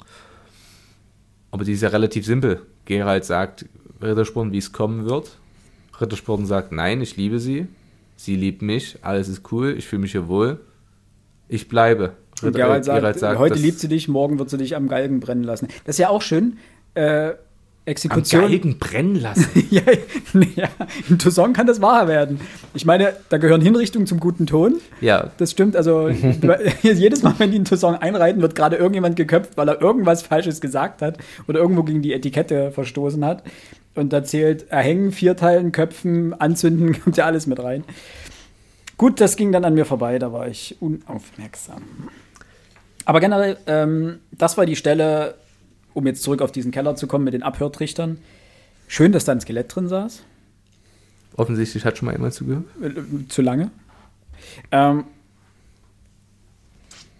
Aber 1.51 1.65
die 1.65 1.73
ist 1.73 1.83
ja 1.83 1.89
relativ 1.89 2.27
simpel. 2.27 2.61
Geralt 2.85 3.25
sagt 3.25 3.67
Rittersporn, 4.03 4.53
wie 4.53 4.59
es 4.59 4.73
kommen 4.73 5.07
wird. 5.07 5.39
Rittersporn 6.01 6.45
sagt, 6.47 6.73
nein, 6.73 7.01
ich 7.01 7.17
liebe 7.17 7.39
sie. 7.41 7.69
Sie 8.23 8.37
liebt 8.37 8.62
mich, 8.62 8.99
alles 9.03 9.29
ist 9.29 9.51
cool, 9.51 9.75
ich 9.77 9.85
fühle 9.89 10.03
mich 10.03 10.12
hier 10.12 10.29
wohl. 10.29 10.61
Ich 11.49 11.66
bleibe. 11.66 12.12
Und 12.41 12.55
Gerald 12.55 12.87
äh, 12.87 13.18
sagt, 13.18 13.37
heute 13.41 13.59
liebt 13.59 13.81
sie 13.81 13.89
dich, 13.89 14.07
morgen 14.07 14.39
wird 14.39 14.49
sie 14.49 14.59
dich 14.59 14.77
am 14.77 14.87
Galgen 14.87 15.18
brennen 15.18 15.43
lassen. 15.43 15.66
Das 15.85 15.97
ist 15.97 15.99
ja 15.99 16.09
auch 16.09 16.23
schön. 16.23 16.59
Äh, 16.95 17.31
am 17.31 17.35
Exekution. 17.85 18.43
Galgen 18.43 18.79
brennen 18.79 19.16
lassen. 19.16 19.49
ja, 19.70 19.83
ja, 20.55 20.68
in 21.09 21.18
Toussaint 21.18 21.57
kann 21.57 21.66
das 21.66 21.83
wahr 21.83 22.07
werden. 22.07 22.39
Ich 22.75 22.85
meine, 22.85 23.12
da 23.29 23.39
gehören 23.39 23.61
Hinrichtungen 23.61 24.07
zum 24.07 24.20
guten 24.20 24.47
Ton. 24.47 24.77
ja, 25.01 25.33
Das 25.39 25.51
stimmt. 25.51 25.75
Also 25.75 26.09
jedes 26.83 27.25
Mal, 27.25 27.35
wenn 27.39 27.51
die 27.51 27.57
in 27.57 27.64
Toussaint 27.64 28.03
einreiten, 28.03 28.41
wird 28.41 28.55
gerade 28.55 28.77
irgendjemand 28.77 29.16
geköpft, 29.16 29.57
weil 29.57 29.68
er 29.68 29.83
irgendwas 29.83 30.23
Falsches 30.23 30.61
gesagt 30.61 31.03
hat 31.03 31.18
oder 31.49 31.59
irgendwo 31.59 31.83
gegen 31.83 32.03
die 32.03 32.12
Etikette 32.12 32.70
verstoßen 32.70 33.25
hat. 33.25 33.43
Und 33.95 34.12
da 34.12 34.24
zählt 34.24 34.70
erhängen, 34.70 35.12
vierteilen, 35.12 35.72
köpfen, 35.72 36.34
anzünden, 36.34 37.01
kommt 37.05 37.16
ja 37.16 37.26
alles 37.26 37.47
mit 37.47 37.59
rein. 37.62 37.84
Gut, 38.97 39.20
das 39.20 39.36
ging 39.36 39.53
dann 39.53 39.64
an 39.64 39.74
mir 39.74 39.84
vorbei, 39.84 40.18
da 40.18 40.32
war 40.32 40.49
ich 40.49 40.76
unaufmerksam. 40.80 41.82
Aber 43.05 43.20
generell, 43.20 43.59
ähm, 43.66 44.20
das 44.30 44.57
war 44.57 44.66
die 44.66 44.76
Stelle, 44.76 45.34
um 45.93 46.07
jetzt 46.07 46.22
zurück 46.22 46.40
auf 46.40 46.53
diesen 46.53 46.70
Keller 46.70 46.95
zu 46.95 47.07
kommen 47.07 47.24
mit 47.24 47.34
den 47.34 47.43
Abhörtrichtern. 47.43 48.18
Schön, 48.86 49.12
dass 49.12 49.24
da 49.24 49.32
ein 49.32 49.40
Skelett 49.40 49.74
drin 49.74 49.88
saß. 49.88 50.22
offensichtlich 51.36 51.84
hat 51.84 51.99
schon 51.99 52.07
mal 52.07 52.12
jemand 52.12 52.34
zugehört. 52.34 52.64
Äh, 52.80 53.28
zu 53.28 53.43
lange. 53.43 53.70
Ähm, 54.70 55.05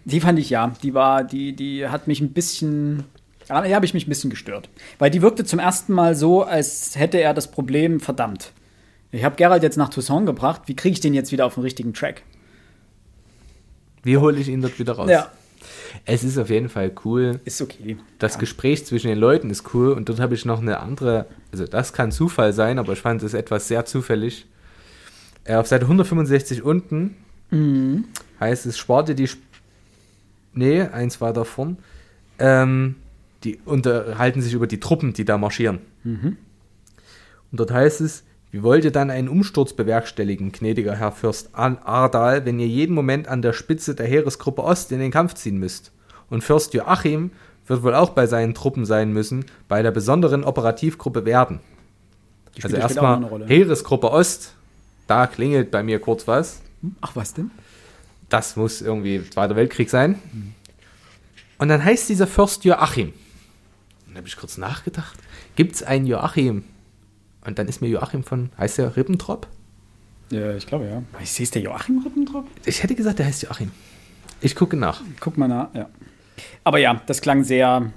die 0.05 0.19
fand 0.19 0.39
ich 0.39 0.49
ja, 0.49 0.73
die 0.83 0.93
war, 0.93 1.23
die, 1.23 1.55
die 1.55 1.87
hat 1.87 2.07
mich 2.07 2.21
ein 2.21 2.33
bisschen, 2.33 3.05
ja, 3.49 3.61
die 3.61 3.75
habe 3.75 3.85
ich 3.85 3.93
mich 3.93 4.05
ein 4.07 4.09
bisschen 4.09 4.29
gestört. 4.29 4.69
Weil 4.99 5.09
die 5.11 5.21
wirkte 5.21 5.43
zum 5.45 5.59
ersten 5.59 5.93
Mal 5.93 6.15
so, 6.15 6.43
als 6.43 6.97
hätte 6.97 7.19
er 7.19 7.33
das 7.33 7.49
Problem 7.49 7.99
verdammt. 7.99 8.51
Ich 9.11 9.23
habe 9.23 9.35
Gerald 9.35 9.61
jetzt 9.63 9.77
nach 9.77 9.89
Toussaint 9.89 10.25
gebracht, 10.25 10.63
wie 10.65 10.75
kriege 10.75 10.93
ich 10.93 10.99
den 10.99 11.13
jetzt 11.13 11.31
wieder 11.31 11.45
auf 11.45 11.53
den 11.55 11.63
richtigen 11.63 11.93
Track? 11.93 12.23
Wie 14.03 14.17
hole 14.17 14.39
ich 14.39 14.47
ihn 14.49 14.61
dort 14.61 14.79
wieder 14.79 14.93
raus? 14.93 15.09
Ja, 15.09 15.31
Es 16.05 16.23
ist 16.23 16.37
auf 16.37 16.49
jeden 16.49 16.67
Fall 16.67 16.91
cool. 17.05 17.39
ist 17.45 17.61
okay. 17.61 17.97
Das 18.19 18.37
Gespräch 18.39 18.85
zwischen 18.85 19.07
den 19.07 19.17
Leuten 19.19 19.49
ist 19.49 19.73
cool 19.73 19.93
und 19.93 20.09
dort 20.09 20.19
habe 20.19 20.33
ich 20.33 20.45
noch 20.45 20.61
eine 20.61 20.79
andere, 20.79 21.27
also 21.51 21.65
das 21.65 21.93
kann 21.93 22.11
Zufall 22.11 22.53
sein, 22.53 22.79
aber 22.79 22.93
ich 22.93 22.99
fand 22.99 23.23
es 23.23 23.33
etwas 23.33 23.67
sehr 23.67 23.85
zufällig. 23.85 24.45
Äh, 25.45 25.55
auf 25.55 25.67
Seite 25.67 25.85
165 25.85 26.63
unten 26.63 27.15
heißt 28.39 28.65
es, 28.65 28.77
sparte 28.79 29.13
die, 29.13 29.25
Sp 29.29 29.39
nee, 30.55 30.81
eins 30.81 31.21
weiter 31.21 31.45
vorn, 31.45 31.77
ähm, 32.39 32.95
die 33.43 33.59
unterhalten 33.65 34.41
sich 34.41 34.53
über 34.53 34.67
die 34.67 34.79
Truppen, 34.79 35.13
die 35.13 35.25
da 35.25 35.37
marschieren. 35.37 35.79
Und 37.51 37.59
dort 37.59 37.71
heißt 37.71 38.01
es, 38.01 38.23
wie 38.51 38.61
wollt 38.61 38.85
ihr 38.85 38.91
dann 38.91 39.09
einen 39.09 39.29
Umsturz 39.29 39.73
bewerkstelligen, 39.73 40.51
gnädiger 40.51 40.95
Herr 40.95 41.11
Fürst 41.11 41.49
Ardal, 41.53 42.45
wenn 42.45 42.59
ihr 42.59 42.67
jeden 42.67 42.93
Moment 42.93 43.27
an 43.27 43.41
der 43.41 43.53
Spitze 43.53 43.95
der 43.95 44.05
Heeresgruppe 44.05 44.63
Ost 44.63 44.91
in 44.91 44.99
den 44.99 45.11
Kampf 45.11 45.33
ziehen 45.33 45.57
müsst? 45.57 45.91
Und 46.29 46.43
Fürst 46.43 46.73
Joachim 46.73 47.31
wird 47.65 47.83
wohl 47.83 47.95
auch 47.95 48.11
bei 48.11 48.27
seinen 48.27 48.53
Truppen 48.53 48.85
sein 48.85 49.11
müssen, 49.11 49.45
bei 49.67 49.81
der 49.81 49.91
besonderen 49.91 50.43
Operativgruppe 50.43 51.25
Werden. 51.25 51.61
Also 52.61 52.75
erstmal. 52.75 53.47
Heeresgruppe 53.47 54.11
Ost, 54.11 54.53
da 55.07 55.27
klingelt 55.27 55.71
bei 55.71 55.81
mir 55.81 55.99
kurz 55.99 56.27
was. 56.27 56.61
Ach, 57.01 57.15
was 57.15 57.33
denn? 57.33 57.49
Das 58.29 58.55
muss 58.55 58.81
irgendwie 58.81 59.27
Zweiter 59.29 59.55
Weltkrieg 59.55 59.89
sein. 59.89 60.19
Und 61.57 61.69
dann 61.69 61.83
heißt 61.83 62.09
dieser 62.09 62.27
Fürst 62.27 62.65
Joachim. 62.65 63.13
Und 64.13 64.17
da 64.17 64.19
habe 64.19 64.27
ich 64.27 64.37
kurz 64.37 64.57
nachgedacht. 64.59 65.17
Gibt 65.55 65.73
es 65.73 65.81
einen 65.81 66.05
Joachim? 66.05 66.65
Und 67.43 67.57
dann 67.57 67.67
ist 67.67 67.81
mir 67.81 67.87
Joachim 67.87 68.23
von, 68.23 68.51
heißt 68.59 68.77
der 68.77 68.95
Ribbentrop? 68.95 69.47
Ja, 70.29 70.55
ich 70.55 70.67
glaube 70.67 70.85
ja. 70.85 71.01
Ich 71.19 71.31
sehe 71.31 71.45
es 71.45 71.49
der 71.51 71.63
Joachim 71.63 71.97
Rippentrop? 72.03 72.45
Ich 72.63 72.83
hätte 72.83 72.93
gesagt, 72.93 73.17
der 73.17 73.25
heißt 73.25 73.41
Joachim. 73.41 73.71
Ich 74.39 74.55
gucke 74.55 74.77
nach. 74.77 75.01
Guck 75.19 75.37
mal 75.39 75.47
nach, 75.47 75.73
ja. 75.73 75.89
Aber 76.63 76.77
ja, 76.77 77.01
das 77.07 77.21
klang 77.21 77.43
sehr. 77.43 77.91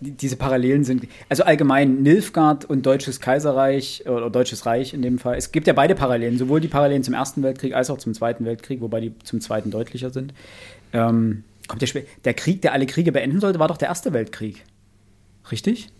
die- 0.00 0.12
Diese 0.12 0.36
Parallelen 0.36 0.84
sind. 0.84 1.06
Also 1.28 1.42
allgemein 1.44 2.02
Nilfgaard 2.02 2.64
und 2.64 2.86
Deutsches 2.86 3.20
Kaiserreich 3.20 4.04
oder 4.06 4.30
Deutsches 4.30 4.64
Reich 4.64 4.94
in 4.94 5.02
dem 5.02 5.18
Fall. 5.18 5.36
Es 5.36 5.52
gibt 5.52 5.66
ja 5.66 5.74
beide 5.74 5.94
Parallelen, 5.94 6.38
sowohl 6.38 6.60
die 6.62 6.68
Parallelen 6.68 7.04
zum 7.04 7.12
Ersten 7.12 7.42
Weltkrieg 7.42 7.74
als 7.74 7.90
auch 7.90 7.98
zum 7.98 8.14
Zweiten 8.14 8.46
Weltkrieg, 8.46 8.80
wobei 8.80 9.00
die 9.00 9.18
zum 9.22 9.42
Zweiten 9.42 9.70
deutlicher 9.70 10.08
sind. 10.10 10.32
Ähm, 10.94 11.44
kommt 11.68 11.82
der, 11.82 12.02
der 12.24 12.34
Krieg, 12.34 12.62
der 12.62 12.72
alle 12.72 12.86
Kriege 12.86 13.12
beenden 13.12 13.38
sollte, 13.40 13.58
war 13.58 13.68
doch 13.68 13.76
der 13.76 13.88
Erste 13.88 14.12
Weltkrieg. 14.14 14.64
Richtig? 15.50 15.90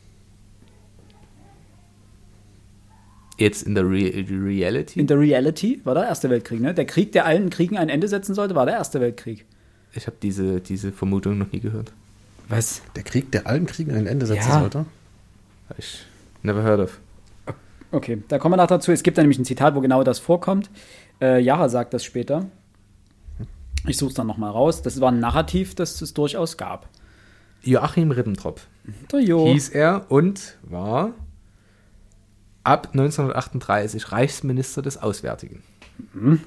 Jetzt 3.39 3.63
in 3.63 3.75
der 3.75 3.85
Re 3.85 4.25
Reality? 4.29 5.01
In 5.01 5.07
der 5.07 5.19
Reality 5.19 5.81
war 5.85 5.95
der 5.95 6.05
Erste 6.05 6.29
Weltkrieg, 6.29 6.61
ne? 6.61 6.75
Der 6.75 6.85
Krieg, 6.85 7.13
der 7.13 7.25
allen 7.25 7.49
Kriegen 7.49 7.79
ein 7.79 7.89
Ende 7.89 8.07
setzen 8.07 8.35
sollte, 8.35 8.55
war 8.55 8.67
der 8.67 8.75
Erste 8.77 9.01
Weltkrieg. 9.01 9.47
ich 9.95 10.07
habe 10.07 10.17
diese, 10.23 10.61
diese 10.61 10.93
Vermutung 10.93 11.39
noch 11.39 11.51
nie 11.51 11.61
gehört. 11.61 11.93
Was? 12.49 12.83
Der 12.97 13.03
Krieg, 13.03 13.33
der 13.33 13.47
allen 13.47 13.67
Kriegen 13.67 13.93
ein 13.93 14.07
Ende 14.07 14.27
setzen 14.27 14.49
Ja. 14.49 14.61
sollte. 14.61 14.85
Ich 15.79 16.05
never 16.43 16.63
heard 16.63 16.81
of. 16.81 17.01
Okay, 17.93 18.23
da 18.29 18.39
kommen 18.39 18.53
wir 18.53 18.57
noch 18.59 18.67
dazu. 18.67 18.93
Es 18.93 19.03
gibt 19.03 19.19
da 19.19 19.23
nämlich 19.23 19.39
ein 19.39 19.45
Zitat, 19.45 19.75
wo 19.75 19.81
genau 19.81 20.05
das 20.05 20.19
vorkommt. 20.21 20.69
Äh, 21.21 21.41
Jara 21.41 21.69
sagt 21.69 21.93
das 21.95 22.05
später. 22.05 22.47
Ich 23.87 23.97
suche 23.97 24.11
es 24.11 24.15
dann 24.15 24.27
nochmal 24.27 24.51
raus. 24.51 24.83
Das 24.83 25.01
war 25.01 25.11
ein 25.11 25.19
Narrativ, 25.19 25.75
das 25.75 26.01
es 26.03 26.13
durchaus 26.15 26.57
gab. 26.57 26.89
Joachim 27.63 28.11
Ribbentrop 28.11 28.61
Der 29.13 29.21
Jo. 29.21 29.53
hieß 29.53 29.71
er 29.71 30.07
und 30.11 30.59
war 30.63 31.13
ab 32.65 32.89
1938 32.93 34.13
Reichsminister 34.13 34.83
des 34.83 34.99
Auswärtigen. 34.99 35.63
Und 36.15 36.41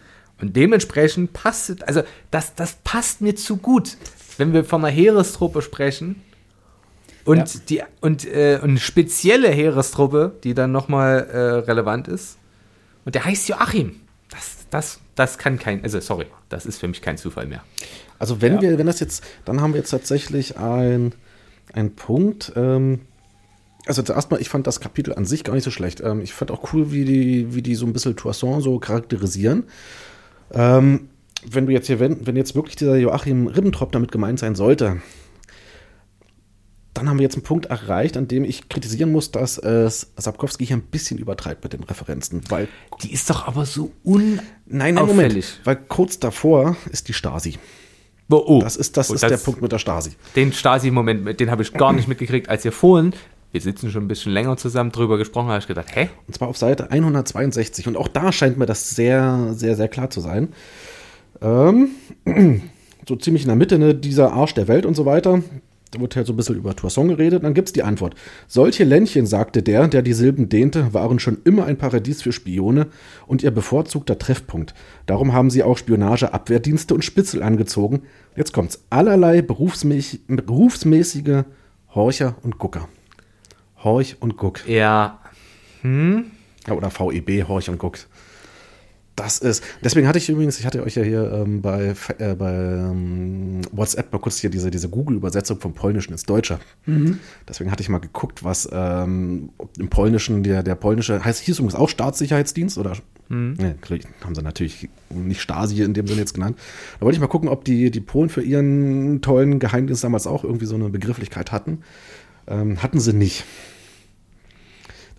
dementsprechend 0.55 1.33
passt, 1.33 1.87
also 1.87 2.03
das, 2.31 2.55
das 2.55 2.77
passt 2.83 3.21
mir 3.21 3.35
zu 3.35 3.57
gut, 3.57 3.97
wenn 4.37 4.53
wir 4.53 4.63
von 4.63 4.83
einer 4.83 4.93
Heerestruppe 4.93 5.61
sprechen 5.61 6.21
und, 7.25 7.37
Ja. 7.37 7.59
die, 7.69 7.81
und, 8.01 8.25
äh, 8.25 8.59
und 8.61 8.71
eine 8.71 8.79
spezielle 8.79 9.49
Heerestruppe, 9.49 10.33
die 10.43 10.53
dann 10.53 10.71
nochmal 10.71 11.19
äh, 11.31 11.37
relevant 11.69 12.07
ist. 12.07 12.37
Und 13.05 13.15
der 13.15 13.25
heißt 13.25 13.49
Joachim. 13.49 13.99
Das, 14.29 14.65
das, 14.71 14.99
das 15.15 15.37
kann 15.37 15.59
kein, 15.59 15.83
also 15.83 15.99
sorry, 15.99 16.25
das 16.49 16.65
ist 16.65 16.79
für 16.79 16.87
mich 16.87 17.01
kein 17.01 17.17
Zufall 17.17 17.45
mehr. 17.45 17.63
Also 18.17 18.41
wenn 18.41 18.55
Ja. 18.55 18.61
wir, 18.61 18.77
wenn 18.79 18.87
das 18.87 18.99
jetzt, 18.99 19.23
dann 19.45 19.61
haben 19.61 19.73
wir 19.73 19.79
jetzt 19.79 19.91
tatsächlich 19.91 20.57
ein, 20.57 21.13
ein 21.71 21.95
Punkt. 21.95 22.51
Ähm, 22.55 23.01
also 23.85 24.01
zuerst 24.01 24.31
mal, 24.31 24.41
ich 24.41 24.49
fand 24.49 24.67
das 24.67 24.79
Kapitel 24.79 25.13
an 25.13 25.25
sich 25.25 25.43
gar 25.43 25.53
nicht 25.53 25.63
so 25.63 25.71
schlecht. 25.71 26.01
Ähm, 26.01 26.21
ich 26.21 26.33
fand 26.33 26.51
auch 26.51 26.73
cool, 26.73 26.91
wie 26.91 27.05
die, 27.05 27.53
wie 27.55 27.61
die 27.61 27.75
so 27.75 27.85
ein 27.85 27.93
bisschen 27.93 28.15
Toussaint 28.15 28.63
so 28.63 28.79
charakterisieren. 28.79 29.63
Ähm, 30.51 31.09
wenn 31.45 31.65
du 31.65 31.73
jetzt 31.73 31.87
hier, 31.87 31.99
wenn, 31.99 32.25
wenn 32.25 32.35
jetzt 32.35 32.55
wirklich 32.55 32.75
dieser 32.75 32.95
Joachim 32.95 33.47
Ribbentrop 33.47 33.91
damit 33.91 34.11
gemeint 34.11 34.39
sein 34.39 34.55
sollte, 34.55 35.01
dann 36.93 37.09
haben 37.09 37.17
wir 37.17 37.23
jetzt 37.23 37.35
einen 37.35 37.43
Punkt 37.43 37.65
erreicht, 37.65 38.17
an 38.17 38.27
dem 38.27 38.43
ich 38.43 38.69
kritisieren 38.69 39.11
muss, 39.11 39.31
dass 39.31 39.57
äh, 39.57 39.89
Sapkowski 39.89 40.65
hier 40.65 40.77
ein 40.77 40.83
bisschen 40.83 41.17
übertreibt 41.17 41.63
mit 41.63 41.73
den 41.73 41.83
Referenzen, 41.83 42.41
weil 42.49 42.67
Die 43.01 43.11
ist 43.11 43.29
doch 43.29 43.47
aber 43.47 43.65
so 43.65 43.91
un. 44.05 44.39
Nein, 44.65 44.95
nein. 44.95 45.05
Moment. 45.05 45.59
Weil 45.63 45.75
kurz 45.75 46.19
davor 46.19 46.77
ist 46.91 47.07
die 47.07 47.13
Stasi. 47.13 47.55
Oh, 48.29 48.43
oh. 48.45 48.59
Das 48.61 48.75
ist, 48.75 48.97
das 48.97 49.11
Oh, 49.11 49.13
ist 49.13 49.23
der 49.23 49.37
Punkt 49.37 49.61
mit 49.61 49.71
der 49.71 49.79
Stasi. 49.79 50.11
Den 50.35 50.53
Stasi-Moment, 50.53 51.39
den 51.39 51.51
habe 51.51 51.61
ich 51.61 51.73
gar 51.73 51.93
nicht 51.93 52.07
mitgekriegt, 52.07 52.49
als 52.49 52.65
ihr 52.65 52.71
vorhin, 52.71 53.13
wir 53.51 53.61
sitzen 53.61 53.91
schon 53.91 54.05
ein 54.05 54.07
bisschen 54.07 54.31
länger 54.31 54.57
zusammen, 54.57 54.91
drüber 54.91 55.17
gesprochen 55.17 55.49
habe 55.49 55.59
ich 55.59 55.67
gedacht, 55.67 55.95
hä? 55.95 56.09
Und 56.27 56.33
zwar 56.33 56.47
auf 56.47 56.57
Seite 56.57 56.89
162. 56.89 57.87
Und 57.87 57.97
auch 57.97 58.07
da 58.07 58.31
scheint 58.31 58.57
mir 58.57 58.65
das 58.65 58.89
sehr, 58.91 59.53
sehr, 59.53 59.75
sehr 59.75 59.87
klar 59.87 60.09
zu 60.09 60.21
sein. 60.21 60.49
Ähm, 61.41 61.89
so 63.07 63.15
ziemlich 63.15 63.43
in 63.43 63.49
der 63.49 63.55
Mitte, 63.57 63.77
ne, 63.77 63.93
dieser 63.93 64.33
Arsch 64.33 64.53
der 64.55 64.67
Welt 64.67 64.85
und 64.85 64.95
so 64.95 65.05
weiter. 65.05 65.43
Da 65.93 66.01
wird 66.01 66.15
halt 66.15 66.25
so 66.25 66.33
ein 66.33 66.35
bisschen 66.35 66.55
über 66.55 66.75
Toussaint 66.75 67.09
geredet. 67.09 67.43
Dann 67.43 67.53
gibt 67.53 67.69
es 67.69 67.73
die 67.73 67.83
Antwort. 67.83 68.15
Solche 68.47 68.83
Ländchen, 68.83 69.27
sagte 69.27 69.61
der, 69.61 69.87
der 69.87 70.01
die 70.01 70.13
Silben 70.13 70.49
dehnte, 70.49 70.93
waren 70.93 71.19
schon 71.19 71.37
immer 71.43 71.65
ein 71.65 71.77
Paradies 71.77 72.23
für 72.23 72.31
Spione 72.31 72.87
und 73.27 73.43
ihr 73.43 73.51
bevorzugter 73.51 74.17
Treffpunkt. 74.17 74.73
Darum 75.05 75.33
haben 75.33 75.51
sie 75.51 75.61
auch 75.61 75.77
Spionage, 75.77 76.33
Abwehrdienste 76.33 76.95
und 76.95 77.05
Spitzel 77.05 77.43
angezogen. 77.43 78.01
Jetzt 78.35 78.53
kommt's. 78.53 78.83
Allerlei 78.89 79.43
berufsmäßig, 79.43 80.21
berufsmäßige 80.27 81.43
Horcher 81.93 82.35
und 82.41 82.57
Gucker. 82.57 82.89
Horch 83.83 84.17
und 84.19 84.37
Guck. 84.37 84.67
Ja, 84.67 85.19
Ja, 86.67 86.73
oder 86.73 86.89
VEB, 86.89 87.47
Horch 87.47 87.69
und 87.69 87.77
Guck. 87.77 87.97
Das 89.15 89.37
ist. 89.37 89.63
Deswegen 89.83 90.07
hatte 90.07 90.17
ich 90.17 90.27
übrigens, 90.27 90.59
ich 90.59 90.65
hatte 90.65 90.81
euch 90.83 90.95
ja 90.95 91.03
hier 91.03 91.31
ähm, 91.31 91.61
bei, 91.61 91.93
äh, 92.17 92.33
bei 92.33 92.51
ähm, 92.51 93.61
WhatsApp 93.71 94.11
mal 94.11 94.19
kurz 94.19 94.39
hier 94.39 94.49
diese, 94.49 94.71
diese 94.71 94.89
Google-Übersetzung 94.89 95.59
vom 95.59 95.73
Polnischen 95.73 96.13
ins 96.13 96.23
Deutsche. 96.23 96.59
Deswegen 97.47 97.71
hatte 97.71 97.81
ich 97.83 97.89
mal 97.89 97.99
geguckt, 97.99 98.43
was 98.43 98.67
ähm, 98.71 99.49
im 99.77 99.89
Polnischen, 99.89 100.41
der, 100.41 100.63
der 100.63 100.75
polnische, 100.75 101.23
heißt 101.23 101.41
hieß 101.41 101.59
übrigens 101.59 101.75
auch 101.75 101.89
Staatssicherheitsdienst 101.89 102.79
oder 102.79 102.95
ne, 103.57 103.75
haben 104.23 104.35
sie 104.35 104.41
natürlich 104.41 104.89
nicht 105.09 105.41
Stasi 105.41 105.83
in 105.83 105.93
dem 105.93 106.07
Sinne 106.07 106.19
jetzt 106.21 106.33
genannt. 106.33 106.57
Da 106.99 107.05
wollte 107.05 107.15
ich 107.15 107.21
mal 107.21 107.27
gucken, 107.27 107.49
ob 107.49 107.65
die, 107.65 107.91
die 107.91 108.01
Polen 108.01 108.29
für 108.29 108.41
ihren 108.41 109.21
tollen 109.21 109.59
Geheimdienst 109.59 110.03
damals 110.03 110.25
auch 110.25 110.43
irgendwie 110.43 110.65
so 110.65 110.75
eine 110.75 110.89
Begrifflichkeit 110.89 111.51
hatten. 111.51 111.79
Ähm, 112.47 112.81
hatten 112.81 112.99
sie 112.99 113.13
nicht. 113.13 113.45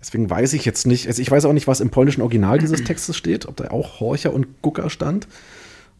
Deswegen 0.05 0.29
weiß 0.29 0.53
ich 0.53 0.67
jetzt 0.67 0.87
nicht, 0.87 1.07
also 1.07 1.23
ich 1.23 1.31
weiß 1.31 1.47
auch 1.47 1.55
nicht, 1.55 1.67
was 1.67 1.81
im 1.81 1.89
polnischen 1.89 2.21
Original 2.21 2.59
dieses 2.59 2.85
Textes 2.85 3.17
steht, 3.17 3.47
ob 3.47 3.57
da 3.57 3.71
auch 3.71 4.01
Horcher 4.01 4.35
und 4.35 4.61
Gucker 4.61 4.91
stand 4.91 5.27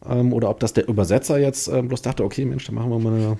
ähm, 0.07 0.31
oder 0.31 0.51
ob 0.51 0.59
das 0.59 0.73
der 0.73 0.87
Übersetzer 0.87 1.39
jetzt 1.39 1.67
ähm, 1.69 1.87
bloß 1.87 2.03
dachte, 2.03 2.23
okay, 2.23 2.45
Mensch, 2.45 2.65
dann 2.65 2.75
machen 2.75 2.91
wir 2.91 2.99
mal 2.99 3.13
eine. 3.15 3.37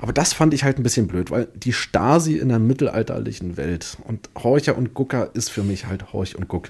Aber 0.00 0.12
das 0.12 0.34
fand 0.34 0.52
ich 0.52 0.64
halt 0.64 0.78
ein 0.78 0.82
bisschen 0.82 1.06
blöd, 1.06 1.30
weil 1.30 1.48
die 1.54 1.72
Stasi 1.72 2.36
in 2.36 2.50
der 2.50 2.58
mittelalterlichen 2.58 3.56
Welt 3.56 3.96
und 4.04 4.28
Horcher 4.36 4.76
und 4.76 4.92
Gucker 4.92 5.30
ist 5.32 5.50
für 5.50 5.62
mich 5.62 5.86
halt 5.86 6.12
Horch 6.12 6.36
und 6.36 6.46
Guck. 6.46 6.68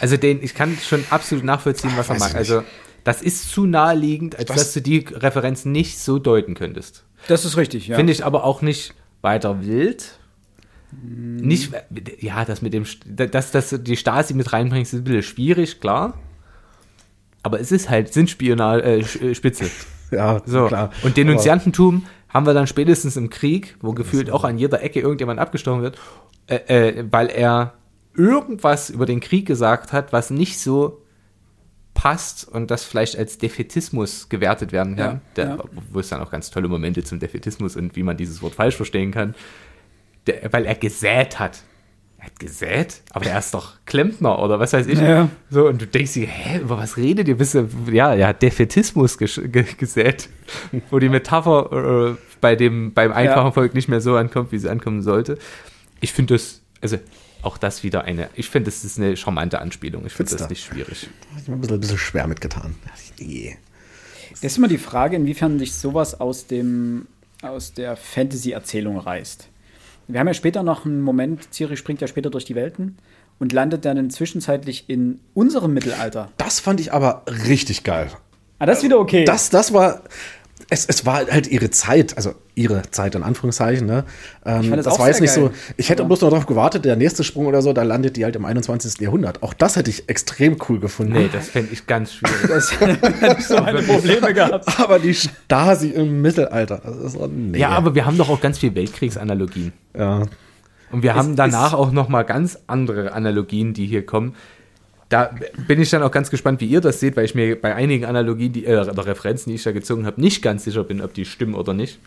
also 0.00 0.16
den, 0.18 0.42
ich 0.42 0.54
kann 0.54 0.76
schon 0.82 1.04
absolut 1.10 1.44
nachvollziehen, 1.44 1.92
was 1.96 2.10
er 2.10 2.18
macht. 2.18 2.34
Also, 2.34 2.62
das 3.04 3.22
ist 3.22 3.50
zu 3.50 3.64
naheliegend, 3.66 4.36
als 4.36 4.48
Das- 4.48 4.56
dass 4.58 4.72
du 4.74 4.82
die 4.82 4.98
Referenz 5.10 5.64
nicht 5.64 5.98
so 5.98 6.18
deuten 6.18 6.54
könntest. 6.54 7.04
Das 7.28 7.44
ist 7.46 7.56
richtig, 7.56 7.88
ja. 7.88 7.96
Finde 7.96 8.12
ich 8.12 8.24
aber 8.24 8.44
auch 8.44 8.60
nicht 8.62 8.92
weiter 9.22 9.64
wild. 9.64 10.18
Nicht, 10.92 11.72
ja, 12.20 12.44
das 12.44 12.62
mit 12.62 12.72
dem, 12.72 12.84
dass, 13.06 13.50
dass 13.50 13.70
du 13.70 13.78
die 13.78 13.96
Stasi 13.96 14.34
mit 14.34 14.52
reinbringst, 14.52 14.94
ist 14.94 15.00
ein 15.00 15.04
bisschen 15.04 15.22
schwierig, 15.22 15.80
klar. 15.80 16.18
Aber 17.42 17.60
es 17.60 17.72
ist 17.72 17.90
halt, 17.90 18.12
sind 18.12 18.30
Spionage, 18.30 18.82
äh, 18.82 18.98
äh, 19.00 19.34
Spitze. 19.34 19.70
Ja, 20.10 20.40
So. 20.46 20.68
klar. 20.68 20.90
Und 21.02 21.18
Denunziantentum 21.18 22.06
haben 22.30 22.46
wir 22.46 22.54
dann 22.54 22.66
spätestens 22.66 23.18
im 23.18 23.28
Krieg, 23.28 23.76
wo 23.82 23.92
gefühlt 23.92 24.30
auch 24.30 24.42
an 24.44 24.56
jeder 24.56 24.82
Ecke 24.82 25.00
irgendjemand 25.00 25.38
abgestochen 25.38 25.82
wird, 25.82 25.98
äh, 26.46 26.54
äh, 26.88 27.04
weil 27.10 27.26
er 27.26 27.74
irgendwas 28.14 28.88
über 28.88 29.04
den 29.04 29.20
Krieg 29.20 29.44
gesagt 29.46 29.92
hat, 29.92 30.10
was 30.14 30.30
nicht 30.30 30.58
so 30.60 31.02
passt 31.92 32.48
und 32.48 32.70
das 32.70 32.84
vielleicht 32.84 33.18
als 33.18 33.36
Defetismus 33.36 34.28
gewertet 34.30 34.72
werden 34.72 34.96
kann. 34.96 35.16
Ja, 35.16 35.20
Der, 35.36 35.46
ja. 35.56 35.58
Wo 35.92 36.00
es 36.00 36.08
dann 36.08 36.22
auch 36.22 36.30
ganz 36.30 36.50
tolle 36.50 36.68
Momente 36.68 37.04
zum 37.04 37.18
Defetismus 37.18 37.76
und 37.76 37.94
wie 37.96 38.02
man 38.02 38.16
dieses 38.16 38.40
Wort 38.40 38.54
falsch 38.54 38.76
verstehen 38.76 39.10
kann. 39.10 39.34
Der, 40.28 40.52
weil 40.52 40.64
er 40.66 40.74
gesät 40.76 41.38
hat. 41.40 41.62
Er 42.18 42.26
hat 42.26 42.38
gesät, 42.40 43.00
aber 43.12 43.26
er 43.26 43.38
ist 43.38 43.54
doch 43.54 43.74
Klempner 43.86 44.40
oder 44.40 44.58
was 44.58 44.72
weiß 44.72 44.86
ich. 44.88 44.98
Ja. 45.00 45.28
So, 45.50 45.68
und 45.68 45.80
du 45.80 45.86
denkst 45.86 46.14
dir, 46.14 46.26
hä, 46.26 46.58
über 46.60 46.76
was 46.76 46.96
redet 46.96 47.28
ihr? 47.28 47.36
Bist 47.36 47.54
du, 47.54 47.68
ja, 47.92 48.12
ja, 48.14 48.32
Defetismus 48.32 49.18
gesch- 49.18 49.46
ge 49.48 49.64
gesät, 49.76 50.28
wo 50.90 50.98
die 50.98 51.08
Metapher 51.08 52.10
äh, 52.10 52.16
bei 52.40 52.56
dem, 52.56 52.92
beim 52.92 53.12
einfachen 53.12 53.46
Ja. 53.46 53.52
Volk 53.52 53.74
nicht 53.74 53.88
mehr 53.88 54.00
so 54.00 54.16
ankommt, 54.16 54.50
wie 54.52 54.58
sie 54.58 54.68
ankommen 54.68 55.02
sollte. 55.02 55.38
Ich 56.00 56.12
finde 56.12 56.34
das, 56.34 56.60
also 56.80 56.98
auch 57.42 57.56
das 57.56 57.84
wieder 57.84 58.02
eine, 58.02 58.28
ich 58.34 58.50
finde, 58.50 58.68
das 58.70 58.84
ist 58.84 58.98
eine 58.98 59.16
charmante 59.16 59.60
Anspielung. 59.60 60.04
Ich 60.04 60.12
finde 60.12 60.36
das 60.36 60.48
nicht 60.50 60.64
schwierig. 60.64 61.08
Hab 61.32 61.40
ich 61.40 61.46
mir 61.48 61.54
ein 61.54 61.60
bisschen, 61.60 61.76
ein 61.76 61.80
bisschen 61.80 61.98
schwer 61.98 62.26
mitgetan. 62.26 62.74
Nee. 63.20 63.56
Das 64.32 64.42
ist 64.42 64.58
immer 64.58 64.66
die 64.68 64.78
Frage, 64.78 65.14
inwiefern 65.16 65.56
dich 65.58 65.72
sowas 65.74 66.20
aus, 66.20 66.48
dem, 66.48 67.06
aus 67.42 67.74
der 67.74 67.96
Fantasy-Erzählung 67.96 68.98
reißt. 68.98 69.48
Wir 70.08 70.20
haben 70.20 70.26
ja 70.26 70.34
später 70.34 70.62
noch 70.62 70.86
einen 70.86 71.02
Moment, 71.02 71.52
Ciri 71.52 71.76
springt 71.76 72.00
ja 72.00 72.06
später 72.06 72.30
durch 72.30 72.46
die 72.46 72.54
Welten 72.54 72.96
und 73.38 73.52
landet 73.52 73.84
dann 73.84 74.08
zwischenzeitlich 74.08 74.88
in 74.88 75.20
unserem 75.34 75.74
Mittelalter. 75.74 76.30
Das 76.38 76.60
fand 76.60 76.80
ich 76.80 76.94
aber 76.94 77.24
richtig 77.46 77.84
geil. 77.84 78.10
Ah, 78.58 78.64
das 78.64 78.78
ist 78.78 78.84
wieder 78.84 78.98
okay. 78.98 79.24
Das, 79.24 79.50
das 79.50 79.74
war, 79.74 80.02
es, 80.70 80.84
es 80.86 81.06
war 81.06 81.26
halt 81.30 81.46
ihre 81.46 81.70
Zeit, 81.70 82.16
also 82.16 82.34
ihre 82.54 82.82
Zeit 82.90 83.14
in 83.14 83.22
Anführungszeichen. 83.22 83.86
Ne? 83.86 84.04
Ähm, 84.44 84.64
fand 84.64 84.76
das 84.78 84.84
das 84.84 84.94
auch 84.94 84.98
war 84.98 85.08
jetzt 85.08 85.20
nicht 85.20 85.30
so. 85.32 85.42
geil. 85.48 85.50
Ich 85.76 85.88
hätte 85.90 86.02
Aber- 86.02 86.08
bloß 86.08 86.20
noch 86.22 86.30
darauf 86.30 86.46
gewartet, 86.46 86.84
der 86.84 86.96
nächste 86.96 87.24
Sprung 87.24 87.46
oder 87.46 87.62
so, 87.62 87.72
da 87.72 87.82
landet 87.84 88.16
die 88.16 88.24
halt 88.24 88.36
im 88.36 88.44
21. 88.44 89.00
Jahrhundert. 89.00 89.42
Auch 89.42 89.54
das 89.54 89.76
hätte 89.76 89.90
ich 89.90 90.08
extrem 90.08 90.56
cool 90.68 90.80
gefunden. 90.80 91.12
Nee, 91.14 91.28
das 91.32 91.48
fände 91.48 91.72
ich 91.72 91.86
ganz 91.86 92.12
schwierig. 92.14 92.48
das 92.48 92.78
hätte 92.80 93.36
ich 93.38 93.46
so 93.46 93.56
meine 93.60 93.82
Probleme 93.82 94.34
gehabt. 94.34 94.80
Aber 94.80 94.98
die 94.98 95.14
Stasi 95.14 95.88
im 95.90 96.20
Mittelalter. 96.22 96.82
Das 96.84 97.18
war, 97.18 97.28
nee. 97.28 97.58
Ja, 97.58 97.70
aber 97.70 97.94
wir 97.94 98.04
haben 98.04 98.18
doch 98.18 98.28
auch 98.28 98.40
ganz 98.40 98.58
viel 98.58 98.74
Weltkriegsanalogien. 98.74 99.72
Ja. 99.96 100.22
Und 100.90 101.02
wir 101.02 101.14
haben 101.14 101.30
Es 101.30 101.36
danach 101.36 101.68
ist- 101.68 101.78
auch 101.78 101.92
noch 101.92 102.08
mal 102.08 102.22
ganz 102.22 102.58
andere 102.66 103.12
Analogien, 103.12 103.74
die 103.74 103.86
hier 103.86 104.04
kommen. 104.06 104.34
Da 105.08 105.30
bin 105.66 105.80
ich 105.80 105.88
dann 105.88 106.02
auch 106.02 106.10
ganz 106.10 106.30
gespannt, 106.30 106.60
wie 106.60 106.66
ihr 106.66 106.80
das 106.80 107.00
seht, 107.00 107.16
weil 107.16 107.24
ich 107.24 107.34
mir 107.34 107.58
bei 107.60 107.74
einigen 107.74 108.04
Analogien, 108.04 108.52
die, 108.52 108.66
äh, 108.66 108.80
oder 108.80 109.06
Referenzen, 109.06 109.50
die 109.50 109.56
ich 109.56 109.62
da 109.62 109.72
gezogen 109.72 110.04
habe, 110.04 110.20
nicht 110.20 110.42
ganz 110.42 110.64
sicher 110.64 110.84
bin, 110.84 111.00
ob 111.00 111.14
die 111.14 111.24
stimmen 111.24 111.54
oder 111.54 111.72
nicht. 111.72 111.98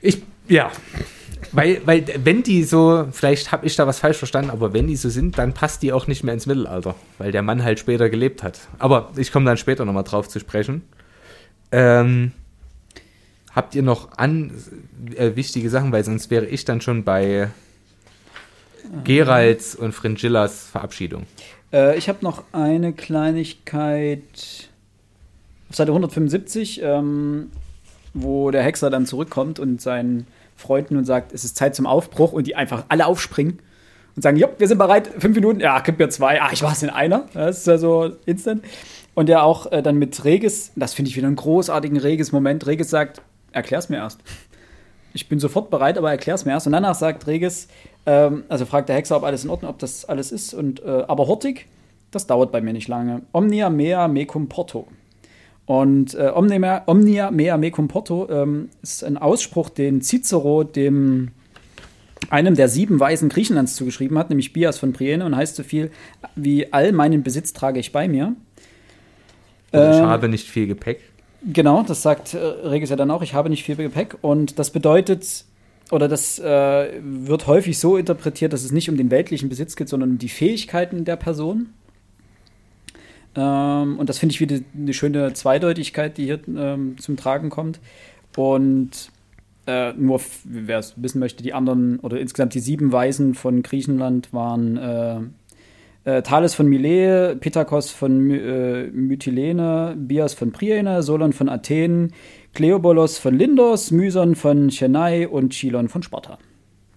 Ich, 0.00 0.22
ja. 0.48 0.70
Weil, 1.50 1.80
weil, 1.84 2.04
wenn 2.22 2.44
die 2.44 2.62
so, 2.62 3.08
vielleicht 3.10 3.50
habe 3.50 3.66
ich 3.66 3.74
da 3.74 3.86
was 3.86 3.98
falsch 3.98 4.16
verstanden, 4.16 4.50
aber 4.50 4.72
wenn 4.72 4.86
die 4.86 4.96
so 4.96 5.08
sind, 5.08 5.36
dann 5.38 5.52
passt 5.52 5.82
die 5.82 5.92
auch 5.92 6.06
nicht 6.06 6.22
mehr 6.22 6.32
ins 6.32 6.46
Mittelalter, 6.46 6.94
weil 7.18 7.32
der 7.32 7.42
Mann 7.42 7.64
halt 7.64 7.80
später 7.80 8.08
gelebt 8.08 8.42
hat. 8.44 8.60
Aber 8.78 9.10
ich 9.16 9.32
komme 9.32 9.46
dann 9.46 9.56
später 9.56 9.84
nochmal 9.84 10.04
drauf 10.04 10.28
zu 10.28 10.38
sprechen. 10.38 10.82
Ähm, 11.72 12.32
habt 13.54 13.74
ihr 13.74 13.82
noch 13.82 14.16
an 14.16 14.52
äh, 15.16 15.34
wichtige 15.34 15.68
Sachen, 15.68 15.90
weil 15.90 16.04
sonst 16.04 16.30
wäre 16.30 16.46
ich 16.46 16.64
dann 16.64 16.80
schon 16.80 17.02
bei 17.02 17.48
Geralds 19.04 19.74
und 19.74 19.92
Fringillas 19.92 20.66
Verabschiedung. 20.66 21.26
Äh, 21.72 21.96
ich 21.96 22.08
habe 22.08 22.18
noch 22.22 22.44
eine 22.52 22.92
Kleinigkeit 22.92 24.68
auf 25.70 25.76
Seite 25.76 25.90
175, 25.90 26.82
ähm, 26.82 27.50
wo 28.14 28.50
der 28.50 28.62
Hexer 28.62 28.90
dann 28.90 29.06
zurückkommt 29.06 29.58
und 29.58 29.80
seinen 29.80 30.26
Freunden 30.56 30.96
und 30.96 31.04
sagt, 31.04 31.32
es 31.32 31.44
ist 31.44 31.56
Zeit 31.56 31.74
zum 31.74 31.86
Aufbruch 31.86 32.32
und 32.32 32.46
die 32.46 32.54
einfach 32.54 32.84
alle 32.88 33.06
aufspringen 33.06 33.58
und 34.14 34.22
sagen, 34.22 34.36
jupp, 34.36 34.60
wir 34.60 34.68
sind 34.68 34.78
bereit, 34.78 35.10
fünf 35.18 35.34
Minuten, 35.34 35.60
ja, 35.60 35.80
gib 35.80 35.98
mir 35.98 36.10
zwei, 36.10 36.40
ah, 36.40 36.50
ich 36.52 36.62
war 36.62 36.72
es 36.72 36.82
in 36.82 36.90
einer, 36.90 37.26
das 37.32 37.60
ist 37.60 37.66
ja 37.66 37.78
so 37.78 38.12
instant. 38.26 38.62
Und 39.14 39.28
der 39.28 39.44
auch 39.44 39.70
äh, 39.72 39.82
dann 39.82 39.96
mit 39.96 40.24
Regis, 40.24 40.72
das 40.76 40.94
finde 40.94 41.10
ich 41.10 41.16
wieder 41.16 41.26
einen 41.26 41.36
großartigen 41.36 41.98
Regis-Moment, 41.98 42.66
Regis 42.66 42.90
sagt, 42.90 43.22
erklär's 43.52 43.88
mir 43.88 43.96
erst. 43.96 44.20
Ich 45.14 45.28
bin 45.28 45.38
sofort 45.38 45.70
bereit, 45.70 45.98
aber 45.98 46.10
erklär's 46.10 46.46
mir 46.46 46.52
erst. 46.52 46.66
Und 46.66 46.72
danach 46.72 46.94
sagt 46.94 47.26
Regis, 47.26 47.68
ähm, 48.06 48.44
also 48.48 48.66
fragt 48.66 48.88
der 48.88 48.96
Hexer, 48.96 49.16
ob 49.16 49.24
alles 49.24 49.44
in 49.44 49.50
Ordnung, 49.50 49.70
ob 49.70 49.78
das 49.78 50.04
alles 50.04 50.32
ist. 50.32 50.54
Und, 50.54 50.82
äh, 50.82 51.04
aber 51.06 51.26
Hortig, 51.26 51.66
das 52.10 52.26
dauert 52.26 52.52
bei 52.52 52.60
mir 52.60 52.72
nicht 52.72 52.88
lange. 52.88 53.22
Omnia 53.32 53.70
mea 53.70 54.08
mecum 54.08 54.48
porto. 54.48 54.86
Und 55.66 56.14
äh, 56.14 56.32
Omnia, 56.34 56.82
Omnia 56.86 57.30
mea 57.30 57.56
mecum 57.56 57.88
porto 57.88 58.28
ähm, 58.28 58.68
ist 58.82 59.04
ein 59.04 59.16
Ausspruch, 59.16 59.68
den 59.68 60.02
Cicero 60.02 60.64
dem 60.64 61.30
einem 62.30 62.54
der 62.54 62.68
sieben 62.68 63.00
Weisen 63.00 63.28
Griechenlands 63.28 63.74
zugeschrieben 63.74 64.16
hat, 64.18 64.30
nämlich 64.30 64.52
Bias 64.52 64.78
von 64.78 64.92
Priene, 64.92 65.24
und 65.24 65.36
heißt 65.36 65.56
so 65.56 65.62
viel 65.62 65.90
wie 66.36 66.72
all 66.72 66.92
meinen 66.92 67.22
Besitz 67.22 67.52
trage 67.52 67.80
ich 67.80 67.92
bei 67.92 68.08
mir. 68.08 68.34
Und 69.72 69.80
ich 69.80 69.98
Ähm, 69.98 70.06
habe 70.06 70.28
nicht 70.28 70.48
viel 70.48 70.66
Gepäck. 70.66 71.00
Genau, 71.44 71.82
das 71.82 72.02
sagt 72.02 72.34
äh, 72.34 72.38
Regis 72.38 72.90
ja 72.90 72.96
dann 72.96 73.10
auch, 73.10 73.22
ich 73.22 73.34
habe 73.34 73.50
nicht 73.50 73.64
viel 73.64 73.76
Gepäck. 73.76 74.16
Und 74.20 74.58
das 74.58 74.70
bedeutet, 74.70 75.44
oder 75.92 76.08
das 76.08 76.38
äh, 76.38 77.00
wird 77.02 77.46
häufig 77.46 77.78
so 77.78 77.98
interpretiert, 77.98 78.54
dass 78.54 78.64
es 78.64 78.72
nicht 78.72 78.88
um 78.88 78.96
den 78.96 79.10
weltlichen 79.10 79.50
Besitz 79.50 79.76
geht, 79.76 79.90
sondern 79.90 80.12
um 80.12 80.18
die 80.18 80.30
Fähigkeiten 80.30 81.04
der 81.04 81.16
Person. 81.16 81.68
Ähm, 83.36 83.98
und 83.98 84.08
das 84.08 84.18
finde 84.18 84.32
ich 84.32 84.40
wieder 84.40 84.58
eine 84.74 84.94
schöne 84.94 85.34
Zweideutigkeit, 85.34 86.16
die 86.16 86.24
hier 86.24 86.40
ähm, 86.48 86.96
zum 86.98 87.18
Tragen 87.18 87.50
kommt. 87.50 87.78
Und 88.38 89.10
äh, 89.66 89.92
nur, 89.92 90.22
wer 90.44 90.78
es 90.78 90.94
wissen 90.96 91.18
möchte, 91.18 91.42
die 91.42 91.52
anderen 91.52 92.00
oder 92.00 92.18
insgesamt 92.18 92.54
die 92.54 92.60
sieben 92.60 92.90
Weisen 92.90 93.34
von 93.34 93.62
Griechenland 93.62 94.32
waren 94.32 95.34
äh, 96.04 96.22
Thales 96.22 96.54
von 96.54 96.66
Milet, 96.66 97.40
Pittacos 97.40 97.90
von 97.90 98.18
My 98.18 98.36
äh, 98.36 98.90
Mytilene, 98.90 99.94
Bias 99.96 100.34
von 100.34 100.52
Priene, 100.52 101.02
Solon 101.02 101.32
von 101.32 101.48
Athen, 101.48 102.12
Kleobolos 102.54 103.18
von 103.18 103.36
Lindos, 103.36 103.90
Myson 103.90 104.34
von 104.34 104.68
Chennai 104.68 105.28
und 105.28 105.50
Chilon 105.50 105.88
von 105.88 106.02
Sparta. 106.02 106.38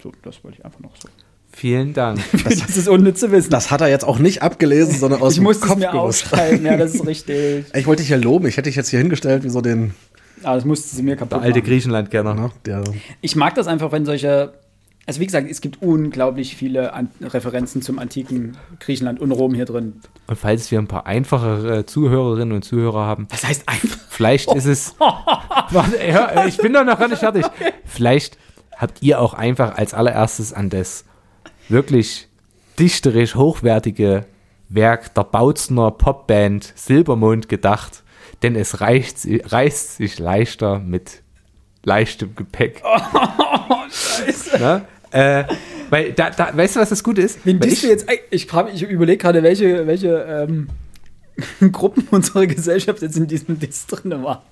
So, 0.02 0.12
das 0.22 0.42
wollte 0.44 0.58
ich 0.58 0.64
einfach 0.64 0.80
noch 0.80 0.94
so. 0.96 1.08
Vielen 1.52 1.94
Dank. 1.94 2.20
Das, 2.44 2.76
ist 2.76 2.86
unnütz 2.88 3.20
zu 3.20 3.32
wissen. 3.32 3.50
Das 3.50 3.70
hat 3.70 3.80
er 3.80 3.88
jetzt 3.88 4.04
auch 4.04 4.18
nicht 4.18 4.42
abgelesen, 4.42 4.98
sondern 4.98 5.22
aus 5.22 5.32
ich 5.32 5.38
dem 5.38 5.44
musste 5.44 5.64
es 5.64 5.68
Kopf 5.70 5.78
mir 5.80 5.90
gewusst. 5.90 6.24
aufschreiben, 6.32 6.66
ja, 6.66 6.76
das 6.76 6.94
ist 6.94 7.06
richtig. 7.06 7.64
Ich 7.74 7.86
wollte 7.86 8.02
dich 8.02 8.10
ja 8.10 8.18
loben. 8.18 8.46
Ich 8.46 8.56
hätte 8.58 8.68
dich 8.68 8.76
jetzt 8.76 8.90
hier 8.90 8.98
hingestellt 8.98 9.42
wie 9.42 9.48
so 9.48 9.62
den, 9.62 9.94
Aber 10.42 10.56
das 10.56 10.66
musste 10.66 10.94
sie 10.94 11.02
mir 11.02 11.16
kaputt 11.16 11.32
Der 11.32 11.40
alte 11.40 11.60
machen. 11.60 11.68
Griechenland-Kenner. 11.68 12.34
ne, 12.34 12.50
der 12.66 12.84
Ich 13.22 13.36
mag 13.36 13.54
das 13.54 13.68
einfach, 13.68 13.90
wenn 13.92 14.04
solche. 14.04 14.52
Also, 15.08 15.20
wie 15.20 15.26
gesagt, 15.26 15.48
es 15.48 15.60
gibt 15.60 15.82
unglaublich 15.82 16.56
viele 16.56 16.92
An 16.92 17.08
Referenzen 17.20 17.80
zum 17.80 18.00
antiken 18.00 18.56
Griechenland 18.80 19.20
und 19.20 19.30
Rom 19.30 19.54
hier 19.54 19.64
drin. 19.64 20.00
Und 20.26 20.36
falls 20.36 20.68
wir 20.72 20.80
ein 20.80 20.88
paar 20.88 21.06
einfachere 21.06 21.86
Zuhörerinnen 21.86 22.52
und 22.52 22.64
Zuhörer 22.64 23.06
haben, 23.06 23.28
Das 23.30 23.46
heißt 23.46 23.68
einfach. 23.68 23.98
vielleicht 24.08 24.52
ist 24.54 24.64
es. 24.66 24.96
Warte, 24.98 25.98
hör, 26.00 26.46
ich 26.46 26.56
bin 26.56 26.72
doch 26.72 26.84
noch 26.84 26.98
gar 26.98 27.06
nicht 27.08 27.20
fertig. 27.20 27.44
Vielleicht 27.84 28.36
habt 28.76 29.00
ihr 29.02 29.20
auch 29.20 29.32
einfach 29.34 29.76
als 29.76 29.94
allererstes 29.94 30.52
an 30.52 30.70
das 30.70 31.04
wirklich 31.68 32.28
dichterisch 32.78 33.36
hochwertige 33.36 34.26
Werk 34.68 35.14
der 35.14 35.24
Bautzner 35.24 35.92
Popband 35.92 36.72
Silbermond 36.74 37.48
gedacht, 37.48 38.02
denn 38.42 38.56
es 38.56 38.80
reicht, 38.80 39.18
reißt 39.24 39.96
sich 39.96 40.18
leichter 40.18 40.80
mit 40.80 41.22
leichtem 41.84 42.34
Gepäck. 42.34 42.82
Ne? 44.58 44.82
Äh, 45.10 45.44
weil 45.90 46.12
da, 46.12 46.30
da, 46.30 46.56
weißt 46.56 46.76
du, 46.76 46.80
was 46.80 46.88
das 46.88 47.02
Gute 47.02 47.22
ist? 47.22 47.40
Wen 47.44 47.60
Weil 47.60 47.68
bist 47.68 47.82
du 47.82 47.88
jetzt? 47.88 48.06
Ich, 48.30 48.48
ich 48.52 48.82
überlege 48.82 49.18
gerade, 49.18 49.42
welche, 49.42 49.86
welche 49.86 50.46
ähm, 50.48 50.68
Gruppen 51.72 52.06
unserer 52.10 52.46
Gesellschaft 52.46 53.02
jetzt 53.02 53.16
in 53.16 53.26
diesem 53.26 53.58
Diss 53.58 53.86
drin 53.86 54.22
war. 54.22 54.44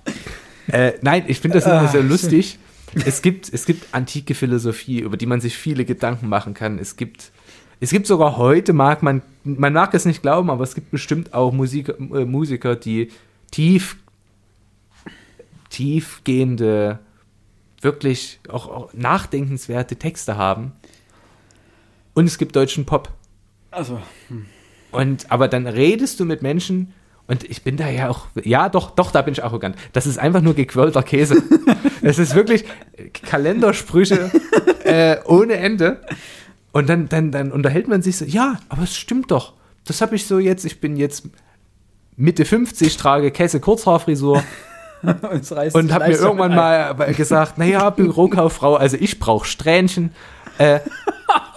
Äh, 0.67 0.93
nein, 1.01 1.25
ich 1.27 1.39
finde 1.39 1.57
das 1.57 1.65
immer 1.65 1.81
Ah, 1.81 1.87
sehr 1.87 2.03
lustig. 2.03 2.57
Es 3.05 3.21
gibt, 3.21 3.53
es 3.53 3.65
gibt 3.65 3.93
antike 3.93 4.35
Philosophie, 4.35 4.99
über 4.99 5.17
die 5.17 5.25
man 5.25 5.41
sich 5.41 5.57
viele 5.57 5.83
Gedanken 5.83 6.29
machen 6.29 6.53
kann. 6.53 6.79
Es 6.79 6.95
gibt, 6.95 7.31
es 7.79 7.89
gibt 7.89 8.07
sogar 8.07 8.37
heute, 8.37 8.71
mag 8.71 9.03
man, 9.03 9.21
man 9.43 9.73
mag 9.73 9.93
es 9.93 10.05
nicht 10.05 10.21
glauben, 10.21 10.49
aber 10.49 10.63
es 10.63 10.75
gibt 10.75 10.91
bestimmt 10.91 11.33
auch 11.33 11.51
Musiker, 11.51 11.99
äh, 11.99 12.25
Musiker, 12.25 12.75
die 12.75 13.11
tief, 13.51 13.97
tiefgehende, 15.69 16.99
wirklich 17.81 18.39
auch, 18.49 18.67
auch 18.67 18.93
nachdenkenswerte 18.93 19.95
Texte 19.95 20.37
haben. 20.37 20.73
Und 22.13 22.25
es 22.25 22.37
gibt 22.37 22.55
deutschen 22.55 22.85
Pop. 22.85 23.11
Also, 23.71 24.01
Und 24.91 25.31
aber 25.31 25.47
dann 25.47 25.67
redest 25.67 26.19
du 26.19 26.25
mit 26.25 26.41
Menschen 26.41 26.93
und 27.27 27.43
ich 27.43 27.63
bin 27.63 27.75
da 27.75 27.89
ja 27.89 28.09
auch, 28.09 28.27
ja 28.43 28.69
doch, 28.69 28.91
doch, 28.91 29.11
da 29.11 29.21
bin 29.21 29.33
ich 29.33 29.43
arrogant. 29.43 29.75
Das 29.93 30.05
ist 30.05 30.17
einfach 30.17 30.41
nur 30.41 30.53
gequirlter 30.53 31.03
Käse. 31.03 31.41
Es 32.01 32.19
ist 32.19 32.35
wirklich 32.35 32.65
Kalendersprüche 33.13 34.29
äh, 34.83 35.17
ohne 35.25 35.55
Ende. 35.55 36.01
Und 36.71 36.87
dann, 36.87 37.09
dann, 37.09 37.31
dann 37.31 37.51
unterhält 37.51 37.87
man 37.87 38.03
sich 38.03 38.17
so, 38.17 38.25
ja, 38.25 38.59
aber 38.69 38.83
es 38.83 38.95
stimmt 38.95 39.31
doch. 39.31 39.53
Das 39.85 40.01
habe 40.01 40.15
ich 40.15 40.27
so 40.27 40.37
jetzt, 40.37 40.65
ich 40.65 40.79
bin 40.79 40.97
jetzt 40.97 41.29
Mitte 42.15 42.45
50, 42.45 42.95
trage 42.97 43.31
Käse 43.31 43.59
Kurzhaarfrisur 43.59 44.43
es 44.43 44.43
reißt 44.43 44.74
und 45.73 45.93
habe 45.93 46.07
mir 46.07 46.15
irgendwann 46.17 46.51
ein. 46.51 46.97
mal 46.97 47.13
gesagt, 47.13 47.57
naja, 47.57 47.89
Bürokauffrau, 47.89 48.75
also 48.75 48.97
ich 48.99 49.19
brauche 49.19 49.45
Strähnchen. 49.45 50.13
Äh, 50.57 50.79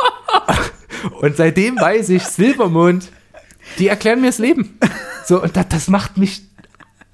und 1.20 1.36
seitdem 1.36 1.76
weiß 1.76 2.08
ich, 2.10 2.24
Silbermond, 2.24 3.10
die 3.78 3.88
erklären 3.88 4.20
mir 4.20 4.28
das 4.28 4.38
Leben. 4.38 4.78
So, 5.24 5.42
und 5.42 5.56
das, 5.56 5.68
das 5.68 5.88
macht 5.88 6.16
mich, 6.16 6.42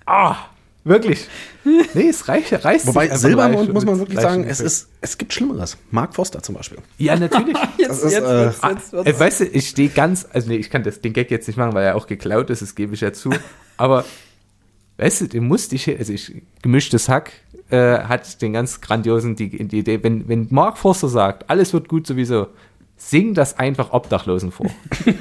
ah, 0.07 0.37
wirklich. 0.85 1.29
Nee, 1.95 2.09
es 2.09 2.29
reicht, 2.29 2.53
reißt 2.65 2.87
Wobei 2.87 3.09
Silbermond, 3.17 3.73
muss 3.73 3.85
man 3.85 3.99
wirklich 3.99 4.21
sagen, 4.21 4.45
es, 4.45 4.61
ist, 4.61 4.89
es 5.01 5.17
gibt 5.17 5.33
Schlimmeres. 5.33 5.79
Mark 5.91 6.15
Foster 6.15 6.43
zum 6.43 6.55
Beispiel. 6.55 6.79
Ja, 6.99 7.17
natürlich. 7.17 7.57
Jetzt, 7.79 8.05
ist, 8.05 8.13
jetzt, 8.13 8.23
äh, 8.25 8.29
wird's- 8.29 8.61
jetzt, 8.63 8.93
wird's- 8.93 9.11
Äh, 9.11 9.19
weißt 9.21 9.41
du, 9.41 9.45
ich 9.47 9.69
stehe 9.69 9.89
ganz, 9.89 10.27
also 10.33 10.49
nee, 10.49 10.57
ich 10.57 10.71
kann 10.71 10.83
das, 10.83 11.01
den 11.01 11.13
Gag 11.13 11.31
jetzt 11.31 11.47
nicht 11.47 11.57
machen, 11.57 11.75
weil 11.75 11.85
er 11.85 11.97
auch 11.97 12.07
geklaut 12.07 12.51
ist, 12.51 12.63
das 12.63 12.75
gebe 12.75 12.95
ich 12.95 13.01
ja 13.01 13.13
zu. 13.13 13.31
Aber, 13.77 14.05
weißt 14.99 15.23
du, 15.23 15.29
den 15.29 15.47
musste 15.47 15.75
ich, 15.77 15.89
also 15.89 16.13
ich, 16.13 16.43
gemischtes 16.63 17.09
Hack 17.09 17.33
äh, 17.71 17.99
hat 18.01 18.41
den 18.43 18.53
ganz 18.53 18.81
grandiosen, 18.81 19.37
die, 19.37 19.67
die 19.67 19.79
Idee, 19.79 20.03
wenn, 20.03 20.29
wenn 20.29 20.49
Mark 20.51 20.79
Forster 20.79 21.09
sagt, 21.09 21.51
alles 21.51 21.73
wird 21.73 21.89
gut 21.89 22.07
sowieso, 22.07 22.49
sing 22.97 23.35
das 23.35 23.59
einfach 23.59 23.93
Obdachlosen 23.93 24.53
vor. 24.53 24.71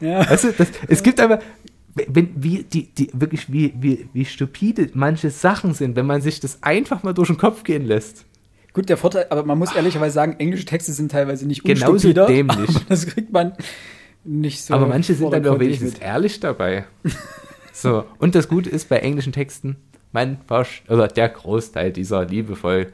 Ja. 0.00 0.28
Weißt 0.28 0.44
du, 0.44 0.52
das, 0.52 0.68
es 0.88 1.02
gibt 1.02 1.20
aber, 1.20 1.40
wenn, 1.94 2.30
wie, 2.34 2.64
die, 2.64 2.86
die, 2.86 3.10
wirklich, 3.12 3.50
wie, 3.52 3.72
wie, 3.78 4.08
wie 4.12 4.24
stupide 4.24 4.90
manche 4.94 5.30
Sachen 5.30 5.74
sind, 5.74 5.96
wenn 5.96 6.06
man 6.06 6.20
sich 6.20 6.40
das 6.40 6.62
einfach 6.62 7.02
mal 7.02 7.12
durch 7.12 7.28
den 7.28 7.38
Kopf 7.38 7.64
gehen 7.64 7.86
lässt. 7.86 8.24
Gut, 8.72 8.88
der 8.88 8.96
Vorteil, 8.96 9.26
aber 9.30 9.44
man 9.44 9.56
muss 9.58 9.74
ehrlicherweise 9.74 10.14
sagen, 10.14 10.36
englische 10.38 10.64
Texte 10.64 10.92
sind 10.92 11.12
teilweise 11.12 11.46
nicht 11.46 11.62
Genauso 11.62 12.12
dämlich. 12.12 12.70
Das 12.88 13.06
kriegt 13.06 13.32
man 13.32 13.52
nicht 14.24 14.62
so. 14.62 14.74
Aber 14.74 14.86
manche 14.86 15.14
sind 15.14 15.32
dann 15.32 15.42
doch 15.42 15.50
vordergründig 15.50 15.80
wenigstens 15.80 16.00
mit. 16.00 16.02
ehrlich 16.08 16.40
dabei. 16.40 16.84
so, 17.72 18.04
und 18.18 18.34
das 18.34 18.48
Gute 18.48 18.70
ist 18.70 18.88
bei 18.88 18.98
englischen 18.98 19.32
Texten, 19.32 19.76
man 20.12 20.38
versch- 20.48 20.88
oder 20.88 21.08
der 21.08 21.28
Großteil 21.28 21.92
dieser 21.92 22.24
liebevoll, 22.24 22.92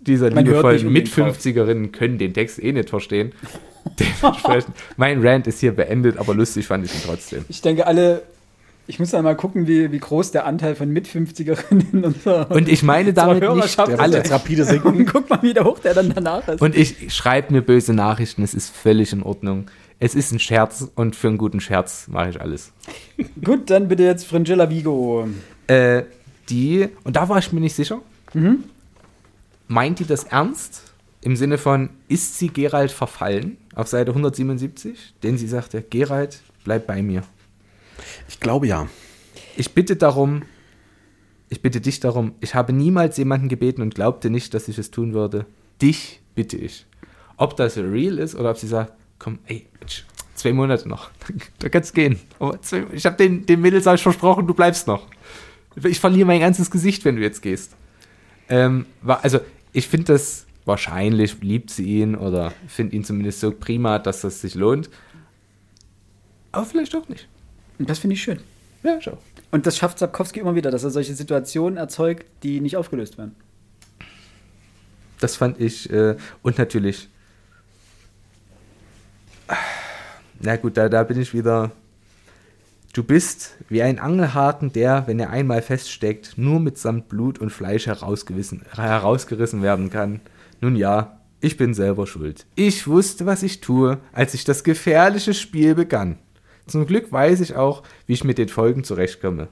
dieser 0.00 0.30
Man 0.32 0.44
liebevollen 0.44 0.86
unbedingt 0.86 1.16
drauf. 1.16 1.26
Mit-50erinnen 1.44 1.92
können 1.92 2.18
den 2.18 2.34
Text 2.34 2.62
eh 2.62 2.72
nicht 2.72 2.90
verstehen. 2.90 3.32
Dementsprechend, 3.98 4.74
mein 4.96 5.24
Rant 5.26 5.46
ist 5.46 5.60
hier 5.60 5.72
beendet, 5.72 6.16
aber 6.18 6.34
lustig 6.34 6.66
fand 6.66 6.84
ich 6.84 6.94
ihn 6.94 7.00
trotzdem. 7.04 7.44
Ich 7.48 7.62
denke, 7.62 7.86
alle. 7.86 8.22
Ich 8.88 8.98
muss 8.98 9.10
dann 9.10 9.22
mal 9.22 9.36
gucken, 9.36 9.68
wie, 9.68 9.92
wie 9.92 9.98
groß 10.00 10.32
der 10.32 10.44
Anteil 10.44 10.74
von 10.74 10.88
Mit-50erinnen 10.90 11.92
in 11.92 12.04
unserer 12.04 12.50
Und 12.50 12.68
ich 12.68 12.82
meine 12.82 13.12
damit 13.12 13.40
nicht 13.54 13.78
alle. 13.78 14.16
jetzt 14.16 14.32
rapide 14.32 14.62
Und 14.62 14.68
sinken. 14.68 15.06
guck 15.06 15.30
mal, 15.30 15.40
wie 15.42 15.54
hoch 15.60 15.78
der 15.78 15.94
dann 15.94 16.12
danach 16.12 16.46
ist. 16.48 16.60
Und 16.60 16.76
ich 16.76 17.14
schreibe 17.14 17.52
mir 17.52 17.62
böse 17.62 17.94
Nachrichten, 17.94 18.42
es 18.42 18.54
ist 18.54 18.74
völlig 18.74 19.12
in 19.12 19.22
Ordnung. 19.22 19.66
Es 20.04 20.16
ist 20.16 20.32
ein 20.32 20.40
Scherz 20.40 20.90
und 20.96 21.14
für 21.14 21.28
einen 21.28 21.38
guten 21.38 21.60
Scherz 21.60 22.08
mache 22.08 22.30
ich 22.30 22.40
alles. 22.40 22.72
Gut, 23.44 23.70
dann 23.70 23.86
bitte 23.86 24.02
jetzt 24.02 24.26
Fringilla 24.26 24.68
Vigo. 24.68 25.28
Äh, 25.68 26.02
die, 26.48 26.88
und 27.04 27.14
da 27.14 27.28
war 27.28 27.38
ich 27.38 27.52
mir 27.52 27.60
nicht 27.60 27.76
sicher, 27.76 28.00
Mhm. 28.34 28.64
meint 29.68 30.00
die 30.00 30.04
das 30.04 30.24
ernst? 30.24 30.92
Im 31.20 31.36
Sinne 31.36 31.56
von, 31.56 31.90
ist 32.08 32.36
sie 32.36 32.48
Gerald 32.48 32.90
verfallen? 32.90 33.58
Auf 33.76 33.86
Seite 33.86 34.10
177, 34.10 35.14
denn 35.22 35.38
sie 35.38 35.46
sagte, 35.46 35.82
Gerald, 35.88 36.40
bleib 36.64 36.88
bei 36.88 37.00
mir. 37.00 37.22
Ich 38.28 38.40
glaube 38.40 38.66
ja. 38.66 38.88
Ich 39.56 39.72
bitte 39.72 39.94
darum, 39.94 40.42
ich 41.48 41.62
bitte 41.62 41.80
dich 41.80 42.00
darum, 42.00 42.32
ich 42.40 42.56
habe 42.56 42.72
niemals 42.72 43.18
jemanden 43.18 43.48
gebeten 43.48 43.82
und 43.82 43.94
glaubte 43.94 44.30
nicht, 44.30 44.52
dass 44.52 44.66
ich 44.66 44.78
es 44.78 44.90
tun 44.90 45.12
würde. 45.14 45.46
Dich 45.80 46.20
bitte 46.34 46.56
ich. 46.56 46.86
Ob 47.36 47.56
das 47.56 47.76
real 47.76 48.18
ist 48.18 48.34
oder 48.34 48.50
ob 48.50 48.58
sie 48.58 48.66
sagt, 48.66 48.94
komm, 49.22 49.38
ey, 49.46 49.66
Mensch, 49.78 50.04
zwei 50.34 50.52
Monate 50.52 50.88
noch, 50.88 51.10
da 51.60 51.68
kannst 51.68 51.94
gehen. 51.94 52.18
Aber 52.40 52.60
zwei, 52.60 52.84
ich 52.92 53.06
habe 53.06 53.16
den, 53.16 53.46
den 53.46 53.60
Mädels 53.60 53.86
hab 53.86 53.94
ich 53.94 54.02
versprochen, 54.02 54.46
du 54.46 54.52
bleibst 54.52 54.88
noch. 54.88 55.06
Ich 55.84 56.00
verliere 56.00 56.26
mein 56.26 56.40
ganzes 56.40 56.70
Gesicht, 56.70 57.04
wenn 57.04 57.16
du 57.16 57.22
jetzt 57.22 57.40
gehst. 57.40 57.76
Ähm, 58.48 58.84
war, 59.00 59.22
also, 59.24 59.40
ich 59.72 59.86
finde 59.88 60.12
das 60.12 60.46
wahrscheinlich, 60.64 61.40
liebt 61.40 61.70
sie 61.70 62.00
ihn 62.00 62.14
oder 62.16 62.52
findet 62.66 62.94
ihn 62.94 63.04
zumindest 63.04 63.40
so 63.40 63.52
prima, 63.52 63.98
dass 63.98 64.22
das 64.22 64.40
sich 64.40 64.54
lohnt. 64.54 64.90
Aber 66.50 66.66
vielleicht 66.66 66.94
auch 66.94 67.08
nicht. 67.08 67.28
Und 67.78 67.88
das 67.88 68.00
finde 68.00 68.14
ich 68.14 68.22
schön. 68.22 68.40
Ja, 68.82 69.00
schau. 69.00 69.16
Und 69.52 69.66
das 69.66 69.78
schafft 69.78 69.98
Sapkowski 69.98 70.40
immer 70.40 70.54
wieder, 70.54 70.70
dass 70.70 70.82
er 70.82 70.90
solche 70.90 71.14
Situationen 71.14 71.78
erzeugt, 71.78 72.26
die 72.42 72.60
nicht 72.60 72.76
aufgelöst 72.76 73.16
werden. 73.16 73.34
Das 75.20 75.36
fand 75.36 75.60
ich. 75.60 75.88
Äh, 75.90 76.16
und 76.42 76.58
natürlich. 76.58 77.08
Na 80.40 80.56
gut, 80.56 80.76
da, 80.76 80.88
da 80.88 81.02
bin 81.04 81.20
ich 81.20 81.34
wieder. 81.34 81.70
Du 82.92 83.02
bist 83.02 83.56
wie 83.68 83.82
ein 83.82 83.98
Angelhaken, 83.98 84.72
der, 84.72 85.06
wenn 85.06 85.18
er 85.18 85.30
einmal 85.30 85.62
feststeckt, 85.62 86.34
nur 86.36 86.60
mitsamt 86.60 87.08
Blut 87.08 87.38
und 87.38 87.50
Fleisch 87.50 87.86
herausgerissen 87.86 88.62
werden 89.62 89.88
kann. 89.88 90.20
Nun 90.60 90.76
ja, 90.76 91.20
ich 91.40 91.56
bin 91.56 91.74
selber 91.74 92.06
schuld. 92.06 92.46
Ich 92.54 92.86
wusste, 92.86 93.24
was 93.24 93.42
ich 93.42 93.60
tue, 93.60 93.98
als 94.12 94.34
ich 94.34 94.44
das 94.44 94.62
gefährliche 94.62 95.32
Spiel 95.32 95.74
begann. 95.74 96.18
Zum 96.66 96.86
Glück 96.86 97.10
weiß 97.10 97.40
ich 97.40 97.56
auch, 97.56 97.82
wie 98.06 98.12
ich 98.12 98.24
mit 98.24 98.38
den 98.38 98.48
Folgen 98.48 98.84
zurechtkomme. 98.84 99.48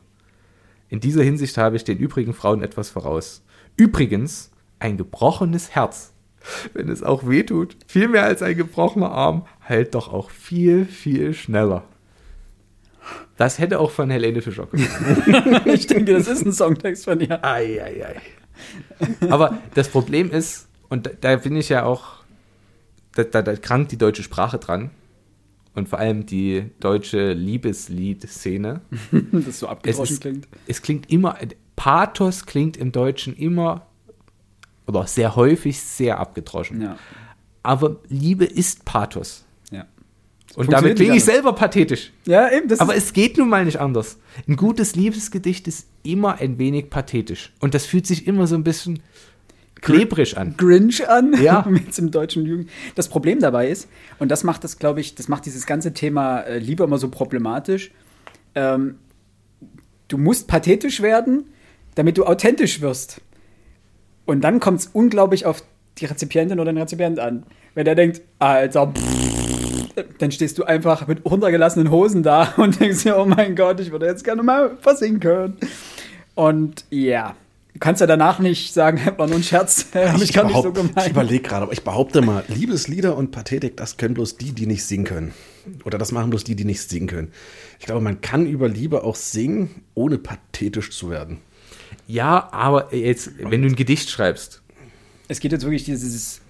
In 0.89 1.01
dieser 1.01 1.23
Hinsicht 1.23 1.57
habe 1.57 1.77
ich 1.77 1.85
den 1.85 1.99
übrigen 1.99 2.35
Frauen 2.35 2.63
etwas 2.63 2.91
voraus. 2.91 3.43
Übrigens, 3.77 4.51
ein 4.79 4.97
gebrochenes 4.97 5.71
Herz, 5.71 6.13
wenn 6.73 6.89
es 6.89 7.03
auch 7.03 7.29
weh 7.29 7.43
tut, 7.43 7.77
viel 7.87 8.09
mehr 8.09 8.25
als 8.25 8.43
ein 8.43 8.57
gebrochener 8.57 9.11
Arm, 9.11 9.47
heilt 9.69 9.95
doch 9.95 10.13
auch 10.13 10.31
viel, 10.31 10.87
viel 10.87 11.35
schneller. 11.35 11.85
Das 13.37 13.59
hätte 13.59 13.81
auch 13.81 13.91
von 13.91 14.11
Helene 14.11 14.43
Fischer 14.43 14.67
kommen. 14.67 14.87
ich 15.65 15.87
denke, 15.87 16.13
das 16.13 16.29
ist 16.29 16.45
ein 16.45 16.53
Songtext 16.53 17.05
von 17.05 17.21
ihr. 17.21 17.43
Ei, 17.43 17.83
ei, 17.83 18.07
ei. 18.07 18.21
Aber 19.31 19.59
das 19.75 19.89
Problem 19.89 20.31
ist, 20.31 20.69
und 20.91 21.07
da, 21.07 21.11
da 21.19 21.37
bin 21.37 21.57
ich 21.57 21.71
ja 21.71 21.85
auch, 21.85 22.23
da, 23.15 23.25
da, 23.25 23.41
da 23.41 23.57
krankt 23.57 23.93
die 23.93 23.99
deutsche 23.99 24.23
Sprache 24.23 24.59
dran. 24.59 24.91
Und 25.73 25.89
vor 25.89 26.01
allem 26.01 26.27
die 26.27 26.67
deutsche 26.81 27.33
Liebeslied-Szene. 27.33 28.81
das 29.33 29.61
so 29.61 29.69
abgedroschen 29.69 30.15
es, 30.15 30.21
klingt. 30.21 30.49
es 30.67 30.83
klingt 30.83 31.11
immer, 31.11 31.39
Pathos 31.77 32.45
klingt 32.45 32.77
im 32.77 32.93
Deutschen 32.93 33.37
immer 33.37 33.87
oder 34.91 35.07
sehr 35.07 35.37
häufig 35.37 35.81
sehr 35.81 36.19
abgedroschen. 36.19 36.83
Ja. 36.83 36.97
Aber 37.63 37.97
Liebe 38.09 38.45
ist 38.45 38.85
Pathos. 38.85 39.45
ja. 39.71 39.87
Und 40.57 40.73
damit 40.73 40.97
klinge 40.97 41.17
ich 41.17 41.25
selber 41.25 41.53
pathetisch. 41.53 42.13
Ja, 42.27 42.51
eben. 42.51 42.67
Das 42.69 42.81
Aber 42.81 42.97
es 42.97 43.13
geht 43.13 43.39
nun 43.39 43.49
mal 43.49 43.65
nicht 43.65 43.79
anders. 43.79 44.19
Ein 44.49 44.57
gutes 44.57 44.97
Liebesgedicht 44.97 45.69
ist 45.69 45.87
immer 46.03 46.41
ein 46.41 46.59
wenig 46.59 46.91
pathetisch. 46.91 47.53
Und 47.61 47.73
das 47.75 47.87
fühlt 47.87 48.05
sich 48.05 48.27
immer 48.27 48.49
so 48.49 48.57
ein 48.57 48.65
bisschen 48.65 49.01
klebrig 49.81 50.37
an. 50.37 50.55
Grinch 50.57 51.09
an, 51.09 51.41
Ja. 51.41 51.65
jetzt 51.87 52.01
im 52.01 52.11
deutschen 52.11 52.45
Jugend. 52.47 52.69
Das 52.97 53.09
Problem 53.09 53.39
dabei 53.39 53.69
ist, 53.71 53.89
und 54.19 54.29
das 54.29 54.43
macht 54.43 54.65
das, 54.65 54.79
glaube 54.79 55.01
ich, 55.01 55.15
das 55.15 55.29
macht 55.29 55.47
dieses 55.47 55.67
ganze 55.67 55.95
Thema 55.95 56.41
äh, 56.41 56.59
Liebe 56.59 56.83
immer 56.83 56.99
so 56.99 57.09
problematisch. 57.11 57.93
Ähm, 58.57 58.97
du 60.09 60.19
musst 60.19 60.49
pathetisch 60.49 61.01
werden, 61.01 61.45
damit 61.95 62.19
du 62.19 62.25
authentisch 62.25 62.81
wirst. 62.81 63.21
Und 64.31 64.43
dann 64.43 64.61
kommt 64.61 64.79
es 64.79 64.87
unglaublich 64.93 65.45
auf 65.45 65.61
die 65.99 66.05
Rezipientin 66.05 66.61
oder 66.61 66.73
den 66.73 66.79
Rezipient 66.79 67.19
an. 67.19 67.43
Wenn 67.75 67.85
der 67.85 67.97
denkt, 67.97 68.21
Alter, 68.39 68.87
pff, 68.87 70.05
dann 70.19 70.31
stehst 70.31 70.57
du 70.57 70.63
einfach 70.63 71.09
mit 71.09 71.25
runtergelassenen 71.25 71.91
Hosen 71.91 72.23
da 72.23 72.55
und 72.57 72.79
denkst 72.79 73.03
dir, 73.03 73.19
oh 73.19 73.25
mein 73.25 73.57
Gott, 73.57 73.81
ich 73.81 73.91
würde 73.91 74.07
jetzt 74.07 74.23
gerne 74.23 74.45
mal 74.45 74.77
versingen 74.81 75.19
können. 75.19 75.57
Und 76.37 76.85
ja, 76.91 77.35
du 77.75 77.81
kannst 77.81 78.01
ja 78.01 78.07
danach 78.07 78.39
nicht 78.39 78.73
sagen, 78.73 79.01
war 79.17 79.27
nur 79.27 79.35
ein 79.37 79.43
Scherz, 79.43 79.87
habe 79.95 80.23
ich 80.23 80.33
gar 80.33 80.45
nicht 80.45 80.55
so 80.55 80.69
behaupt- 80.71 80.79
Ich 80.79 80.89
gemeint. 80.95 81.11
überlege 81.11 81.43
gerade, 81.43 81.65
aber 81.65 81.73
ich 81.73 81.83
behaupte 81.83 82.23
mal, 82.23 82.45
Liebeslieder 82.47 83.17
und 83.17 83.33
Pathetik, 83.33 83.77
das 83.77 83.97
können 83.97 84.15
bloß 84.15 84.37
die, 84.37 84.53
die 84.53 84.67
nicht 84.67 84.85
singen 84.85 85.05
können. 85.07 85.35
Oder 85.85 85.99
das 85.99 86.13
machen 86.13 86.31
bloß 86.31 86.45
die, 86.45 86.55
die 86.55 86.65
nicht 86.65 86.89
singen 86.89 87.09
können. 87.09 87.33
Ich 87.81 87.87
glaube, 87.87 88.01
man 88.01 88.21
kann 88.21 88.47
über 88.47 88.69
Liebe 88.69 89.03
auch 89.03 89.17
singen, 89.17 89.83
ohne 89.95 90.19
pathetisch 90.19 90.93
zu 90.93 91.11
werden. 91.11 91.39
Ja, 92.11 92.49
aber 92.53 92.95
jetzt, 92.95 93.33
wenn 93.39 93.63
du 93.63 93.69
ein 93.69 93.77
Gedicht 93.77 94.11
schreibst 94.11 94.63
Es 95.29 95.39
geht 95.41 95.53
jetzt 95.53 95.65
wirklich 95.65 95.85
dieses, 95.85 96.41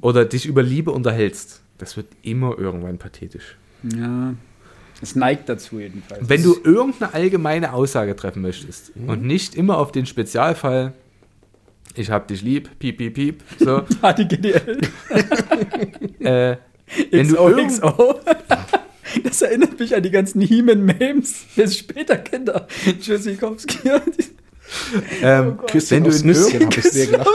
oder 0.00 0.24
dich 0.24 0.46
über 0.46 0.62
Liebe 0.62 0.90
unterhältst, 0.92 1.60
das 1.78 1.96
wird 1.96 2.06
immer 2.22 2.56
irgendwann 2.58 2.98
pathetisch. 2.98 3.56
ja, 3.82 4.34
es 5.00 5.16
neigt 5.16 5.48
dazu 5.48 5.80
jedenfalls. 5.80 6.28
Wenn 6.28 6.44
du 6.44 6.56
irgendeine 6.62 7.12
allgemeine 7.12 7.72
Aussage 7.72 8.14
treffen 8.14 8.40
möchtest 8.42 8.92
und 9.08 9.24
nicht 9.24 9.56
immer 9.56 9.78
auf 9.78 9.90
den 9.90 10.06
Spezialfall, 10.06 10.92
ich 11.96 12.08
hab 12.10 12.28
dich 12.28 12.42
lieb, 12.42 12.70
piep, 12.78 12.98
piep, 12.98 13.14
piep, 13.14 13.42
so, 13.58 13.82
Ah, 14.00 14.12
die 14.12 14.28
GDL. 14.28 14.78
äh, 16.20 16.56
wenn 17.10 17.28
du 17.28 17.34
irgend, 17.36 17.72
XOXO. 17.72 18.20
Das 19.24 19.42
erinnert 19.42 19.78
mich 19.78 19.94
an 19.94 20.02
die 20.02 20.10
ganzen 20.10 20.40
He-Man-Memes, 20.40 21.46
bis 21.54 21.76
später 21.76 22.16
Kinder. 22.16 22.66
Tschüssikowski. 23.00 23.90
ähm, 25.22 25.58
Oh 25.60 25.66
Küsschen 25.66 25.96
wenn, 25.96 26.04
du 26.04 26.10
Nüsschen, 26.10 26.60
irgend, 26.60 26.76
habe 26.76 26.86
ich 26.86 26.92
sehr 26.92 27.06
gedacht. 27.06 27.28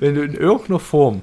wenn 0.00 0.14
du 0.14 0.22
in 0.22 0.34
irgendeiner 0.34 0.80
Form 0.80 1.22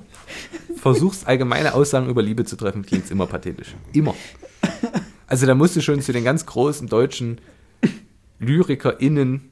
versuchst, 0.76 1.28
allgemeine 1.28 1.74
Aussagen 1.74 2.10
über 2.10 2.22
Liebe 2.22 2.46
zu 2.46 2.56
treffen, 2.56 2.86
klingt 2.86 3.06
es 3.06 3.12
immer 3.12 3.26
pathetisch. 3.26 3.76
Immer. 3.94 4.16
Also 5.28 5.48
da 5.48 5.56
musst 5.56 5.76
du 5.76 5.82
schon 5.82 6.02
zu 6.02 6.12
den 6.14 6.24
ganz 6.24 6.46
großen 6.46 6.88
deutschen 6.88 7.40
LyrikerInnen, 8.40 9.50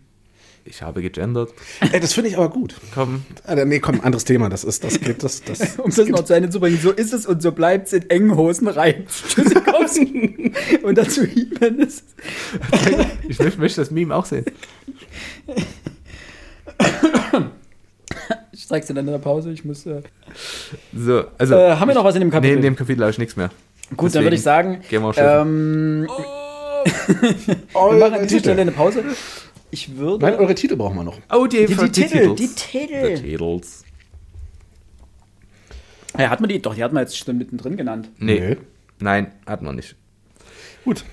ich 0.66 0.82
habe 0.82 1.02
gegendert, 1.02 1.54
Ey, 1.92 2.00
das 2.00 2.14
finde 2.14 2.30
ich 2.30 2.38
aber 2.38 2.50
gut. 2.50 2.76
kommen. 2.94 3.26
Ah, 3.46 3.56
nee, 3.56 3.80
komm, 3.80 4.02
anderes 4.02 4.26
Thema. 4.26 4.50
Das 4.50 4.64
ist, 4.64 4.84
das 4.84 5.00
geht, 5.00 5.24
das, 5.24 5.44
das. 5.44 5.80
Um 5.80 5.90
das 5.94 6.08
noch 6.08 6.24
zu 6.24 6.34
Ende 6.34 6.50
zu 6.50 6.60
bringen, 6.60 6.80
so 6.82 6.92
ist 6.92 7.14
es 7.14 7.26
und 7.26 7.42
so 7.42 7.52
bleibt 7.52 7.88
es 7.88 7.94
in 7.94 8.10
engen 8.10 8.36
Hosen 8.36 8.68
rein. 8.68 9.06
Und 10.84 10.98
dazu 10.98 11.24
He-Man. 11.26 11.88
Ich 13.28 13.40
möchte, 13.58 13.82
das 13.82 13.92
Meme 13.92 14.16
auch 14.16 14.26
sehen. 14.26 14.46
Ich 18.52 18.68
zeig's 18.68 18.88
dir 18.88 18.94
dann 18.94 19.06
in 19.08 19.12
der 19.12 19.20
Pause. 19.20 19.52
Ich 19.52 19.66
muss. 19.66 19.86
Äh, 19.86 20.02
So, 20.94 21.24
also, 21.38 21.56
äh, 21.56 21.76
haben 21.76 21.88
wir 21.88 21.96
noch 21.96 22.04
was 22.04 22.16
in 22.16 22.22
dem 22.22 22.30
nee, 22.30 22.34
Kapitel? 22.34 22.56
in 22.58 22.62
dem 22.62 22.76
Kapitel 22.76 23.02
habe 23.02 23.12
ich 23.12 23.18
nichts 23.18 23.36
mehr. 23.36 23.50
Gut, 23.98 24.14
dann 24.16 24.24
würde 24.24 24.36
ich 24.36 24.42
sagen. 24.42 24.82
Gehen 24.90 25.02
wir 25.02 25.10
auch 25.10 25.14
schiffen. 25.14 26.06
Ähm, 26.08 26.08
Oh, 27.74 27.92
wir 27.92 28.00
machen 28.00 28.14
an 28.22 28.28
dieser 28.28 28.40
Stelle 28.40 28.62
eine 28.62 28.72
Pause. 28.72 29.04
Ich 29.72 29.96
würde. 29.98 30.26
Nein, 30.26 30.36
eure 30.36 30.54
Titel 30.54 30.76
brauchen 30.76 30.98
wir 30.98 31.04
noch. 31.04 31.18
Oh, 31.34 31.48
die, 31.48 31.66
die, 31.66 31.76
die, 31.76 31.90
Titel, 31.92 32.36
die 32.36 32.48
Die 32.48 32.54
Titel. 32.56 33.16
Titels. 33.18 33.84
Ja, 36.18 36.30
hat 36.30 36.42
man 36.42 36.50
die? 36.50 36.62
Doch, 36.62 36.76
die 36.76 36.84
hat 36.84 36.92
man 36.94 37.04
jetzt 37.04 37.18
schon 37.18 37.38
mittendrin 37.38 37.78
genannt. 37.78 38.10
Nee. 38.18 38.40
Nee. 38.40 38.58
Nein, 39.00 39.32
hat 39.46 39.62
man 39.62 39.76
nicht. 39.76 39.96
Gut. 40.84 41.06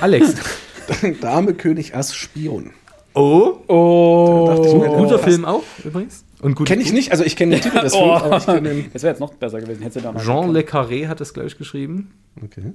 Alex. 0.00 0.34
Dame, 1.20 1.54
König, 1.54 1.94
Ass, 1.94 2.14
Spion. 2.14 2.70
Oh, 3.14 3.58
Oh, 3.68 4.46
dachte 4.48 4.68
ich 4.68 4.74
mir, 4.74 4.88
guter 4.88 5.18
passt. 5.18 5.24
Film 5.24 5.44
auch 5.44 5.62
übrigens. 5.84 6.24
Und 6.40 6.54
gut. 6.56 6.66
Kenne 6.68 6.82
ich 6.82 6.92
nicht, 6.92 7.10
also 7.12 7.24
ich 7.24 7.36
kenne 7.36 7.56
den 7.56 7.62
Titel 7.62 7.80
des 7.80 7.94
Oh. 7.94 7.98
Films, 8.18 8.22
aber 8.22 8.36
ich 8.38 8.46
kenne 8.46 8.68
den. 8.74 8.92
Das 8.92 9.02
wäre 9.02 9.12
jetzt 9.12 9.20
noch 9.20 9.34
besser 9.34 9.60
gewesen. 9.60 9.82
Hättest 9.82 10.04
du 10.04 10.12
da 10.12 10.20
Jean 10.20 10.52
Le 10.52 10.60
Carré 10.60 11.06
hat 11.08 11.20
das, 11.20 11.32
glaube 11.34 11.48
ich, 11.48 11.56
geschrieben. 11.58 12.12
Okay. 12.42 12.72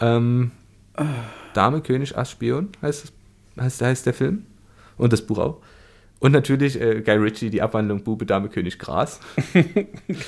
Ähm, 0.00 0.50
Dame, 1.54 1.80
König, 1.80 2.16
Ass, 2.16 2.30
Spion 2.32 2.68
heißt, 2.82 3.04
es- 3.04 3.12
heißt, 3.62 3.82
heißt 3.82 4.06
der 4.06 4.14
Film. 4.14 4.46
Und 5.00 5.12
das 5.12 5.22
Buch 5.26 5.38
auch. 5.38 5.58
Und 6.18 6.32
natürlich 6.32 6.78
äh, 6.80 7.00
Guy 7.00 7.16
Ritchie, 7.16 7.48
die 7.50 7.62
Abwandlung 7.62 8.02
Bube, 8.04 8.26
Dame, 8.26 8.48
König, 8.50 8.78
Gras. 8.78 9.20
Kenne 9.52 9.86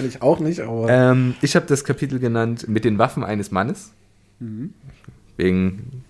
ich 0.09 0.23
auch 0.23 0.41
nicht, 0.41 0.61
aber. 0.61 0.89
Ähm, 0.89 1.35
ich 1.43 1.55
habe 1.55 1.67
das 1.67 1.85
Kapitel 1.85 2.19
genannt 2.19 2.67
mit 2.69 2.85
den 2.87 2.97
Waffen 2.99 3.23
eines 3.25 3.51
Mannes. 3.51 3.93
Mhm. 4.41 4.73
Wegen 5.37 6.03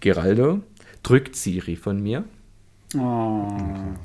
Geraldo. 0.00 0.60
Drückt 1.02 1.36
Siri 1.36 1.76
von 1.76 2.02
mir 2.02 2.24
Oh. 2.96 3.48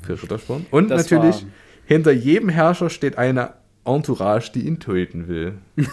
für 0.02 0.20
Rittersporn. 0.22 0.66
Und 0.70 0.88
Das 0.90 1.02
natürlich, 1.10 1.42
war- 1.42 1.50
hinter 1.86 2.10
jedem 2.12 2.48
Herrscher 2.48 2.90
steht 2.90 3.18
eine 3.18 3.54
Entourage, 3.94 4.50
die 4.52 4.60
ihn 4.66 4.78
töten 4.80 5.28
will. 5.28 5.54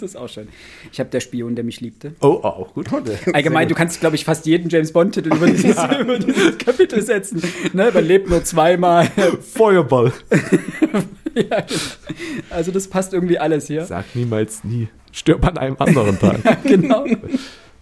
Das 0.00 0.02
ist 0.12 0.16
auch 0.16 0.28
schön. 0.30 0.48
Ich 0.92 0.98
habe 0.98 1.10
der 1.10 1.20
Spion, 1.20 1.54
der 1.56 1.62
mich 1.64 1.80
liebte. 1.82 2.14
Oh, 2.22 2.40
auch 2.42 2.72
gut. 2.72 2.86
Allgemein, 3.34 3.68
du 3.68 3.74
kannst, 3.74 4.00
glaube 4.00 4.16
ich, 4.16 4.24
fast 4.24 4.46
jeden 4.46 4.70
James 4.70 4.92
Bond-Titel 4.92 5.34
über, 5.34 5.46
dieses- 5.46 5.76
über 6.00 6.18
dieses 6.18 6.56
Kapitel 6.56 7.02
setzen. 7.02 7.42
Ne, 7.74 7.90
man 7.92 8.04
lebt 8.06 8.30
nur 8.30 8.42
zweimal. 8.42 9.06
Feuerball. 9.54 10.10
ja, 11.34 11.64
also 12.48 12.70
das 12.72 12.88
passt 12.88 13.12
irgendwie 13.12 13.38
alles 13.38 13.66
hier. 13.66 13.84
Sag 13.84 14.06
niemals 14.14 14.64
nie. 14.64 14.88
Stirb 15.12 15.44
an 15.46 15.58
einem 15.58 15.76
anderen 15.78 16.18
Tag. 16.18 16.38
Genau. 16.64 17.04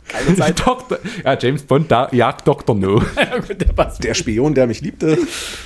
Keine 0.09 0.35
Zeit. 0.37 0.67
Doktor, 0.67 0.99
ja, 1.25 1.37
James 1.39 1.63
Bond 1.63 1.91
da, 1.91 2.09
jagt 2.13 2.49
Dr. 2.49 2.75
No. 2.75 3.01
Ja, 3.17 3.39
gut, 3.39 3.61
der. 3.61 3.93
Der 4.03 4.15
Spion, 4.15 4.55
der 4.55 4.67
mich 4.67 4.81
liebte. 4.81 5.19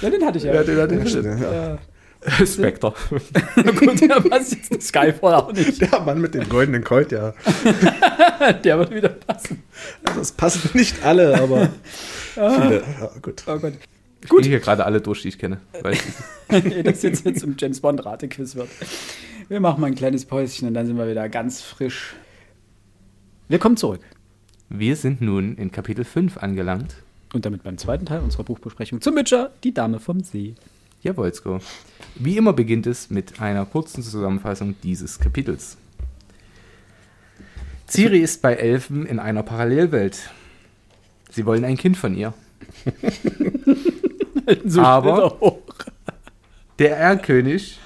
Ja, 0.02 0.10
den 0.10 0.24
hatte 0.24 0.38
ich 0.38 0.44
ja. 0.44 0.52
Ja, 0.54 0.64
den 0.64 0.78
hatte 0.80 0.94
Ja, 0.96 1.02
ich. 1.02 1.14
ja. 1.14 1.78
Spectre. 2.46 2.94
gut, 3.78 4.00
der 4.08 4.20
passt 4.20 4.52
jetzt 4.52 4.72
in 4.72 4.80
Skyfall 4.80 5.34
auch 5.34 5.52
nicht. 5.52 5.80
Der 5.80 6.00
Mann 6.00 6.20
mit 6.20 6.34
dem 6.34 6.48
goldenen 6.48 6.84
Colt, 6.84 7.12
ja. 7.12 7.34
Der 8.64 8.78
wird 8.78 8.94
wieder 8.94 9.08
passen. 9.08 9.62
Also 10.04 10.20
es 10.20 10.32
passen 10.32 10.70
nicht 10.74 11.04
alle, 11.04 11.40
aber 11.40 11.70
viele. 12.34 12.82
Ja, 13.00 13.10
gut. 13.20 13.42
Oh 13.46 13.58
Gott. 13.58 13.72
Gut. 14.28 14.40
Ich 14.40 14.44
gehe 14.44 14.50
hier 14.50 14.60
gerade 14.60 14.84
alle 14.84 15.00
durch, 15.00 15.22
die 15.22 15.28
ich 15.28 15.38
kenne. 15.38 15.60
Ehe 16.50 16.84
das 16.84 17.02
jetzt, 17.02 17.24
jetzt 17.24 17.42
im 17.42 17.56
James 17.58 17.80
Bond 17.80 18.04
Ratequiz 18.04 18.54
wird. 18.54 18.68
Wir 19.48 19.58
machen 19.58 19.80
mal 19.80 19.88
ein 19.88 19.96
kleines 19.96 20.24
Päuschen 20.24 20.68
und 20.68 20.74
dann 20.74 20.86
sind 20.86 20.96
wir 20.96 21.08
wieder 21.08 21.28
ganz 21.28 21.60
frisch. 21.60 22.14
Wir 23.48 23.58
kommen 23.58 23.76
zurück. 23.76 24.00
Wir 24.68 24.94
sind 24.94 25.20
nun 25.20 25.56
in 25.56 25.72
Kapitel 25.72 26.04
5 26.04 26.38
angelangt. 26.38 26.94
Und 27.34 27.46
damit 27.46 27.62
beim 27.62 27.78
zweiten 27.78 28.06
Teil 28.06 28.20
unserer 28.20 28.44
Buchbesprechung 28.44 29.00
zum 29.00 29.16
Witcher, 29.16 29.50
die 29.64 29.74
Dame 29.74 29.98
vom 29.98 30.22
See. 30.22 30.54
Jawolsko. 31.02 31.60
Wie 32.16 32.36
immer 32.36 32.52
beginnt 32.52 32.86
es 32.86 33.10
mit 33.10 33.40
einer 33.40 33.64
kurzen 33.66 34.02
Zusammenfassung 34.02 34.74
dieses 34.82 35.18
Kapitels. 35.18 35.76
Ciri 37.88 38.18
ist 38.20 38.40
bei 38.42 38.54
Elfen 38.54 39.04
in 39.06 39.18
einer 39.18 39.42
Parallelwelt. 39.42 40.30
Sie 41.30 41.44
wollen 41.44 41.64
ein 41.64 41.76
Kind 41.76 41.96
von 41.96 42.14
ihr. 42.16 42.32
So 44.64 44.80
Aber- 44.82 45.38
er. 45.40 45.52
Der 46.78 46.96
Erlkönig. 46.96 47.78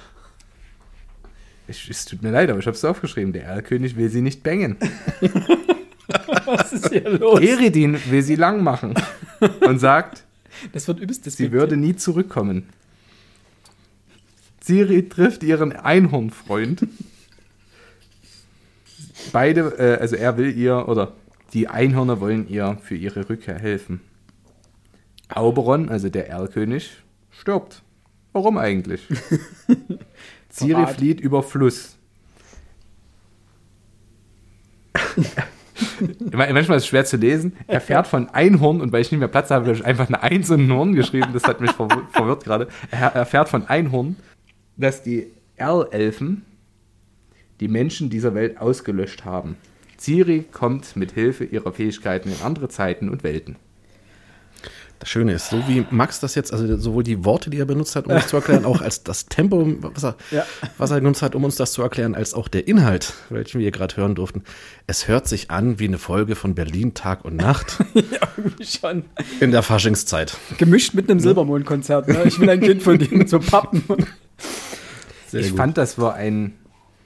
Es 1.68 2.04
tut 2.06 2.22
mir 2.22 2.30
leid, 2.30 2.48
aber 2.48 2.58
ich 2.60 2.66
habe 2.66 2.76
es 2.76 2.84
aufgeschrieben. 2.84 3.32
Der 3.32 3.44
Erlkönig 3.44 3.96
will 3.96 4.08
sie 4.08 4.22
nicht 4.22 4.42
bängen. 4.42 4.76
Was 6.46 6.72
ist 6.72 6.88
hier 6.90 7.08
los? 7.10 7.40
Eridin 7.40 7.98
will 8.10 8.22
sie 8.22 8.36
lang 8.36 8.62
machen 8.62 8.94
und 9.60 9.80
sagt, 9.80 10.24
Das 10.72 10.88
wird 10.88 11.00
übelst 11.00 11.30
sie 11.30 11.52
würde 11.52 11.76
nie 11.76 11.94
zurückkommen. 11.96 12.68
Ciri 14.66 15.08
trifft 15.08 15.42
ihren 15.44 15.72
Einhornfreund. 15.72 16.86
Beide, 19.32 19.60
äh, 19.78 20.00
also 20.00 20.16
er 20.16 20.36
will 20.36 20.56
ihr, 20.56 20.88
oder 20.88 21.12
die 21.52 21.68
Einhörner 21.68 22.20
wollen 22.20 22.48
ihr 22.48 22.78
für 22.82 22.96
ihre 22.96 23.28
Rückkehr 23.28 23.58
helfen. 23.58 24.00
Auberon, 25.28 25.88
also 25.88 26.08
der 26.08 26.28
Erlkönig, 26.28 26.90
stirbt. 27.30 27.82
Warum 28.32 28.58
eigentlich? 28.58 29.02
Verrat. 30.50 30.96
flieht 30.96 31.20
über 31.20 31.42
Fluss. 31.42 31.96
Manchmal 36.32 36.78
ist 36.78 36.84
es 36.84 36.86
schwer 36.86 37.04
zu 37.04 37.16
lesen. 37.16 37.54
Er 37.66 37.80
fährt 37.80 38.06
von 38.06 38.28
Einhorn 38.30 38.80
und 38.80 38.92
weil 38.92 39.02
ich 39.02 39.10
nicht 39.12 39.18
mehr 39.20 39.28
Platz 39.28 39.50
habe, 39.50 39.66
habe 39.66 39.76
ich 39.76 39.84
einfach 39.84 40.08
eine 40.08 40.22
Eins 40.22 40.50
und 40.50 40.66
ein 40.66 40.72
Horn 40.72 40.94
geschrieben. 40.94 41.28
Das 41.32 41.44
hat 41.44 41.60
mich 41.60 41.70
verwir- 41.70 42.08
verwirrt 42.10 42.44
gerade. 42.44 42.68
Er 42.90 43.14
erfährt 43.14 43.48
von 43.48 43.66
Einhorn, 43.66 44.16
dass 44.76 45.02
die 45.02 45.28
Erlelfen 45.56 46.42
die 47.60 47.68
Menschen 47.68 48.10
dieser 48.10 48.34
Welt 48.34 48.58
ausgelöscht 48.60 49.24
haben. 49.24 49.56
Ciri 49.98 50.44
kommt 50.52 50.94
mit 50.96 51.12
Hilfe 51.12 51.44
ihrer 51.44 51.72
Fähigkeiten 51.72 52.30
in 52.30 52.42
andere 52.44 52.68
Zeiten 52.68 53.08
und 53.08 53.24
Welten. 53.24 53.56
Das 54.98 55.10
Schöne 55.10 55.34
ist, 55.34 55.50
so 55.50 55.62
wie 55.68 55.84
Max 55.90 56.20
das 56.20 56.34
jetzt, 56.34 56.54
also 56.54 56.74
sowohl 56.78 57.02
die 57.02 57.22
Worte, 57.22 57.50
die 57.50 57.58
er 57.58 57.66
benutzt 57.66 57.96
hat, 57.96 58.06
um 58.06 58.12
es 58.12 58.28
zu 58.28 58.36
erklären, 58.36 58.64
auch 58.66 58.80
als 58.80 59.02
das 59.04 59.26
Tempo, 59.26 59.74
was 59.80 60.04
er, 60.04 60.16
Ja. 60.30 60.46
was 60.78 60.90
er 60.90 61.00
genutzt 61.00 61.20
hat, 61.20 61.34
um 61.34 61.44
uns 61.44 61.56
das 61.56 61.72
zu 61.72 61.82
erklären, 61.82 62.14
als 62.14 62.32
auch 62.32 62.48
der 62.48 62.66
Inhalt, 62.66 63.12
welchen 63.28 63.60
wir 63.60 63.70
gerade 63.72 63.96
hören 63.98 64.14
durften. 64.14 64.42
Es 64.86 65.06
hört 65.06 65.28
sich 65.28 65.50
an 65.50 65.78
wie 65.78 65.84
eine 65.84 65.98
Folge 65.98 66.34
von 66.34 66.54
Berlin 66.54 66.94
Tag 66.94 67.26
und 67.26 67.36
Nacht 67.36 67.78
Schon. 68.60 69.04
in 69.40 69.50
der 69.50 69.62
Faschingszeit. 69.62 70.36
Gemischt 70.56 70.94
mit 70.94 71.10
einem 71.10 71.20
Silbermondkonzert. 71.20 72.08
Ne? 72.08 72.24
Ich 72.24 72.40
will 72.40 72.48
ein 72.48 72.60
Kind 72.60 72.82
von 72.82 72.96
mit 73.10 73.28
so 73.28 73.38
Pappen. 73.38 73.82
Sehr 75.28 75.40
ich 75.40 75.50
gut. 75.50 75.56
fand, 75.58 75.76
das 75.78 75.98
war 75.98 76.14
ein 76.14 76.54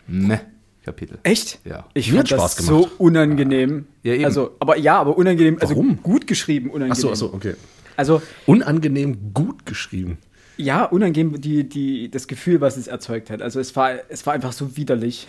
Meh-Kapitel. 0.06 1.18
Echt? 1.22 1.60
Ja. 1.64 1.86
Ich 1.94 2.10
Mir 2.10 2.18
fand 2.18 2.32
hat 2.32 2.38
das 2.38 2.52
Spaß 2.54 2.66
so 2.66 2.76
gemacht. 2.82 2.92
unangenehm. 3.00 3.86
Ja, 4.02 4.14
eben. 4.14 4.24
Also, 4.24 4.56
aber 4.60 4.76
ja, 4.76 4.98
aber 4.98 5.16
unangenehm. 5.16 5.58
Also 5.60 5.74
Warum? 5.74 6.02
gut 6.02 6.26
geschrieben, 6.26 6.68
unangenehm. 6.70 6.92
Ach 6.92 6.96
so, 6.96 7.10
ach 7.12 7.16
so, 7.16 7.32
okay. 7.32 7.54
Also 7.96 8.22
Unangenehm 8.46 9.34
gut 9.34 9.66
geschrieben. 9.66 10.18
ja, 10.56 10.84
unangenehm 10.84 11.40
die, 11.40 11.68
die, 11.68 12.10
das 12.10 12.26
Gefühl, 12.28 12.60
was 12.60 12.76
es 12.76 12.86
erzeugt 12.86 13.28
hat. 13.30 13.42
Also 13.42 13.60
es 13.60 13.74
war, 13.76 13.92
es 14.08 14.24
war 14.26 14.32
einfach 14.34 14.52
so 14.52 14.76
widerlich. 14.76 15.26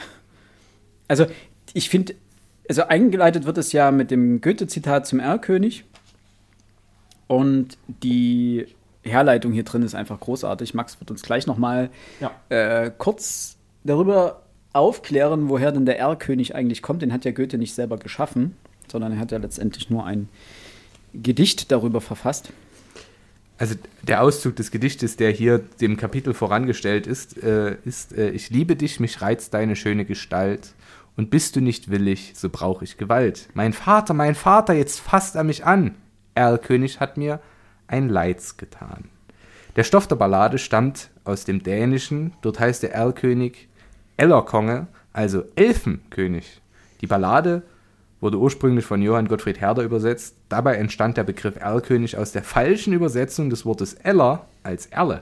Also 1.08 1.26
ich 1.74 1.90
finde, 1.90 2.16
also 2.70 2.84
eingeleitet 2.84 3.46
wird 3.46 3.58
es 3.58 3.72
ja 3.74 3.92
mit 3.92 4.12
dem 4.12 4.40
Goethe-Zitat 4.42 5.06
zum 5.08 5.20
Erlkönig. 5.20 5.84
Und 7.28 7.78
die 8.04 8.68
Herleitung 9.04 9.52
hier 9.52 9.64
drin 9.64 9.84
ist 9.84 9.96
einfach 9.96 10.20
großartig. 10.20 10.74
Max 10.74 11.00
wird 11.00 11.12
uns 11.12 11.22
gleich 11.24 11.48
nochmal 11.48 11.90
Ja. 12.20 12.32
äh, 12.50 12.92
kurz 12.98 13.58
darüber 13.84 14.44
aufklären, 14.74 15.50
woher 15.50 15.72
denn 15.72 15.86
der 15.86 16.00
Erlkönig 16.00 16.56
eigentlich 16.56 16.82
kommt. 16.82 17.02
Den 17.02 17.12
hat 17.12 17.26
ja 17.26 17.32
Goethe 17.32 17.58
nicht 17.58 17.74
selber 17.74 17.98
geschaffen, 17.98 18.56
sondern 18.90 19.14
er 19.14 19.20
hat 19.20 19.32
ja 19.32 19.38
letztendlich 19.38 19.90
nur 19.90 20.06
ein 20.06 20.30
Gedicht 21.14 21.72
darüber 21.72 22.00
verfasst. 22.00 22.54
Also 23.58 23.76
der 24.02 24.24
Auszug 24.24 24.56
des 24.56 24.72
Gedichtes, 24.72 25.18
der 25.18 25.30
hier 25.30 25.60
dem 25.82 25.98
Kapitel 25.98 26.34
vorangestellt 26.34 27.06
ist, 27.06 27.42
äh, 27.44 27.76
ist 27.86 28.14
äh, 28.18 28.30
Ich 28.32 28.50
liebe 28.50 28.76
dich, 28.76 29.00
mich 29.00 29.22
reizt 29.22 29.54
deine 29.54 29.76
schöne 29.76 30.06
Gestalt. 30.06 30.74
Und 31.18 31.30
bist 31.30 31.58
du 31.58 31.62
nicht 31.62 31.92
willig, 31.92 32.32
so 32.36 32.50
brauch 32.50 32.82
ich 32.82 32.98
Gewalt. 32.98 33.50
Mein 33.54 33.74
Vater, 33.74 34.14
mein 34.14 34.34
Vater, 34.34 34.74
jetzt 34.74 35.00
fasst 35.02 35.36
er 35.36 35.44
mich 35.44 35.66
an. 35.66 35.96
Erlkönig 36.36 37.02
hat 37.02 37.18
mir 37.18 37.42
ein 37.92 38.10
Leids 38.10 38.58
getan. 38.58 39.10
Der 39.76 39.84
Stoff 39.84 40.08
der 40.08 40.16
Ballade 40.16 40.58
stammt 40.58 41.10
aus 41.24 41.46
dem 41.46 41.64
Dänischen. 41.64 42.34
Dort 42.42 42.60
heißt 42.60 42.84
der 42.84 42.94
Erlkönig 42.94 43.70
Ellerkonge, 44.18 44.88
also 45.14 45.44
Elfenkönig. 45.56 46.62
Die 47.02 47.08
Ballade 47.08 47.64
wurde 48.20 48.38
ursprünglich 48.38 48.86
von 48.86 49.02
Johann 49.02 49.28
Gottfried 49.28 49.60
Herder 49.60 49.84
übersetzt. 49.84 50.36
Dabei 50.50 50.76
entstand 50.76 51.18
der 51.18 51.24
Begriff 51.24 51.56
Erlkönig 51.56 52.18
aus 52.18 52.32
der 52.32 52.44
falschen 52.44 52.94
Übersetzung 52.94 53.50
des 53.50 53.66
Wortes 53.66 53.94
Eller 53.94 54.46
als 54.64 54.88
Erle. 54.88 55.22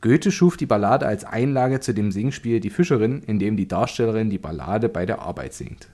Goethe 0.00 0.32
schuf 0.32 0.56
die 0.56 0.66
Ballade 0.66 1.06
als 1.06 1.24
Einlage 1.24 1.80
zu 1.80 1.92
dem 1.92 2.10
Singspiel 2.10 2.60
Die 2.60 2.70
Fischerin, 2.70 3.22
in 3.22 3.38
dem 3.38 3.56
die 3.56 3.68
Darstellerin 3.68 4.30
die 4.30 4.38
Ballade 4.38 4.88
bei 4.88 5.04
der 5.04 5.20
Arbeit 5.20 5.52
singt. 5.52 5.88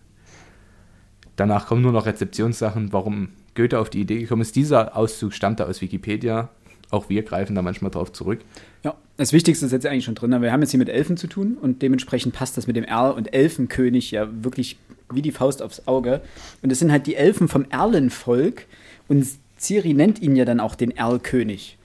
Danach 1.36 1.66
kommen 1.66 1.82
nur 1.82 1.92
noch 1.92 2.06
Rezeptionssachen, 2.06 2.92
warum 2.92 3.28
Goethe 3.54 3.78
auf 3.78 3.90
die 3.90 4.00
Idee 4.00 4.20
gekommen 4.20 4.42
ist. 4.42 4.56
Dieser 4.56 4.96
Auszug 4.96 5.32
stammte 5.32 5.66
aus 5.66 5.80
Wikipedia. 5.80 6.48
Auch 6.90 7.08
wir 7.08 7.22
greifen 7.22 7.54
da 7.54 7.62
manchmal 7.62 7.90
drauf 7.90 8.12
zurück. 8.12 8.40
Ja, 8.84 8.94
das 9.16 9.32
Wichtigste 9.32 9.66
ist 9.66 9.72
jetzt 9.72 9.86
eigentlich 9.86 10.04
schon 10.04 10.14
drin. 10.14 10.40
Wir 10.40 10.52
haben 10.52 10.60
jetzt 10.62 10.70
hier 10.70 10.78
mit 10.78 10.88
Elfen 10.88 11.16
zu 11.16 11.26
tun 11.26 11.56
und 11.60 11.82
dementsprechend 11.82 12.34
passt 12.34 12.56
das 12.56 12.66
mit 12.66 12.76
dem 12.76 12.84
Erl- 12.84 13.12
und 13.12 13.34
Elfenkönig 13.34 14.12
ja 14.12 14.28
wirklich 14.44 14.78
wie 15.10 15.22
die 15.22 15.32
Faust 15.32 15.62
aufs 15.62 15.86
Auge. 15.86 16.20
Und 16.62 16.70
es 16.70 16.78
sind 16.78 16.92
halt 16.92 17.06
die 17.06 17.16
Elfen 17.16 17.48
vom 17.48 17.64
Erlenvolk 17.70 18.66
und 19.08 19.26
Ciri 19.58 19.94
nennt 19.94 20.20
ihn 20.22 20.36
ja 20.36 20.44
dann 20.44 20.60
auch 20.60 20.74
den 20.74 20.90
Erlkönig. 20.90 21.76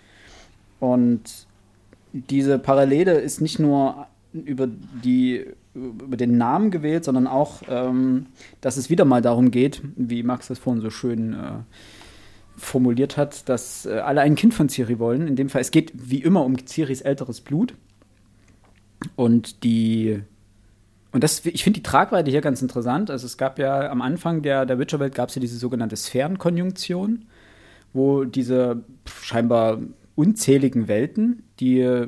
Und 0.79 1.21
diese 2.13 2.59
Parallele 2.59 3.13
ist 3.19 3.41
nicht 3.41 3.59
nur 3.59 4.07
über, 4.33 4.67
die, 4.67 5.45
über 5.73 6.17
den 6.17 6.37
Namen 6.37 6.71
gewählt, 6.71 7.05
sondern 7.05 7.27
auch, 7.27 7.61
ähm, 7.69 8.27
dass 8.59 8.77
es 8.77 8.89
wieder 8.89 9.05
mal 9.05 9.21
darum 9.21 9.51
geht, 9.51 9.81
wie 9.95 10.23
Max 10.23 10.47
das 10.47 10.59
vorhin 10.59 10.81
so 10.81 10.89
schön 10.89 11.33
äh, 11.33 11.59
formuliert 12.57 13.17
hat, 13.17 13.47
dass 13.47 13.85
äh, 13.85 13.99
alle 13.99 14.21
ein 14.21 14.35
Kind 14.35 14.53
von 14.53 14.69
Ciri 14.69 14.99
wollen. 14.99 15.27
In 15.27 15.35
dem 15.35 15.49
Fall, 15.49 15.61
es 15.61 15.71
geht 15.71 15.91
wie 15.95 16.21
immer 16.21 16.43
um 16.43 16.57
Ciris 16.65 17.01
älteres 17.01 17.41
Blut. 17.41 17.73
Und 19.15 19.63
die. 19.63 20.21
Und 21.13 21.23
das, 21.23 21.45
ich 21.45 21.63
finde 21.63 21.79
die 21.79 21.83
Tragweite 21.83 22.31
hier 22.31 22.41
ganz 22.41 22.61
interessant. 22.61 23.09
Also 23.09 23.25
es 23.25 23.37
gab 23.37 23.59
ja 23.59 23.89
am 23.89 24.01
Anfang 24.01 24.43
der, 24.43 24.65
der 24.65 24.79
Witcher-Welt 24.79 25.13
gab 25.13 25.27
es 25.27 25.35
ja 25.35 25.41
diese 25.41 25.57
sogenannte 25.57 25.97
Sphärenkonjunktion, 25.97 27.25
wo 27.91 28.23
diese 28.23 28.83
scheinbar 29.21 29.79
unzähligen 30.15 30.87
Welten, 30.87 31.43
die 31.59 32.07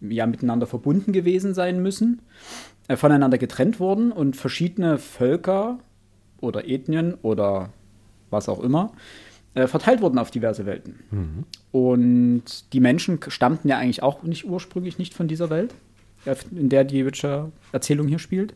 ja 0.00 0.26
miteinander 0.26 0.68
verbunden 0.68 1.12
gewesen 1.12 1.52
sein 1.52 1.82
müssen, 1.82 2.20
äh, 2.88 2.96
voneinander 2.96 3.38
getrennt 3.38 3.80
wurden 3.80 4.12
und 4.12 4.36
verschiedene 4.36 4.98
Völker 4.98 5.78
oder 6.40 6.68
Ethnien 6.68 7.14
oder 7.22 7.70
was 8.30 8.48
auch 8.48 8.60
immer 8.60 8.92
äh, 9.54 9.66
verteilt 9.66 10.00
wurden 10.00 10.18
auf 10.18 10.30
diverse 10.30 10.66
Welten. 10.66 10.96
Und 11.72 12.72
die 12.72 12.80
Menschen 12.80 13.18
stammten 13.28 13.68
ja 13.68 13.78
eigentlich 13.78 14.02
auch 14.02 14.22
nicht 14.22 14.44
ursprünglich 14.44 14.98
nicht 14.98 15.14
von 15.14 15.28
dieser 15.28 15.50
Welt, 15.50 15.74
äh, 16.24 16.34
in 16.50 16.68
der 16.68 16.84
die 16.84 17.06
Witcher-Erzählung 17.06 18.08
hier 18.08 18.18
spielt. 18.18 18.54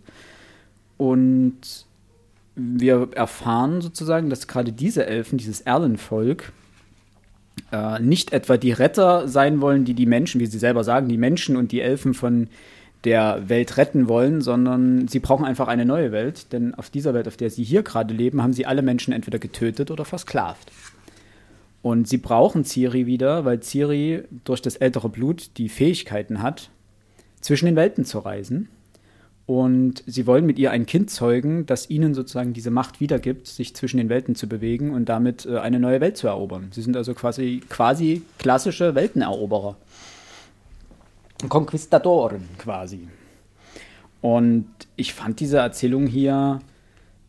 Und 0.96 1.86
wir 2.56 3.10
erfahren 3.14 3.80
sozusagen, 3.80 4.30
dass 4.30 4.48
gerade 4.48 4.72
diese 4.72 5.06
Elfen, 5.06 5.38
dieses 5.38 5.60
Erlenvolk, 5.60 6.52
äh, 7.70 8.00
nicht 8.00 8.32
etwa 8.32 8.56
die 8.56 8.72
Retter 8.72 9.28
sein 9.28 9.60
wollen, 9.60 9.84
die 9.84 9.94
die 9.94 10.06
Menschen, 10.06 10.40
wie 10.40 10.46
sie 10.46 10.58
selber 10.58 10.82
sagen, 10.82 11.08
die 11.08 11.18
Menschen 11.18 11.56
und 11.56 11.70
die 11.70 11.80
Elfen 11.80 12.14
von 12.14 12.48
der 13.04 13.48
Welt 13.48 13.76
retten 13.76 14.08
wollen, 14.08 14.40
sondern 14.40 15.08
sie 15.08 15.20
brauchen 15.20 15.44
einfach 15.44 15.68
eine 15.68 15.84
neue 15.84 16.12
Welt, 16.12 16.52
denn 16.52 16.74
auf 16.74 16.90
dieser 16.90 17.14
Welt, 17.14 17.28
auf 17.28 17.36
der 17.36 17.50
sie 17.50 17.62
hier 17.62 17.82
gerade 17.82 18.12
leben, 18.12 18.42
haben 18.42 18.52
sie 18.52 18.66
alle 18.66 18.82
Menschen 18.82 19.12
entweder 19.12 19.38
getötet 19.38 19.90
oder 19.90 20.04
versklavt. 20.04 20.72
Und 21.80 22.08
sie 22.08 22.18
brauchen 22.18 22.64
Ciri 22.64 23.06
wieder, 23.06 23.44
weil 23.44 23.62
Ciri 23.62 24.24
durch 24.44 24.60
das 24.60 24.76
ältere 24.76 25.08
Blut 25.08 25.50
die 25.58 25.68
Fähigkeiten 25.68 26.42
hat, 26.42 26.70
zwischen 27.40 27.66
den 27.66 27.76
Welten 27.76 28.04
zu 28.04 28.18
reisen. 28.18 28.68
Und 29.46 30.02
sie 30.06 30.26
wollen 30.26 30.44
mit 30.44 30.58
ihr 30.58 30.72
ein 30.72 30.84
Kind 30.84 31.08
zeugen, 31.08 31.64
das 31.64 31.88
ihnen 31.88 32.12
sozusagen 32.12 32.52
diese 32.52 32.70
Macht 32.70 33.00
wiedergibt, 33.00 33.46
sich 33.46 33.74
zwischen 33.74 33.96
den 33.96 34.10
Welten 34.10 34.34
zu 34.34 34.46
bewegen 34.46 34.90
und 34.90 35.08
damit 35.08 35.46
äh, 35.46 35.56
eine 35.58 35.80
neue 35.80 36.02
Welt 36.02 36.18
zu 36.18 36.26
erobern. 36.26 36.68
Sie 36.72 36.82
sind 36.82 36.96
also 36.98 37.14
quasi, 37.14 37.62
quasi 37.70 38.20
klassische 38.38 38.94
Welteneroberer. 38.94 39.76
Konquistadoren 41.48 42.48
quasi. 42.58 43.08
Und 44.20 44.66
ich 44.96 45.14
fand 45.14 45.38
diese 45.40 45.58
Erzählung 45.58 46.06
hier 46.06 46.60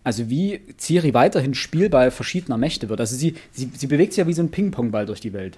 Also 0.04 0.30
wie 0.30 0.62
Ciri 0.78 1.14
weiterhin 1.14 1.54
Spielball 1.54 2.10
verschiedener 2.10 2.58
Mächte 2.58 2.90
wird. 2.90 3.00
Also 3.00 3.16
sie, 3.16 3.36
sie, 3.52 3.70
sie 3.76 3.88
bewegt 3.88 4.14
sich 4.14 4.20
ja 4.20 4.28
wie 4.28 4.34
so 4.34 4.42
ein 4.42 4.50
Ping-Pong-Ball 4.50 5.06
durch 5.06 5.20
die 5.22 5.34
Welt. 5.34 5.58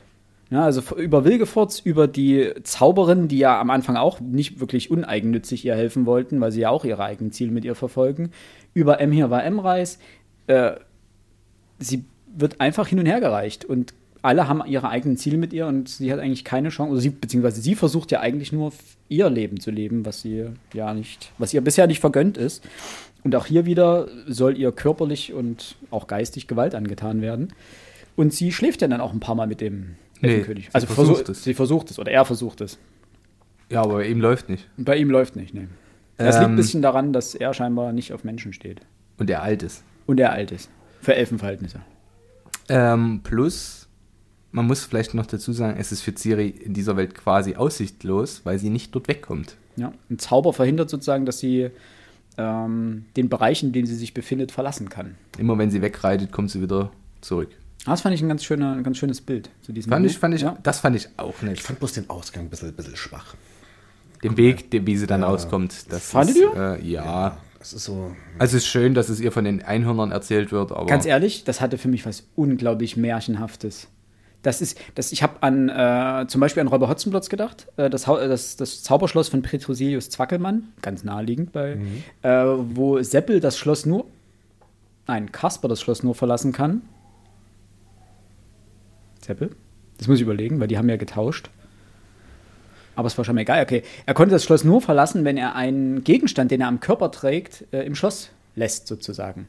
Ja, 0.50 0.66
also 0.66 0.82
über 0.98 1.24
Wilgefortz, 1.24 1.80
über 1.80 2.08
die 2.08 2.52
Zauberin, 2.64 3.30
die 3.30 3.38
ja 3.38 3.62
am 3.62 3.70
Anfang 3.70 3.96
auch 3.96 4.20
nicht 4.20 4.60
wirklich 4.60 4.92
uneigennützig 4.92 5.64
ihr 5.64 5.76
helfen 5.76 6.06
wollten, 6.06 6.42
weil 6.42 6.52
sie 6.52 6.62
ja 6.62 6.70
auch 6.70 6.84
ihre 6.84 7.06
eigenen 7.06 7.32
Ziele 7.32 7.52
mit 7.52 7.64
ihr 7.64 7.76
verfolgen, 7.76 8.32
über 8.74 9.00
M 9.00 9.14
hier 9.14 9.30
war 9.30 9.46
M-Reis. 9.46 9.98
Äh, 10.48 10.74
sie 11.80 12.04
wird 12.36 12.60
einfach 12.60 12.88
hin 12.88 13.00
und 13.00 13.06
her 13.06 13.22
gereicht 13.22 13.64
und 13.64 13.94
alle 14.22 14.48
haben 14.48 14.62
ihre 14.68 14.90
eigenen 14.90 15.18
Ziele 15.18 15.38
mit 15.38 15.52
ihr 15.54 15.68
und 15.68 15.90
sie 15.90 16.12
hat 16.12 16.20
eigentlich 16.20 16.44
keine 16.46 16.70
Chance, 16.70 16.92
oder 16.92 17.02
sie, 17.02 17.10
beziehungsweise 17.10 17.62
sie 17.62 17.76
versucht 17.76 18.12
ja 18.12 18.20
eigentlich 18.20 18.52
nur 18.52 18.72
ihr 19.10 19.30
Leben 19.30 19.60
zu 19.60 19.72
leben, 19.72 20.06
was 20.06 20.22
sie 20.22 20.46
ja 20.74 20.94
nicht, 20.94 21.32
was 21.38 21.54
ihr 21.54 21.62
bisher 21.62 21.88
nicht 21.88 22.00
vergönnt 22.00 22.38
ist. 22.38 22.64
Und 23.24 23.36
auch 23.36 23.46
hier 23.46 23.66
wieder 23.66 24.08
soll 24.28 24.58
ihr 24.58 24.72
körperlich 24.72 25.34
und 25.34 25.76
auch 25.92 26.08
geistig 26.08 26.48
Gewalt 26.48 26.74
angetan 26.76 27.22
werden. 27.22 27.54
Und 28.16 28.34
sie 28.34 28.52
schläft 28.52 28.82
ja 28.82 28.88
dann 28.88 29.02
auch 29.02 29.14
ein 29.14 29.20
paar 29.20 29.36
Mal 29.36 29.48
mit 29.48 29.62
dem 29.62 29.96
Nee, 30.22 30.30
Elfenkönig. 30.30 30.66
sie 30.66 30.74
Also 30.74 30.88
versucht 30.88 31.08
versucht 31.08 31.30
es. 31.30 31.44
sie 31.44 31.54
versucht 31.54 31.92
es 31.92 31.98
oder 32.00 32.12
er 32.12 32.26
versucht 32.26 32.62
es. 32.62 32.78
Ja, 33.70 33.82
aber 33.84 34.06
ihm 34.06 34.20
läuft 34.22 34.50
nicht. 34.50 34.68
Bei 34.78 34.98
ihm 34.98 35.10
läuft 35.10 35.36
nicht, 35.36 35.54
ne. 35.54 35.68
Das 36.18 36.36
liegt 36.36 36.46
Ähm, 36.48 36.54
ein 36.54 36.56
bisschen 36.58 36.82
daran, 36.84 37.14
dass 37.14 37.34
er 37.34 37.54
scheinbar 37.54 37.94
nicht 37.94 38.14
auf 38.14 38.24
Menschen 38.24 38.54
steht. 38.54 38.82
Und 39.18 39.30
er 39.30 39.42
alt 39.42 39.64
ist. 39.64 39.84
Und 40.06 40.20
er 40.20 40.32
alt 40.32 40.52
ist. 40.52 40.70
Für 41.00 41.16
Elfenverhältnisse. 41.16 41.80
Ähm, 42.70 43.22
plus, 43.24 43.81
man 44.52 44.68
muss 44.68 44.84
vielleicht 44.86 45.14
noch 45.14 45.26
dazu 45.26 45.54
sagen, 45.54 45.78
es 45.80 45.92
ist 45.92 46.02
für 46.02 46.14
Ciri 46.16 46.48
in 46.50 46.74
dieser 46.74 46.98
Welt 46.98 47.16
quasi 47.16 47.56
aussichtlos, 47.56 48.42
weil 48.44 48.60
sie 48.60 48.70
nicht 48.70 48.94
dort 48.94 49.08
wegkommt. 49.08 49.56
Ja. 49.78 49.94
Ein 50.10 50.20
Zauber 50.20 50.54
verhindert 50.54 50.90
sozusagen, 50.90 51.26
dass 51.26 51.40
sie 51.40 51.70
ähm, 52.38 53.06
den 53.16 53.30
Bereich, 53.30 53.64
in 53.64 53.72
dem 53.72 53.86
sie 53.86 53.96
sich 53.96 54.14
befindet, 54.14 54.52
verlassen 54.52 54.90
kann. 54.90 55.16
Immer 55.38 55.58
wenn 55.58 55.72
sie 55.72 55.82
wegreitet, 55.82 56.32
kommt 56.32 56.52
sie 56.52 56.62
wieder 56.62 56.92
zurück. 57.22 57.50
Das 57.86 58.02
fand 58.02 58.14
ich 58.14 58.22
ein 58.22 58.28
ganz, 58.28 58.44
schöner, 58.44 58.74
ein 58.74 58.84
ganz 58.84 58.98
schönes 58.98 59.22
Bild 59.22 59.50
zu 59.62 59.72
diesem 59.72 59.90
Fand 59.90 60.06
Buch. 60.06 60.12
ich, 60.12 60.18
fand 60.20 60.36
ich, 60.36 60.42
ja. 60.42 60.58
Das 60.62 60.80
fand 60.80 60.96
ich 60.96 61.08
auch 61.18 61.34
Ich 61.38 61.42
nicht. 61.42 61.62
fand 61.64 61.80
bloß 61.80 61.94
den 61.94 62.10
Ausgang 62.10 62.44
ein 62.44 62.50
bisschen, 62.50 62.72
bisschen 62.74 62.96
schwach. 62.96 63.36
Den 64.24 64.38
Weg, 64.38 64.70
den, 64.70 64.86
wie 64.86 64.98
sie 64.98 65.08
dann 65.08 65.24
rauskommt. 65.24 65.92
Das 65.92 66.12
Fandet 66.12 66.36
ist, 66.36 66.42
ihr? 66.42 66.78
Äh, 66.80 66.88
ja. 66.88 67.38
Das 67.58 67.74
ist 67.74 67.86
so. 67.86 68.16
Also 68.38 68.58
es 68.58 68.64
ist 68.64 68.70
schön, 68.70 68.94
dass 68.94 69.10
es 69.10 69.20
ihr 69.20 69.32
von 69.32 69.46
den 69.46 69.64
Einhörnern 69.64 70.12
erzählt 70.12 70.52
wird, 70.52 70.72
aber 70.72 70.86
Ganz 70.86 71.06
ehrlich, 71.06 71.44
das 71.44 71.60
hatte 71.62 71.78
für 71.78 71.88
mich 71.88 72.06
was 72.06 72.28
unglaublich 72.36 72.98
Märchenhaftes. 72.98 73.88
Das 74.44 74.62
ist, 74.62 74.80
das, 74.96 75.12
ich 75.12 75.22
habe 75.22 75.42
an 75.42 75.70
äh, 75.70 76.26
zum 76.28 76.42
Beispiel 76.42 76.62
an 76.62 76.68
Räuber 76.68 76.90
Hotzenplotz 76.90 77.30
gedacht, 77.30 77.68
äh, 77.78 77.90
das, 77.90 78.06
das, 78.06 78.56
das 78.56 78.82
Zauberschloss 78.84 79.30
von 79.30 79.44
Petrosilius 79.44 80.10
Zwackelmann, 80.10 80.70
ganz 80.82 81.04
naheliegend 81.04 81.52
bei, 81.52 81.78
äh, 82.24 82.30
wo 82.30 83.02
Seppel 83.04 83.40
das 83.40 83.58
Schloss 83.58 83.86
nur, 83.86 84.06
nein, 85.08 85.32
Kasper 85.32 85.68
das 85.68 85.80
Schloss 85.80 86.02
nur 86.02 86.16
verlassen 86.16 86.54
kann. 86.54 86.82
Seppel? 89.22 89.52
Das 90.00 90.08
muss 90.08 90.18
ich 90.18 90.24
überlegen, 90.24 90.60
weil 90.60 90.68
die 90.68 90.80
haben 90.80 90.90
ja 90.90 90.98
getauscht. 90.98 91.52
Aber 92.96 93.08
es 93.08 93.18
war 93.18 93.24
schon 93.24 93.36
mal 93.36 93.42
egal. 93.42 93.62
Okay, 93.64 93.84
er 94.06 94.14
konnte 94.14 94.34
das 94.34 94.44
Schloss 94.44 94.64
nur 94.64 94.82
verlassen, 94.82 95.24
wenn 95.24 95.38
er 95.38 95.56
einen 95.56 96.04
Gegenstand, 96.04 96.52
den 96.52 96.62
er 96.62 96.68
am 96.68 96.80
Körper 96.80 97.12
trägt, 97.12 97.66
äh, 97.72 97.84
im 97.84 97.94
Schloss 97.96 98.32
lässt, 98.56 98.88
sozusagen. 98.88 99.48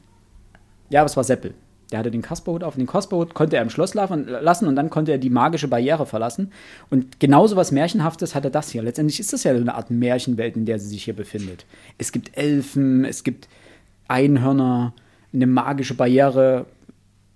Ja, 0.89 1.01
aber 1.01 1.07
es 1.07 1.17
war 1.17 1.23
Seppel. 1.23 1.55
Der 1.93 1.99
hatte 1.99 2.09
den 2.09 2.23
Kasperhut 2.23 2.63
auf. 2.63 2.75
Den 2.75 2.87
Kasperhut 2.87 3.35
konnte 3.35 3.55
er 3.55 3.61
im 3.61 3.69
Schloss 3.69 3.93
lassen 3.93 4.67
und 4.67 4.75
dann 4.75 4.89
konnte 4.89 5.11
er 5.11 5.19
die 5.19 5.29
magische 5.29 5.67
Barriere 5.67 6.07
verlassen. 6.07 6.51
Und 6.89 7.19
genauso 7.19 7.55
was 7.55 7.71
Märchenhaftes 7.71 8.33
hatte 8.33 8.49
das 8.49 8.71
hier. 8.71 8.81
Letztendlich 8.81 9.19
ist 9.19 9.31
das 9.31 9.43
ja 9.43 9.53
so 9.53 9.61
eine 9.61 9.75
Art 9.75 9.91
Märchenwelt, 9.91 10.57
in 10.57 10.65
der 10.65 10.79
sie 10.79 10.87
sich 10.87 11.03
hier 11.03 11.15
befindet. 11.15 11.67
Es 11.99 12.11
gibt 12.11 12.35
Elfen, 12.35 13.05
es 13.05 13.23
gibt 13.23 13.47
Einhörner, 14.07 14.93
eine 15.33 15.45
magische 15.45 15.93
Barriere 15.93 16.65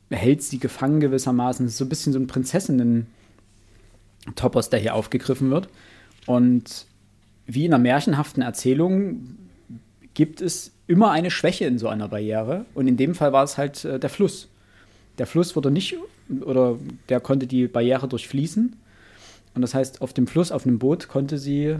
hält 0.10 0.42
sie 0.42 0.58
gefangen 0.58 1.02
gewissermaßen. 1.02 1.68
Es 1.68 1.74
ist 1.74 1.78
so 1.78 1.86
ein 1.86 1.90
bisschen 1.90 2.14
so 2.14 2.20
ein 2.20 2.26
Prinzessinnen-Topos, 2.26 4.72
der 4.72 4.80
hier 4.80 4.96
aufgegriffen 4.96 5.52
wird. 5.52 5.70
Und 6.26 6.88
wie 7.46 7.66
in 7.66 7.76
einer 7.76 7.84
märchenhaften 7.84 8.42
Erzählung 8.42 9.38
gibt 10.16 10.42
es 10.42 10.72
immer 10.88 11.12
eine 11.12 11.32
Schwäche 11.32 11.66
in 11.66 11.78
so 11.78 11.88
einer 11.88 12.08
Barriere. 12.08 12.66
Und 12.74 12.88
in 12.88 12.98
dem 12.98 13.16
Fall 13.16 13.34
war 13.34 13.44
es 13.44 13.58
halt 13.58 13.86
äh, 13.86 14.00
der 14.00 14.10
Fluss. 14.10 14.48
Der 15.18 15.28
Fluss 15.28 15.56
wurde 15.56 15.72
nicht, 15.72 15.98
oder 16.42 16.78
der 17.10 17.20
konnte 17.20 17.48
die 17.48 17.68
Barriere 17.68 18.08
durchfließen. 18.08 18.76
Und 19.56 19.62
das 19.62 19.74
heißt, 19.74 20.02
auf 20.02 20.14
dem 20.14 20.28
Fluss, 20.28 20.52
auf 20.52 20.66
einem 20.66 20.80
Boot, 20.80 21.08
konnte 21.08 21.38
sie 21.38 21.78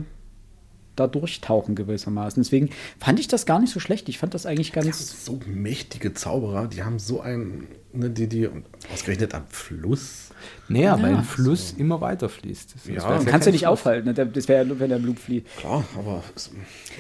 da 0.96 1.08
durchtauchen 1.08 1.76
gewissermaßen. 1.76 2.42
Deswegen 2.42 2.72
fand 3.00 3.20
ich 3.20 3.28
das 3.28 3.46
gar 3.46 3.60
nicht 3.60 3.72
so 3.72 3.80
schlecht. 3.80 4.10
Ich 4.10 4.18
fand 4.18 4.34
das 4.34 4.46
eigentlich 4.46 4.74
ganz. 4.74 5.26
so 5.26 5.40
mächtige 5.46 6.14
Zauberer, 6.14 6.68
die 6.68 6.84
haben 6.84 6.98
so 7.00 7.22
ein, 7.22 7.68
ne, 7.94 8.10
die, 8.10 8.28
die, 8.28 8.50
ausgerechnet 8.94 9.34
am 9.34 9.44
Fluss. 9.50 10.24
Naja, 10.70 11.02
weil 11.02 11.12
Ja, 11.14 11.18
ein 11.18 11.24
Fluss 11.24 11.74
immer 11.78 12.00
weiter 12.00 12.30
fließt. 12.30 12.76
Das 12.76 12.86
Ja. 12.88 13.20
Kannst 13.26 13.48
du 13.48 13.52
nicht 13.52 13.62
Fluss. 13.62 13.72
aufhalten. 13.72 14.08
Ne? 14.14 14.14
Das 14.28 14.48
wäre 14.48 14.66
ja, 14.66 14.80
wenn 14.80 14.90
der 14.90 15.00
Blut 15.00 15.18
fließt. 15.20 15.46
Klar, 15.58 15.84
aber 15.98 16.24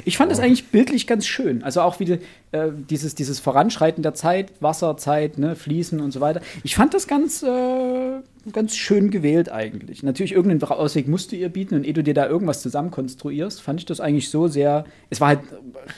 Ich 0.06 0.18
fand 0.18 0.32
das 0.32 0.40
eigentlich 0.40 0.68
bildlich 0.70 1.06
ganz 1.06 1.28
schön. 1.28 1.64
Also 1.64 1.82
auch 1.82 2.00
wieder 2.00 2.18
äh, 2.52 2.70
dieses, 2.90 3.14
dieses 3.14 3.40
Voranschreiten 3.40 4.02
der 4.02 4.16
Zeit, 4.16 4.52
Wasserzeit, 4.60 5.38
ne, 5.38 5.56
Fließen 5.56 6.00
und 6.02 6.12
so 6.12 6.20
weiter. 6.20 6.42
Ich 6.64 6.76
fand 6.76 6.94
das 6.96 7.08
ganz, 7.08 7.44
äh, 7.44 8.20
ganz 8.52 8.76
schön 8.76 9.12
gewählt 9.12 9.52
eigentlich. 9.52 10.02
Natürlich, 10.02 10.32
irgendeinen 10.32 10.64
Ausweg 10.72 11.08
musst 11.08 11.32
du 11.32 11.36
ihr 11.36 11.50
bieten 11.50 11.76
und 11.76 11.86
ehe 11.86 11.94
du 11.94 12.04
dir 12.04 12.14
da 12.16 12.28
irgendwas 12.28 12.62
zusammenkonstruierst, 12.64 13.62
fand 13.62 13.82
ich 13.82 13.86
das 13.86 14.00
eigentlich 14.00 14.30
so 14.30 14.48
sehr. 14.48 14.86
Es 15.12 15.22
war 15.22 15.28
halt 15.28 15.42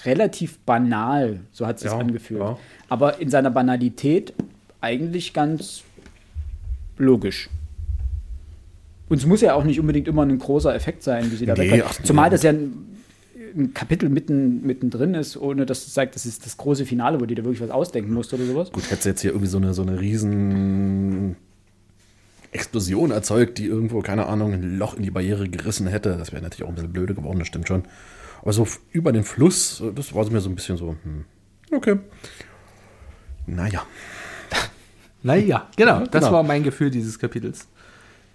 relativ 0.06 0.58
banal, 0.60 1.40
so 1.52 1.66
hat 1.66 1.78
es 1.78 1.84
sich 1.84 1.92
Ja, 1.92 1.98
angefühlt. 2.00 2.42
ja. 2.42 2.58
Aber 2.90 3.20
in 3.22 3.30
seiner 3.30 3.52
Banalität 3.52 4.34
eigentlich 4.82 5.34
ganz 5.34 5.84
logisch. 6.98 7.50
Und 9.10 9.18
es 9.18 9.26
muss 9.26 9.42
ja 9.42 9.56
auch 9.56 9.64
nicht 9.64 9.80
unbedingt 9.80 10.08
immer 10.08 10.24
ein 10.24 10.38
großer 10.38 10.74
Effekt 10.76 11.04
sein, 11.04 11.32
wie 11.32 11.36
sie 11.36 11.46
da 11.46 11.56
Nee, 11.56 11.78
nee. 11.78 11.84
Zumal 12.04 12.30
das 12.30 12.44
ja 12.44 12.52
ein, 12.52 13.02
ein 13.56 13.74
Kapitel 13.74 14.08
mitten, 14.10 14.66
mittendrin 14.66 15.16
ist, 15.16 15.36
ohne 15.36 15.66
dass 15.66 15.88
es 15.88 15.94
sagt, 15.94 16.14
das 16.16 16.28
ist 16.28 16.46
das 16.46 16.58
große 16.58 16.86
Finale, 16.86 17.20
wo 17.20 17.26
die 17.26 17.34
da 17.34 17.44
wirklich 17.44 17.62
was 17.62 17.72
ausdenken 17.72 18.14
musst 18.14 18.34
oder 18.34 18.46
sowas. 18.46 18.72
gut, 18.72 18.90
hätte 18.92 19.04
sie 19.04 19.10
jetzt 19.10 19.22
hier 19.22 19.32
irgendwie 19.32 19.50
so 19.50 19.58
eine, 19.58 19.74
so 19.74 19.82
eine 19.82 20.00
riesen 20.00 21.36
Explosion 22.52 23.10
erzeugt, 23.10 23.58
die 23.58 23.66
irgendwo, 23.66 24.02
keine 24.02 24.28
Ahnung, 24.28 24.54
ein 24.54 24.78
Loch 24.78 24.96
in 24.96 25.04
die 25.04 25.12
Barriere 25.12 25.50
gerissen 25.50 25.88
hätte. 25.88 26.16
Das 26.18 26.32
wäre 26.32 26.44
natürlich 26.44 26.64
auch 26.64 26.70
ein 26.70 26.76
bisschen 26.76 26.94
blöde 26.94 27.16
geworden, 27.16 27.40
das 27.40 27.48
stimmt 27.48 27.68
schon. 27.68 27.84
Aber 28.42 28.54
so 28.54 28.68
über 28.92 29.12
den 29.12 29.24
Fluss, 29.24 29.84
das 29.96 30.14
war 30.14 30.30
mir 30.30 30.40
so 30.40 30.50
ein 30.50 30.56
bisschen 30.56 30.78
so, 30.78 30.96
hm, 31.04 31.26
okay. 31.72 31.98
Naja. 33.48 33.84
Naja, 35.24 35.68
genau. 35.76 36.00
Das 36.06 36.24
genau. 36.24 36.32
war 36.34 36.44
mein 36.44 36.64
Gefühl 36.64 36.90
dieses 36.92 37.20
Kapitels. 37.20 37.68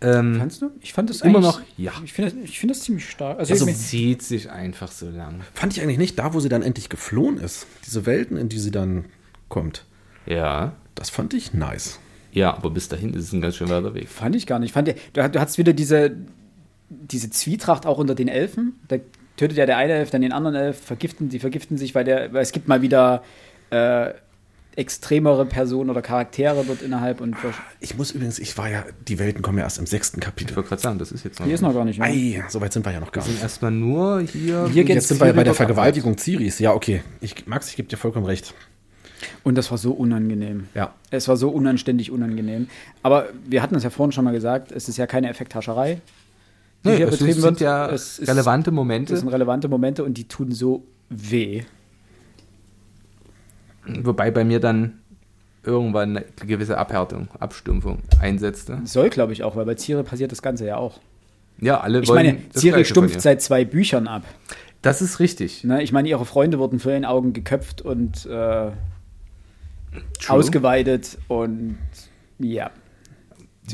Ähm, 0.01 0.37
Fandst 0.39 0.61
du? 0.61 0.71
Ich 0.81 0.93
fand 0.93 1.09
das 1.09 1.23
Immer 1.23 1.41
noch, 1.41 1.61
ja. 1.79 1.93
Ich 2.05 2.13
finde 2.13 2.35
ich 2.45 2.59
find 2.59 2.71
das 2.71 2.81
ziemlich 2.81 3.09
stark. 3.09 3.39
Also, 3.39 3.55
also 3.55 3.67
zieht 3.67 4.23
sich 4.23 4.51
einfach 4.51 4.91
so 4.93 5.09
lang. 5.09 5.41
Fand 5.55 5.75
ich 5.77 5.83
eigentlich 5.83 5.99
nicht, 5.99 6.19
da 6.19 6.35
wo 6.35 6.41
sie 6.41 6.49
dann 6.49 6.63
endlich 6.63 6.89
geflohen 6.91 7.39
ist, 7.39 7.67
diese 7.87 8.05
Welten, 8.05 8.37
in 8.37 8.49
die 8.49 8.59
sie 8.59 8.71
dann 8.71 9.07
kommt, 9.49 9.85
Ja. 10.27 10.73
das 10.95 11.11
fand 11.11 11.33
ich 11.33 11.55
nice. 11.55 12.01
Ja, 12.33 12.55
aber 12.55 12.71
bis 12.71 12.89
dahin 12.89 13.15
ist 13.15 13.25
es 13.25 13.33
ein 13.33 13.41
ganz 13.41 13.57
schön 13.57 13.69
weiter 13.69 13.95
Weg. 13.95 14.09
fand 14.09 14.35
ich 14.37 14.47
gar 14.47 14.59
nicht. 14.59 14.71
Ich 14.71 14.73
fand, 14.73 14.89
du, 14.89 14.95
du 15.13 15.23
hattest 15.41 15.57
wieder 15.57 15.73
diese, 15.73 16.11
diese 16.91 17.31
Zwietracht 17.31 17.87
auch 17.87 17.97
unter 17.99 18.15
den 18.17 18.29
Elfen. 18.29 18.75
Da 18.89 18.97
tötet 19.37 19.57
ja 19.57 19.65
der 19.67 19.77
eine 19.79 19.93
Elf, 19.95 20.11
dann 20.11 20.21
den 20.23 20.33
anderen 20.33 20.57
Elf, 20.57 20.79
vergiften, 20.81 21.29
die 21.29 21.39
vergiften 21.39 21.79
sich, 21.79 21.95
weil, 21.95 22.05
der, 22.05 22.33
weil 22.33 22.43
es 22.43 22.53
gibt 22.53 22.67
mal 22.69 22.83
wieder 22.83 23.23
äh, 23.71 24.11
extremere 24.77 25.47
Personen 25.47 25.91
oder 25.91 26.03
Charaktere 26.03 26.65
dort 26.67 26.83
innerhalb 26.83 27.21
und 27.21 27.37
Ich 27.81 27.97
muss 27.97 28.11
übrigens, 28.11 28.39
ich 28.39 28.57
war 28.59 28.69
ja, 28.69 28.85
die 29.09 29.19
Welten 29.19 29.43
kommen 29.43 29.59
ja 29.59 29.65
erst 29.65 29.79
im 29.79 29.87
sechsten 29.87 30.19
Ich 30.19 30.25
Kapitel. 30.25 30.57
wollte 30.57 30.69
gerade 30.71 30.83
sagen, 30.83 30.99
das 30.99 31.13
ist 31.13 31.25
jetzt 31.25 31.39
noch. 31.41 31.47
die 31.47 31.53
ist 31.53 31.61
noch 31.61 31.73
gar 31.75 31.85
nicht. 31.85 31.99
Ne? 31.99 32.05
Ei, 32.07 32.45
so 32.49 32.61
weit 32.61 32.73
sind 32.73 32.85
wir 32.85 32.93
ja 32.93 33.01
noch 33.01 33.13
gar 33.13 33.23
Wir 33.23 33.27
sind 33.27 33.35
nicht. 33.35 33.43
erstmal 33.43 33.71
nur 33.71 34.21
hier. 34.21 34.69
Hier 34.73 34.85
Jetzt 34.85 35.09
sind 35.09 35.21
wir 35.21 35.29
ja 35.29 35.33
bei 35.33 35.45
der 35.45 35.55
Vergewaltigung 35.55 36.17
Ciris. 36.19 36.59
Ja, 36.59 36.73
okay. 36.73 37.03
Ich, 37.21 37.47
Max, 37.47 37.69
ich 37.71 37.77
gebe 37.77 37.89
dir 37.89 37.97
vollkommen 37.97 38.27
recht. 38.27 38.55
Und 39.43 39.57
das 39.57 39.71
war 39.71 39.79
so 39.79 39.93
unangenehm. 39.93 40.69
Ja. 40.75 40.93
Es 41.11 41.29
war 41.29 41.37
so 41.37 41.49
unanständig 41.51 42.11
unangenehm. 42.11 42.69
Aber 43.03 43.29
wir 43.47 43.63
hatten 43.63 43.75
es 43.75 43.83
ja 43.85 43.91
vorhin 43.91 44.13
schon 44.13 44.25
mal 44.25 44.33
gesagt, 44.33 44.71
es 44.73 44.89
ist 44.89 44.97
ja 44.99 45.07
keine 45.07 45.29
Effekthascherei. 45.31 46.01
die 46.85 46.89
Nee, 46.91 46.97
hier 46.97 47.07
es 47.09 47.13
betrieben 47.19 47.35
sind 47.41 47.45
wird. 47.45 47.61
ja 47.61 47.89
Es 47.91 48.19
ist- 48.19 48.29
relevante 48.29 48.71
Momente, 48.71 49.13
Das 49.15 49.21
sind 49.21 49.31
relevante 49.31 49.69
Momente 49.69 50.05
und 50.05 50.19
die 50.19 50.29
tun 50.29 50.53
so 50.53 50.85
weh. 51.09 51.63
Wobei 54.03 54.31
bei 54.31 54.45
mir 54.45 54.61
dann 54.61 55.01
irgendwann 55.63 56.17
eine 56.19 56.27
gewisse 56.47 56.79
Abhärtung, 56.79 57.29
Abstumpfung 57.39 58.01
einsetzte. 58.21 58.81
Soll, 58.85 59.11
glaube 59.11 59.33
ich, 59.33 59.43
auch, 59.43 59.57
weil 59.57 59.65
bei 59.65 59.77
Ciri 59.77 60.03
passiert 60.03 60.33
das 60.33 60.43
Ganze 60.43 60.67
ja 60.67 60.77
auch. 60.77 61.01
Ja, 61.61 61.81
alle 61.81 62.01
Ich 62.01 62.09
wollen 62.09 62.27
meine, 62.27 62.39
Ciri 62.53 62.73
Gleiche 62.73 62.95
von 62.95 63.05
stumpft 63.05 63.21
seit 63.21 63.41
zwei 63.41 63.65
Büchern 63.65 64.09
ab. 64.09 64.25
Das 64.83 65.01
ist 65.01 65.21
richtig. 65.21 65.65
Ne? 65.65 65.83
Ich 65.83 65.93
meine, 65.93 66.09
ihre 66.09 66.27
Freunde 66.27 66.59
wurden 66.59 66.79
vor 66.79 66.93
ihren 66.93 67.05
Augen 67.05 67.33
geköpft 67.33 67.81
und 67.81 68.27
äh, 68.27 68.71
ausgeweidet 70.29 71.17
und 71.29 71.79
ja. 72.39 72.71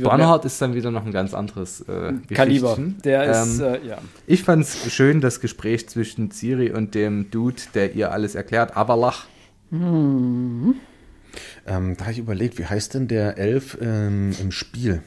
Barnhard 0.01 0.45
ist 0.45 0.63
dann 0.63 0.75
wieder 0.75 0.93
noch 0.93 1.05
ein 1.05 1.11
ganz 1.11 1.35
anderes 1.35 1.81
äh, 1.81 2.13
Kaliber. 2.33 2.79
Der 3.03 3.25
ist, 3.25 3.59
Ähm, 3.59 3.65
äh, 3.65 3.87
ja. 3.89 3.99
Ich 4.29 4.45
fand 4.45 4.63
es 4.63 4.93
schön, 4.93 5.21
das 5.21 5.41
Gespräch 5.41 5.89
zwischen 5.89 6.31
Ciri 6.31 6.71
und 6.71 6.95
dem 6.95 7.29
Dude, 7.33 7.61
der 7.75 7.95
ihr 7.95 8.13
alles 8.13 8.37
erklärt, 8.37 8.77
Avalach. 8.77 9.27
Ähm, 9.73 10.75
da 11.64 12.01
habe 12.01 12.12
ich 12.12 12.18
überlegt, 12.18 12.59
wie 12.59 12.66
heißt 12.66 12.95
denn 12.95 13.07
der 13.09 13.39
Elf 13.39 13.79
ähm, 13.81 14.33
im 14.41 14.51
Spiel? 14.51 15.03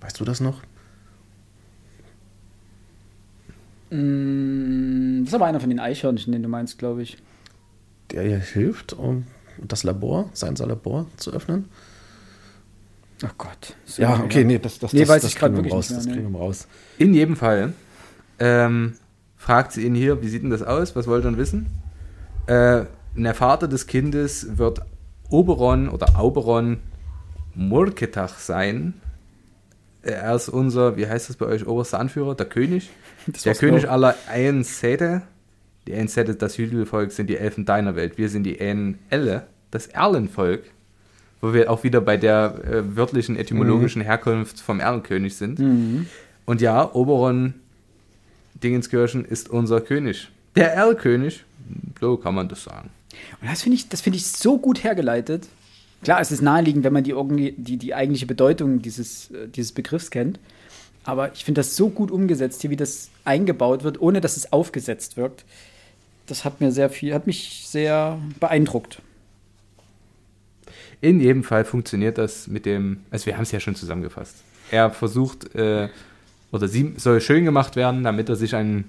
Weißt 0.00 0.18
du 0.18 0.24
das 0.24 0.40
noch? 0.40 0.62
Mm, 3.90 5.20
Das 5.24 5.28
ist 5.30 5.34
aber 5.34 5.46
einer 5.46 5.60
von 5.60 5.68
den 5.68 5.80
Eichhörnchen, 5.80 6.32
den 6.32 6.42
du 6.42 6.48
meinst, 6.48 6.78
glaube 6.78 7.02
ich. 7.02 7.18
Der 8.10 8.24
ihr 8.26 8.38
hilft, 8.38 8.92
um 8.92 9.26
das 9.58 9.82
Labor, 9.84 10.30
sein 10.32 10.54
Labor 10.56 11.06
zu 11.16 11.32
öffnen? 11.32 11.66
Oh 13.22 13.28
Gott. 13.36 13.76
So 13.84 14.00
Ja, 14.02 14.18
okay, 14.24 14.44
nee, 14.44 14.58
das, 14.58 14.78
das, 14.78 14.92
Nee, 14.92 15.00
das, 15.00 15.08
weiß 15.10 15.22
das 15.22 15.32
ich 15.32 15.36
kriegen 15.36 15.62
wir 15.62 15.70
raus. 15.70 15.90
nicht 15.90 15.90
mehr, 15.90 15.98
Das 15.98 16.06
nee. 16.06 16.12
kriegen 16.14 16.32
wir 16.32 16.38
raus. 16.38 16.66
In 16.98 17.12
jedem 17.12 17.36
Fall 17.36 17.74
ähm, 18.38 18.94
fragt 19.36 19.72
sie 19.72 19.84
ihn 19.84 19.94
hier, 19.94 20.22
wie 20.22 20.28
sieht 20.28 20.42
denn 20.42 20.50
das 20.50 20.62
aus? 20.62 20.96
Was 20.96 21.06
wollt 21.06 21.24
ihr 21.24 21.30
denn 21.30 21.38
wissen? 21.38 21.66
Äh, 22.46 22.84
der 23.14 23.34
Vater 23.34 23.68
des 23.68 23.86
Kindes 23.86 24.58
wird 24.58 24.80
Oberon 25.28 25.88
oder 25.88 26.18
Auberon 26.18 26.78
Murketach 27.54 28.38
sein. 28.38 28.94
Er 30.02 30.34
ist 30.34 30.48
unser, 30.48 30.96
wie 30.96 31.06
heißt 31.06 31.28
das 31.28 31.36
bei 31.36 31.46
euch, 31.46 31.66
oberster 31.66 31.98
Anführer, 31.98 32.34
der 32.34 32.46
König. 32.46 32.90
Das 33.26 33.42
der 33.42 33.54
König 33.54 33.82
genau. 33.82 33.92
aller 33.92 34.14
Aensete. 34.28 35.22
Die 35.86 35.94
Aensete, 35.94 36.34
das 36.34 36.56
Hügelvolk, 36.56 37.12
sind 37.12 37.28
die 37.28 37.36
Elfen 37.36 37.64
deiner 37.64 37.96
Welt. 37.96 38.16
Wir 38.16 38.28
sind 38.28 38.44
die 38.44 38.60
Aenelle, 38.60 39.46
das 39.70 39.88
Erlenvolk. 39.88 40.62
Wo 41.42 41.54
wir 41.54 41.70
auch 41.70 41.84
wieder 41.84 42.00
bei 42.00 42.16
der 42.18 42.54
äh, 42.64 42.96
wörtlichen 42.96 43.36
etymologischen 43.36 44.02
Herkunft 44.02 44.60
vom 44.60 44.78
Erlenkönig 44.78 45.36
sind. 45.36 45.58
Mhm. 45.58 46.06
Und 46.44 46.60
ja, 46.60 46.92
Oberon 46.94 47.54
Dingenskirchen 48.62 49.24
ist 49.24 49.48
unser 49.48 49.80
König. 49.80 50.30
Der 50.54 50.74
Erlkönig, 50.74 51.44
so 52.00 52.16
kann 52.16 52.34
man 52.34 52.48
das 52.48 52.64
sagen. 52.64 52.90
Und 53.40 53.50
das 53.50 53.62
finde 53.62 53.76
ich, 53.76 53.88
das 53.88 54.06
ich 54.06 54.26
so 54.26 54.58
gut 54.58 54.84
hergeleitet. 54.84 55.48
Klar, 56.02 56.20
es 56.20 56.32
ist 56.32 56.40
naheliegend, 56.40 56.84
wenn 56.84 56.92
man 56.92 57.04
die, 57.04 57.14
die, 57.56 57.76
die 57.76 57.94
eigentliche 57.94 58.26
Bedeutung 58.26 58.80
dieses, 58.80 59.30
äh, 59.30 59.48
dieses 59.48 59.72
Begriffs 59.72 60.10
kennt. 60.10 60.38
Aber 61.04 61.32
ich 61.32 61.44
finde 61.44 61.60
das 61.60 61.76
so 61.76 61.88
gut 61.88 62.10
umgesetzt 62.10 62.60
hier, 62.60 62.70
wie 62.70 62.76
das 62.76 63.10
eingebaut 63.24 63.84
wird, 63.84 64.00
ohne 64.00 64.20
dass 64.20 64.36
es 64.36 64.52
aufgesetzt 64.52 65.16
wirkt. 65.16 65.44
Das 66.26 66.44
hat 66.44 66.60
mir 66.60 66.72
sehr 66.72 66.90
viel, 66.90 67.14
hat 67.14 67.26
mich 67.26 67.64
sehr 67.66 68.18
beeindruckt. 68.38 69.02
In 71.00 71.20
jedem 71.20 71.44
Fall 71.44 71.64
funktioniert 71.64 72.18
das 72.18 72.46
mit 72.46 72.66
dem, 72.66 73.00
also 73.10 73.26
wir 73.26 73.36
haben 73.36 73.42
es 73.42 73.52
ja 73.52 73.60
schon 73.60 73.74
zusammengefasst. 73.74 74.36
Er 74.70 74.90
versucht, 74.90 75.54
äh, 75.54 75.88
oder 76.52 76.68
sie 76.68 76.94
soll 76.96 77.20
schön 77.20 77.44
gemacht 77.44 77.76
werden, 77.76 78.04
damit 78.04 78.28
er 78.28 78.36
sich 78.36 78.54
an 78.54 78.84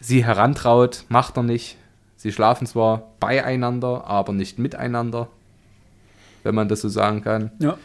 sie 0.00 0.24
herantraut. 0.24 1.04
Macht 1.08 1.36
er 1.36 1.42
nicht. 1.42 1.76
Sie 2.18 2.32
schlafen 2.32 2.66
zwar 2.66 3.12
beieinander, 3.20 4.04
aber 4.06 4.32
nicht 4.32 4.58
miteinander, 4.58 5.28
wenn 6.42 6.54
man 6.54 6.68
das 6.68 6.80
so 6.80 6.88
sagen 6.88 7.22
kann. 7.22 7.52
Ja. 7.60 7.78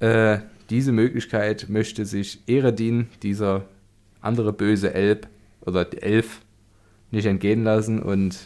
Äh, 0.00 0.40
diese 0.68 0.92
Möglichkeit 0.92 1.66
möchte 1.70 2.04
sich 2.04 2.40
Eredin, 2.46 3.08
dieser 3.22 3.62
andere 4.20 4.52
böse 4.52 4.92
Elb 4.92 5.26
oder 5.62 5.86
Elf, 6.02 6.42
nicht 7.10 7.24
entgehen 7.24 7.64
lassen 7.64 8.00
und 8.02 8.38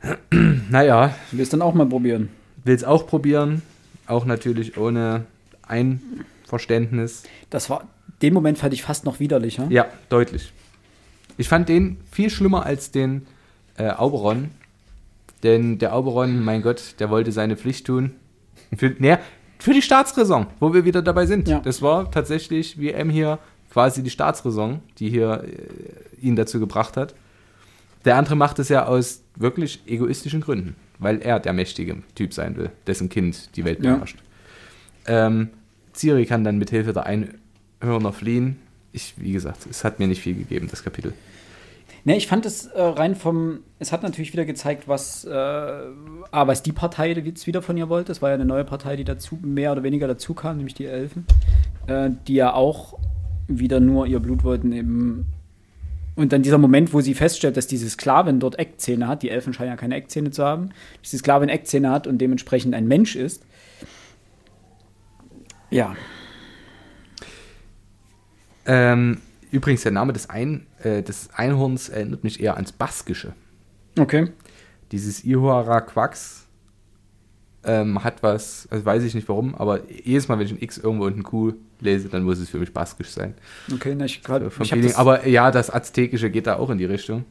naja, 0.70 1.12
Will 1.32 1.40
es 1.40 1.50
dann 1.50 1.60
auch 1.60 1.74
mal 1.74 1.86
probieren. 1.86 2.28
will 2.64 2.74
es 2.76 2.84
auch 2.84 3.06
probieren, 3.06 3.62
auch 4.06 4.24
natürlich 4.26 4.78
ohne 4.78 5.26
Einverständnis. 5.66 7.24
Das 7.50 7.68
war, 7.68 7.88
den 8.22 8.32
Moment 8.32 8.58
fand 8.58 8.72
ich 8.74 8.82
fast 8.82 9.04
noch 9.04 9.18
widerlicher. 9.18 9.66
Ja, 9.70 9.86
deutlich. 10.08 10.52
Ich 11.38 11.48
fand 11.48 11.68
den 11.68 11.96
viel 12.10 12.28
schlimmer 12.28 12.66
als 12.66 12.90
den 12.90 13.26
äh, 13.78 13.88
Auberon, 13.90 14.50
denn 15.42 15.78
der 15.78 15.94
Auberon, 15.94 16.44
mein 16.44 16.60
Gott, 16.62 16.96
der 16.98 17.08
wollte 17.10 17.32
seine 17.32 17.56
Pflicht 17.56 17.86
tun. 17.86 18.10
Für, 18.76 18.94
naja, 18.98 19.18
für 19.58 19.72
die 19.72 19.80
Staatsräson, 19.82 20.46
wo 20.60 20.74
wir 20.74 20.84
wieder 20.84 21.00
dabei 21.00 21.24
sind. 21.26 21.48
Ja. 21.48 21.60
Das 21.60 21.80
war 21.80 22.10
tatsächlich, 22.10 22.78
wie 22.78 22.90
M 22.90 23.08
hier, 23.08 23.38
quasi 23.70 24.02
die 24.02 24.10
Staatsräson, 24.10 24.80
die 24.98 25.10
hier 25.10 25.44
äh, 25.44 26.26
ihn 26.26 26.36
dazu 26.36 26.58
gebracht 26.60 26.96
hat. 26.96 27.14
Der 28.04 28.16
andere 28.16 28.34
macht 28.36 28.58
es 28.58 28.68
ja 28.68 28.86
aus 28.86 29.22
wirklich 29.36 29.80
egoistischen 29.86 30.40
Gründen, 30.40 30.74
weil 30.98 31.20
er 31.20 31.38
der 31.40 31.52
mächtige 31.52 31.98
Typ 32.14 32.34
sein 32.34 32.56
will, 32.56 32.70
dessen 32.86 33.08
Kind 33.08 33.56
die 33.56 33.64
Welt 33.64 33.82
Ja. 33.84 33.94
beherrscht. 33.94 34.18
Ähm, 35.06 35.50
Ciri 35.94 36.26
kann 36.26 36.44
dann 36.44 36.58
mit 36.58 36.70
Hilfe 36.70 36.92
der 36.92 37.06
Einhörner 37.06 38.12
fliehen. 38.12 38.58
Ich, 38.98 39.14
wie 39.16 39.30
gesagt, 39.30 39.66
es 39.70 39.84
hat 39.84 40.00
mir 40.00 40.08
nicht 40.08 40.20
viel 40.20 40.34
gegeben, 40.34 40.66
das 40.68 40.82
Kapitel. 40.82 41.12
Ne, 42.04 42.16
ich 42.16 42.26
fand 42.26 42.44
es 42.46 42.66
äh, 42.66 42.82
rein 42.82 43.14
vom. 43.14 43.60
Es 43.78 43.92
hat 43.92 44.02
natürlich 44.02 44.32
wieder 44.32 44.44
gezeigt, 44.44 44.88
was, 44.88 45.24
äh, 45.24 45.30
A, 45.30 46.46
was 46.48 46.64
die 46.64 46.72
Partei 46.72 47.12
jetzt 47.12 47.46
wieder 47.46 47.62
von 47.62 47.76
ihr 47.76 47.88
wollte. 47.88 48.10
Es 48.10 48.20
war 48.22 48.30
ja 48.30 48.34
eine 48.34 48.44
neue 48.44 48.64
Partei, 48.64 48.96
die 48.96 49.04
dazu 49.04 49.38
mehr 49.40 49.70
oder 49.70 49.84
weniger 49.84 50.08
dazu 50.08 50.34
kam, 50.34 50.56
nämlich 50.56 50.74
die 50.74 50.86
Elfen, 50.86 51.26
äh, 51.86 52.10
die 52.26 52.34
ja 52.34 52.54
auch 52.54 52.98
wieder 53.46 53.78
nur 53.78 54.08
ihr 54.08 54.18
Blut 54.18 54.42
wollten 54.42 54.72
eben. 54.72 55.26
Und 56.16 56.32
dann 56.32 56.42
dieser 56.42 56.58
Moment, 56.58 56.92
wo 56.92 57.00
sie 57.00 57.14
feststellt, 57.14 57.56
dass 57.56 57.68
diese 57.68 57.88
Sklavin 57.88 58.40
dort 58.40 58.58
Eckzähne 58.58 59.06
hat, 59.06 59.22
die 59.22 59.30
Elfen 59.30 59.52
scheinen 59.52 59.70
ja 59.70 59.76
keine 59.76 59.94
Eckzähne 59.94 60.32
zu 60.32 60.44
haben, 60.44 60.70
dass 61.00 61.12
die 61.12 61.18
Sklavin 61.18 61.48
Eckzähne 61.48 61.90
hat 61.92 62.08
und 62.08 62.18
dementsprechend 62.18 62.74
ein 62.74 62.88
Mensch 62.88 63.14
ist. 63.14 63.44
Ja, 65.70 65.94
Ähm, 68.68 69.18
übrigens, 69.50 69.82
der 69.82 69.92
Name 69.92 70.12
des, 70.12 70.30
Ein, 70.30 70.66
äh, 70.82 71.02
des 71.02 71.30
Einhorns 71.34 71.88
erinnert 71.88 72.22
mich 72.22 72.40
eher 72.40 72.54
ans 72.54 72.70
Baskische. 72.70 73.32
okay. 73.98 74.30
Dieses 74.92 75.22
Ihuara 75.24 75.82
Quax 75.82 76.46
ähm, 77.64 78.02
hat 78.02 78.22
was, 78.22 78.68
also 78.70 78.84
weiß 78.84 79.02
ich 79.02 79.14
nicht 79.14 79.28
warum, 79.28 79.54
aber 79.54 79.80
jedes 79.90 80.28
Mal, 80.28 80.38
wenn 80.38 80.46
ich 80.46 80.52
ein 80.52 80.62
X 80.62 80.78
irgendwo 80.78 81.04
und 81.04 81.18
ein 81.18 81.22
Q 81.22 81.54
lese, 81.80 82.08
dann 82.08 82.22
muss 82.22 82.38
es 82.38 82.48
für 82.48 82.58
mich 82.58 82.72
baskisch 82.72 83.10
sein. 83.10 83.34
Okay, 83.72 83.94
na, 83.96 84.04
ich, 84.04 84.22
das, 84.22 84.94
aber 84.96 85.26
ja, 85.26 85.50
das 85.50 85.70
Aztekische 85.70 86.30
geht 86.30 86.46
da 86.46 86.56
auch 86.56 86.70
in 86.70 86.78
die 86.78 86.84
Richtung. 86.84 87.24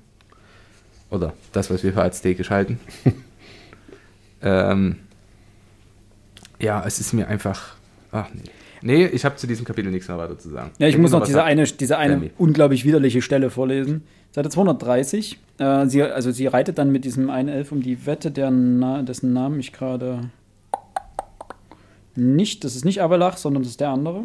Oder 1.09 1.33
das, 1.53 1.69
was 1.69 1.83
wir 1.83 1.93
für 1.93 2.03
aztekisch 2.03 2.49
halten. 2.49 2.79
ähm, 4.41 4.97
ja, 6.59 6.83
es 6.85 6.99
ist 6.99 7.13
mir 7.13 7.27
einfach. 7.27 7.75
Ach 8.11 8.27
nee. 8.33 8.43
Nee, 8.81 9.05
ich 9.07 9.25
habe 9.25 9.35
zu 9.35 9.47
diesem 9.47 9.65
Kapitel 9.65 9.91
nichts 9.91 10.07
mehr 10.07 10.17
weiter 10.17 10.37
zu 10.37 10.49
sagen. 10.49 10.71
Ja, 10.77 10.87
ich 10.87 10.95
Wenn 10.95 11.01
muss 11.01 11.11
noch 11.11 11.25
diese 11.25 11.43
eine, 11.43 11.63
diese 11.63 11.97
eine 11.97 12.13
Sammy. 12.13 12.31
unglaublich 12.37 12.85
widerliche 12.85 13.21
Stelle 13.21 13.49
vorlesen. 13.49 14.03
Seite 14.31 14.49
230. 14.49 15.39
Äh, 15.57 15.87
sie, 15.87 16.03
also 16.03 16.31
sie 16.31 16.47
reitet 16.47 16.77
dann 16.77 16.91
mit 16.91 17.05
diesem 17.05 17.29
einen 17.29 17.49
Elf 17.49 17.71
um 17.71 17.81
die 17.81 18.05
Wette, 18.05 18.31
Na 18.51 19.01
dessen 19.01 19.33
Namen 19.33 19.59
ich 19.59 19.73
gerade 19.73 20.29
nicht, 22.15 22.63
das 22.63 22.75
ist 22.75 22.85
nicht 22.85 23.01
Abelach, 23.01 23.37
sondern 23.37 23.63
das 23.63 23.71
ist 23.71 23.79
der 23.79 23.89
andere. 23.89 24.23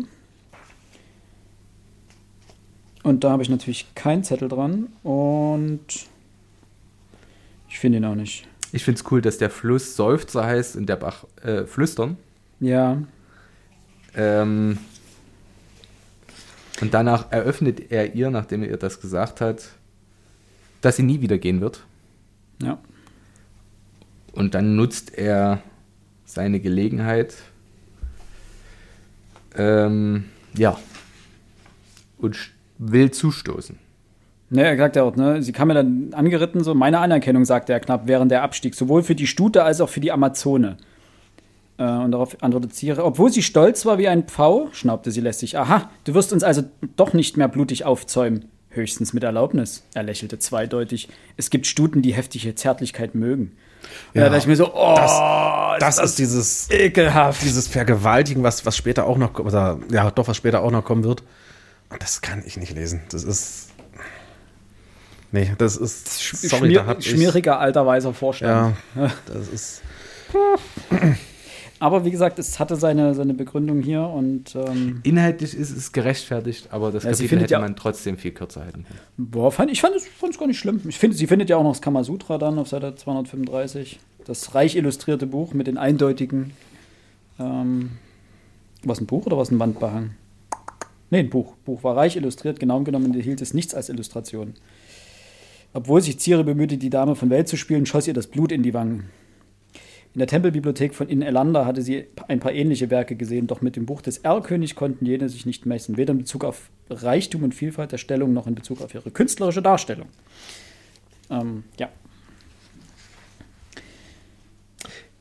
Und 3.03 3.25
da 3.25 3.31
habe 3.31 3.43
ich 3.43 3.49
natürlich 3.49 3.95
keinen 3.95 4.23
Zettel 4.23 4.49
dran 4.49 4.89
und 5.03 5.81
ich 7.69 7.79
finde 7.79 7.99
ihn 7.99 8.05
auch 8.05 8.15
nicht. 8.15 8.47
Ich 8.73 8.85
finde 8.85 9.01
es 9.01 9.11
cool, 9.11 9.21
dass 9.21 9.39
der 9.39 9.51
Fluss 9.51 9.97
Seufzer 9.97 10.45
heißt 10.45 10.77
und 10.77 10.89
der 10.89 10.97
Bach 10.97 11.25
äh, 11.43 11.65
Flüstern. 11.65 12.17
Ja, 12.61 12.99
Ähm, 14.15 14.79
und 16.81 16.95
danach 16.95 17.31
eröffnet 17.31 17.91
er 17.93 18.15
ihr, 18.15 18.31
nachdem 18.31 18.63
er 18.63 18.71
ihr 18.71 18.77
das 18.77 19.01
gesagt 19.01 19.41
hat, 19.41 19.69
dass 20.81 20.97
sie 20.97 21.03
nie 21.03 21.21
wieder 21.21 21.39
gehen 21.39 21.61
wird. 21.61 21.85
ja. 22.63 22.79
Und 24.33 24.55
dann 24.55 24.77
nutzt 24.77 25.13
er 25.17 25.63
seine 26.25 26.59
Gelegenheit. 26.59 27.35
Ähm, 29.55 30.25
ja. 30.57 30.79
Und 32.17 32.39
will 32.79 33.11
zustoßen. 33.11 33.79
Ne, 34.49 34.65
er 34.65 34.77
sagt 34.77 34.97
ja 34.97 35.03
auch, 35.03 35.17
ne, 35.17 35.43
sie 35.43 35.53
kam 35.53 35.69
ja 35.69 35.75
dann 35.75 36.13
angeritten, 36.13 36.63
so, 36.63 36.75
meine 36.75 36.99
Anerkennung, 36.99 37.45
sagte 37.45 37.73
er 37.73 37.81
knapp 37.81 38.07
während 38.07 38.31
der 38.31 38.43
Abstieg, 38.43 38.75
sowohl 38.75 39.03
für 39.03 39.15
die 39.15 39.27
Stute 39.27 39.65
als 39.65 39.81
auch 39.81 39.89
für 39.89 40.01
die 40.01 40.13
Amazone. 40.13 40.77
Äh, 41.83 42.05
und 42.05 42.13
darauf 42.13 42.37
antwortet 42.43 42.75
Ciri, 42.75 43.01
obwohl 43.01 43.33
sie 43.33 43.43
stolz 43.43 43.85
war 43.85 43.99
wie 43.99 44.07
ein 44.07 44.25
Pfau, 44.25 44.69
schnaubte 44.73 45.11
sie 45.11 45.21
lässig, 45.21 45.59
aha, 45.59 45.91
du 46.05 46.15
wirst 46.15 46.33
uns 46.33 46.45
also 46.45 46.63
doch 46.97 47.13
nicht 47.13 47.37
mehr 47.37 47.49
blutig 47.49 47.85
aufzäumen. 47.85 48.47
Höchstens 48.71 49.13
mit 49.13 49.23
Erlaubnis. 49.23 49.85
Er 49.93 50.03
lächelte 50.03 50.39
zweideutig. 50.39 51.09
Es 51.37 51.51
gibt 51.51 51.67
Stuten, 51.67 52.01
die 52.01 52.15
heftige 52.15 52.55
Zärtlichkeit 52.55 53.15
mögen. 53.15 53.53
Ja, 54.15 54.23
Ja, 54.23 54.27
da 54.29 54.31
dachte 54.31 54.39
ich 54.45 54.47
mir 54.47 54.57
so, 54.57 54.73
oh, 54.73 55.75
Das 55.79 55.99
ist 55.99 56.19
dieses, 56.19 56.71
ekelhaft. 56.71 57.43
dieses 57.43 57.69
Vergewaltigen, 57.69 58.43
was, 58.43 58.65
was 58.65 58.75
später 58.77 59.07
auch 59.07 59.19
noch, 59.19 59.39
oder 59.39 59.79
ja, 59.91 60.11
doch, 60.11 60.27
was 60.27 60.39
später 60.39 60.63
auch 60.63 60.71
noch 60.71 60.85
kommen 60.85 61.05
wird. 61.05 61.23
Und 61.91 62.01
das 62.03 62.23
kann 62.23 62.43
ich 62.47 62.57
nicht 62.57 62.75
lesen. 62.75 63.03
Das 63.11 63.25
ist. 63.25 63.69
Nee, 65.33 65.53
das 65.59 65.77
ist. 65.77 66.49
Sorry, 66.49 66.49
da 66.51 66.57
Schmier, 66.59 66.87
hab 66.87 66.99
ich, 67.01 67.11
schmieriger 67.11 67.59
alter 67.59 67.85
weißer 67.85 68.15
Vorstand. 68.15 68.75
Ja, 68.95 69.11
das 69.27 69.49
ist. 69.49 69.83
Aber 71.83 72.05
wie 72.05 72.13
gesagt, 72.13 72.39
es 72.39 72.61
hatte 72.61 72.77
seine, 72.77 73.13
seine 73.13 73.35
Begründung 73.35 73.83
hier 73.83 74.03
und 74.03 74.55
ähm, 74.55 75.01
Inhaltlich 75.03 75.53
ist 75.53 75.77
es 75.77 75.91
gerechtfertigt, 75.91 76.69
aber 76.71 76.93
das 76.93 77.03
Ja, 77.03 77.11
Kapitel 77.11 77.41
hätte 77.41 77.53
ja- 77.55 77.59
man 77.59 77.75
trotzdem 77.75 78.17
viel 78.19 78.31
kürzer 78.31 78.61
halten 78.65 78.85
können. 78.85 79.01
boah, 79.17 79.51
fand, 79.51 79.73
ich 79.73 79.81
fand 79.81 79.97
es 79.97 80.39
gar 80.39 80.47
nicht 80.47 80.61
schlimm. 80.61 80.81
Ich 80.87 80.97
finde, 80.99 81.17
sie 81.17 81.27
findet 81.27 81.51
ja 81.51 81.57
auch 81.57 81.65
noch 81.65 81.73
das 81.73 81.83
Kamasutra 81.83 82.39
dann 82.39 82.57
auf 82.61 82.69
Seite 82.69 82.95
235. 82.95 83.99
Das 84.25 84.55
reich 84.55 84.77
illustrierte 84.77 85.27
Buch 85.27 85.55
mit 85.55 85.67
den 85.67 85.77
eindeutigen. 85.77 86.53
Ähm, 87.41 87.91
was 88.85 89.01
ein 89.01 89.07
Buch 89.07 89.27
oder 89.27 89.37
was 89.37 89.51
ein 89.51 89.59
Wandbehang? 89.59 90.11
Nee, 91.11 91.19
ein 91.19 91.31
Buch. 91.31 91.55
Buch 91.65 91.83
war 91.83 91.97
reich 91.97 92.15
illustriert, 92.15 92.61
genau 92.61 92.81
genommen 92.83 93.13
enthielt 93.13 93.41
es 93.43 93.55
nichts 93.55 93.75
als 93.75 93.89
Illustration. 93.89 94.55
Obwohl 95.73 96.01
sich 96.01 96.19
Ciri 96.21 96.45
bemühte, 96.45 96.79
die 96.79 96.91
Dame 96.91 97.17
von 97.17 97.29
Welt 97.29 97.49
zu 97.49 97.57
spielen, 97.57 97.87
schoss 97.87 98.07
ihr 98.07 98.15
das 98.15 98.29
Blut 98.29 98.53
in 98.53 98.63
die 98.63 98.73
Wangen. 98.73 99.07
In 100.15 100.19
der 100.19 100.29
Tempelbibliothek 100.29 100.95
von 100.95 101.09
In 101.09 101.23
Elanda 101.23 101.65
hatte 101.65 101.81
sie 101.81 102.05
ein 102.29 102.39
paar 102.39 102.53
ähnliche 102.53 102.91
Werke 102.91 103.17
gesehen, 103.17 103.47
doch 103.47 103.63
mit 103.63 103.77
dem 103.77 103.87
Buch 103.87 104.03
des 104.03 104.19
Erlkönig 104.19 104.75
konnten 104.75 105.07
jene 105.07 105.29
sich 105.31 105.47
nicht 105.47 105.65
messen, 105.65 105.97
weder 105.97 106.13
in 106.13 106.19
Bezug 106.19 106.45
auf 106.45 106.69
Reichtum 106.91 107.45
und 107.45 107.55
Vielfalt 107.55 107.93
der 107.93 107.99
Stellung 107.99 108.35
noch 108.35 108.47
in 108.47 108.55
Bezug 108.55 108.83
auf 108.83 108.95
ihre 108.95 109.11
künstlerische 109.11 109.63
Darstellung. 109.63 110.09
Ähm, 111.31 111.65
ja. 111.79 111.89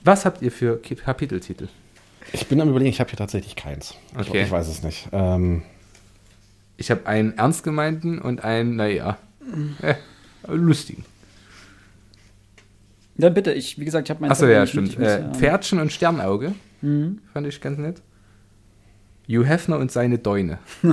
Was 0.04 0.26
habt 0.26 0.42
ihr 0.42 0.52
für 0.52 0.82
Kapiteltitel? 0.82 1.68
Ich 2.34 2.48
bin 2.48 2.60
am 2.60 2.70
überlegen, 2.70 2.90
ich 2.90 3.00
habe 3.00 3.10
hier 3.10 3.18
tatsächlich 3.18 3.56
keins. 3.56 3.96
Ich, 4.20 4.30
Okay. 4.30 4.44
ich 4.44 4.52
weiß 4.52 4.68
es 4.68 4.84
nicht. 4.84 5.08
Ähm, 5.12 5.64
Ich 6.78 6.90
habe 6.90 7.06
einen 7.06 7.38
ernst 7.38 7.64
gemeinten 7.64 8.18
und 8.20 8.44
einen, 8.44 8.76
naja, 8.76 9.20
äh, 9.84 9.94
lustigen. 10.48 11.06
Dann 13.18 13.34
bitte, 13.34 13.52
ich, 13.54 13.78
wie 13.80 13.86
gesagt, 13.86 14.08
ich 14.08 14.10
habe 14.10 14.22
mein 14.22 14.32
Achso, 14.32 14.48
ja, 14.48 14.62
mit, 14.62 14.70
stimmt. 14.70 14.98
Äh, 15.00 15.32
Pferdchen 15.34 15.80
und 15.80 15.92
Sternauge 15.92 16.54
Mhm. 16.82 17.20
fand 17.34 17.48
ich 17.48 17.62
ganz 17.62 17.78
nett. 17.78 18.02
Hugh 19.28 19.46
Hefner 19.46 19.78
und 19.78 19.92
seine 19.92 20.18
Däune. 20.18 20.58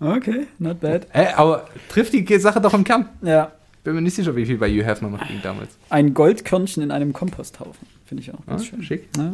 okay, 0.00 0.46
not 0.58 0.80
bad. 0.80 1.06
Äh, 1.12 1.28
aber 1.36 1.66
trifft 1.88 2.12
die 2.12 2.38
Sache 2.38 2.60
doch 2.60 2.74
im 2.74 2.84
Kern. 2.84 3.08
Ja, 3.22 3.52
Bin 3.84 3.94
mir 3.94 4.02
nicht 4.02 4.14
sicher, 4.14 4.34
wie 4.36 4.46
viel 4.46 4.58
bei 4.58 4.68
Hugh 4.70 4.84
Hefner 4.84 5.10
noch 5.10 5.26
ging 5.26 5.40
damals. 5.42 5.70
ein 5.88 6.14
Goldkörnchen 6.14 6.82
in 6.82 6.90
einem 6.90 7.12
Komposthaufen. 7.12 7.86
Finde 8.06 8.22
ich 8.22 8.32
auch 8.32 8.38
Ah, 8.46 8.52
ganz 8.52 8.66
schön. 8.66 8.82
schick. 8.82 9.08
Ja, 9.16 9.24
ja. 9.24 9.30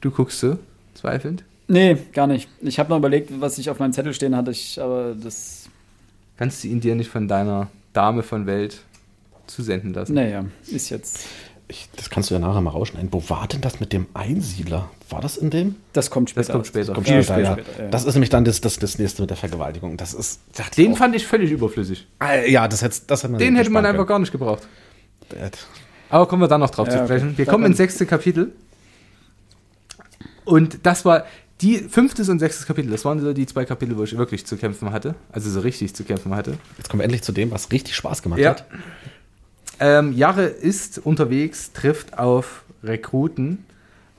Du 0.00 0.10
guckst 0.10 0.40
so, 0.40 0.58
zweifelnd. 0.94 1.44
Nee, 1.66 1.96
gar 2.12 2.26
nicht. 2.26 2.48
Ich 2.62 2.78
habe 2.78 2.88
noch 2.90 2.98
überlegt, 2.98 3.30
was 3.40 3.58
ich 3.58 3.68
auf 3.68 3.78
meinem 3.78 3.92
Zettel 3.92 4.14
stehen 4.14 4.36
hatte, 4.36 4.50
ich, 4.52 4.80
aber 4.80 5.14
das. 5.14 5.68
Kannst 6.38 6.62
du 6.62 6.68
ihn 6.68 6.80
dir 6.80 6.94
nicht 6.94 7.10
von 7.10 7.26
deiner 7.28 7.66
Dame 7.92 8.22
von 8.22 8.46
Welt 8.46 8.82
zusenden 9.48 9.92
lassen? 9.94 10.14
Naja, 10.14 10.44
ist 10.66 10.90
jetzt. 10.90 11.20
ich, 11.68 11.88
das 11.96 12.08
kannst 12.10 12.30
du 12.30 12.34
ja 12.34 12.40
nachher 12.40 12.60
mal 12.60 12.70
rausschneiden. 12.70 13.12
Wo 13.12 13.22
war 13.28 13.46
denn 13.48 13.60
das 13.60 13.80
mit 13.80 13.92
dem 13.92 14.06
Einsiedler? 14.14 14.90
War 15.10 15.20
das 15.20 15.36
in 15.36 15.50
dem? 15.50 15.76
Das 15.92 16.10
kommt 16.10 16.30
später. 16.30 16.46
Das 16.46 16.52
kommt 16.52 16.66
später. 16.66 16.92
Kommt 16.94 17.08
Ja, 17.08 17.22
später, 17.22 17.40
ja. 17.40 17.52
später, 17.54 17.82
ja. 17.84 17.88
Das 17.90 18.04
ist 18.04 18.14
nämlich 18.14 18.30
dann 18.30 18.44
das, 18.44 18.60
das, 18.60 18.78
das 18.78 18.98
nächste 18.98 19.22
mit 19.22 19.30
der 19.30 19.36
Vergewaltigung. 19.36 19.96
Das 19.96 20.14
ist. 20.14 20.40
das- 20.54 20.70
Den 20.70 20.94
fand 20.96 21.14
ich 21.16 21.26
völlig 21.26 21.50
überflüssig. 21.50 22.06
Ah, 22.18 22.34
ja, 22.36 22.68
das 22.68 22.82
hätte, 22.82 23.00
das 23.06 23.22
hätte 23.22 23.32
man 23.32 23.38
Den 23.40 23.56
hätte 23.56 23.70
man 23.70 23.84
einfach 23.84 24.06
gar 24.06 24.18
nicht 24.18 24.32
gebraucht. 24.32 24.66
können. 25.30 25.50
Aber 26.10 26.26
kommen 26.26 26.40
wir 26.42 26.48
dann 26.48 26.60
noch 26.60 26.70
drauf 26.70 26.88
Ja, 26.88 26.98
zu 26.98 27.04
sprechen. 27.04 27.36
Wir 27.36 27.44
kommen 27.46 27.64
ins 27.66 27.76
sechste 27.76 28.06
Kapitel. 28.06 28.52
Und 30.44 30.86
das 30.86 31.04
war 31.04 31.24
die 31.60 31.76
fünftes 31.78 32.28
und 32.28 32.38
sechstes 32.38 32.66
Kapitel. 32.66 32.90
Das 32.90 33.04
waren 33.04 33.20
so 33.20 33.32
die 33.32 33.44
zwei 33.46 33.64
Kapitel, 33.64 33.96
wo 33.98 34.04
ich 34.04 34.16
wirklich 34.16 34.46
zu 34.46 34.56
kämpfen 34.56 34.92
hatte. 34.92 35.14
Also 35.32 35.50
so 35.50 35.60
richtig 35.60 35.94
zu 35.94 36.04
kämpfen 36.04 36.34
hatte. 36.34 36.54
Jetzt 36.78 36.88
kommen 36.88 37.00
wir 37.00 37.04
endlich 37.04 37.22
zu 37.22 37.32
dem, 37.32 37.50
was 37.50 37.70
richtig 37.72 37.94
Spaß 37.96 38.22
gemacht 38.22 38.40
Ja. 38.40 38.50
hat. 38.50 38.64
Ähm, 39.80 40.12
Jahre 40.12 40.44
ist 40.44 40.98
unterwegs, 40.98 41.72
trifft 41.72 42.18
auf 42.18 42.64
Rekruten. 42.82 43.64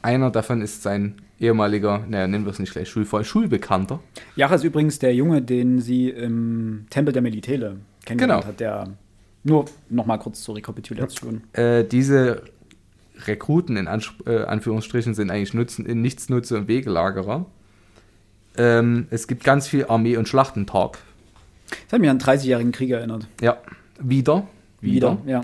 Einer 0.01 0.31
davon 0.31 0.61
ist 0.61 0.83
sein 0.83 1.15
ehemaliger, 1.39 2.03
naja, 2.07 2.27
nennen 2.27 2.45
wir 2.45 2.51
es 2.51 2.59
nicht 2.59 2.71
gleich 2.73 2.89
Schulfreund, 2.89 3.25
Schulbekannter. 3.25 3.99
Jara 4.35 4.55
ist 4.55 4.63
übrigens 4.63 4.99
der 4.99 5.13
Junge, 5.15 5.41
den 5.41 5.79
sie 5.81 6.09
im 6.09 6.85
Tempel 6.89 7.13
der 7.13 7.21
Melitele 7.21 7.77
kennengelernt 8.05 8.41
Genau. 8.43 8.47
hat. 8.51 8.59
Der. 8.59 8.89
Nur 9.43 9.65
noch 9.89 10.05
mal 10.05 10.17
kurz 10.17 10.43
zur 10.43 10.55
Rekapitulation. 10.57 11.41
Äh, 11.53 11.85
diese 11.85 12.43
Rekruten 13.25 13.77
in 13.77 13.87
Ans 13.87 14.11
äh, 14.25 14.43
Anführungsstrichen 14.43 15.13
sind 15.13 15.31
eigentlich 15.31 15.53
Nutzen, 15.53 15.85
in 15.85 16.01
Nichtsnutze 16.01 16.57
und 16.57 16.67
Wegelagerer. 16.67 17.45
Ähm, 18.57 19.07
es 19.11 19.27
gibt 19.27 19.43
ganz 19.45 19.67
viel 19.67 19.85
Armee- 19.85 20.17
und 20.17 20.27
Schlachtentalk. 20.27 20.97
Das 21.69 21.93
hat 21.93 22.01
mich 22.01 22.09
an 22.09 22.19
einen 22.21 22.37
30-jährigen 22.39 22.71
Krieg 22.73 22.89
erinnert. 22.89 23.27
Ja, 23.41 23.57
wieder. 24.01 24.45
Wieder. 24.81 25.17
ja. 25.25 25.43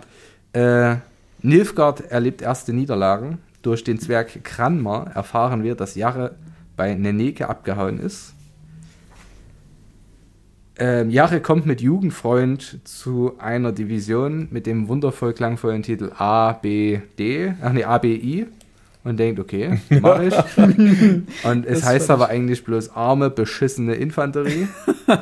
Äh, 0.53 0.98
Nilfgaard 1.41 2.12
erlebt 2.12 2.41
erste 2.41 2.74
Niederlagen. 2.74 3.40
Durch 3.62 3.84
den 3.84 3.99
Zwerg 3.99 4.44
Kranmar 4.44 5.12
erfahren 5.16 5.64
wir, 5.64 5.76
dass 5.76 5.95
Jarre 5.95 6.36
bei 6.76 6.94
Neneke 6.94 7.49
abgehauen 7.49 7.99
ist. 7.99 8.34
Ähm, 10.78 11.10
Jarre 11.10 11.40
kommt 11.40 11.66
mit 11.66 11.82
Jugendfreund 11.82 12.80
zu 12.84 13.34
einer 13.40 13.72
Division 13.72 14.49
mit 14.52 14.66
dem 14.66 14.90
wundervoll 14.90 15.34
klangvollen 15.34 15.84
Titel 15.84 16.12
A, 16.18 16.52
B, 16.52 16.99
D, 17.18 17.53
ach 17.62 17.72
nee, 17.72 17.86
A, 17.86 17.98
B, 17.98 18.14
I 18.14 18.48
und 19.06 19.18
denkt, 19.18 19.40
okay, 19.40 19.80
mach 20.02 20.22
ich. 20.22 20.34
Und 21.45 21.66
es 21.66 21.80
Das 21.80 21.86
heißt 21.86 22.12
aber 22.12 22.28
eigentlich 22.28 22.66
bloß 22.66 22.90
arme, 22.90 23.30
beschissene 23.30 23.95
Infanterie. 23.95 24.68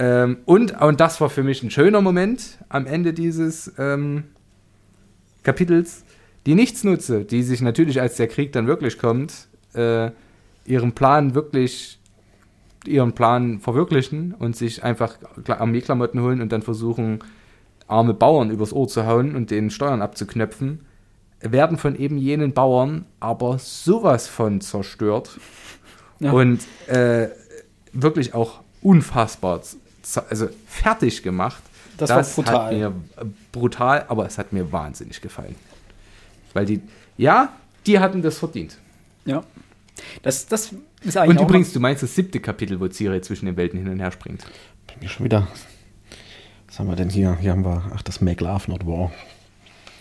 ähm, 0.00 0.38
und, 0.46 0.80
und 0.80 0.98
das 0.98 1.20
war 1.20 1.30
für 1.30 1.42
mich 1.44 1.62
ein 1.62 1.70
schöner 1.70 2.00
Moment 2.00 2.58
am 2.68 2.86
Ende 2.86 3.12
dieses 3.12 3.72
ähm, 3.78 4.24
Kapitels. 5.42 6.04
Die 6.46 6.54
Nichtsnutze, 6.54 7.24
die 7.24 7.42
sich 7.42 7.60
natürlich, 7.60 8.00
als 8.00 8.16
der 8.16 8.26
Krieg 8.26 8.52
dann 8.52 8.66
wirklich 8.66 8.98
kommt, 8.98 9.46
äh, 9.74 10.10
ihren 10.64 10.92
Plan 10.92 11.34
wirklich, 11.34 12.00
ihren 12.86 13.12
Plan 13.12 13.60
verwirklichen 13.60 14.34
und 14.38 14.56
sich 14.56 14.82
einfach 14.82 15.18
Kla- 15.44 15.58
Armeeklamotten 15.58 16.20
holen 16.22 16.40
und 16.40 16.50
dann 16.50 16.62
versuchen, 16.62 17.18
arme 17.86 18.14
Bauern 18.14 18.50
übers 18.50 18.72
Ohr 18.72 18.88
zu 18.88 19.04
hauen 19.06 19.36
und 19.36 19.50
den 19.50 19.68
Steuern 19.70 20.00
abzuknöpfen, 20.00 20.80
werden 21.40 21.76
von 21.76 21.94
eben 21.96 22.16
jenen 22.16 22.52
Bauern 22.54 23.04
aber 23.18 23.58
sowas 23.58 24.28
von 24.28 24.60
zerstört 24.60 25.38
Ja. 26.20 26.32
und 26.32 26.60
äh, 26.86 27.28
wirklich 27.92 28.32
auch 28.34 28.60
unfassbar, 28.82 29.60
also 30.28 30.48
fertig 30.66 31.22
gemacht. 31.22 31.62
Das 31.96 32.10
war 32.10 32.22
brutal. 32.22 32.64
Hat 32.66 32.72
mir 32.72 32.92
brutal, 33.52 34.04
aber 34.08 34.26
es 34.26 34.38
hat 34.38 34.52
mir 34.52 34.70
wahnsinnig 34.72 35.20
gefallen. 35.20 35.54
Weil 36.54 36.64
die, 36.66 36.80
ja, 37.18 37.52
die 37.86 37.98
hatten 37.98 38.22
das 38.22 38.38
verdient. 38.38 38.78
Ja. 39.26 39.42
Das, 40.22 40.46
das 40.46 40.72
ist 41.02 41.16
eigentlich 41.16 41.30
Und 41.30 41.38
auch 41.38 41.48
übrigens, 41.48 41.72
du 41.72 41.80
meinst 41.80 42.02
das 42.02 42.14
siebte 42.14 42.40
Kapitel, 42.40 42.80
wo 42.80 42.88
Ciri 42.88 43.20
zwischen 43.20 43.46
den 43.46 43.56
Welten 43.56 43.78
hin 43.78 43.88
und 43.88 44.00
her 44.00 44.10
springt. 44.12 44.44
Bei 44.86 44.94
mir 45.00 45.08
schon 45.08 45.24
wieder. 45.24 45.46
Was 46.66 46.78
haben 46.78 46.86
wir 46.88 46.96
denn 46.96 47.10
hier? 47.10 47.36
Hier 47.40 47.50
haben 47.52 47.64
wir, 47.64 47.82
ach, 47.94 48.02
das 48.02 48.20
Make 48.20 48.42
Love 48.44 48.70
Not 48.70 48.86
War. 48.86 49.10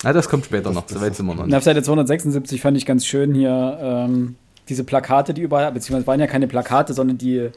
Ah, 0.04 0.14
das 0.14 0.30
kommt 0.30 0.46
später 0.46 0.64
Das- 0.66 0.74
noch, 0.76 0.84
das 0.84 0.94
so 0.94 1.02
weit 1.02 1.12
ist- 1.12 1.18
sind 1.18 1.26
wir 1.26 1.36
noch 1.36 1.46
nicht. 1.46 1.56
auf 1.56 1.64
Seite 1.64 1.84
276 1.84 2.62
fand 2.62 2.78
ich 2.78 2.86
ganz 2.86 3.06
schön 3.06 3.34
hier 3.34 3.78
ähm, 3.82 4.36
diese 4.70 4.84
Plakate, 4.86 5.34
die 5.34 5.42
überall, 5.42 5.72
beziehungsweise 5.74 6.08
waren 6.08 6.20
ja 6.22 6.28
keine 6.28 6.48
Plakate, 6.48 6.94
sondern 6.94 7.18
die 7.18 7.50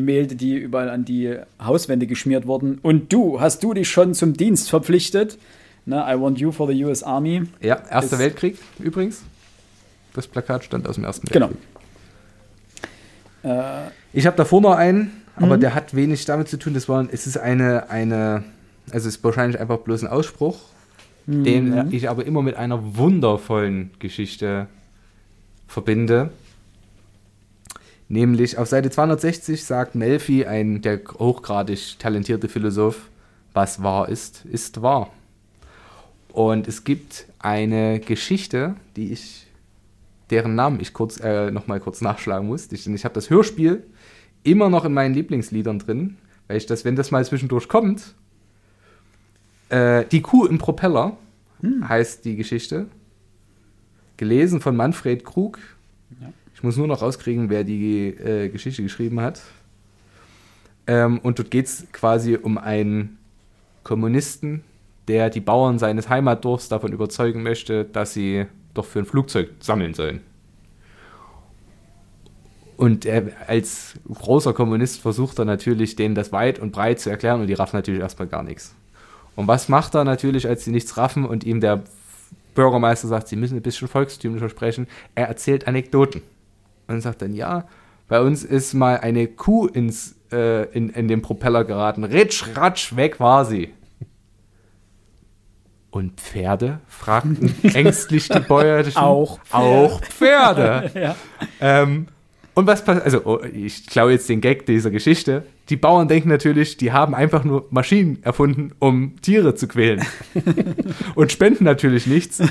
Gemälde, 0.00 0.36
die 0.36 0.56
überall 0.56 0.90
an 0.90 1.06
die 1.06 1.34
Hauswände 1.62 2.06
geschmiert 2.06 2.46
wurden. 2.46 2.78
Und 2.82 3.12
du, 3.14 3.40
hast 3.40 3.62
du 3.64 3.72
dich 3.72 3.88
schon 3.88 4.12
zum 4.12 4.34
Dienst 4.34 4.68
verpflichtet? 4.68 5.38
Ne, 5.86 6.04
I 6.06 6.20
want 6.20 6.38
you 6.38 6.52
for 6.52 6.68
the 6.70 6.84
US 6.84 7.02
Army. 7.02 7.44
Ja, 7.62 7.76
Erster 7.90 8.16
ist- 8.16 8.18
Weltkrieg 8.18 8.58
übrigens. 8.78 9.22
Das 10.12 10.26
Plakat 10.26 10.64
stand 10.64 10.86
aus 10.86 10.96
dem 10.96 11.04
Ersten 11.04 11.26
Genau. 11.28 11.48
Weltkrieg. 11.48 11.64
Äh, 13.42 13.90
Ich 14.12 14.26
habe 14.26 14.36
davor 14.36 14.60
noch 14.60 14.74
einen, 14.76 15.22
aber 15.36 15.56
Mhm. 15.56 15.60
der 15.60 15.74
hat 15.74 15.94
wenig 15.94 16.24
damit 16.26 16.48
zu 16.48 16.58
tun. 16.58 16.74
Das 16.74 16.88
war, 16.88 17.06
es 17.10 17.26
ist 17.26 17.38
eine, 17.38 17.88
eine, 17.90 18.44
also 18.90 19.08
es 19.08 19.16
ist 19.16 19.24
wahrscheinlich 19.24 19.58
einfach 19.60 19.78
bloß 19.78 20.02
ein 20.02 20.08
Ausspruch, 20.08 20.58
den 21.26 21.70
mhm. 21.70 21.88
ich 21.92 22.08
aber 22.10 22.24
immer 22.26 22.42
mit 22.42 22.56
einer 22.56 22.96
wundervollen 22.96 23.90
Geschichte 23.98 24.66
verbinde. 25.68 26.30
Nämlich 28.08 28.56
auf 28.56 28.68
Seite 28.68 28.90
260 28.90 29.64
sagt 29.64 29.94
Melfi, 29.94 30.46
ein 30.46 30.80
der 30.80 31.00
hochgradig 31.18 31.98
talentierte 31.98 32.48
Philosoph, 32.48 33.10
was 33.52 33.82
wahr 33.82 34.08
ist, 34.08 34.44
ist 34.44 34.82
wahr. 34.82 35.12
Und 36.32 36.68
es 36.68 36.84
gibt 36.84 37.26
eine 37.38 37.98
Geschichte, 37.98 38.76
die 38.94 39.12
ich, 39.12 39.46
deren 40.30 40.54
Namen 40.54 40.80
ich 40.80 40.92
kurz 40.92 41.18
äh, 41.18 41.50
noch 41.50 41.66
mal 41.66 41.80
kurz 41.80 42.00
nachschlagen 42.00 42.46
muss. 42.46 42.70
Ich, 42.70 42.86
ich 42.86 43.04
habe 43.04 43.14
das 43.14 43.30
Hörspiel 43.30 43.82
immer 44.44 44.68
noch 44.68 44.84
in 44.84 44.92
meinen 44.92 45.14
Lieblingsliedern 45.14 45.78
drin, 45.78 46.18
weil 46.46 46.58
ich 46.58 46.66
das, 46.66 46.84
wenn 46.84 46.94
das 46.94 47.10
mal 47.10 47.24
zwischendurch 47.24 47.68
kommt, 47.68 48.14
äh, 49.68 50.04
die 50.04 50.22
Kuh 50.22 50.46
im 50.46 50.58
Propeller 50.58 51.16
heißt 51.62 52.24
die 52.24 52.36
Geschichte, 52.36 52.86
gelesen 54.16 54.60
von 54.60 54.76
Manfred 54.76 55.24
Krug. 55.24 55.58
Ja. 56.20 56.32
Ich 56.56 56.62
muss 56.62 56.78
nur 56.78 56.86
noch 56.86 57.02
rauskriegen, 57.02 57.50
wer 57.50 57.64
die 57.64 58.06
äh, 58.06 58.48
Geschichte 58.48 58.82
geschrieben 58.82 59.20
hat. 59.20 59.42
Ähm, 60.86 61.18
und 61.18 61.38
dort 61.38 61.50
geht 61.50 61.66
es 61.66 61.86
quasi 61.92 62.36
um 62.36 62.56
einen 62.56 63.18
Kommunisten, 63.84 64.64
der 65.06 65.28
die 65.28 65.40
Bauern 65.40 65.78
seines 65.78 66.08
Heimatdorfs 66.08 66.70
davon 66.70 66.94
überzeugen 66.94 67.42
möchte, 67.42 67.84
dass 67.84 68.14
sie 68.14 68.46
doch 68.72 68.86
für 68.86 69.00
ein 69.00 69.04
Flugzeug 69.04 69.50
sammeln 69.60 69.92
sollen. 69.92 70.22
Und 72.78 73.04
er 73.04 73.32
als 73.46 73.92
großer 74.10 74.54
Kommunist 74.54 75.02
versucht 75.02 75.38
er 75.38 75.44
natürlich, 75.44 75.94
denen 75.94 76.14
das 76.14 76.32
weit 76.32 76.58
und 76.58 76.72
breit 76.72 77.00
zu 77.00 77.10
erklären 77.10 77.42
und 77.42 77.48
die 77.48 77.54
raffen 77.54 77.76
natürlich 77.76 78.00
erstmal 78.00 78.28
gar 78.28 78.42
nichts. 78.42 78.74
Und 79.34 79.46
was 79.46 79.68
macht 79.68 79.94
er 79.94 80.04
natürlich, 80.04 80.48
als 80.48 80.64
sie 80.64 80.70
nichts 80.70 80.96
raffen 80.96 81.26
und 81.26 81.44
ihm 81.44 81.60
der 81.60 81.84
Bürgermeister 82.54 83.08
sagt, 83.08 83.28
sie 83.28 83.36
müssen 83.36 83.56
ein 83.56 83.62
bisschen 83.62 83.88
volkstümlicher 83.88 84.48
sprechen? 84.48 84.86
Er 85.14 85.28
erzählt 85.28 85.68
Anekdoten. 85.68 86.22
Und 86.88 87.00
sagt 87.00 87.22
dann, 87.22 87.34
ja, 87.34 87.66
bei 88.08 88.20
uns 88.20 88.44
ist 88.44 88.74
mal 88.74 88.98
eine 88.98 89.26
Kuh 89.26 89.66
ins, 89.66 90.16
äh, 90.30 90.64
in, 90.70 90.90
in 90.90 91.08
den 91.08 91.22
Propeller 91.22 91.64
geraten. 91.64 92.04
Ritsch, 92.04 92.44
ratsch, 92.54 92.94
weg 92.94 93.18
war 93.20 93.44
sie. 93.44 93.72
Und 95.90 96.20
Pferde? 96.20 96.80
fragten 96.86 97.54
ängstlich 97.74 98.28
die 98.28 98.40
Bäuerlichen. 98.40 99.00
Auch 99.00 99.40
Pferde. 99.40 99.64
Auch 99.64 100.00
Pferde. 100.02 100.90
Ja. 101.00 101.16
Ähm, 101.60 102.08
und 102.54 102.66
was 102.66 102.84
passiert? 102.84 103.04
Also, 103.04 103.22
oh, 103.24 103.40
ich 103.42 103.86
klaue 103.86 104.12
jetzt 104.12 104.28
den 104.28 104.40
Gag 104.40 104.66
dieser 104.66 104.90
Geschichte. 104.90 105.44
Die 105.68 105.76
Bauern 105.76 106.08
denken 106.08 106.28
natürlich, 106.28 106.76
die 106.76 106.92
haben 106.92 107.14
einfach 107.14 107.44
nur 107.44 107.66
Maschinen 107.70 108.22
erfunden, 108.22 108.72
um 108.78 109.20
Tiere 109.20 109.54
zu 109.54 109.68
quälen. 109.68 110.04
und 111.14 111.32
spenden 111.32 111.64
natürlich 111.64 112.06
nichts. 112.06 112.42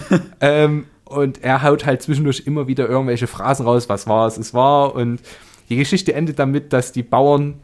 ähm, 0.41 0.85
und 1.05 1.43
er 1.43 1.63
haut 1.63 1.85
halt 1.85 2.01
zwischendurch 2.01 2.43
immer 2.45 2.67
wieder 2.67 2.89
irgendwelche 2.89 3.27
Phrasen 3.27 3.65
raus, 3.65 3.89
was 3.89 4.07
war 4.07 4.27
es, 4.27 4.37
es 4.37 4.53
war. 4.53 4.95
Und 4.95 5.21
die 5.69 5.77
Geschichte 5.77 6.13
endet 6.13 6.39
damit, 6.39 6.73
dass 6.73 6.91
die 6.91 7.03
Bauern 7.03 7.55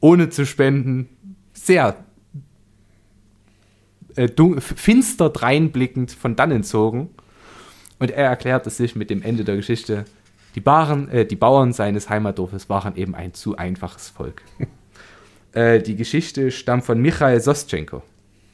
ohne 0.00 0.30
zu 0.30 0.46
spenden 0.46 1.08
sehr 1.52 1.96
äh, 4.16 4.28
finster 4.60 5.30
dreinblickend 5.30 6.12
von 6.12 6.36
dannen 6.36 6.62
zogen. 6.62 7.10
Und 7.98 8.10
er 8.10 8.26
erklärt 8.26 8.66
es 8.66 8.76
sich 8.76 8.96
mit 8.96 9.10
dem 9.10 9.22
Ende 9.22 9.44
der 9.44 9.56
Geschichte. 9.56 10.04
Die, 10.54 10.60
Baren, 10.60 11.08
äh, 11.08 11.26
die 11.26 11.36
Bauern 11.36 11.72
seines 11.72 12.08
Heimatdorfes 12.08 12.68
waren 12.68 12.96
eben 12.96 13.14
ein 13.14 13.34
zu 13.34 13.56
einfaches 13.56 14.08
Volk. 14.08 14.42
äh, 15.52 15.80
die 15.80 15.96
Geschichte 15.96 16.50
stammt 16.50 16.84
von 16.84 17.00
Michael 17.00 17.40
Soschenko. 17.40 18.02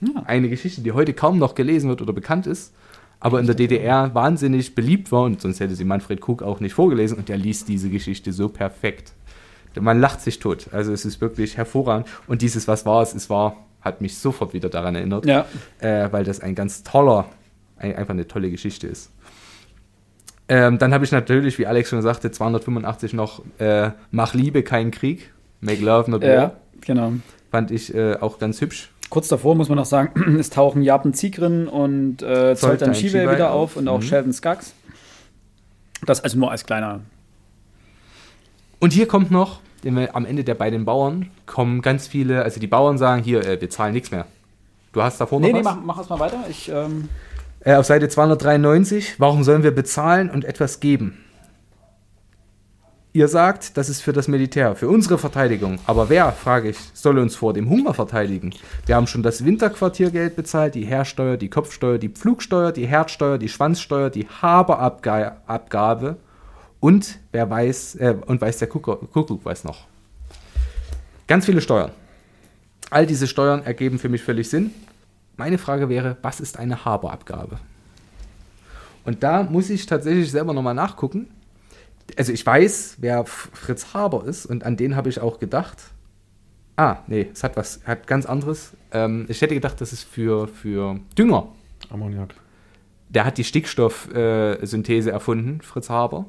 Ja. 0.01 0.23
Eine 0.25 0.49
Geschichte, 0.49 0.81
die 0.81 0.93
heute 0.93 1.13
kaum 1.13 1.39
noch 1.39 1.55
gelesen 1.55 1.91
wird 1.91 2.01
oder 2.01 2.15
bekannt 2.15 2.47
ist, 2.47 2.73
aber 3.21 3.39
in 3.39 3.47
der 3.47 3.55
DDR 3.55 4.15
wahnsinnig 4.15 4.75
beliebt 4.75 5.13
war 5.13 5.23
und 5.25 5.41
sonst 5.41 5.61
hätte 5.61 5.75
sie 5.75 5.85
Manfred 5.85 6.21
Krug 6.21 6.43
auch 6.43 6.61
nicht 6.61 6.73
vorgelesen 6.75 7.19
und 7.19 7.29
er 7.31 7.37
liest 7.37 7.69
diese 7.69 7.91
Geschichte 7.91 8.33
so 8.33 8.49
perfekt. 8.49 9.13
Man 9.79 10.01
lacht 10.01 10.21
sich 10.21 10.39
tot. 10.41 10.69
Also 10.73 10.93
es 10.93 11.05
ist 11.05 11.21
wirklich 11.21 11.57
hervorragend. 11.57 12.09
Und 12.27 12.43
dieses 12.43 12.67
Was 12.67 12.87
war 12.87 13.03
es, 13.03 13.15
es 13.15 13.31
war, 13.31 13.57
hat 13.83 14.01
mich 14.01 14.17
sofort 14.19 14.53
wieder 14.53 14.69
daran 14.69 14.97
erinnert 14.97 15.27
Ja. 15.27 15.47
äh, 15.79 16.11
weil 16.11 16.25
das 16.25 16.41
ein 16.41 16.55
ganz 16.55 16.83
toller, 16.83 17.27
ein, 17.77 17.95
einfach 17.95 18.15
eine 18.15 18.27
tolle 18.27 18.51
Geschichte 18.51 18.89
ist. 18.89 19.13
Ähm, 20.49 20.79
dann 20.79 20.93
habe 20.93 21.05
ich 21.05 21.13
natürlich, 21.13 21.59
wie 21.61 21.67
Alex 21.67 21.91
schon 21.91 22.03
sagte, 22.03 22.33
285 22.33 23.13
noch 23.13 23.43
äh, 23.59 23.91
Mach 24.11 24.35
Liebe, 24.35 24.65
kein 24.65 24.91
Krieg. 24.91 25.33
Make 25.61 25.85
Love, 25.85 26.11
not 26.11 26.23
War. 26.23 26.29
Ja, 26.29 26.53
genau. 26.81 27.13
Fand 27.53 27.71
ich 27.71 27.95
äh, 27.95 28.17
auch 28.17 28.39
ganz 28.41 28.61
hübsch. 28.61 28.91
Kurz 29.11 29.29
davor 29.29 29.55
muss 29.57 29.69
man 29.69 29.77
noch 29.77 29.85
sagen, 29.85 30.37
es 30.41 30.51
tauchen 30.51 30.83
Japan 30.83 31.13
Zigrin 31.15 31.67
und 31.69 32.23
äh, 32.23 32.55
Zoltan 32.57 32.95
Shive 32.95 33.31
wieder 33.31 33.51
auf. 33.51 33.73
auf 33.73 33.77
und 33.77 33.89
auch 33.89 33.99
Mhm. 33.99 34.03
Sheldon 34.03 34.33
Skaggs. 34.33 34.73
Das 36.07 36.23
also 36.23 36.39
nur 36.39 36.51
als 36.51 36.65
kleiner. 36.65 37.01
Und 38.79 38.93
hier 38.93 39.07
kommt 39.07 39.31
noch, 39.31 39.61
am 40.13 40.25
Ende 40.25 40.45
der 40.45 40.55
beiden 40.55 40.85
Bauern 40.85 41.31
kommen 41.47 41.83
ganz 41.83 42.07
viele, 42.09 42.43
also 42.43 42.61
die 42.61 42.67
Bauern 42.67 42.97
sagen 42.99 43.23
hier, 43.23 43.45
äh, 43.47 43.61
wir 43.61 43.69
zahlen 43.69 43.93
nichts 43.93 44.11
mehr. 44.11 44.27
Du 44.93 45.03
hast 45.03 45.21
davor 45.21 45.41
noch 45.41 45.47
Nee, 45.47 45.53
nee, 45.53 45.59
was? 45.65 45.75
mach, 45.77 45.83
mach 45.85 45.99
erst 45.99 46.11
mal 46.11 46.19
weiter. 46.21 46.45
Ich, 46.49 46.71
ähm, 46.71 47.09
Äh, 47.63 47.75
auf 47.75 47.85
Seite 47.85 48.09
293, 48.09 49.17
warum 49.19 49.45
sollen 49.45 49.63
wir 49.63 49.71
bezahlen 49.75 50.31
und 50.31 50.47
etwas 50.47 50.81
geben? 50.81 51.19
Ihr 53.13 53.27
sagt, 53.27 53.77
das 53.77 53.89
ist 53.89 54.03
für 54.03 54.13
das 54.13 54.29
Militär, 54.29 54.77
für 54.77 54.89
unsere 54.89 55.19
Verteidigung. 55.19 55.81
Aber 55.85 56.09
wer, 56.09 56.31
frage 56.31 56.69
ich, 56.71 56.79
soll 56.95 57.19
uns 57.19 57.35
vor 57.35 57.53
dem 57.53 57.69
Hunger 57.69 57.93
verteidigen? 57.93 58.55
Wir 58.87 58.95
haben 58.95 59.09
schon 59.09 59.25
das 59.25 59.45
Winterquartiergeld 59.45 60.37
bezahlt, 60.37 60.77
die 60.77 60.85
Hersteuer, 60.85 61.37
die 61.37 61.51
Kopfsteuer, 61.51 61.99
die 61.99 62.09
Pflugsteuer, 62.09 62.71
die 62.71 62.87
Herdsteuer, 62.87 63.39
die 63.39 63.49
Schwanzsteuer, 63.49 64.11
die 64.11 64.29
Haberabgabe 64.29 66.19
und 66.79 67.19
wer 67.33 67.51
weiß, 67.51 67.97
äh, 67.97 68.15
und 68.27 68.41
weiß 68.41 68.59
der 68.59 68.69
Kuckuck, 68.69 69.13
Kuckuck 69.13 69.45
weiß 69.45 69.65
noch. 69.65 69.89
Ganz 71.27 71.47
viele 71.47 71.61
Steuern. 71.61 71.91
All 72.91 73.07
diese 73.07 73.27
Steuern 73.27 73.65
ergeben 73.65 73.99
für 73.99 74.09
mich 74.09 74.23
völlig 74.23 74.49
Sinn. 74.49 74.71
Meine 75.37 75.59
Frage 75.59 75.89
wäre, 75.89 76.17
was 76.23 76.39
ist 76.39 76.61
eine 76.61 76.85
Haberabgabe? 76.85 77.59
Und 79.05 79.25
da 79.25 79.43
muss 79.43 79.69
ich 79.69 79.87
tatsächlich 79.87 80.31
selber 80.31 80.53
nochmal 80.53 80.75
nachgucken. 80.75 81.29
Also 82.17 82.33
ich 82.33 82.45
weiß, 82.45 82.97
wer 83.01 83.25
Fritz 83.25 83.95
Haber 83.95 84.25
ist 84.25 84.47
und 84.47 84.65
an 84.65 84.77
den 84.77 84.97
habe 84.97 85.09
ich 85.09 85.21
auch 85.21 85.39
gedacht. 85.39 85.79
Ah, 86.77 86.99
nee, 87.09 87.29
es 87.33 87.43
hat 87.45 87.57
was, 87.57 87.81
hat 87.85 88.07
ganz 88.07 88.27
anderes. 88.27 88.73
Ähm, 88.93 89.27
ich 89.29 89.43
hätte 89.43 89.55
gedacht, 89.55 89.81
das 89.81 89.93
ist 89.93 90.05
für, 90.05 90.49
für 90.49 90.99
Dünger. 91.19 91.49
Ammoniak. 91.91 92.35
Der 93.09 93.25
hat 93.25 93.39
die 93.39 93.45
Stickstoffsynthese 93.45 95.11
äh, 95.11 95.13
erfunden, 95.13 95.61
Fritz 95.61 95.91
Haber. 95.91 96.27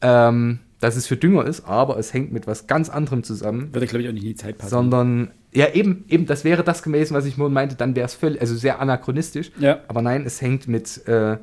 Ähm, 0.00 0.60
dass 0.80 0.96
es 0.96 1.06
für 1.06 1.16
Dünger 1.16 1.46
ist, 1.46 1.64
aber 1.64 1.96
es 1.96 2.12
hängt 2.12 2.32
mit 2.32 2.46
was 2.46 2.66
ganz 2.66 2.88
anderem 2.88 3.22
zusammen. 3.22 3.72
würde, 3.72 3.86
glaube 3.86 4.02
ich, 4.02 4.08
auch 4.08 4.12
nicht 4.12 4.24
in 4.24 4.30
die 4.30 4.34
Zeit 4.34 4.58
passen. 4.58 4.70
Sondern, 4.70 5.30
ja, 5.52 5.68
eben, 5.72 6.04
eben, 6.08 6.26
das 6.26 6.44
wäre 6.44 6.64
das 6.64 6.82
gewesen, 6.82 7.14
was 7.14 7.24
ich 7.24 7.36
vorhin 7.36 7.52
meinte, 7.54 7.76
dann 7.76 7.94
wäre 7.94 8.06
es 8.06 8.14
völlig, 8.14 8.40
also 8.40 8.56
sehr 8.56 8.80
anachronistisch. 8.80 9.52
Ja. 9.58 9.80
Aber 9.88 10.02
nein, 10.02 10.24
es 10.26 10.40
hängt 10.40 10.66
mit 10.66 11.06
äh, 11.06 11.38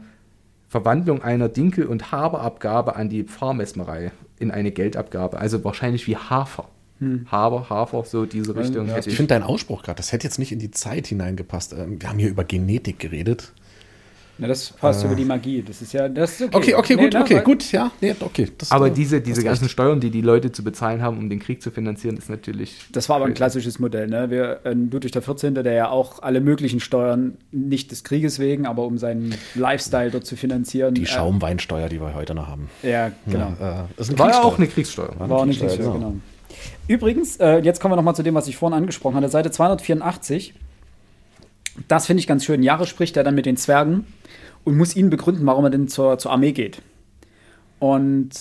Verwandlung 0.69 1.21
einer 1.23 1.49
Dinkel- 1.49 1.87
und 1.87 2.11
Haberabgabe 2.11 2.95
an 2.95 3.09
die 3.09 3.23
Pfarrmessmerei 3.23 4.11
in 4.39 4.51
eine 4.51 4.71
Geldabgabe. 4.71 5.37
Also 5.39 5.63
wahrscheinlich 5.63 6.07
wie 6.07 6.15
Hafer. 6.15 6.69
Haber, 7.31 7.69
Hafer, 7.69 8.03
so 8.03 8.25
diese 8.25 8.57
Richtung. 8.57 8.87
ja, 8.87 8.95
hätte 8.95 9.07
Ich 9.07 9.13
ich. 9.13 9.15
finde 9.15 9.33
deinen 9.33 9.43
Ausspruch 9.43 9.83
gerade, 9.83 9.95
das 9.95 10.11
hätte 10.11 10.27
jetzt 10.27 10.37
nicht 10.37 10.51
in 10.51 10.59
die 10.59 10.69
Zeit 10.71 11.07
hineingepasst. 11.07 11.71
Ähm, 11.71 12.01
Wir 12.01 12.09
haben 12.09 12.19
hier 12.19 12.27
über 12.29 12.43
Genetik 12.43 12.99
geredet. 12.99 13.53
Ja, 14.39 14.47
das 14.47 14.71
passt 14.71 15.03
über 15.03 15.15
die 15.15 15.25
Magie. 15.25 15.61
Das 15.61 15.81
ist 15.81 15.93
ja, 15.93 16.07
das 16.07 16.39
ist 16.39 16.55
Okay, 16.55 16.75
okay, 16.75 16.95
Nee, 16.95 17.03
gut, 17.03 17.13
na, 17.13 17.21
okay, 17.21 17.41
gut, 17.43 17.71
ja, 17.71 17.91
nee, 17.99 18.15
okay. 18.19 18.47
Das, 18.57 18.71
Aber 18.71 18.87
äh, 18.87 18.91
diese, 18.91 19.21
diese 19.21 19.43
ganzen 19.43 19.65
recht. 19.65 19.73
Steuern, 19.73 19.99
die 19.99 20.09
die 20.09 20.21
Leute 20.21 20.51
zu 20.51 20.63
bezahlen 20.63 21.01
haben, 21.01 21.17
um 21.17 21.29
den 21.29 21.39
Krieg 21.39 21.61
zu 21.61 21.71
finanzieren, 21.71 22.17
ist 22.17 22.29
natürlich. 22.29 22.75
Das 22.91 23.09
war 23.09 23.17
aber 23.17 23.25
ein 23.25 23.33
klassisches 23.33 23.79
Modell. 23.79 24.07
Ne? 24.07 24.29
Wir, 24.29 24.61
äh, 24.63 24.73
Ludwig 24.73 25.11
XIV., 25.11 25.53
der 25.53 25.73
ja 25.73 25.89
auch 25.89 26.21
alle 26.21 26.41
möglichen 26.41 26.79
Steuern, 26.79 27.37
nicht 27.51 27.91
des 27.91 28.03
Krieges 28.03 28.39
wegen, 28.39 28.65
aber 28.65 28.83
um 28.83 28.97
seinen 28.97 29.35
Lifestyle 29.55 30.11
dort 30.11 30.25
zu 30.25 30.35
finanzieren. 30.35 30.93
Die 30.93 31.05
Schaumweinsteuer, 31.05 31.89
die 31.89 31.99
wir 31.99 32.13
heute 32.13 32.33
noch 32.33 32.47
haben. 32.47 32.69
Äh, 32.83 32.91
ja, 32.91 33.11
genau. 33.25 33.53
Ja, 33.59 33.87
äh, 33.97 34.17
War 34.17 34.29
ja 34.29 34.41
auch 34.41 34.57
eine 34.57 34.67
Kriegssteuer. 34.67 35.13
War 35.17 35.31
auch 35.31 35.45
nicht 35.45 35.59
Kriegssteuer, 35.59 35.93
genau. 35.93 36.09
genau. 36.09 36.15
Übrigens, 36.87 37.37
äh, 37.37 37.59
jetzt 37.59 37.79
kommen 37.79 37.91
wir 37.91 37.97
noch 37.97 38.03
mal 38.03 38.15
zu 38.15 38.23
dem, 38.23 38.35
was 38.35 38.47
ich 38.47 38.57
vorhin 38.57 38.77
angesprochen 38.77 39.15
hatte. 39.15 39.29
Seite 39.29 39.51
284. 39.51 40.53
Das 41.87 42.05
finde 42.05 42.21
ich 42.21 42.27
ganz 42.27 42.45
schön. 42.45 42.63
Jahre 42.63 42.85
spricht 42.85 43.17
er 43.17 43.23
dann 43.23 43.35
mit 43.35 43.45
den 43.45 43.57
Zwergen 43.57 44.05
und 44.63 44.77
muss 44.77 44.95
ihnen 44.95 45.09
begründen, 45.09 45.45
warum 45.45 45.65
er 45.65 45.69
denn 45.69 45.87
zur, 45.87 46.17
zur 46.17 46.31
Armee 46.31 46.51
geht. 46.51 46.81
Und 47.79 48.31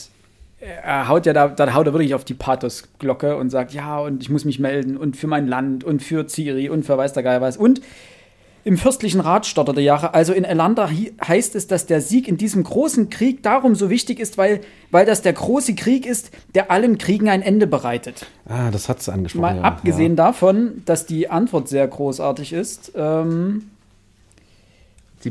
er 0.60 1.09
haut 1.09 1.27
ja 1.27 1.32
da, 1.32 1.48
da 1.48 1.73
haut 1.74 1.86
er 1.86 1.93
wirklich 1.93 2.15
auf 2.15 2.24
die 2.24 2.35
Pathos-Glocke 2.35 3.36
und 3.36 3.51
sagt, 3.51 3.73
ja, 3.73 3.98
und 3.98 4.23
ich 4.23 4.31
muss 4.31 4.44
mich 4.44 4.59
melden 4.59 4.97
und 4.97 5.16
für 5.16 5.28
mein 5.28 5.47
Land 5.47 5.85
und 5.85 6.02
für 6.02 6.27
Ciri 6.27 6.69
und 6.69 6.85
für 6.85 6.98
weiß 6.98 7.12
der 7.12 7.23
Geier 7.23 7.40
was. 7.40 7.56
Und 7.56 7.81
im 8.69 8.77
fürstlichen 8.77 9.20
Rat 9.20 9.47
stotterte 9.47 9.81
Jahre, 9.81 10.12
also 10.12 10.35
in 10.35 10.45
Elanda 10.45 10.90
heißt 11.27 11.55
es, 11.55 11.69
dass 11.69 11.86
der 11.86 12.03
Sieg 12.03 12.28
in 12.28 12.36
diesem 12.36 12.65
großen 12.65 13.09
Krieg 13.09 13.43
darum 13.43 13.74
so 13.74 13.89
wichtig 13.89 14.20
ist, 14.20 14.36
weil, 14.36 14.61
weil 14.90 15.07
das 15.07 15.23
der 15.23 15.32
große 15.32 15.74
Krieg 15.74 16.05
ist, 16.05 16.31
der 16.55 16.70
allen 16.70 16.99
Kriegen 16.99 17.31
ein 17.31 17.40
Ende 17.40 17.66
bereitet. 17.66 18.27
Ah, 18.47 18.70
das 18.70 18.90
hat 18.90 19.03
sie 19.03 19.11
angesprochen. 19.11 19.40
Mal 19.40 19.57
ja, 19.57 19.62
abgesehen 19.62 20.16
davon, 20.16 20.82
dass 20.85 21.07
die 21.07 21.31
Antwort 21.31 21.69
sehr 21.69 21.89
großartig 21.89 22.53
ist. 22.53 22.93
Ähm, 22.95 23.70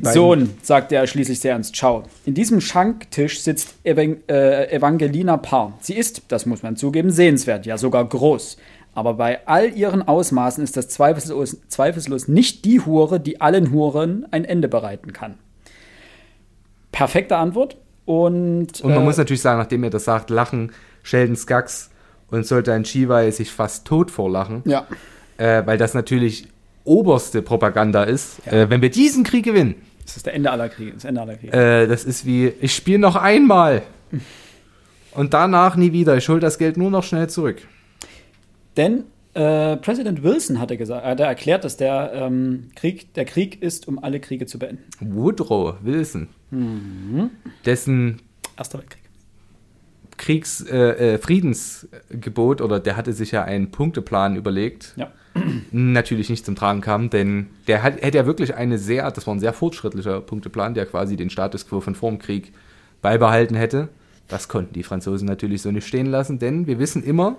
Sohn, 0.02 0.50
sagte 0.64 0.96
er 0.96 1.06
schließlich 1.06 1.40
sehr 1.40 1.52
ernst, 1.52 1.78
schau, 1.78 2.04
in 2.26 2.34
diesem 2.34 2.60
Schanktisch 2.60 3.42
sitzt 3.42 3.76
äh, 3.84 3.96
Evangelina 4.76 5.38
Paar. 5.38 5.78
Sie 5.80 5.94
ist, 5.94 6.24
das 6.30 6.48
muss 6.48 6.64
man 6.64 6.76
zugeben, 6.76 7.12
sehenswert, 7.12 7.68
ja 7.68 7.78
sogar 7.78 8.04
groß. 8.04 8.58
Aber 8.98 9.14
bei 9.14 9.46
all 9.46 9.78
ihren 9.78 10.02
Ausmaßen 10.02 10.64
ist 10.64 10.76
das 10.76 10.88
zweifellos, 10.90 11.58
zweifellos 11.68 12.28
nicht 12.28 12.66
die 12.66 12.82
Hure, 12.82 13.20
die 13.20 13.40
allen 13.40 13.72
Huren 13.72 14.26
ein 14.32 14.44
Ende 14.44 14.68
bereiten 14.68 15.14
kann. 15.14 15.36
Perfekte 16.92 17.38
Antwort. 17.38 17.78
Und, 18.06 18.82
Und 18.82 18.90
man 18.90 19.04
äh, 19.04 19.06
muss 19.06 19.18
natürlich 19.18 19.44
sagen, 19.44 19.60
nachdem 19.60 19.84
er 19.84 19.92
das 19.92 20.06
sagt, 20.06 20.32
lachen 20.32 20.72
Sheldon 21.04 21.36
Skaggs 21.36 21.92
und 22.32 22.48
Sultan 22.48 22.86
Chivai 22.86 23.30
sich 23.30 23.52
fast 23.52 23.86
tot 23.86 24.10
vorlachen. 24.10 24.64
ja, 24.66 24.88
äh, 25.38 25.62
weil 25.68 25.78
das 25.78 25.94
natürlich 25.94 26.48
oberste 26.84 27.44
Propaganda 27.44 28.02
ist. 28.04 28.48
Äh, 28.48 28.68
wenn 28.72 28.82
wir 28.82 28.90
diesen 28.90 29.24
Krieg 29.24 29.46
gewinnen, 29.46 29.76
das 30.06 30.18
ist 30.18 30.26
der 30.26 30.34
Ende 30.34 30.50
aller 30.50 30.70
Kriege. 30.70 30.94
Das 30.94 31.06
Ende 31.06 31.22
aller 31.22 31.36
Kriege. 31.36 31.54
äh, 31.56 31.86
das 31.86 32.04
ist 32.04 32.26
wie, 32.26 32.52
ich 32.62 32.74
spiele 32.74 32.98
noch 32.98 33.16
einmal 33.16 33.84
und 35.12 35.36
danach 35.36 35.76
nie 35.76 35.92
wieder. 35.94 36.18
Ich 36.18 36.28
hole 36.30 36.40
das 36.40 36.58
Geld 36.58 36.78
nur 36.78 36.90
noch 36.90 37.04
schnell 37.04 37.30
zurück. 37.30 37.62
Denn 38.78 39.04
Äh, 39.34 39.78
Präsident 39.78 40.24
Wilson 40.24 40.60
hatte 40.60 40.78
gesagt, 40.78 41.06
hat 41.06 41.20
erklärt, 41.20 41.64
dass 41.64 41.78
der 41.78 42.12
ähm, 42.16 42.70
Krieg, 42.76 43.14
der 43.14 43.26
Krieg 43.26 43.62
ist, 43.62 43.88
um 43.88 44.04
alle 44.04 44.20
Kriege 44.20 44.48
zu 44.48 44.58
beenden. 44.58 44.84
Woodrow 45.00 45.76
Wilson, 45.84 46.28
Mhm. 46.50 47.30
dessen 47.64 48.20
Erster 48.58 48.80
Weltkrieg. 48.80 49.04
Kriegs, 50.18 50.62
äh, 50.62 51.14
äh, 51.14 51.18
Friedensgebot 51.20 52.62
oder 52.62 52.80
der 52.80 52.98
hatte 52.98 53.14
sich 53.14 53.30
ja 53.32 53.44
einen 53.44 53.70
Punkteplan 53.70 54.36
überlegt, 54.36 54.94
Ja. 54.96 55.12
natürlich 55.72 56.30
nicht 56.32 56.44
zum 56.44 56.56
Tragen 56.56 56.82
kam, 56.82 57.12
denn 57.12 57.46
der 57.68 57.84
hat, 57.84 58.02
hätte 58.02 58.18
ja 58.18 58.26
wirklich 58.26 58.56
eine 58.56 58.80
sehr, 58.80 59.12
das 59.12 59.28
war 59.28 59.36
ein 59.36 59.40
sehr 59.40 59.54
fortschrittlicher 59.54 60.20
Punkteplan, 60.22 60.74
der 60.74 60.88
quasi 60.88 61.16
den 61.16 61.30
Status 61.30 61.68
quo 61.68 61.80
von 61.80 61.94
vorm 61.94 62.18
Krieg 62.18 62.54
beibehalten 63.04 63.56
hätte. 63.56 63.90
Das 64.28 64.48
konnten 64.48 64.74
die 64.74 64.82
Franzosen 64.84 65.28
natürlich 65.28 65.62
so 65.62 65.70
nicht 65.72 65.86
stehen 65.86 66.08
lassen, 66.08 66.40
denn 66.40 66.66
wir 66.66 66.80
wissen 66.80 67.04
immer, 67.04 67.38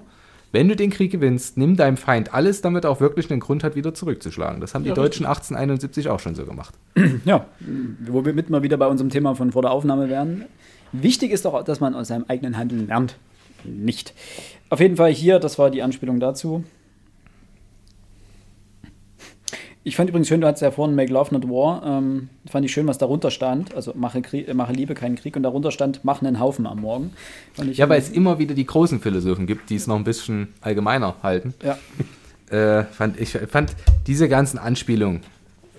wenn 0.53 0.69
du 0.69 0.77
den 0.77 0.91
Krieg 0.91 1.13
gewinnst, 1.13 1.57
nimm 1.57 1.77
deinem 1.77 1.97
Feind 1.97 2.33
alles, 2.33 2.63
damit 2.63 2.85
er 2.85 2.91
auch 2.91 3.01
wirklich 3.01 3.31
einen 3.31 3.41
Grund 3.41 3.65
hat, 3.65 3.77
wieder 3.77 3.95
zurückzuschlagen. 3.95 4.61
Das 4.61 4.75
haben 4.75 4.83
die 4.83 4.89
Ja, 4.89 4.95
Deutschen 4.95 5.27
1871 5.27 6.09
auch 6.09 6.21
schon 6.21 6.35
so 6.35 6.45
gemacht. 6.47 6.75
Ja, 7.25 7.47
wo 8.07 8.25
wir 8.25 8.33
mit 8.33 8.51
mal 8.51 8.63
wieder 8.63 8.77
bei 8.77 8.87
unserem 8.87 9.11
Thema 9.11 9.35
von 9.35 9.53
vor 9.53 9.63
der 9.63 9.71
Aufnahme 9.71 10.09
wären. 10.09 10.45
Wichtig 10.93 11.33
ist 11.33 11.45
doch, 11.45 11.63
dass 11.65 11.81
man 11.81 11.95
aus 11.95 12.09
seinem 12.09 12.25
eigenen 12.29 12.57
Handeln 12.57 12.87
lernt. 12.87 13.19
Nicht. 13.65 14.15
Auf 14.71 14.81
jeden 14.81 14.97
Fall 14.97 15.13
hier, 15.13 15.39
das 15.39 15.59
war 15.59 15.71
die 15.71 15.83
Anspielung 15.83 16.21
dazu. 16.21 16.65
Ich 19.89 19.97
fand 19.97 20.11
übrigens 20.11 20.29
schön, 20.29 20.43
du 20.43 20.47
hattest 20.47 20.61
ja 20.61 20.71
vorhin 20.71 20.95
Make 20.95 21.11
Love 21.11 21.33
Not 21.33 21.49
War. 21.49 21.83
Ähm, 21.83 22.29
fand 22.47 22.67
ich 22.67 22.73
schön, 22.73 22.87
was 22.87 22.99
darunter 22.99 23.31
stand. 23.31 23.75
Also 23.75 23.95
mache, 23.95 24.21
Krieg, 24.21 24.53
mache 24.53 24.75
Liebe, 24.75 24.93
keinen 24.93 25.17
Krieg. 25.17 25.35
Und 25.35 25.45
darunter 25.45 25.71
stand, 25.71 26.01
mach 26.03 26.21
einen 26.21 26.39
Haufen 26.39 26.67
am 26.67 26.83
Morgen. 26.83 27.13
Ja, 27.73 27.89
weil 27.89 27.99
es 27.99 28.11
immer 28.11 28.39
wieder 28.39 28.55
die 28.55 28.67
großen 28.67 29.01
Philosophen 29.01 29.47
gibt, 29.47 29.71
die 29.71 29.77
es 29.77 29.87
noch 29.87 29.97
ein 29.97 30.05
bisschen 30.05 30.49
allgemeiner 30.61 31.17
halten. 31.23 31.55
Ja, 31.65 31.79
Äh, 32.51 32.85
fand, 32.85 33.21
ich 33.21 33.33
fand 33.33 33.77
diese 34.07 34.27
ganzen 34.27 34.57
Anspielungen 34.57 35.21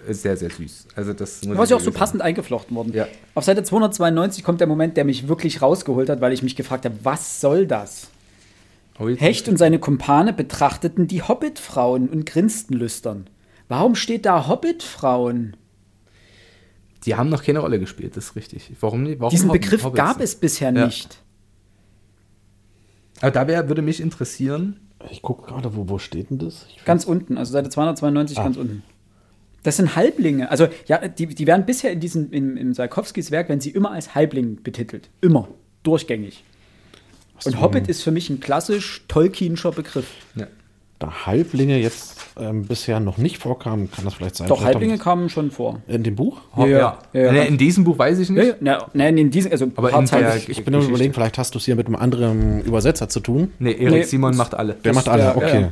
sehr, 0.08 0.38
sehr 0.38 0.52
süß. 0.52 0.86
Also 0.96 1.14
das 1.14 1.44
muss 1.44 1.58
Was 1.58 1.72
ja 1.72 1.78
auch 1.78 1.82
so 1.82 1.92
passend 1.92 2.22
eingeflochten 2.22 2.76
worden. 2.76 2.94
Ja. 2.94 3.08
Auf 3.34 3.44
Seite 3.44 3.64
292 3.64 4.44
kommt 4.44 4.60
der 4.60 4.68
Moment, 4.68 4.96
der 4.96 5.04
mich 5.04 5.28
wirklich 5.28 5.64
rausgeholt 5.64 6.10
hat, 6.10 6.22
weil 6.22 6.32
ich 6.32 6.44
mich 6.44 6.56
gefragt 6.56 6.86
habe, 6.86 6.96
was 7.02 7.42
soll 7.42 7.66
das? 7.66 8.10
Oh, 9.00 9.08
Hecht 9.08 9.50
und 9.50 9.58
seine 9.58 9.80
Kumpane 9.80 10.32
betrachteten 10.32 11.08
die 11.08 11.24
Hobbit-Frauen 11.24 12.08
und 12.08 12.28
grinsten 12.28 12.76
lüstern. 12.76 13.26
Warum 13.70 13.96
steht 13.96 14.26
da 14.26 14.48
Hobbit-Frauen? 14.48 15.56
Die 17.06 17.16
haben 17.16 17.30
noch 17.30 17.44
keine 17.44 17.60
Rolle 17.60 17.80
gespielt, 17.80 18.18
das 18.18 18.26
ist 18.26 18.36
richtig. 18.36 18.72
Warum 18.82 19.04
nicht? 19.04 19.20
Warum 19.22 19.30
Diesen 19.32 19.48
Hob- 19.50 19.54
Begriff 19.54 19.84
Hobbits? 19.86 19.98
gab 20.04 20.20
es 20.20 20.36
bisher 20.36 20.74
Ja. 20.74 20.86
nicht. 20.88 21.20
Aber 23.22 23.32
da 23.32 23.48
wär, 23.48 23.68
würde 23.70 23.82
mich 23.82 24.02
interessieren, 24.02 24.82
Ich 25.12 25.22
gucke 25.22 25.48
gerade, 25.48 25.74
wo, 25.78 25.88
wo 25.88 25.98
steht 25.98 26.30
denn 26.30 26.40
das? 26.40 26.66
Ich 26.76 26.84
Ganz 26.84 27.06
unten, 27.06 27.38
also 27.38 27.54
Seite 27.54 27.70
292 27.70 28.38
Ah. 28.38 28.44
ganz 28.44 28.58
unten. 28.58 28.84
Das 29.64 29.78
sind 29.78 29.96
Halblinge. 29.96 30.52
Also, 30.52 30.68
ja, 30.88 31.08
die, 31.08 31.28
die 31.28 31.48
werden 31.48 31.66
bisher 31.66 31.92
in 31.94 32.02
diesem, 32.02 32.34
in, 32.34 32.58
in 32.58 32.74
Salkowskis 32.74 33.32
Werk, 33.32 33.48
werden 33.48 33.62
sie 33.62 33.70
immer 33.70 33.92
als 33.92 34.14
Halbling 34.14 34.62
betitelt. 34.62 35.10
Immer. 35.22 35.48
Durchgängig. 35.84 36.44
Und 37.46 37.62
Hobbit 37.62 37.88
ist 37.88 38.04
für 38.04 38.12
mich 38.12 38.30
ein 38.30 38.42
klassisch 38.42 39.06
Tolkienischer 39.08 39.72
Begriff. 39.72 40.08
ja. 40.36 40.48
Da 41.00 41.26
Halblinge 41.26 41.78
jetzt 41.78 42.18
ähm, 42.38 42.66
bisher 42.66 43.00
noch 43.00 43.18
nicht 43.18 43.38
vorkamen, 43.38 43.90
kann 43.90 44.04
das 44.06 44.14
vielleicht 44.16 44.36
sein. 44.36 44.48
Doch, 44.50 44.58
Vielleicht 44.58 44.74
Halblinge 44.76 44.94
am- 44.96 45.00
kamen 45.00 45.30
schon 45.30 45.50
vor. 45.50 45.82
In 45.88 46.04
dem 46.04 46.16
Buch? 46.16 46.42
Ja, 46.58 46.66
ja. 46.68 46.98
ja, 47.14 47.22
ja. 47.22 47.32
Nee, 47.32 47.48
in 47.48 47.58
diesem 47.58 47.86
Buch 47.86 47.98
weiß 47.98 48.20
ich 48.20 48.30
nicht. 48.30 48.46
Ja, 48.46 48.54
na, 48.60 48.86
nein, 48.94 49.18
in 49.18 49.32
diesem, 49.32 49.52
also 49.52 49.72
Aber 49.76 49.92
in 49.98 50.06
der- 50.06 50.36
Ich 50.36 50.46
bin 50.46 50.72
nur 50.72 50.82
Geschichte. 50.82 50.90
überlegen, 50.90 51.14
vielleicht 51.14 51.38
hast 51.38 51.54
du 51.56 51.58
es 51.58 51.66
hier 51.66 51.76
mit 51.78 51.88
einem 51.88 51.96
anderen 51.96 52.62
Übersetzer 52.64 53.08
zu 53.08 53.22
tun. 53.22 53.54
Nee, 53.60 53.72
Erik 53.72 53.90
Nee, 53.92 54.04
Simon 54.04 54.36
macht 54.36 54.56
alle. 54.56 54.74
Der 54.74 54.94
macht 54.94 55.08
alle, 55.08 55.36
okay. 55.36 55.62
ja. 55.62 55.72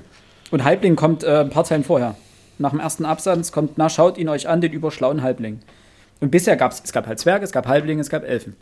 Und 0.51 0.63
Halbling 0.63 0.95
kommt 0.95 1.23
äh, 1.23 1.41
ein 1.41 1.49
paar 1.49 1.65
Zeilen 1.65 1.83
vorher. 1.83 2.15
Nach 2.57 2.69
dem 2.71 2.79
ersten 2.79 3.03
Absatz 3.05 3.51
kommt, 3.51 3.77
na, 3.77 3.89
schaut 3.89 4.17
ihn 4.17 4.29
euch 4.29 4.47
an, 4.47 4.61
den 4.61 4.71
überschlauen 4.71 5.21
Halbling. 5.23 5.59
Und 6.21 6.31
bisher 6.31 6.55
gab 6.55 6.71
es, 6.71 6.81
es 6.83 6.93
gab 6.93 7.05
halt 7.05 7.19
Zwerge, 7.19 7.43
es 7.43 7.51
gab 7.51 7.67
Halblinge, 7.67 7.99
es 8.01 8.09
gab 8.09 8.23
Elfen. 8.23 8.55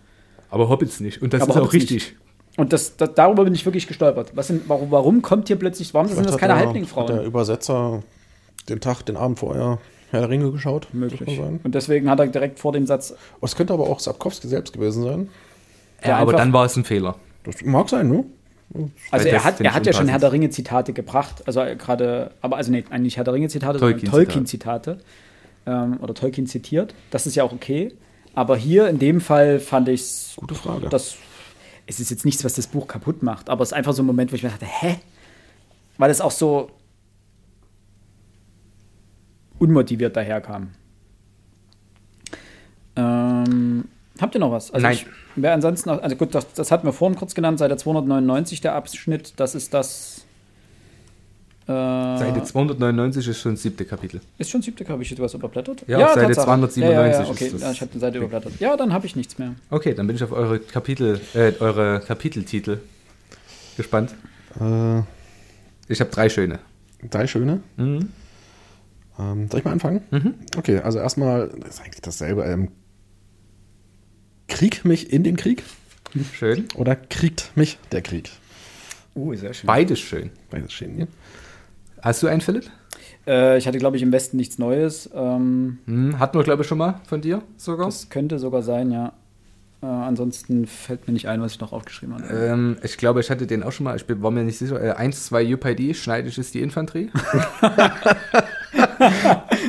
Aber 0.49 0.67
Hobbits 0.67 0.99
nicht. 0.99 1.21
Und 1.21 1.33
das 1.33 1.43
Aber 1.43 1.51
ist 1.51 1.57
auch 1.57 1.61
Hobbits 1.67 1.75
richtig. 1.91 2.15
Und 2.57 2.71
das, 2.73 2.95
das, 2.95 3.13
darüber 3.15 3.43
bin 3.43 3.53
ich 3.53 3.65
wirklich 3.65 3.87
gestolpert. 3.87 4.31
Was 4.35 4.47
sind, 4.47 4.67
warum, 4.69 4.91
warum 4.91 5.21
kommt 5.21 5.47
hier 5.47 5.57
plötzlich, 5.57 5.93
warum 5.93 6.07
sind 6.07 6.15
Vielleicht 6.15 6.29
das 6.29 6.33
hat 6.35 6.41
keine 6.41 6.53
Hat 6.53 6.59
der 6.59 6.67
Halblingfrauen? 6.67 7.25
Übersetzer 7.25 8.03
den 8.69 8.79
Tag, 8.79 9.03
den 9.03 9.17
Abend 9.17 9.39
vorher 9.39 9.79
Herr 10.11 10.21
der 10.21 10.29
Ringe 10.29 10.51
geschaut? 10.51 10.87
Möglich. 10.93 11.37
Das. 11.37 11.47
Und 11.63 11.75
deswegen 11.75 12.09
hat 12.09 12.19
er 12.19 12.27
direkt 12.27 12.59
vor 12.59 12.71
dem 12.71 12.85
Satz, 12.85 13.13
Oh, 13.41 13.45
Es 13.45 13.55
könnte 13.55 13.73
aber 13.73 13.89
auch 13.89 13.99
Sapkowski 13.99 14.47
selbst 14.47 14.73
gewesen 14.73 15.03
sein. 15.03 15.29
Ja, 16.03 16.17
aber 16.17 16.33
dann 16.33 16.53
war 16.53 16.65
es 16.65 16.75
ein 16.75 16.85
Fehler. 16.85 17.15
Das 17.43 17.61
mag 17.63 17.89
sein, 17.89 18.09
ne? 18.09 18.25
also 19.11 19.27
er 19.27 19.35
das 19.35 19.43
hat, 19.43 19.61
er 19.61 19.73
hat 19.73 19.85
ja 19.85 19.93
schon. 19.93 20.07
Herr 20.07 20.19
der 20.19 20.31
Ringe 20.31 20.49
Zitate 20.49 20.91
gebracht, 20.91 21.43
also 21.45 21.61
gerade, 21.77 22.31
aber 22.41 22.57
also 22.57 22.71
nee, 22.71 22.83
eigentlich 22.89 23.01
nicht 23.01 23.17
Herr 23.17 23.23
der 23.23 23.33
Ringe 23.33 23.47
Zitate, 23.47 23.77
sondern 23.79 23.99
Tolkien-Zitate. 23.99 24.25
Tolkien 24.25 24.45
Zitate 24.45 24.97
ähm, 25.65 25.99
oder 26.01 26.13
Tolkien 26.13 26.47
zitiert. 26.47 26.93
Das 27.11 27.27
ist 27.27 27.35
ja 27.35 27.43
auch 27.43 27.53
okay. 27.53 27.93
Aber 28.33 28.57
hier 28.57 28.89
in 28.89 28.99
dem 28.99 29.21
Fall 29.21 29.59
fand 29.59 29.87
ich 29.87 30.01
es 30.01 30.33
Gute 30.35 30.55
Frage. 30.55 30.89
das 30.89 31.15
es 31.87 31.99
ist 31.99 32.09
jetzt 32.09 32.25
nichts, 32.25 32.43
was 32.43 32.53
das 32.53 32.67
Buch 32.67 32.87
kaputt 32.87 33.23
macht, 33.23 33.49
aber 33.49 33.63
es 33.63 33.69
ist 33.69 33.73
einfach 33.73 33.93
so 33.93 34.03
ein 34.03 34.05
Moment, 34.05 34.31
wo 34.31 34.35
ich 34.35 34.43
mir 34.43 34.49
dachte, 34.49 34.65
hä? 34.65 34.97
Weil 35.97 36.11
es 36.11 36.21
auch 36.21 36.31
so 36.31 36.71
unmotiviert 39.59 40.15
daherkam. 40.15 40.71
Ähm, 42.95 43.85
habt 44.19 44.35
ihr 44.35 44.39
noch 44.39 44.51
was? 44.51 44.71
Nein. 44.71 44.93
Ich, 44.93 45.05
wer 45.35 45.53
ansonsten 45.53 45.89
noch, 45.89 46.01
also 46.01 46.15
gut, 46.15 46.33
das, 46.33 46.53
das 46.53 46.71
hatten 46.71 46.87
wir 46.87 46.93
vorhin 46.93 47.17
kurz 47.17 47.35
genannt, 47.35 47.59
Seite 47.59 47.77
299 47.77 48.61
der 48.61 48.75
Abschnitt, 48.75 49.33
das 49.37 49.55
ist 49.55 49.73
das. 49.73 50.14
Äh, 51.67 51.71
Seite 51.71 52.43
299 52.43 53.27
ist 53.27 53.39
schon 53.39 53.53
das 53.53 53.63
siebte 53.63 53.85
Kapitel. 53.85 54.21
ist 54.37 54.51
schon 54.51 54.61
siebte, 54.61 54.87
habe 54.87 55.01
ich 55.01 55.11
etwas 55.11 55.33
überblättert? 55.33 55.83
Ja, 55.87 56.05
auf 56.05 56.13
Seite 56.13 56.27
Tatsache. 56.27 56.45
297 56.45 56.83
Ja, 56.83 56.91
ja, 56.91 57.07
ja, 57.07 57.21
ist 57.23 57.29
okay, 57.29 57.49
das 57.51 57.61
ja, 57.61 57.71
ich 57.71 57.81
habe 57.81 57.91
die 57.91 57.99
Seite 57.99 58.17
überblättert. 58.19 58.53
Ja, 58.59 58.77
dann 58.77 58.93
habe 58.93 59.05
ich 59.07 59.15
nichts 59.15 59.37
mehr. 59.39 59.55
Okay, 59.71 59.93
dann 59.95 60.05
bin 60.05 60.15
ich 60.15 60.23
auf 60.23 60.31
eure 60.31 60.59
Kapitel, 60.59 61.19
äh, 61.33 61.53
eure 61.59 62.01
Kapiteltitel 62.05 62.79
gespannt. 63.77 64.13
Äh, 64.59 64.99
Ich 65.87 65.99
habe 65.99 66.11
drei 66.11 66.29
schöne. 66.29 66.59
drei 67.09 67.25
schöne. 67.25 67.61
Mhm. 67.77 68.09
Ähm, 69.17 69.47
soll 69.49 69.59
ich 69.59 69.65
mal 69.65 69.71
anfangen? 69.71 70.01
Okay, 70.57 70.79
also 70.79 70.99
erstmal, 70.99 71.49
das 71.59 71.75
ist 71.75 71.81
eigentlich 71.81 72.01
dasselbe. 72.01 72.43
Ähm, 72.43 72.69
Krieg 74.47 74.85
mich 74.85 75.11
in 75.11 75.23
den 75.23 75.35
Krieg 75.35 75.63
Schön. 76.33 76.65
oder 76.75 76.95
kriegt 76.95 77.51
mich 77.55 77.77
der 77.91 78.01
Krieg? 78.01 78.29
Uh, 79.15 79.33
sehr 79.33 79.53
schön. 79.53 79.67
Beides 79.67 79.99
schön. 79.99 80.29
Beides 80.51 80.71
stehen 80.73 80.95
hier. 80.95 81.07
Hast 82.05 82.23
du 82.23 82.27
einen, 82.27 82.39
Philipp? 82.41 82.65
Äh, 83.27 83.57
ich 83.57 83.67
hatte, 83.67 83.79
glaube 83.79 83.97
ich, 83.97 84.03
im 84.03 84.11
Westen 84.11 84.37
nichts 84.37 84.59
Neues. 84.59 85.09
Ähm, 85.13 85.79
Hm, 85.85 86.19
hatten 86.19 86.37
wir, 86.37 86.43
glaube 86.43 86.61
ich, 86.61 86.67
schon 86.67 86.77
mal 86.77 87.01
von 87.07 87.19
dir 87.21 87.41
sogar. 87.57 87.87
das 87.87 88.09
könnte 88.09 88.37
sogar 88.39 88.61
sein, 88.61 88.91
ja. 88.91 89.13
Äh, 89.81 89.87
ansonsten 89.87 90.67
fällt 90.67 91.07
mir 91.07 91.13
nicht 91.13 91.27
ein, 91.27 91.41
was 91.41 91.53
ich 91.53 91.59
noch 91.59 91.73
aufgeschrieben 91.73 92.15
habe. 92.15 92.27
Ähm, 92.33 92.77
ich 92.83 92.97
glaube, 92.97 93.19
ich 93.21 93.29
hatte 93.29 93.45
den 93.47 93.63
auch 93.63 93.71
schon 93.71 93.83
mal. 93.85 93.95
Ich 93.95 94.05
bin, 94.05 94.21
war 94.21 94.31
mir 94.31 94.43
nicht 94.43 94.57
sicher. 94.57 94.81
Äh, 94.81 94.91
1, 94.91 95.25
2 95.25 95.53
UPD, 95.55 95.93
schneidig 95.95 96.37
ist 96.37 96.53
die 96.53 96.61
Infanterie. 96.61 97.09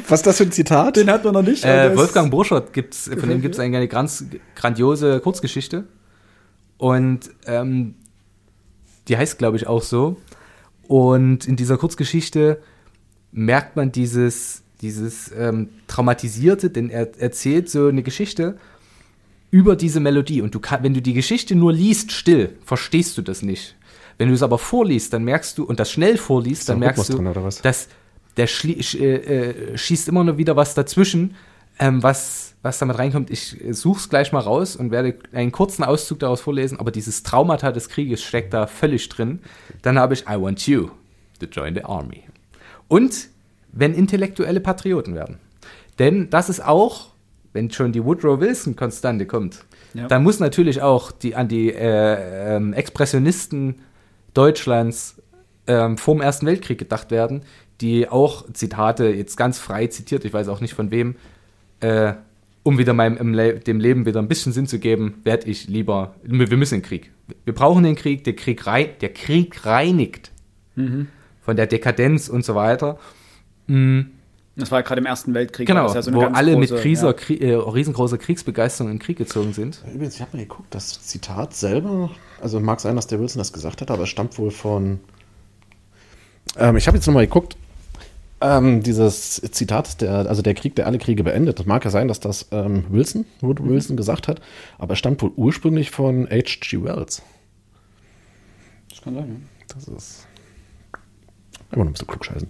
Was 0.08 0.20
ist 0.20 0.26
das 0.26 0.36
für 0.38 0.44
ein 0.44 0.52
Zitat? 0.52 0.96
Den 0.96 1.10
hat 1.10 1.24
man 1.24 1.34
noch 1.34 1.42
nicht. 1.42 1.64
Äh, 1.64 1.96
Wolfgang 1.96 2.30
Burschert 2.30 2.72
gibt's, 2.72 3.08
von 3.18 3.28
dem 3.28 3.40
gibt 3.40 3.54
es 3.54 3.60
eine 3.60 3.88
ganz 3.88 4.24
grandiose 4.54 5.20
Kurzgeschichte. 5.20 5.84
Und 6.78 7.30
ähm, 7.46 7.94
die 9.08 9.16
heißt, 9.16 9.38
glaube 9.38 9.56
ich, 9.56 9.66
auch 9.66 9.82
so. 9.82 10.16
Und 10.88 11.46
in 11.46 11.56
dieser 11.56 11.78
Kurzgeschichte 11.78 12.60
merkt 13.32 13.76
man 13.76 13.92
dieses, 13.92 14.62
dieses 14.80 15.32
ähm, 15.36 15.68
Traumatisierte, 15.88 16.70
denn 16.70 16.90
er 16.90 17.08
erzählt 17.20 17.68
so 17.68 17.88
eine 17.88 18.02
Geschichte 18.02 18.56
über 19.50 19.76
diese 19.76 20.00
Melodie. 20.00 20.42
Und 20.42 20.54
du 20.54 20.60
kann, 20.60 20.82
wenn 20.82 20.94
du 20.94 21.02
die 21.02 21.12
Geschichte 21.14 21.54
nur 21.54 21.72
liest, 21.72 22.12
still, 22.12 22.56
verstehst 22.64 23.16
du 23.18 23.22
das 23.22 23.42
nicht. 23.42 23.76
Wenn 24.18 24.28
du 24.28 24.34
es 24.34 24.42
aber 24.42 24.58
vorliest, 24.58 25.12
dann 25.12 25.24
merkst 25.24 25.58
du, 25.58 25.64
und 25.64 25.78
das 25.78 25.90
schnell 25.90 26.16
vorliest, 26.16 26.68
da 26.68 26.72
dann 26.72 26.80
merkst 26.80 27.08
du, 27.08 27.16
drin, 27.16 27.24
dass 27.62 27.88
der 28.36 28.48
schlie- 28.48 28.78
sch- 28.80 28.98
äh, 29.00 29.14
äh, 29.74 29.78
schießt 29.78 30.08
immer 30.08 30.24
nur 30.24 30.38
wieder 30.38 30.56
was 30.56 30.74
dazwischen, 30.74 31.34
ähm, 31.78 32.02
was, 32.02 32.54
was 32.62 32.78
damit 32.78 32.98
reinkommt. 32.98 33.30
Ich 33.30 33.56
suche 33.70 33.98
es 33.98 34.08
gleich 34.08 34.32
mal 34.32 34.40
raus 34.40 34.76
und 34.76 34.90
werde 34.90 35.16
einen 35.32 35.52
kurzen 35.52 35.84
Auszug 35.84 36.18
daraus 36.20 36.40
vorlesen, 36.40 36.80
aber 36.80 36.90
dieses 36.90 37.22
Traumata 37.22 37.72
des 37.72 37.88
Krieges 37.88 38.22
steckt 38.22 38.54
da 38.54 38.66
völlig 38.66 39.08
drin. 39.08 39.40
Dann 39.82 39.98
habe 39.98 40.14
ich 40.14 40.22
I 40.22 40.40
want 40.40 40.66
you 40.66 40.90
to 41.40 41.46
join 41.46 41.74
the 41.74 41.84
army. 41.84 42.22
Und 42.88 43.28
wenn 43.72 43.94
intellektuelle 43.94 44.60
Patrioten 44.60 45.14
werden. 45.14 45.38
Denn 45.98 46.30
das 46.30 46.48
ist 46.48 46.64
auch, 46.64 47.08
wenn 47.52 47.70
schon 47.70 47.92
die 47.92 48.04
Woodrow 48.04 48.40
Wilson-Konstante 48.40 49.26
kommt, 49.26 49.64
Ja. 49.94 50.08
dann 50.08 50.22
muss 50.22 50.40
natürlich 50.40 50.82
auch 50.82 51.10
die, 51.10 51.34
an 51.34 51.48
die 51.48 51.72
äh, 51.72 52.56
ähm, 52.56 52.72
Expressionisten 52.72 53.76
Deutschlands 54.34 55.16
ähm, 55.66 55.96
vor 55.96 56.14
dem 56.14 56.20
Ersten 56.20 56.46
Weltkrieg 56.46 56.78
gedacht 56.78 57.10
werden, 57.10 57.42
die 57.80 58.08
auch 58.08 58.44
Zitate 58.52 59.06
jetzt 59.06 59.36
ganz 59.36 59.58
frei 59.58 59.86
zitiert, 59.86 60.24
ich 60.24 60.32
weiß 60.32 60.48
auch 60.48 60.60
nicht 60.60 60.74
von 60.74 60.90
wem, 60.90 61.16
äh, 61.80 62.14
um 62.62 62.78
wieder 62.78 62.94
meinem 62.94 63.16
im 63.16 63.34
Le 63.34 63.60
dem 63.60 63.80
Leben 63.80 64.06
wieder 64.06 64.20
ein 64.20 64.28
bisschen 64.28 64.52
Sinn 64.52 64.66
zu 64.66 64.78
geben, 64.78 65.20
werde 65.24 65.48
ich 65.48 65.68
lieber, 65.68 66.14
wir 66.22 66.56
müssen 66.56 66.76
den 66.76 66.82
Krieg. 66.82 67.12
Wir 67.44 67.54
brauchen 67.54 67.84
den 67.84 67.96
Krieg, 67.96 68.24
der 68.24 68.34
Krieg, 68.34 68.66
rei 68.66 68.84
der 68.84 69.12
Krieg 69.12 69.64
reinigt 69.66 70.32
von 71.42 71.56
der 71.56 71.66
Dekadenz 71.66 72.28
und 72.28 72.44
so 72.44 72.54
weiter. 72.54 72.98
Mhm. 73.66 74.10
Das 74.56 74.70
war 74.70 74.78
ja 74.78 74.82
gerade 74.82 75.00
im 75.00 75.06
Ersten 75.06 75.34
Weltkrieg. 75.34 75.66
Genau, 75.66 75.92
ja 75.92 76.00
so 76.00 76.12
wo 76.14 76.22
alle 76.22 76.54
große, 76.54 76.74
mit 76.74 76.82
Krieser, 76.82 77.08
ja. 77.08 77.12
Krie 77.12 77.38
äh, 77.38 77.54
riesengroßer 77.54 78.16
Kriegsbegeisterung 78.16 78.90
in 78.90 78.96
den 78.98 79.02
Krieg 79.02 79.18
gezogen 79.18 79.52
sind. 79.52 79.82
Übrigens, 79.92 80.14
ich 80.14 80.22
habe 80.22 80.36
mal 80.36 80.42
geguckt, 80.42 80.74
das 80.74 81.02
Zitat 81.02 81.54
selber, 81.54 82.10
also 82.40 82.58
mag 82.58 82.80
sein, 82.80 82.96
dass 82.96 83.06
der 83.06 83.20
Wilson 83.20 83.38
das 83.38 83.52
gesagt 83.52 83.82
hat, 83.82 83.90
aber 83.90 84.04
es 84.04 84.08
stammt 84.08 84.38
wohl 84.38 84.50
von. 84.50 85.00
Ähm, 86.56 86.76
ich 86.76 86.86
habe 86.86 86.96
jetzt 86.96 87.06
nochmal 87.06 87.26
geguckt, 87.26 87.58
ähm, 88.40 88.82
dieses 88.82 89.36
Zitat, 89.52 90.00
der, 90.00 90.28
also 90.28 90.42
der 90.42 90.54
Krieg, 90.54 90.74
der 90.76 90.86
alle 90.86 90.98
Kriege 90.98 91.24
beendet, 91.24 91.58
das 91.58 91.66
mag 91.66 91.84
ja 91.84 91.90
sein, 91.90 92.08
dass 92.08 92.20
das 92.20 92.48
ähm, 92.50 92.84
Wilson, 92.90 93.24
Woodrow 93.40 93.68
Wilson 93.68 93.96
gesagt 93.96 94.28
hat, 94.28 94.40
aber 94.78 94.92
es 94.92 94.98
stammt 94.98 95.22
wohl 95.22 95.32
ursprünglich 95.36 95.90
von 95.90 96.28
H.G. 96.28 96.82
Wells. 96.82 97.22
Das 98.90 99.02
kann 99.02 99.14
sein, 99.14 99.28
ja. 99.28 99.74
Das 99.74 99.88
ist. 99.88 100.26
Immer 101.72 101.84
noch 101.84 101.90
ein 101.90 101.92
bisschen 101.92 102.08
klugscheißen. 102.08 102.48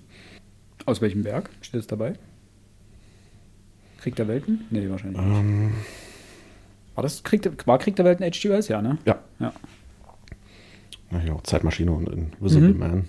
Aus 0.84 1.00
welchem 1.00 1.24
Werk 1.24 1.50
steht 1.62 1.80
es 1.80 1.86
dabei? 1.86 2.14
Krieg 3.98 4.14
der 4.16 4.28
Welten? 4.28 4.66
Nee, 4.70 4.88
wahrscheinlich 4.90 5.20
nicht. 5.20 5.36
Ähm, 5.38 5.72
War 6.94 7.02
das 7.02 7.22
Krieg 7.24 7.42
der, 7.42 7.52
war 7.64 7.78
Krieg 7.78 7.96
der 7.96 8.04
Welten 8.04 8.24
H.G. 8.24 8.48
Wells? 8.50 8.68
Ja, 8.68 8.82
ne? 8.82 8.98
ja. 9.04 9.18
Ja. 9.40 9.52
Ja, 11.12 11.20
ja, 11.20 11.36
Zeitmaschine 11.44 11.92
und 11.92 12.08
Invisible 12.08 12.72
Mhm. 12.72 12.78
Man. 12.78 13.08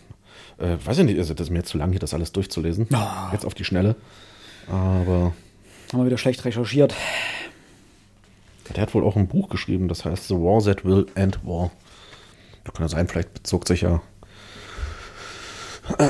Äh, 0.58 0.78
weiß 0.84 0.98
ich 1.00 1.06
nicht, 1.06 1.20
also 1.20 1.34
das 1.34 1.48
ist 1.48 1.52
mir 1.52 1.60
jetzt 1.60 1.70
zu 1.70 1.78
lang, 1.78 1.92
hier 1.92 2.00
das 2.00 2.14
alles 2.14 2.32
durchzulesen. 2.32 2.88
Ah. 2.94 3.30
Jetzt 3.32 3.46
auf 3.46 3.54
die 3.54 3.64
Schnelle. 3.64 3.96
Aber 4.68 5.34
Haben 5.92 6.00
wir 6.00 6.06
wieder 6.06 6.18
schlecht 6.18 6.44
recherchiert. 6.46 6.94
der 8.76 8.82
hat 8.82 8.94
wohl 8.94 9.04
auch 9.04 9.16
ein 9.16 9.28
Buch 9.28 9.50
geschrieben, 9.50 9.88
das 9.88 10.04
heißt 10.04 10.28
The 10.28 10.36
War 10.36 10.64
That 10.64 10.84
Will 10.84 11.06
End 11.16 11.40
War. 11.46 11.72
Da 12.64 12.72
kann 12.72 12.84
ja 12.84 12.90
sein, 12.90 13.08
vielleicht 13.08 13.34
bezog 13.34 13.68
sich 13.68 13.82
ja 13.82 14.02
äh, 15.98 16.08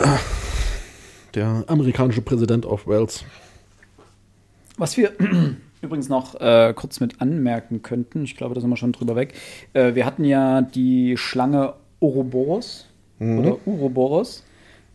der 1.35 1.65
amerikanische 1.67 2.21
Präsident 2.21 2.65
auf 2.65 2.87
Wales. 2.87 3.23
Was 4.77 4.97
wir 4.97 5.11
übrigens 5.81 6.09
noch 6.09 6.39
äh, 6.39 6.73
kurz 6.75 6.99
mit 6.99 7.21
anmerken 7.21 7.81
könnten, 7.81 8.23
ich 8.23 8.35
glaube, 8.35 8.55
da 8.55 8.61
sind 8.61 8.69
wir 8.69 8.77
schon 8.77 8.91
drüber 8.91 9.15
weg. 9.15 9.33
Äh, 9.73 9.93
wir 9.93 10.05
hatten 10.05 10.23
ja 10.23 10.61
die 10.61 11.17
Schlange 11.17 11.73
Ouroboros 11.99 12.85
oder 13.19 13.57
Uroboros. 13.65 14.43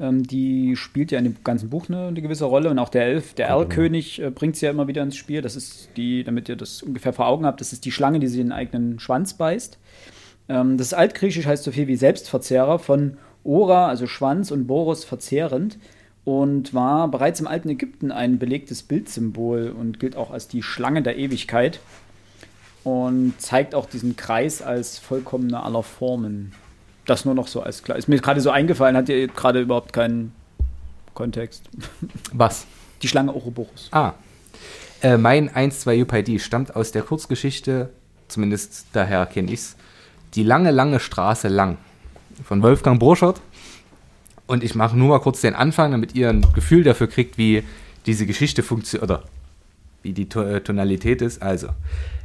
Ähm, 0.00 0.22
die 0.24 0.76
spielt 0.76 1.12
ja 1.12 1.18
in 1.18 1.24
dem 1.24 1.36
ganzen 1.44 1.70
Buch 1.70 1.88
eine, 1.88 2.08
eine 2.08 2.22
gewisse 2.22 2.44
Rolle 2.44 2.70
und 2.70 2.78
auch 2.78 2.88
der 2.88 3.04
Elf, 3.04 3.34
der 3.34 3.48
Erlkönig 3.48 4.20
äh, 4.20 4.30
bringt 4.30 4.56
sie 4.56 4.66
ja 4.66 4.72
immer 4.72 4.88
wieder 4.88 5.02
ins 5.02 5.16
Spiel. 5.16 5.42
Das 5.42 5.56
ist 5.56 5.90
die, 5.96 6.24
damit 6.24 6.48
ihr 6.48 6.56
das 6.56 6.82
ungefähr 6.82 7.12
vor 7.12 7.26
Augen 7.26 7.46
habt, 7.46 7.60
das 7.60 7.72
ist 7.72 7.84
die 7.84 7.92
Schlange, 7.92 8.18
die 8.18 8.28
sie 8.28 8.40
in 8.40 8.48
den 8.48 8.52
eigenen 8.52 8.98
Schwanz 8.98 9.34
beißt. 9.34 9.78
Ähm, 10.48 10.76
das 10.76 10.94
Altgriechisch 10.94 11.46
heißt 11.46 11.64
so 11.64 11.72
viel 11.72 11.86
wie 11.86 11.96
Selbstverzehrer 11.96 12.78
von 12.78 13.16
Ora, 13.44 13.88
also 13.88 14.06
Schwanz, 14.06 14.50
und 14.50 14.66
Boros 14.66 15.04
verzehrend 15.04 15.78
und 16.24 16.72
war 16.72 17.08
bereits 17.08 17.40
im 17.40 17.46
alten 17.46 17.68
Ägypten 17.68 18.12
ein 18.12 18.38
belegtes 18.38 18.82
Bildsymbol 18.82 19.74
und 19.76 19.98
gilt 19.98 20.16
auch 20.16 20.30
als 20.30 20.48
die 20.48 20.62
Schlange 20.62 21.02
der 21.02 21.16
Ewigkeit 21.16 21.80
und 22.84 23.34
zeigt 23.38 23.74
auch 23.74 23.86
diesen 23.86 24.16
Kreis 24.16 24.62
als 24.62 24.98
vollkommener 24.98 25.64
aller 25.64 25.82
Formen. 25.82 26.52
Das 27.06 27.24
nur 27.24 27.34
noch 27.34 27.48
so 27.48 27.62
als 27.62 27.82
klar. 27.82 27.98
Ist 27.98 28.08
mir 28.08 28.20
gerade 28.20 28.40
so 28.40 28.50
eingefallen, 28.50 28.96
hat 28.96 29.08
ihr 29.08 29.28
gerade 29.28 29.60
überhaupt 29.60 29.92
keinen 29.92 30.32
Kontext. 31.14 31.64
Was? 32.32 32.66
Die 33.02 33.08
Schlange 33.08 33.32
Ouroboros. 33.32 33.88
Ah. 33.90 34.12
Äh, 35.02 35.16
mein 35.16 35.50
1-2 35.50 36.02
UPID 36.02 36.40
stammt 36.40 36.76
aus 36.76 36.92
der 36.92 37.02
Kurzgeschichte, 37.02 37.90
zumindest 38.28 38.86
daher 38.92 39.26
kenne 39.26 39.50
ich's, 39.50 39.76
Die 40.34 40.44
lange, 40.44 40.70
lange 40.70 41.00
Straße 41.00 41.48
lang 41.48 41.76
von 42.44 42.62
Wolfgang 42.62 42.98
Borschert. 42.98 43.40
Und 44.46 44.62
ich 44.62 44.74
mache 44.74 44.96
nur 44.96 45.08
mal 45.08 45.20
kurz 45.20 45.40
den 45.40 45.54
Anfang, 45.54 45.90
damit 45.90 46.14
ihr 46.14 46.30
ein 46.30 46.46
Gefühl 46.54 46.84
dafür 46.84 47.08
kriegt, 47.08 47.36
wie 47.36 47.64
diese 48.06 48.26
Geschichte 48.26 48.62
funktioniert 48.62 49.10
oder 49.10 49.22
wie 50.02 50.12
die 50.12 50.28
äh, 50.38 50.60
Tonalität 50.60 51.22
ist. 51.22 51.42
Also 51.42 51.68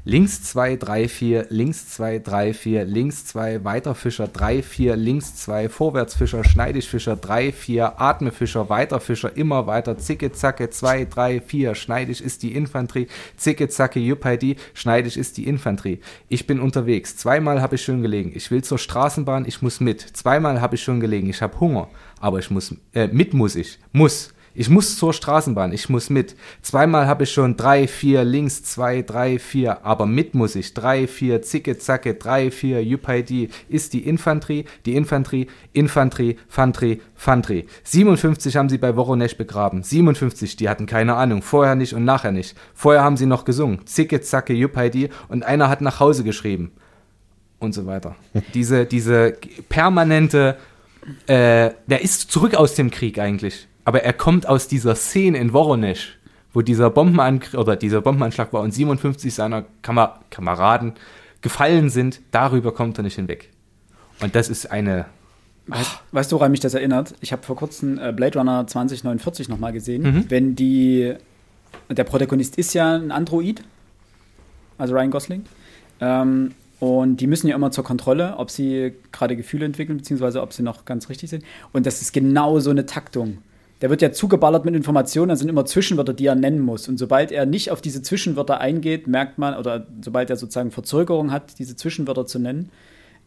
links 0.07 0.41
2, 0.43 0.77
3, 0.77 1.09
4, 1.09 1.47
links 1.49 1.89
2, 1.89 2.19
3, 2.19 2.53
4, 2.53 2.85
links 2.85 3.25
2, 3.25 3.65
Weiterfischer, 3.65 4.29
3, 4.29 4.63
4, 4.63 4.95
links 4.95 5.35
2, 5.35 5.67
Vorwärtsfischer, 5.67 6.45
Schneidigfischer, 6.45 7.17
3, 7.17 7.51
4, 7.51 7.99
Atmefischer, 8.01 8.69
Weiterfischer, 8.69 9.35
immer 9.35 9.67
weiter, 9.67 9.97
zicke, 9.97 10.31
zacke, 10.31 10.69
2, 10.69 11.05
3, 11.05 11.41
4, 11.41 11.75
Schneidig 11.75 12.23
ist 12.23 12.41
die 12.43 12.55
Infanterie, 12.55 13.07
zicke, 13.35 13.67
zacke, 13.67 13.99
Juppidi, 13.99 14.55
Schneidig 14.73 15.17
ist 15.17 15.35
die 15.35 15.45
Infanterie. 15.45 15.99
Ich 16.29 16.47
bin 16.47 16.61
unterwegs, 16.61 17.17
zweimal 17.17 17.61
habe 17.61 17.75
ich 17.75 17.83
schon 17.83 18.01
gelegen, 18.01 18.31
ich 18.33 18.49
will 18.49 18.63
zur 18.63 18.77
Straßenbahn, 18.77 19.43
ich 19.45 19.61
muss 19.61 19.81
mit, 19.81 19.99
zweimal 19.99 20.61
habe 20.61 20.75
ich 20.75 20.83
schon 20.83 21.01
gelegen, 21.01 21.29
ich 21.29 21.41
habe 21.41 21.59
Hunger, 21.59 21.89
aber 22.21 22.39
ich 22.39 22.49
muss, 22.49 22.73
äh, 22.93 23.07
mit 23.07 23.33
muss 23.33 23.57
ich, 23.57 23.77
muss. 23.91 24.33
Ich 24.59 24.69
muss 24.69 24.97
zur 24.97 25.13
Straßenbahn, 25.13 25.71
ich 25.71 25.87
muss 25.87 26.09
mit. 26.09 26.35
Zweimal 26.63 27.05
habe 27.05 27.25
ich 27.25 27.31
schon 27.31 27.57
drei, 27.57 27.87
vier, 27.87 28.23
links, 28.23 28.63
zwei, 28.63 29.03
drei, 29.03 29.37
vier, 29.37 29.85
aber 29.85 30.07
mit 30.07 30.33
muss 30.33 30.55
ich. 30.55 30.73
Drei, 30.73 31.05
vier, 31.05 31.43
zicke, 31.43 31.77
zacke, 31.77 32.15
drei, 32.15 32.49
vier, 32.49 32.83
Juppidi 32.83 33.49
ist 33.69 33.93
die 33.93 34.07
Infanterie, 34.07 34.65
die 34.87 34.95
Infanterie, 34.95 35.45
Infanterie, 35.73 36.37
Fantrie, 36.47 37.01
Fantrie. 37.13 37.67
57 37.83 38.57
haben 38.57 38.67
sie 38.67 38.79
bei 38.79 38.95
Woronesch 38.95 39.37
begraben. 39.37 39.83
57, 39.83 40.55
die 40.55 40.69
hatten 40.69 40.87
keine 40.87 41.13
Ahnung, 41.13 41.43
vorher 41.43 41.75
nicht 41.75 41.93
und 41.93 42.03
nachher 42.03 42.31
nicht. 42.31 42.57
Vorher 42.73 43.03
haben 43.03 43.15
sie 43.15 43.27
noch 43.27 43.45
gesungen, 43.45 43.85
zicke, 43.85 44.21
zacke, 44.21 44.53
Juppidi 44.53 45.09
und 45.27 45.45
einer 45.45 45.69
hat 45.69 45.81
nach 45.81 45.99
Hause 45.99 46.23
geschrieben. 46.23 46.71
Und 47.59 47.73
so 47.73 47.85
weiter. 47.85 48.15
diese, 48.55 48.87
diese 48.87 49.37
permanente 49.69 50.57
äh, 51.27 51.71
der 51.85 52.01
ist 52.01 52.31
zurück 52.31 52.55
aus 52.55 52.73
dem 52.73 52.91
Krieg 52.91 53.19
eigentlich. 53.19 53.67
Aber 53.87 54.03
er 54.03 54.11
kommt 54.11 54.49
aus 54.49 54.67
dieser 54.67 54.95
Szene 54.95 55.37
in 55.37 55.53
Woronesch, 55.53 56.17
wo 56.51 56.61
dieser 56.61 56.89
Bombenangriff 56.89 57.53
oder 57.53 57.77
dieser 57.77 58.01
Bombenanschlag 58.01 58.51
war 58.51 58.59
und 58.59 58.73
57 58.73 59.33
seiner 59.33 59.63
Kamer 59.81 60.19
Kameraden 60.29 60.91
gefallen 61.41 61.89
sind. 61.89 62.19
Darüber 62.31 62.73
kommt 62.73 62.99
er 62.99 63.03
nicht 63.03 63.15
hinweg. 63.15 63.49
Und 64.19 64.35
das 64.35 64.49
ist 64.49 64.69
eine. 64.69 65.05
Weißt, 65.67 66.01
weißt 66.11 66.31
du, 66.33 66.35
woran 66.35 66.51
mich 66.51 66.59
das 66.59 66.73
erinnert? 66.73 67.15
Ich 67.21 67.31
habe 67.31 67.43
vor 67.43 67.55
kurzem 67.55 67.97
äh, 67.97 68.11
Blade 68.11 68.37
Runner 68.37 68.67
2049 68.67 69.47
nochmal 69.47 69.71
gesehen. 69.71 70.03
Mhm. 70.03 70.25
Wenn 70.27 70.55
die. 70.57 71.13
Der 71.87 72.03
Protagonist 72.03 72.57
ist 72.57 72.73
ja 72.73 72.93
ein 72.93 73.09
Android, 73.11 73.63
also 74.77 74.95
Ryan 74.95 75.11
Gosling. 75.11 75.45
Ähm, 76.01 76.51
und 76.81 77.21
die 77.21 77.27
müssen 77.27 77.47
ja 77.47 77.55
immer 77.55 77.71
zur 77.71 77.85
Kontrolle, 77.85 78.35
ob 78.35 78.51
sie 78.51 78.95
gerade 79.13 79.37
Gefühle 79.37 79.63
entwickeln, 79.65 79.99
beziehungsweise 79.99 80.41
ob 80.41 80.51
sie 80.51 80.61
noch 80.61 80.83
ganz 80.83 81.07
richtig 81.07 81.29
sind. 81.29 81.45
Und 81.71 81.85
das 81.85 82.01
ist 82.01 82.11
genau 82.11 82.59
so 82.59 82.69
eine 82.69 82.85
Taktung. 82.85 83.37
Der 83.81 83.89
wird 83.91 84.01
ja 84.01 84.11
zugeballert 84.11 84.65
mit 84.65 84.73
Informationen, 84.75 85.29
da 85.29 85.35
sind 85.35 85.49
immer 85.49 85.65
Zwischenwörter, 85.65 86.13
die 86.13 86.25
er 86.25 86.33
nennen 86.35 86.59
muss. 86.61 86.87
Und 86.87 86.97
sobald 86.97 87.31
er 87.31 87.45
nicht 87.45 87.69
auf 87.69 87.79
diese 87.81 88.01
Zwischenwörter 88.01 88.59
eingeht, 88.59 89.05
merkt 89.07 89.37
man, 89.37 89.55
oder 89.55 89.85
sobald 90.03 90.29
er 90.31 90.35
sozusagen 90.35 90.71
Verzögerung 90.71 91.31
hat, 91.31 91.59
diese 91.59 91.75
Zwischenwörter 91.75 92.25
zu 92.25 92.39
nennen, 92.39 92.69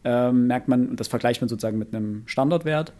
ähm, 0.03 0.47
merkt 0.47 0.67
man, 0.67 0.89
und 0.89 0.99
das 0.99 1.07
vergleicht 1.07 1.39
man 1.41 1.47
sozusagen 1.47 1.77
mit 1.77 1.95
einem 1.95 2.23
Standardwert, 2.25 2.91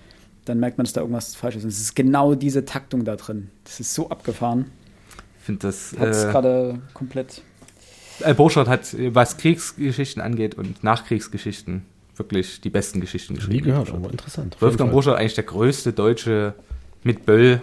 dann 0.45 0.59
merkt 0.59 0.77
man, 0.77 0.85
dass 0.85 0.93
da 0.93 1.01
irgendwas 1.01 1.35
falsch 1.35 1.55
ist. 1.57 1.63
Und 1.63 1.69
es 1.69 1.81
ist 1.81 1.95
genau 1.95 2.35
diese 2.35 2.63
Taktung 2.63 3.03
da 3.03 3.15
drin. 3.17 3.49
Das 3.65 3.79
ist 3.81 3.93
so 3.93 4.09
abgefahren. 4.09 4.65
Ich 5.39 5.45
finde 5.45 5.67
das. 5.67 5.93
Hat 5.99 6.07
es 6.09 6.23
Äh, 6.23 6.31
gerade 6.31 6.79
komplett. 6.93 7.41
äh, 8.21 8.33
Borchardt 8.33 8.67
hat, 8.69 8.95
was 9.13 9.35
Kriegsgeschichten 9.37 10.21
angeht 10.21 10.55
und 10.55 10.83
Nachkriegsgeschichten, 10.83 11.81
wirklich 12.15 12.61
die 12.61 12.69
besten 12.69 13.01
Geschichten 13.01 13.33
Nie 13.33 13.39
geschrieben. 13.39 13.65
gehört, 13.65 13.91
aber 13.93 14.09
interessant. 14.11 14.55
Wolfgang. 14.61 14.91
Borchardt 14.91 15.19
eigentlich 15.19 15.33
der 15.35 15.43
größte 15.43 15.91
deutsche 15.93 16.53
mit 17.03 17.25
Böll, 17.25 17.61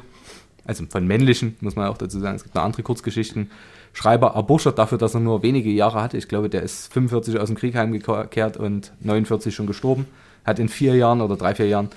also 0.64 0.84
von 0.88 1.06
männlichen, 1.06 1.56
muss 1.60 1.76
man 1.76 1.88
auch 1.88 1.98
dazu 1.98 2.18
sagen. 2.18 2.36
Es 2.36 2.42
gibt 2.42 2.54
noch 2.54 2.62
andere 2.62 2.82
Kurzgeschichten. 2.82 3.50
Schreiber, 3.92 4.34
aber 4.34 4.46
Borchardt 4.46 4.78
dafür, 4.78 4.98
dass 4.98 5.14
er 5.14 5.20
nur 5.20 5.42
wenige 5.42 5.70
Jahre 5.70 6.02
hatte. 6.02 6.16
Ich 6.16 6.28
glaube, 6.28 6.48
der 6.48 6.62
ist 6.62 6.92
45 6.92 7.38
aus 7.38 7.48
dem 7.48 7.56
Krieg 7.56 7.74
heimgekehrt 7.74 8.56
und 8.56 8.92
49 9.00 9.54
schon 9.54 9.66
gestorben. 9.66 10.06
Hat 10.44 10.58
in 10.58 10.68
vier 10.68 10.94
Jahren 10.94 11.20
oder 11.20 11.36
drei, 11.36 11.54
vier 11.54 11.66
Jahren 11.66 11.88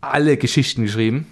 alle 0.00 0.36
Geschichten 0.36 0.82
geschrieben, 0.82 1.26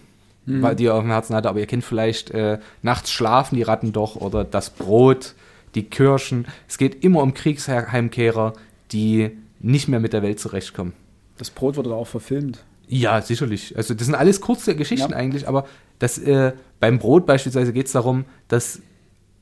weil 0.47 0.75
die 0.77 0.87
er 0.87 0.95
auf 0.95 1.03
dem 1.03 1.11
Herzen 1.11 1.35
hatte. 1.35 1.49
Aber 1.49 1.61
ihr 1.61 1.67
kennt 1.67 1.85
vielleicht 1.85 2.31
äh, 2.31 2.59
Nachts 2.83 3.13
schlafen 3.13 3.57
die 3.57 3.63
Ratten 3.63 3.93
doch 3.93 4.17
oder 4.17 4.45
das 4.45 4.71
Brot, 4.71 5.35
die 5.75 5.85
Kirschen. 5.85 6.47
Es 6.69 6.79
geht 6.79 7.05
immer 7.05 7.23
um 7.23 7.35
Kriegsheimkehrer, 7.35 8.55
die 8.93 9.31
nicht 9.61 9.89
mehr 9.89 10.01
mit 10.01 10.13
der 10.13 10.23
Welt 10.23 10.41
zurechtkommen. 10.41 10.93
Das 11.39 11.51
Brot 11.51 11.77
wurde 11.77 11.91
da 11.91 11.97
auch 11.97 12.07
verfilmt. 12.07 12.65
Ja, 12.87 13.21
sicherlich. 13.23 13.77
Also 13.77 13.95
das 13.95 14.07
sind 14.07 14.15
alles 14.15 14.41
kurze 14.41 14.77
Geschichten 14.77 15.11
Ja. 15.13 15.17
eigentlich, 15.17 15.49
aber 15.49 15.67
das, 15.99 16.19
äh, 16.19 16.53
beim 16.81 16.99
Brot 16.99 17.27
beispielsweise 17.27 17.73
geht 17.73 17.87
es 17.87 17.93
darum, 17.93 18.25
dass 18.49 18.81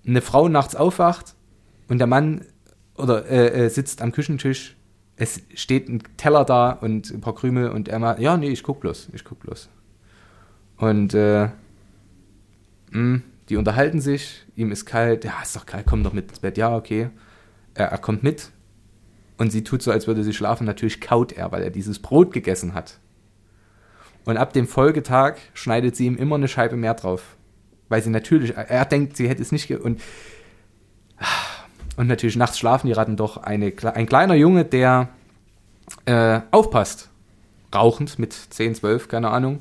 eine 0.07 0.21
Frau 0.21 0.49
nachts 0.49 0.77
aufwacht 0.77 1.35
und 1.89 1.99
der 1.99 2.07
Mann 2.07 2.43
oder 2.97 3.27
äh, 3.29 3.65
äh, 3.65 3.69
sitzt 3.69 4.03
am 4.03 4.13
Küchentisch, 4.13 4.77
es 5.17 5.41
steht 5.55 5.89
ein 5.89 6.03
Teller 6.17 6.45
da 6.45 6.71
und 6.71 7.11
ein 7.11 7.21
paar 7.21 7.35
Krümel 7.35 7.71
und 7.71 7.89
er 7.89 7.99
mal, 7.99 8.21
ja, 8.21 8.37
nee, 8.37 8.49
ich 8.49 8.63
guck 8.63 8.81
bloß, 8.81 9.09
ich 9.13 9.25
guck 9.25 9.41
bloß. 9.41 9.69
Und 10.79 11.15
äh, 11.15 11.49
mh, 12.91 13.21
die 13.49 13.57
unterhalten 13.57 14.01
sich, 14.01 14.45
ihm 14.57 14.73
ist 14.73 14.87
kalt, 14.87 15.25
ja, 15.25 15.35
ist 15.43 15.55
doch 15.57 15.67
kalt, 15.67 15.87
komm 15.87 16.03
doch 16.03 16.13
mit 16.13 16.29
ins 16.31 16.41
Bett, 16.41 16.57
ja, 16.59 16.75
okay. 16.75 17.11
Er, 17.75 17.87
er 17.89 17.99
kommt 17.99 18.23
mit 18.23 18.51
und 19.39 19.51
sie 19.51 19.65
tut 19.65 19.83
so, 19.83 19.91
als 19.91 20.07
würde 20.07 20.25
sie 20.25 20.33
schlafen, 20.33 20.67
natürlich 20.67 21.01
kaut 21.01 21.33
er, 21.33 21.53
weil 21.53 21.63
er 21.63 21.71
dieses 21.71 21.99
Brot 21.99 22.33
gegessen 22.33 22.75
hat. 22.75 22.99
Und 24.25 24.37
ab 24.37 24.53
dem 24.53 24.67
Folgetag 24.67 25.37
schneidet 25.55 25.97
sie 25.97 26.07
ihm 26.07 26.17
immer 26.17 26.37
eine 26.37 26.49
Scheibe 26.49 26.77
mehr 26.77 26.95
drauf. 26.95 27.37
Weil 27.89 28.03
sie 28.03 28.11
natürlich, 28.11 28.57
er 28.57 28.85
denkt, 28.85 29.17
sie 29.17 29.29
hätte 29.29 29.43
es 29.43 29.53
nicht. 29.53 29.71
und, 29.71 30.01
und 31.97 32.07
natürlich 32.07 32.37
nachts 32.37 32.59
schlafen 32.59 32.87
die 32.87 32.93
Ratten 32.93 33.17
doch. 33.17 33.37
Eine, 33.37 33.73
ein 33.95 34.07
kleiner 34.07 34.35
Junge, 34.35 34.65
der 34.65 35.09
äh, 36.07 36.41
aufpasst, 36.51 37.11
rauchend 37.75 38.19
mit 38.19 38.33
10, 38.33 38.77
12, 38.77 39.09
keine 39.09 39.31
Ahnung, 39.31 39.59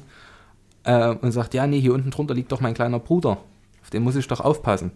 äh, 0.83 1.09
und 1.09 1.31
sagt: 1.31 1.53
Ja, 1.53 1.67
nee, 1.67 1.81
hier 1.81 1.93
unten 1.93 2.11
drunter 2.11 2.33
liegt 2.33 2.51
doch 2.51 2.61
mein 2.61 2.73
kleiner 2.73 2.99
Bruder. 2.99 3.39
Auf 3.81 3.89
den 3.91 4.03
muss 4.03 4.15
ich 4.15 4.27
doch 4.27 4.39
aufpassen. 4.39 4.91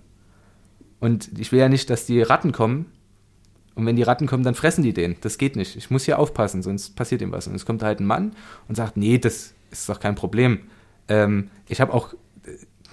Und 1.00 1.38
ich 1.38 1.52
will 1.52 1.60
ja 1.60 1.70
nicht, 1.70 1.90
dass 1.90 2.06
die 2.06 2.22
Ratten 2.22 2.52
kommen. 2.52 2.92
Und 3.74 3.86
wenn 3.86 3.98
die 3.98 4.04
Ratten 4.04 4.28
kommen, 4.28 4.44
dann 4.44 4.56
fressen 4.56 4.84
die 4.84 4.94
den. 4.94 5.18
Das 5.22 5.38
geht 5.38 5.58
nicht. 5.58 5.76
Ich 5.76 5.92
muss 5.92 6.06
hier 6.06 6.18
aufpassen, 6.18 6.64
sonst 6.64 6.96
passiert 6.96 7.22
ihm 7.22 7.34
was. 7.34 7.48
Und 7.48 7.56
es 7.56 7.66
kommt 7.66 7.84
halt 7.84 8.00
ein 8.00 8.06
Mann 8.06 8.34
und 8.70 8.76
sagt, 8.76 8.96
nee, 8.96 9.18
das 9.18 9.55
ist 9.80 9.89
doch 9.89 9.99
kein 9.99 10.15
Problem. 10.15 10.60
Ähm, 11.07 11.49
ich 11.68 11.81
habe 11.81 11.93
auch, 11.93 12.14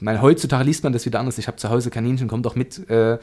mein, 0.00 0.20
heutzutage 0.20 0.64
liest 0.64 0.84
man 0.84 0.92
das 0.92 1.06
wieder 1.06 1.20
anders. 1.20 1.38
Ich 1.38 1.46
habe 1.46 1.56
zu 1.56 1.70
Hause 1.70 1.90
Kaninchen, 1.90 2.28
komm 2.28 2.42
doch 2.42 2.56
mit. 2.56 2.88
Äh, 2.90 3.18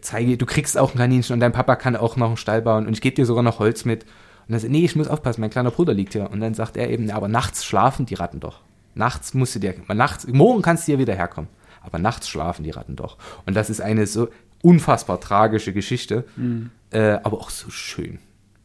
zeige, 0.00 0.36
du 0.36 0.46
kriegst 0.46 0.76
auch 0.76 0.94
ein 0.94 0.98
Kaninchen 0.98 1.34
und 1.34 1.40
dein 1.40 1.52
Papa 1.52 1.76
kann 1.76 1.96
auch 1.96 2.16
noch 2.16 2.28
einen 2.28 2.36
Stall 2.36 2.62
bauen 2.62 2.86
und 2.86 2.92
ich 2.92 3.00
gebe 3.00 3.16
dir 3.16 3.26
sogar 3.26 3.42
noch 3.42 3.58
Holz 3.58 3.84
mit. 3.84 4.04
Und 4.04 4.52
dann 4.52 4.60
sagt, 4.60 4.72
nee, 4.72 4.84
ich 4.84 4.96
muss 4.96 5.08
aufpassen, 5.08 5.40
mein 5.40 5.50
kleiner 5.50 5.70
Bruder 5.70 5.94
liegt 5.94 6.12
hier. 6.12 6.30
Und 6.30 6.40
dann 6.40 6.54
sagt 6.54 6.76
er 6.76 6.90
eben, 6.90 7.10
aber 7.10 7.28
nachts 7.28 7.64
schlafen 7.64 8.06
die 8.06 8.14
Ratten 8.14 8.40
doch. 8.40 8.60
Nachts 8.94 9.34
musst 9.34 9.54
du 9.54 9.58
dir, 9.58 9.74
nachts, 9.88 10.26
morgen 10.26 10.62
kannst 10.62 10.86
du 10.86 10.92
hier 10.92 10.98
wieder 10.98 11.14
herkommen 11.14 11.48
aber 11.86 11.98
nachts 11.98 12.28
schlafen 12.28 12.64
die 12.64 12.70
Ratten 12.70 12.96
doch. 12.96 13.16
Und 13.46 13.54
das 13.54 13.70
ist 13.70 13.80
eine 13.80 14.06
so 14.06 14.28
unfassbar 14.62 15.20
tragische 15.20 15.72
Geschichte, 15.72 16.24
mhm. 16.36 16.70
äh, 16.90 17.18
aber 17.22 17.38
auch 17.38 17.50
so 17.50 17.70
schön. 17.70 18.18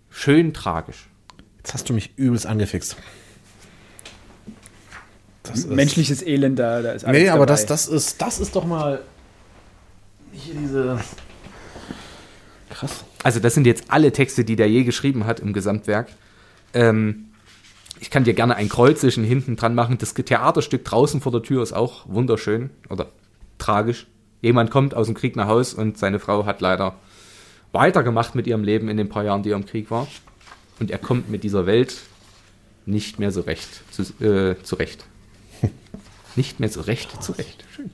Schön 0.10 0.53
tragisch. 0.53 1.07
Jetzt 1.57 1.73
hast 1.73 1.88
du 1.90 1.94
mich 1.94 2.18
übelst 2.18 2.48
angefixt. 2.48 2.98
Das 5.52 5.68
Menschliches 5.68 6.22
Elend, 6.22 6.60
da, 6.60 6.82
da 6.82 6.91
ist 6.91 7.06
alles 7.06 7.22
Nee, 7.22 7.30
aber 7.30 7.45
das, 7.45 7.65
das, 7.65 7.88
ist, 7.88 8.22
das 8.22 8.40
ist 8.40 8.56
doch 8.56 8.65
mal 8.65 9.02
hier 10.32 10.56
diese. 10.56 10.99
Krass. 12.69 13.03
Also, 13.23 13.40
das 13.40 13.53
sind 13.53 13.68
jetzt 13.68 13.86
alle 13.90 14.11
Texte, 14.11 14.44
die 14.44 14.56
der 14.56 14.69
je 14.69 14.84
geschrieben 14.84 15.26
hat 15.26 15.40
im 15.40 15.53
Gesamtwerk. 15.53 16.07
Ähm, 16.73 17.26
ich 17.99 18.10
kann 18.10 18.23
dir 18.23 18.34
gerne 18.34 18.56
ein 18.56 18.68
Kreuz 18.68 19.02
zwischen 19.02 19.23
hinten 19.23 19.56
dran 19.56 19.76
machen. 19.76 19.98
Das 19.99 20.14
Theaterstück 20.14 20.84
draußen 20.84 21.22
vor 21.22 21.32
der 21.32 21.44
Tür 21.44 21.61
ist 21.61 21.73
auch 21.73 22.07
wunderschön 22.07 22.72
oder 22.90 23.10
tragisch. 23.60 24.07
Jemand 24.41 24.72
kommt 24.72 24.95
aus 24.95 25.06
dem 25.06 25.15
Krieg 25.15 25.36
nach 25.36 25.48
Haus 25.48 25.73
und 25.73 25.99
seine 25.99 26.18
Frau 26.18 26.45
hat 26.45 26.61
leider 26.61 26.95
weitergemacht 27.72 28.34
mit 28.34 28.48
ihrem 28.48 28.64
Leben 28.64 28.90
in 28.90 28.98
den 28.98 29.07
paar 29.07 29.23
Jahren, 29.23 29.44
die 29.44 29.52
er 29.52 29.56
im 29.56 29.65
Krieg 29.65 29.91
war. 29.91 30.07
Und 30.80 30.90
er 30.90 30.98
kommt 30.98 31.30
mit 31.30 31.44
dieser 31.44 31.68
Welt 31.68 32.02
nicht 32.88 33.19
mehr 33.19 33.32
so 33.32 33.41
recht 33.41 33.69
zu, 33.91 34.02
äh, 34.23 34.56
zurecht. 34.64 35.06
Nicht 36.36 36.60
mehr 36.60 36.70
so 36.70 36.82
recht 36.82 37.22
zurecht. 37.24 37.64
Schön. 37.76 37.91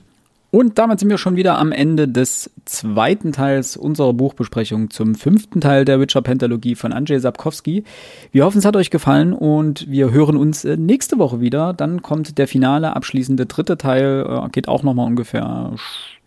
Und 0.50 0.78
damit 0.78 0.98
sind 0.98 1.10
wir 1.10 1.18
schon 1.18 1.36
wieder 1.36 1.58
am 1.58 1.72
Ende 1.72 2.08
des 2.08 2.50
zweiten 2.64 3.32
Teils 3.32 3.76
unserer 3.76 4.14
Buchbesprechung 4.14 4.88
zum 4.88 5.14
fünften 5.14 5.60
Teil 5.60 5.84
der 5.84 6.00
Witcher 6.00 6.22
Pentalogie 6.22 6.74
von 6.74 6.90
Andrzej 6.90 7.20
Sapkowski. 7.20 7.84
Wir 8.32 8.46
hoffen, 8.46 8.58
es 8.58 8.64
hat 8.64 8.74
euch 8.74 8.88
gefallen 8.88 9.34
und 9.34 9.90
wir 9.90 10.10
hören 10.10 10.38
uns 10.38 10.64
äh, 10.64 10.78
nächste 10.78 11.18
Woche 11.18 11.42
wieder. 11.42 11.74
Dann 11.74 12.00
kommt 12.00 12.38
der 12.38 12.48
finale, 12.48 12.96
abschließende 12.96 13.44
dritte 13.44 13.76
Teil. 13.76 14.24
Äh, 14.26 14.48
geht 14.48 14.68
auch 14.68 14.82
nochmal 14.82 15.06
ungefähr 15.06 15.74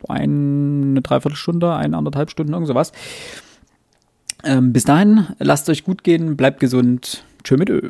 eine 0.07 1.01
Dreiviertelstunde, 1.01 1.73
eine 1.73 1.97
anderthalb 1.97 2.29
Stunden, 2.29 2.53
irgend 2.53 2.67
sowas. 2.67 2.91
Ähm, 4.43 4.71
bis 4.71 4.85
dahin, 4.85 5.27
lasst 5.39 5.67
euch 5.67 5.83
gut 5.83 6.03
gehen, 6.03 6.37
bleibt 6.37 6.59
gesund. 6.59 7.23
Tschö 7.43 7.57
mit 7.57 7.69
Ö. 7.69 7.89